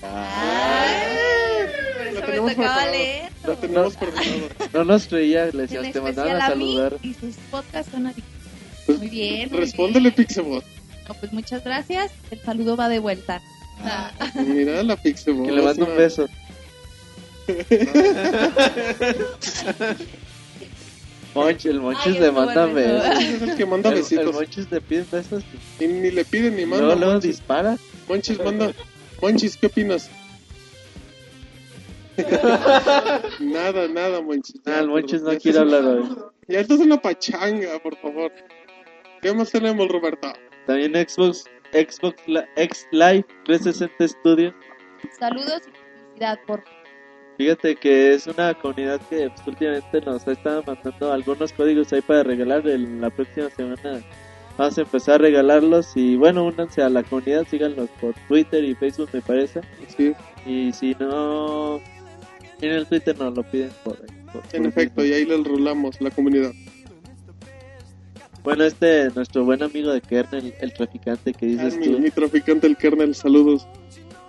Ah. 0.02 0.84
Ay, 0.84 1.66
por 1.96 2.06
eso 2.06 2.20
me 2.20 2.26
tenemos 2.26 2.54
tocaba 2.54 2.86
leer. 2.86 3.30
Tenemos 3.60 3.94
no 4.72 4.84
nos 4.84 5.06
creía, 5.06 5.44
le 5.46 5.50
En 5.50 5.56
decíamos, 5.58 5.92
te 5.92 6.00
mandaban 6.00 6.40
a 6.40 6.46
a 6.46 6.48
saludar. 6.48 6.96
y 7.02 7.14
sus 7.14 7.36
podcasts 7.50 7.92
son 7.92 8.06
adictivos. 8.06 8.30
Pues, 8.86 8.98
Muy 8.98 9.08
bien. 9.08 9.50
muy 9.50 9.60
Respóndele. 9.60 10.10
Pixebot. 10.12 10.64
No, 11.08 11.14
pues 11.14 11.32
muchas 11.32 11.62
gracias. 11.64 12.12
El 12.30 12.40
saludo 12.40 12.76
va 12.76 12.88
de 12.88 12.98
vuelta. 13.00 13.42
Ah, 13.84 14.10
Mira 14.34 14.82
la 14.82 14.96
Pixebot. 14.96 15.46
Que 15.46 15.52
le 15.52 15.62
mando 15.62 15.86
un 15.86 15.96
beso. 15.96 16.26
Monch, 21.34 21.64
el 21.66 21.80
Monchis 21.80 22.14
Ay, 22.14 22.20
le 22.20 22.30
manda 22.32 22.64
el 22.64 22.74
beso. 22.74 22.92
besos. 23.08 23.22
Es 23.24 23.42
el 23.42 23.56
que 23.56 23.66
manda 23.66 23.88
El, 23.88 23.94
el 23.96 24.02
besitos. 24.02 24.34
Monchis 24.34 24.70
le 24.70 24.80
pide 24.80 25.04
besos 25.10 25.42
Y 25.80 25.86
ni 25.86 26.10
le 26.10 26.24
piden 26.24 26.56
ni 26.56 26.66
manda. 26.66 26.94
luego 26.94 27.12
Monchis. 27.12 27.30
dispara. 27.38 27.76
Monchis 28.08 28.38
manda. 28.38 28.72
Monchis, 29.20 29.56
¿qué 29.56 29.66
opinas? 29.66 30.10
nada, 33.40 33.88
nada, 33.88 34.20
Monchis. 34.20 34.60
Ah, 34.66 34.70
Ya, 34.72 34.78
el 34.80 34.88
Monchis 34.88 35.22
no 35.22 35.36
quiere 35.38 35.58
hablar 35.58 35.84
hoy. 35.84 36.08
Ya 36.48 36.60
estás 36.60 36.80
en 36.80 36.90
la 36.90 37.00
pachanga, 37.00 37.78
por 37.82 37.96
favor. 37.96 38.30
¿Qué 39.22 39.32
más 39.32 39.50
tenemos, 39.50 39.88
Roberto? 39.88 40.32
También 40.66 40.92
Xbox, 40.94 41.44
Xbox 41.72 42.16
X 42.56 42.86
Live 42.92 43.24
360 43.44 44.08
Studio. 44.08 44.54
Saludos 45.18 45.62
y 45.66 45.70
publicidad 45.70 46.38
por 46.46 46.62
Fíjate 47.38 47.76
que 47.76 48.14
es 48.14 48.26
una 48.26 48.54
comunidad 48.54 49.00
que 49.08 49.28
pues, 49.30 49.46
últimamente 49.46 50.00
nos 50.02 50.26
ha 50.28 50.32
estado 50.32 50.62
mandando 50.66 51.12
algunos 51.12 51.52
códigos 51.52 51.92
ahí 51.92 52.00
para 52.02 52.22
regalar. 52.22 52.66
En 52.68 53.00
la 53.00 53.10
próxima 53.10 53.48
semana 53.50 54.00
vamos 54.58 54.78
a 54.78 54.82
empezar 54.82 55.14
a 55.16 55.18
regalarlos. 55.18 55.92
Y 55.96 56.16
bueno, 56.16 56.44
únanse 56.46 56.82
a 56.82 56.88
la 56.88 57.02
comunidad, 57.02 57.46
síganlos 57.50 57.88
por 58.00 58.14
Twitter 58.28 58.62
y 58.64 58.74
Facebook, 58.74 59.08
me 59.12 59.22
parece. 59.22 59.60
Sí, 59.96 60.12
Y 60.46 60.72
si 60.72 60.94
no 61.00 61.80
tienen 62.60 62.78
el 62.78 62.86
Twitter, 62.86 63.18
nos 63.18 63.34
lo 63.36 63.42
piden 63.44 63.70
por 63.82 63.94
ahí. 63.94 64.16
por- 64.32 64.42
en 64.52 64.62
por 64.62 64.66
efecto, 64.68 65.04
y 65.04 65.12
ahí 65.12 65.24
les 65.26 65.44
rolamos 65.44 66.00
la 66.00 66.10
comunidad. 66.10 66.52
Bueno, 68.44 68.64
este, 68.64 69.08
nuestro 69.14 69.44
buen 69.44 69.62
amigo 69.62 69.92
de 69.92 70.00
Kernel, 70.00 70.52
el 70.60 70.72
traficante 70.72 71.32
que 71.32 71.46
dices 71.46 71.76
mi, 71.76 71.84
tú. 71.84 71.98
mi 72.00 72.10
traficante, 72.10 72.66
el 72.66 72.76
kernel, 72.76 73.14
saludos. 73.14 73.68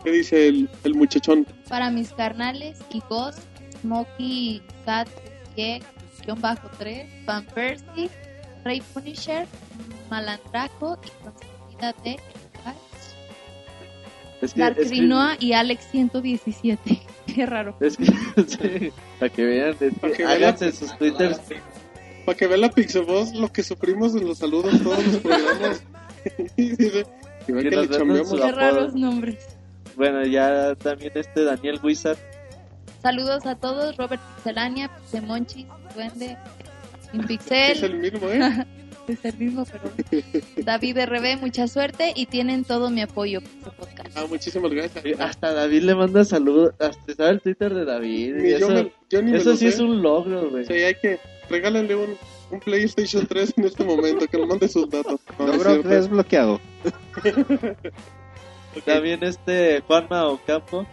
¿Qué 0.03 0.11
dice 0.11 0.47
el, 0.47 0.69
el 0.83 0.95
muchachón? 0.95 1.45
para 1.69 1.89
mis 1.89 2.11
carnales 2.13 2.79
y 2.91 3.01
Ghost, 3.09 3.39
Smokey, 3.81 4.61
Cat, 4.85 5.07
John 6.27 6.39
Bajo 6.41 6.69
3, 6.77 7.25
Van 7.25 7.45
Persie, 7.45 8.09
Rey 8.63 8.81
Punisher, 8.93 9.47
Malandraco 10.09 10.97
y 11.03 11.23
consentida 11.23 11.93
de 12.03 12.17
Es 14.41 14.53
que, 14.53 14.59
Dark 14.59 14.77
es 14.77 14.89
que- 14.89 14.95
Rinoa 14.95 15.37
y 15.39 15.53
Alex 15.53 15.85
117. 15.91 17.01
Qué 17.33 17.45
raro. 17.45 17.75
Es 17.79 17.97
que, 17.97 18.05
sí, 18.47 18.91
para 19.19 19.31
que 19.31 19.45
vean, 19.45 19.69
es 19.71 19.77
que 19.77 19.91
Para 19.91 20.13
que 20.13 20.25
vean. 20.25 20.37
háganse 20.37 20.71
sus 20.73 20.97
twitters. 20.97 21.39
Para 22.25 22.37
que 22.37 22.47
vea 22.47 22.57
la 22.57 22.69
Pixeboss 22.69 23.33
lo 23.33 23.51
que 23.51 23.63
sufrimos 23.63 24.15
en 24.15 24.27
los 24.27 24.37
saludos 24.39 24.81
todos 24.83 25.05
los 25.07 25.17
programas. 25.17 25.83
Que 27.45 27.47
que 27.47 27.51
nos 27.51 27.63
le 27.65 27.69
den 27.71 27.89
chambeamos. 27.89 28.29
su- 28.29 28.37
Qué 28.37 28.51
raros 28.53 28.95
nombres. 28.95 29.52
Bueno, 29.95 30.25
ya 30.25 30.75
también 30.75 31.11
este 31.15 31.43
Daniel 31.43 31.79
Wizard. 31.83 32.17
Saludos 33.01 33.45
a 33.45 33.55
todos, 33.55 33.97
Robert 33.97 34.21
Pixelania, 34.35 34.89
Pixemonchis, 34.95 35.65
Duende, 35.93 36.37
Es 37.07 37.13
Impixel, 37.13 37.83
el 37.83 37.95
mismo, 37.99 38.27
¿eh? 38.29 38.65
es 39.07 39.25
el 39.25 39.37
mismo, 39.37 39.65
pero 39.65 39.91
David 40.63 40.97
RB, 41.05 41.37
mucha 41.41 41.67
suerte 41.67 42.13
y 42.15 42.25
tienen 42.25 42.63
todo 42.63 42.89
mi 42.89 43.01
apoyo 43.01 43.41
por 43.41 43.49
este 43.51 43.71
podcast. 43.71 44.17
Ah, 44.17 44.25
muchísimas 44.29 44.71
gracias. 44.71 45.19
Hasta 45.19 45.53
David 45.53 45.81
le 45.83 45.95
manda 45.95 46.23
saludos. 46.23 46.73
Hasta 46.79 47.13
sabe 47.13 47.29
el 47.31 47.41
Twitter 47.41 47.73
de 47.73 47.85
David. 47.85 48.35
Ni 48.35 48.47
y 48.47 48.51
yo, 48.51 48.57
eso 48.57 48.69
me- 48.69 48.91
yo 49.09 49.21
ni 49.21 49.31
me 49.31 49.37
eso 49.37 49.49
lo 49.51 49.55
sí 49.57 49.65
sé. 49.65 49.75
es 49.75 49.79
un 49.79 50.01
logro, 50.01 50.49
güey. 50.49 50.65
Sí, 50.65 50.73
hay 50.73 50.95
que 50.95 51.19
regálenle 51.49 51.95
un, 51.95 52.15
un 52.51 52.59
PlayStation 52.61 53.27
3 53.27 53.53
en 53.57 53.65
este 53.65 53.83
momento, 53.83 54.25
que 54.25 54.37
nos 54.37 54.47
mande 54.47 54.67
sus 54.69 54.89
datos. 54.89 55.19
No, 55.37 55.45
no 55.45 55.51
es 55.51 55.57
Logro 55.57 55.71
cierto. 55.73 55.89
desbloqueado. 55.89 56.61
También 58.81 59.23
este 59.23 59.81
Juanma 59.87 60.27
Ocampo. 60.27 60.85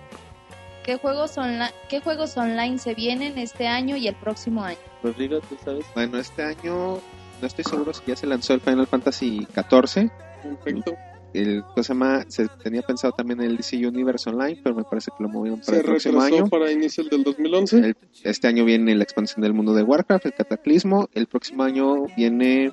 ¿Qué 0.84 0.96
juegos, 0.96 1.36
onla- 1.38 1.72
¿Qué 1.88 2.00
juegos 2.00 2.36
online 2.36 2.78
se 2.78 2.94
vienen 2.94 3.38
este 3.38 3.66
año 3.68 3.96
y 3.96 4.08
el 4.08 4.14
próximo 4.14 4.62
año? 4.64 4.78
Rodrigo, 5.02 5.40
tú 5.40 5.56
sabes. 5.64 5.84
Bueno, 5.94 6.18
este 6.18 6.42
año 6.42 6.98
no 7.40 7.46
estoy 7.46 7.64
seguro 7.64 7.92
si 7.92 8.02
ya 8.06 8.16
se 8.16 8.26
lanzó 8.26 8.54
el 8.54 8.60
Final 8.60 8.86
Fantasy 8.86 9.46
XIV. 9.54 10.10
Perfecto. 10.42 10.94
el 11.34 11.62
cosa 11.62 11.82
se 11.82 11.88
llama, 11.92 12.24
se 12.28 12.48
tenía 12.64 12.82
pensado 12.82 13.12
también 13.12 13.40
el 13.40 13.56
DC 13.56 13.76
Universe 13.86 14.28
Online, 14.30 14.58
pero 14.64 14.74
me 14.74 14.82
parece 14.82 15.12
que 15.16 15.22
lo 15.22 15.28
movieron 15.28 15.60
para 15.60 15.74
Se 15.74 15.78
el 15.80 15.84
próximo 15.84 16.20
año. 16.22 16.48
para 16.48 16.72
inicios 16.72 17.08
del 17.08 17.22
2011. 17.22 17.76
El- 17.78 17.96
este 18.24 18.48
año 18.48 18.64
viene 18.64 18.94
la 18.96 19.04
expansión 19.04 19.42
del 19.42 19.52
mundo 19.52 19.72
de 19.74 19.82
Warcraft, 19.84 20.26
el 20.26 20.34
Cataclismo. 20.34 21.08
El 21.14 21.26
próximo 21.28 21.62
año 21.62 22.06
viene 22.16 22.72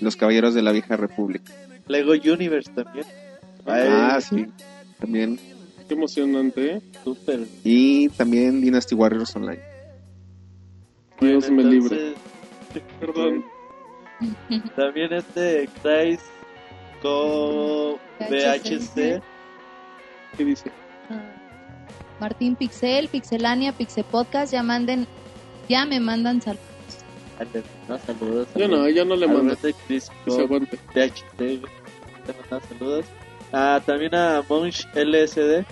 Los 0.00 0.16
Caballeros 0.16 0.54
de 0.54 0.62
la 0.62 0.72
Vieja 0.72 0.96
República. 0.96 1.52
Lego 1.88 2.12
Universe 2.12 2.72
también. 2.72 3.04
Ah, 3.66 4.14
Ay, 4.16 4.22
sí, 4.22 4.46
también. 4.98 5.38
Qué 5.88 5.94
emocionante, 5.94 6.74
¿eh? 6.76 6.82
Súper. 7.02 7.46
Y 7.64 8.08
también 8.10 8.60
Dynasty 8.60 8.94
Warriors 8.94 9.34
Online. 9.34 9.60
Dios 11.20 11.48
Bueno, 11.48 11.62
me 11.62 11.70
libre. 11.70 12.14
Perdón. 13.00 13.44
También 14.76 15.12
este 15.12 15.68
Christ 15.82 16.22
Co 17.02 17.98
VHC. 18.20 19.20
¿Qué 20.36 20.44
dice? 20.44 20.70
Ah, 21.08 21.20
Martín 22.20 22.54
Pixel, 22.54 23.08
Pixelania, 23.08 23.72
Pixel 23.72 24.04
Podcast, 24.04 24.52
ya 24.52 24.62
manden, 24.62 25.06
ya 25.68 25.84
me 25.86 25.98
mandan 26.00 26.40
saludos. 26.40 26.64
No, 27.88 27.98
saludos. 27.98 28.48
Yo 28.54 28.68
no, 28.68 28.88
yo 28.90 29.04
no 29.04 29.16
le 29.16 29.26
mando. 29.26 29.56
Chris 29.86 30.10
Co. 30.26 30.46
VHC. 30.46 31.38
güey. 31.38 31.60
Te 32.26 32.34
mandan 32.34 32.68
saludos. 32.68 33.06
Ah, 33.52 33.80
también 33.84 34.14
a 34.14 34.42
Monch 34.48 34.86
LSD. 34.94 35.64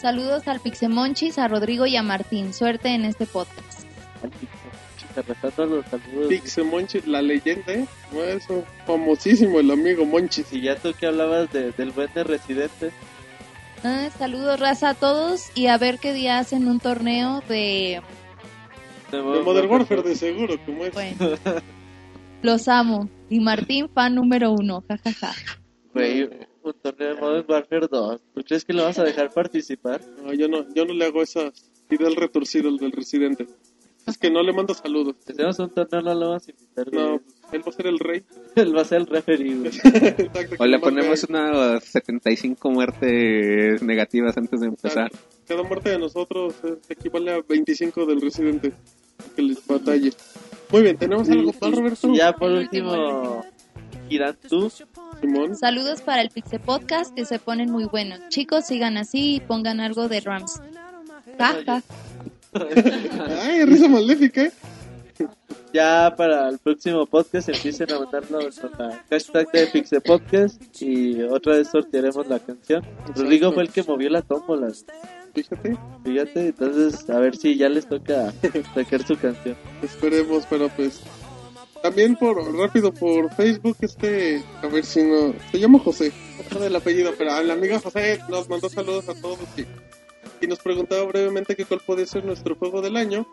Saludos 0.00 0.46
al 0.48 0.60
Pixemonchis, 0.60 1.38
a 1.38 1.48
Rodrigo 1.48 1.86
y 1.86 1.96
a 1.96 2.02
Martín. 2.02 2.52
Suerte 2.52 2.88
en 2.94 3.04
este 3.04 3.26
podcast. 3.26 3.84
Al 4.22 4.30
Pixel- 4.30 5.24
Rezando 5.28 5.66
los 5.76 5.86
saludos. 5.86 6.26
Pixe 6.28 6.64
Monchis, 6.64 7.06
la 7.06 7.22
leyenda, 7.22 7.72
¿eh? 7.72 7.86
No, 8.12 8.20
Eso, 8.24 8.64
famosísimo 8.84 9.60
el 9.60 9.70
amigo 9.70 10.04
Monchis. 10.04 10.52
Y 10.52 10.62
ya 10.62 10.74
tú 10.74 10.92
que 10.92 11.06
hablabas 11.06 11.52
de, 11.52 11.70
del 11.70 11.92
buen 11.92 12.12
de 12.12 12.24
Residente. 12.24 12.90
Ah, 13.84 14.08
saludos, 14.18 14.58
raza, 14.58 14.88
a 14.90 14.94
todos. 14.94 15.50
Y 15.54 15.68
a 15.68 15.78
ver 15.78 16.00
qué 16.00 16.12
día 16.12 16.38
hacen 16.40 16.66
un 16.66 16.80
torneo 16.80 17.42
de. 17.48 18.02
De 19.12 19.16
De 19.18 19.22
Modern 19.22 19.70
Warfare, 19.70 20.02
de 20.02 20.16
seguro, 20.16 20.56
como 20.66 20.84
es. 20.84 20.92
Bueno, 20.92 21.36
los 22.42 22.66
amo. 22.66 23.08
Y 23.30 23.38
Martín, 23.38 23.88
fan 23.94 24.16
número 24.16 24.50
uno. 24.50 24.82
Ja, 24.88 24.98
ja, 24.98 25.12
ja. 25.12 25.32
Güey, 25.94 26.28
un 26.62 26.72
torneo 26.82 27.14
de 27.14 27.20
Modern 27.20 27.44
Warfare 27.48 27.88
2. 27.88 28.20
¿Tú 28.34 28.42
crees 28.42 28.64
que 28.64 28.72
lo 28.72 28.84
vas 28.84 28.98
a 28.98 29.04
dejar 29.04 29.30
participar? 29.32 30.00
No, 30.22 30.32
yo 30.34 30.48
no, 30.48 30.66
yo 30.74 30.84
no 30.84 30.92
le 30.92 31.04
hago 31.04 31.22
esa 31.22 31.52
ideal 31.90 32.16
retorcida 32.16 32.68
al 32.68 32.78
del 32.78 32.92
residente. 32.92 33.46
Es 34.06 34.18
que 34.18 34.30
no 34.30 34.42
le 34.42 34.52
mando 34.52 34.74
saludos. 34.74 35.16
Si 35.24 35.32
hacemos 35.32 35.58
un 35.58 35.70
torneo, 35.70 36.02
no 36.02 36.14
lo 36.14 36.28
vamos 36.28 36.46
a 36.46 36.50
invitar. 36.50 36.90
güey. 36.90 37.02
No, 37.02 37.20
él 37.52 37.62
va 37.66 37.70
a 37.70 37.72
ser 37.72 37.86
el 37.86 37.98
rey. 37.98 38.24
Él 38.56 38.76
va 38.76 38.82
a 38.82 38.84
ser 38.84 39.00
el 39.00 39.06
referido. 39.06 39.66
Exacto, 39.68 40.56
O 40.58 40.66
le 40.66 40.78
ponemos 40.78 41.24
unas 41.24 41.84
75 41.84 42.70
muertes 42.70 43.82
negativas 43.82 44.36
antes 44.36 44.60
de 44.60 44.66
empezar. 44.66 45.10
Cada 45.46 45.62
muerte 45.62 45.90
de 45.90 45.98
nosotros 45.98 46.54
eh, 46.64 46.76
equivale 46.88 47.32
a 47.32 47.40
25 47.40 48.04
del 48.06 48.20
residente. 48.20 48.72
Que 49.36 49.42
les 49.42 49.66
batalle. 49.66 50.12
Muy 50.70 50.82
bien, 50.82 50.96
¿tenemos 50.96 51.28
algo 51.30 51.52
para 51.52 51.76
Roberto? 51.76 52.12
Ya 52.12 52.32
por 52.32 52.50
último, 52.50 53.44
Kiran 54.14 54.36
tú. 54.48 54.70
Simón. 55.20 55.56
Saludos 55.56 56.00
para 56.00 56.22
el 56.22 56.30
Pixe 56.30 56.60
Podcast 56.60 57.12
que 57.16 57.24
se 57.24 57.40
ponen 57.40 57.72
muy 57.72 57.86
buenos. 57.86 58.20
Chicos, 58.28 58.64
sigan 58.64 58.96
así 58.96 59.34
y 59.34 59.40
pongan 59.40 59.80
algo 59.80 60.06
de 60.06 60.20
Rams. 60.20 60.60
Ja, 61.36 61.56
ja. 61.66 61.82
Ay, 63.42 63.64
risa 63.64 63.88
maléfica. 63.88 64.42
¿eh? 64.42 64.52
Ya 65.72 66.14
para 66.16 66.48
el 66.48 66.58
próximo 66.58 67.04
podcast 67.06 67.48
empiecen 67.48 67.92
a 67.92 67.98
mandarlo 67.98 68.38
con 68.38 68.70
la 68.78 69.04
hashtag 69.10 69.50
de 69.50 69.66
Pixel 69.66 70.00
Podcast 70.00 70.62
y 70.80 71.20
otra 71.22 71.56
vez 71.56 71.66
sortearemos 71.66 72.28
la 72.28 72.38
canción. 72.38 72.84
Rodrigo 73.16 73.50
fue 73.50 73.64
el 73.64 73.70
que 73.70 73.82
movió 73.82 74.10
la 74.10 74.22
tómbola. 74.22 74.68
Fíjate, 75.34 75.76
Fíjate, 76.04 76.46
entonces 76.46 77.10
a 77.10 77.18
ver 77.18 77.34
si 77.36 77.56
ya 77.56 77.68
les 77.68 77.88
toca 77.88 78.32
sacar 78.76 79.04
su 79.04 79.18
canción. 79.18 79.56
esperemos, 79.82 80.46
pero 80.48 80.68
pues. 80.68 81.02
También 81.84 82.16
por 82.16 82.34
rápido 82.56 82.92
por 82.94 83.30
Facebook, 83.34 83.76
este. 83.82 84.42
A 84.62 84.66
ver 84.68 84.86
si 84.86 85.02
no. 85.02 85.34
Se 85.52 85.58
llama 85.60 85.78
José. 85.80 86.12
Otro 86.40 86.60
del 86.60 86.74
apellido, 86.74 87.12
pero 87.18 87.38
el 87.38 87.50
amigo 87.50 87.78
José 87.78 88.20
nos 88.30 88.48
mandó 88.48 88.70
saludos 88.70 89.06
a 89.10 89.14
todos 89.14 89.38
y, 89.58 89.66
y 90.42 90.48
nos 90.48 90.60
preguntaba 90.60 91.02
brevemente 91.04 91.54
que 91.54 91.66
cuál 91.66 91.80
puede 91.86 92.06
ser 92.06 92.24
nuestro 92.24 92.56
juego 92.56 92.80
del 92.80 92.96
año. 92.96 93.26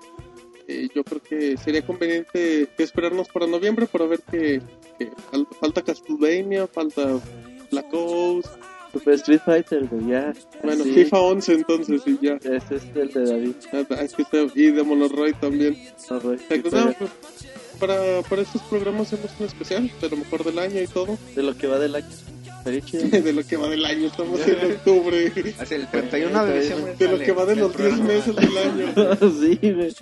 Eh, 0.67 0.89
yo 0.93 1.01
creo 1.05 1.21
que 1.23 1.55
sería 1.55 1.85
conveniente 1.85 2.67
esperarnos 2.77 3.29
para 3.29 3.47
noviembre 3.47 3.87
para 3.87 4.05
ver 4.05 4.21
que, 4.29 4.61
que 4.99 5.09
fal- 5.31 5.47
falta 5.61 5.81
Castlevania, 5.81 6.67
falta 6.67 7.19
Black 7.71 7.87
Ops, 7.93 8.49
Super 8.91 9.13
Street 9.13 9.41
Fighter, 9.45 9.87
güey, 9.87 10.07
ya. 10.09 10.33
bueno, 10.61 10.83
así. 10.83 10.91
FIFA 10.93 11.19
11 11.21 11.53
entonces 11.53 12.01
y 12.05 12.17
ya. 12.21 12.33
Ese 12.35 12.75
es 12.75 12.83
el 12.95 13.13
de 13.13 13.25
David. 13.25 13.53
Ah, 13.71 14.01
es 14.03 14.13
que 14.13 14.23
está- 14.23 14.45
y 14.55 14.71
de 14.71 14.83
Monoroy 14.83 15.31
también. 15.35 15.77
No, 16.99 17.07
sí, 17.81 17.87
para, 17.87 18.21
para 18.23 18.41
estos 18.41 18.61
programas 18.63 19.13
hacemos 19.13 19.31
un 19.39 19.45
especial 19.45 19.91
de 19.99 20.09
lo 20.09 20.17
mejor 20.17 20.43
del 20.43 20.59
año 20.59 20.81
y 20.81 20.87
todo. 20.87 21.17
De 21.35 21.43
lo 21.43 21.57
que 21.57 21.67
va 21.67 21.79
del 21.79 21.95
año. 21.95 22.07
De 22.63 23.33
lo 23.33 23.43
que 23.43 23.57
va 23.57 23.67
del 23.69 23.83
año, 23.85 24.07
estamos 24.07 24.39
en 24.47 24.71
octubre. 24.73 25.31
Hacia 25.59 25.77
el 25.77 25.87
31 25.87 26.45
de 26.45 26.59
diciembre. 26.59 26.95
De 26.95 27.07
lo 27.07 27.17
que 27.17 27.31
va 27.31 27.45
de 27.45 27.55
los 27.55 27.75
10 27.75 27.89
programa. 27.89 28.03
meses 28.13 28.35
del 28.35 28.57
año. 28.57 29.17
sí, 29.39 29.73
güey. 29.73 29.95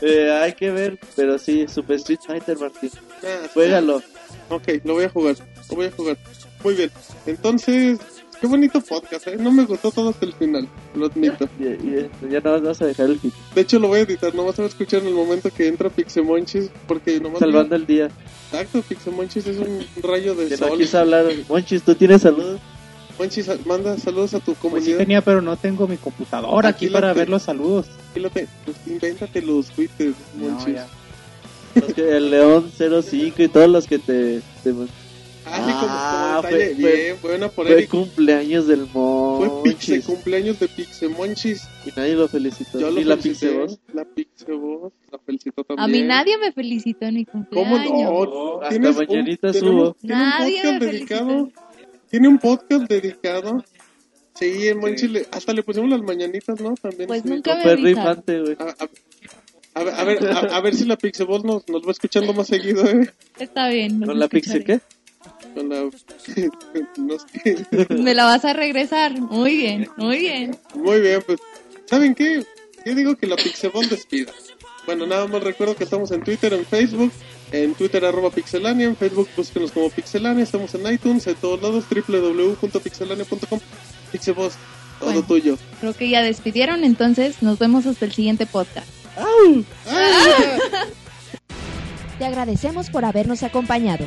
Eh, 0.00 0.32
hay 0.32 0.52
que 0.54 0.70
ver, 0.70 0.98
pero 1.14 1.38
sí, 1.38 1.66
Super 1.68 1.96
Street 1.96 2.18
Fighter, 2.26 2.58
Martín. 2.58 2.90
Ah, 3.22 3.48
Juégalo. 3.54 4.02
Ok, 4.48 4.68
lo 4.84 4.94
voy 4.94 5.04
a 5.04 5.08
jugar, 5.08 5.36
lo 5.68 5.76
voy 5.76 5.86
a 5.86 5.90
jugar. 5.92 6.16
Muy 6.64 6.74
bien, 6.74 6.90
entonces, 7.26 8.00
qué 8.40 8.46
bonito 8.46 8.80
podcast, 8.80 9.26
¿eh? 9.28 9.36
No 9.38 9.52
me 9.52 9.64
gustó 9.64 9.90
todo 9.90 10.10
hasta 10.10 10.24
el 10.26 10.32
final, 10.32 10.66
lo 10.94 11.06
admito. 11.06 11.48
Y, 11.58 11.64
y 11.64 12.08
ya 12.30 12.40
no 12.40 12.60
vas 12.60 12.80
a 12.82 12.86
dejar 12.86 13.06
el 13.10 13.18
hit. 13.20 13.32
De 13.54 13.60
hecho, 13.60 13.78
lo 13.78 13.88
voy 13.88 13.98
a 14.00 14.02
editar, 14.02 14.34
nomás 14.34 14.54
se 14.56 14.62
va 14.62 14.66
a 14.66 14.70
escuchar 14.70 15.02
en 15.02 15.08
el 15.08 15.14
momento 15.14 15.50
que 15.50 15.68
entra 15.68 15.90
Pixemonchis, 15.90 16.70
porque 16.86 17.20
nomás... 17.20 17.40
Salvando 17.40 17.76
el 17.76 17.86
día. 17.86 18.08
Exacto, 18.52 18.82
Pixemonchis 18.82 19.46
es 19.46 19.58
un 19.58 19.84
rayo 20.02 20.34
de 20.34 20.48
Que 20.48 20.56
no 20.56 20.68
sol. 20.68 20.78
quise 20.78 20.96
hablar. 20.96 21.26
Monchis, 21.48 21.82
¿tú 21.82 21.94
tienes 21.94 22.22
saludos? 22.22 22.60
Monchis, 23.18 23.48
manda 23.66 23.98
saludos 23.98 24.32
a 24.34 24.38
tu 24.40 24.54
Pues 24.54 24.56
sí 24.56 24.60
comunidad. 24.62 24.98
tenía, 24.98 25.20
pero 25.20 25.42
no 25.42 25.56
tengo 25.56 25.86
mi 25.86 25.96
computadora 25.98 26.70
aquí 26.70 26.86
Aquí 26.86 26.92
para 26.94 27.12
te- 27.12 27.18
ver 27.20 27.28
los 27.28 27.42
saludos. 27.42 27.86
Invéntate, 28.16 28.48
pues, 28.64 28.76
invéntate 28.86 29.42
los 29.42 29.66
tweets, 29.68 29.92
No, 30.38 30.48
Monchis. 30.48 30.74
ya. 30.74 30.86
Los 31.74 31.94
que- 31.94 32.16
el 32.16 32.30
León 32.30 32.70
05 32.76 33.42
y 33.42 33.48
todos 33.48 33.68
los 33.68 33.86
que 33.86 33.98
te... 33.98 34.40
te- 34.64 34.74
Ah, 35.46 35.56
sí, 35.66 35.72
como, 35.72 35.86
Ah, 35.88 36.40
como 36.42 36.48
detalle, 36.56 36.74
fue- 36.74 36.82
fue- 36.82 37.02
bien, 37.02 37.16
buena 37.22 37.48
por 37.48 37.66
fue 37.66 37.74
Eric. 37.76 37.90
cumpleaños 37.90 38.66
del 38.66 38.86
Fue 38.86 39.48
Pixe, 39.64 39.92
Monchis. 39.92 40.04
cumpleaños 40.04 40.60
de 40.60 40.68
Pixemonchis. 40.68 41.62
Y 41.86 41.90
nadie 41.96 42.14
lo 42.14 42.28
felicitó. 42.28 42.78
Yo 42.78 42.90
lo 42.90 42.98
Ni 42.98 43.04
la 43.04 43.16
Pixevoz. 43.16 43.78
La 43.94 44.04
Pixevoz, 44.04 44.92
la 45.10 45.18
felicitó 45.18 45.64
también. 45.64 45.84
A 45.84 45.88
mí 45.88 46.02
nadie 46.02 46.38
me 46.38 46.52
felicitó 46.52 47.06
en 47.06 47.14
mi 47.14 47.24
¿Cómo 47.24 47.44
cumpleaños. 47.50 47.92
no? 48.10 48.60
Hasta 48.62 48.68
¿Tienes 48.70 48.96
un-. 48.98 49.06
Tiene 49.06 49.70
un 49.80 49.94
Nadie 50.02 50.56
podcast 50.62 50.80
me 50.80 50.86
dedicado. 50.86 51.50
Tiene 52.10 52.28
un 52.28 52.38
podcast 52.38 52.88
dedicado. 52.88 53.64
Sí, 54.34 54.68
en 54.68 54.78
Monchi 54.78 55.08
le- 55.08 55.26
hasta 55.32 55.52
le 55.52 55.62
pusimos 55.62 55.90
las 55.90 56.02
mañanitas, 56.02 56.60
¿no? 56.60 56.74
También. 56.74 57.08
Pues 57.08 57.22
sí. 57.22 57.28
nunca 57.28 57.56
me 57.56 57.90
infante, 57.90 58.40
güey. 58.40 58.56
A, 59.72 59.84
ver, 59.84 59.94
a 59.94 60.04
ver, 60.04 60.26
a, 60.28 60.38
a 60.56 60.60
ver 60.60 60.74
si 60.74 60.84
la 60.84 60.96
Pixevoz 60.96 61.44
nos, 61.44 61.68
nos 61.68 61.86
va 61.86 61.92
escuchando 61.92 62.32
más 62.34 62.46
seguido, 62.48 62.84
¿eh? 62.88 63.08
Está 63.38 63.68
bien. 63.68 64.00
¿Con 64.04 64.18
la 64.18 64.28
Pixie 64.28 64.64
qué? 64.64 64.80
Con 65.54 65.68
la... 65.68 65.80
no 66.96 67.18
sé. 67.42 67.66
Me 67.90 68.14
la 68.14 68.24
vas 68.24 68.44
a 68.44 68.52
regresar. 68.52 69.18
Muy 69.20 69.56
bien, 69.56 69.88
muy 69.96 70.18
bien. 70.18 70.56
Muy 70.74 71.00
bien, 71.00 71.22
pues, 71.26 71.40
¿saben 71.86 72.14
qué? 72.14 72.44
Yo 72.86 72.94
digo 72.94 73.16
que 73.16 73.26
la 73.26 73.36
Pixelbon 73.36 73.88
despida. 73.88 74.32
Bueno, 74.86 75.06
nada 75.06 75.26
más 75.26 75.42
recuerdo 75.42 75.76
que 75.76 75.84
estamos 75.84 76.10
en 76.10 76.22
Twitter, 76.24 76.52
en 76.54 76.64
Facebook, 76.64 77.12
en 77.52 77.74
Twitter 77.74 78.04
arroba 78.04 78.30
Pixelania, 78.30 78.86
en 78.86 78.96
Facebook 78.96 79.28
búsquenos 79.36 79.70
como 79.72 79.90
Pixelania, 79.90 80.42
estamos 80.42 80.74
en 80.74 80.90
iTunes, 80.92 81.26
en 81.26 81.34
todos 81.36 81.60
lados, 81.62 81.84
www.pixelania.com. 81.90 83.60
Pixelboss, 84.10 84.54
todo 84.98 85.10
Bueno. 85.10 85.26
tuyo. 85.26 85.58
Creo 85.80 85.94
que 85.94 86.08
ya 86.08 86.22
despidieron, 86.22 86.82
entonces 86.84 87.42
nos 87.42 87.58
vemos 87.58 87.86
hasta 87.86 88.06
el 88.06 88.12
siguiente 88.12 88.46
podcast. 88.46 88.88
¡Ay! 89.16 89.64
Te 92.18 92.24
agradecemos 92.24 92.90
por 92.90 93.04
habernos 93.04 93.42
acompañado. 93.42 94.06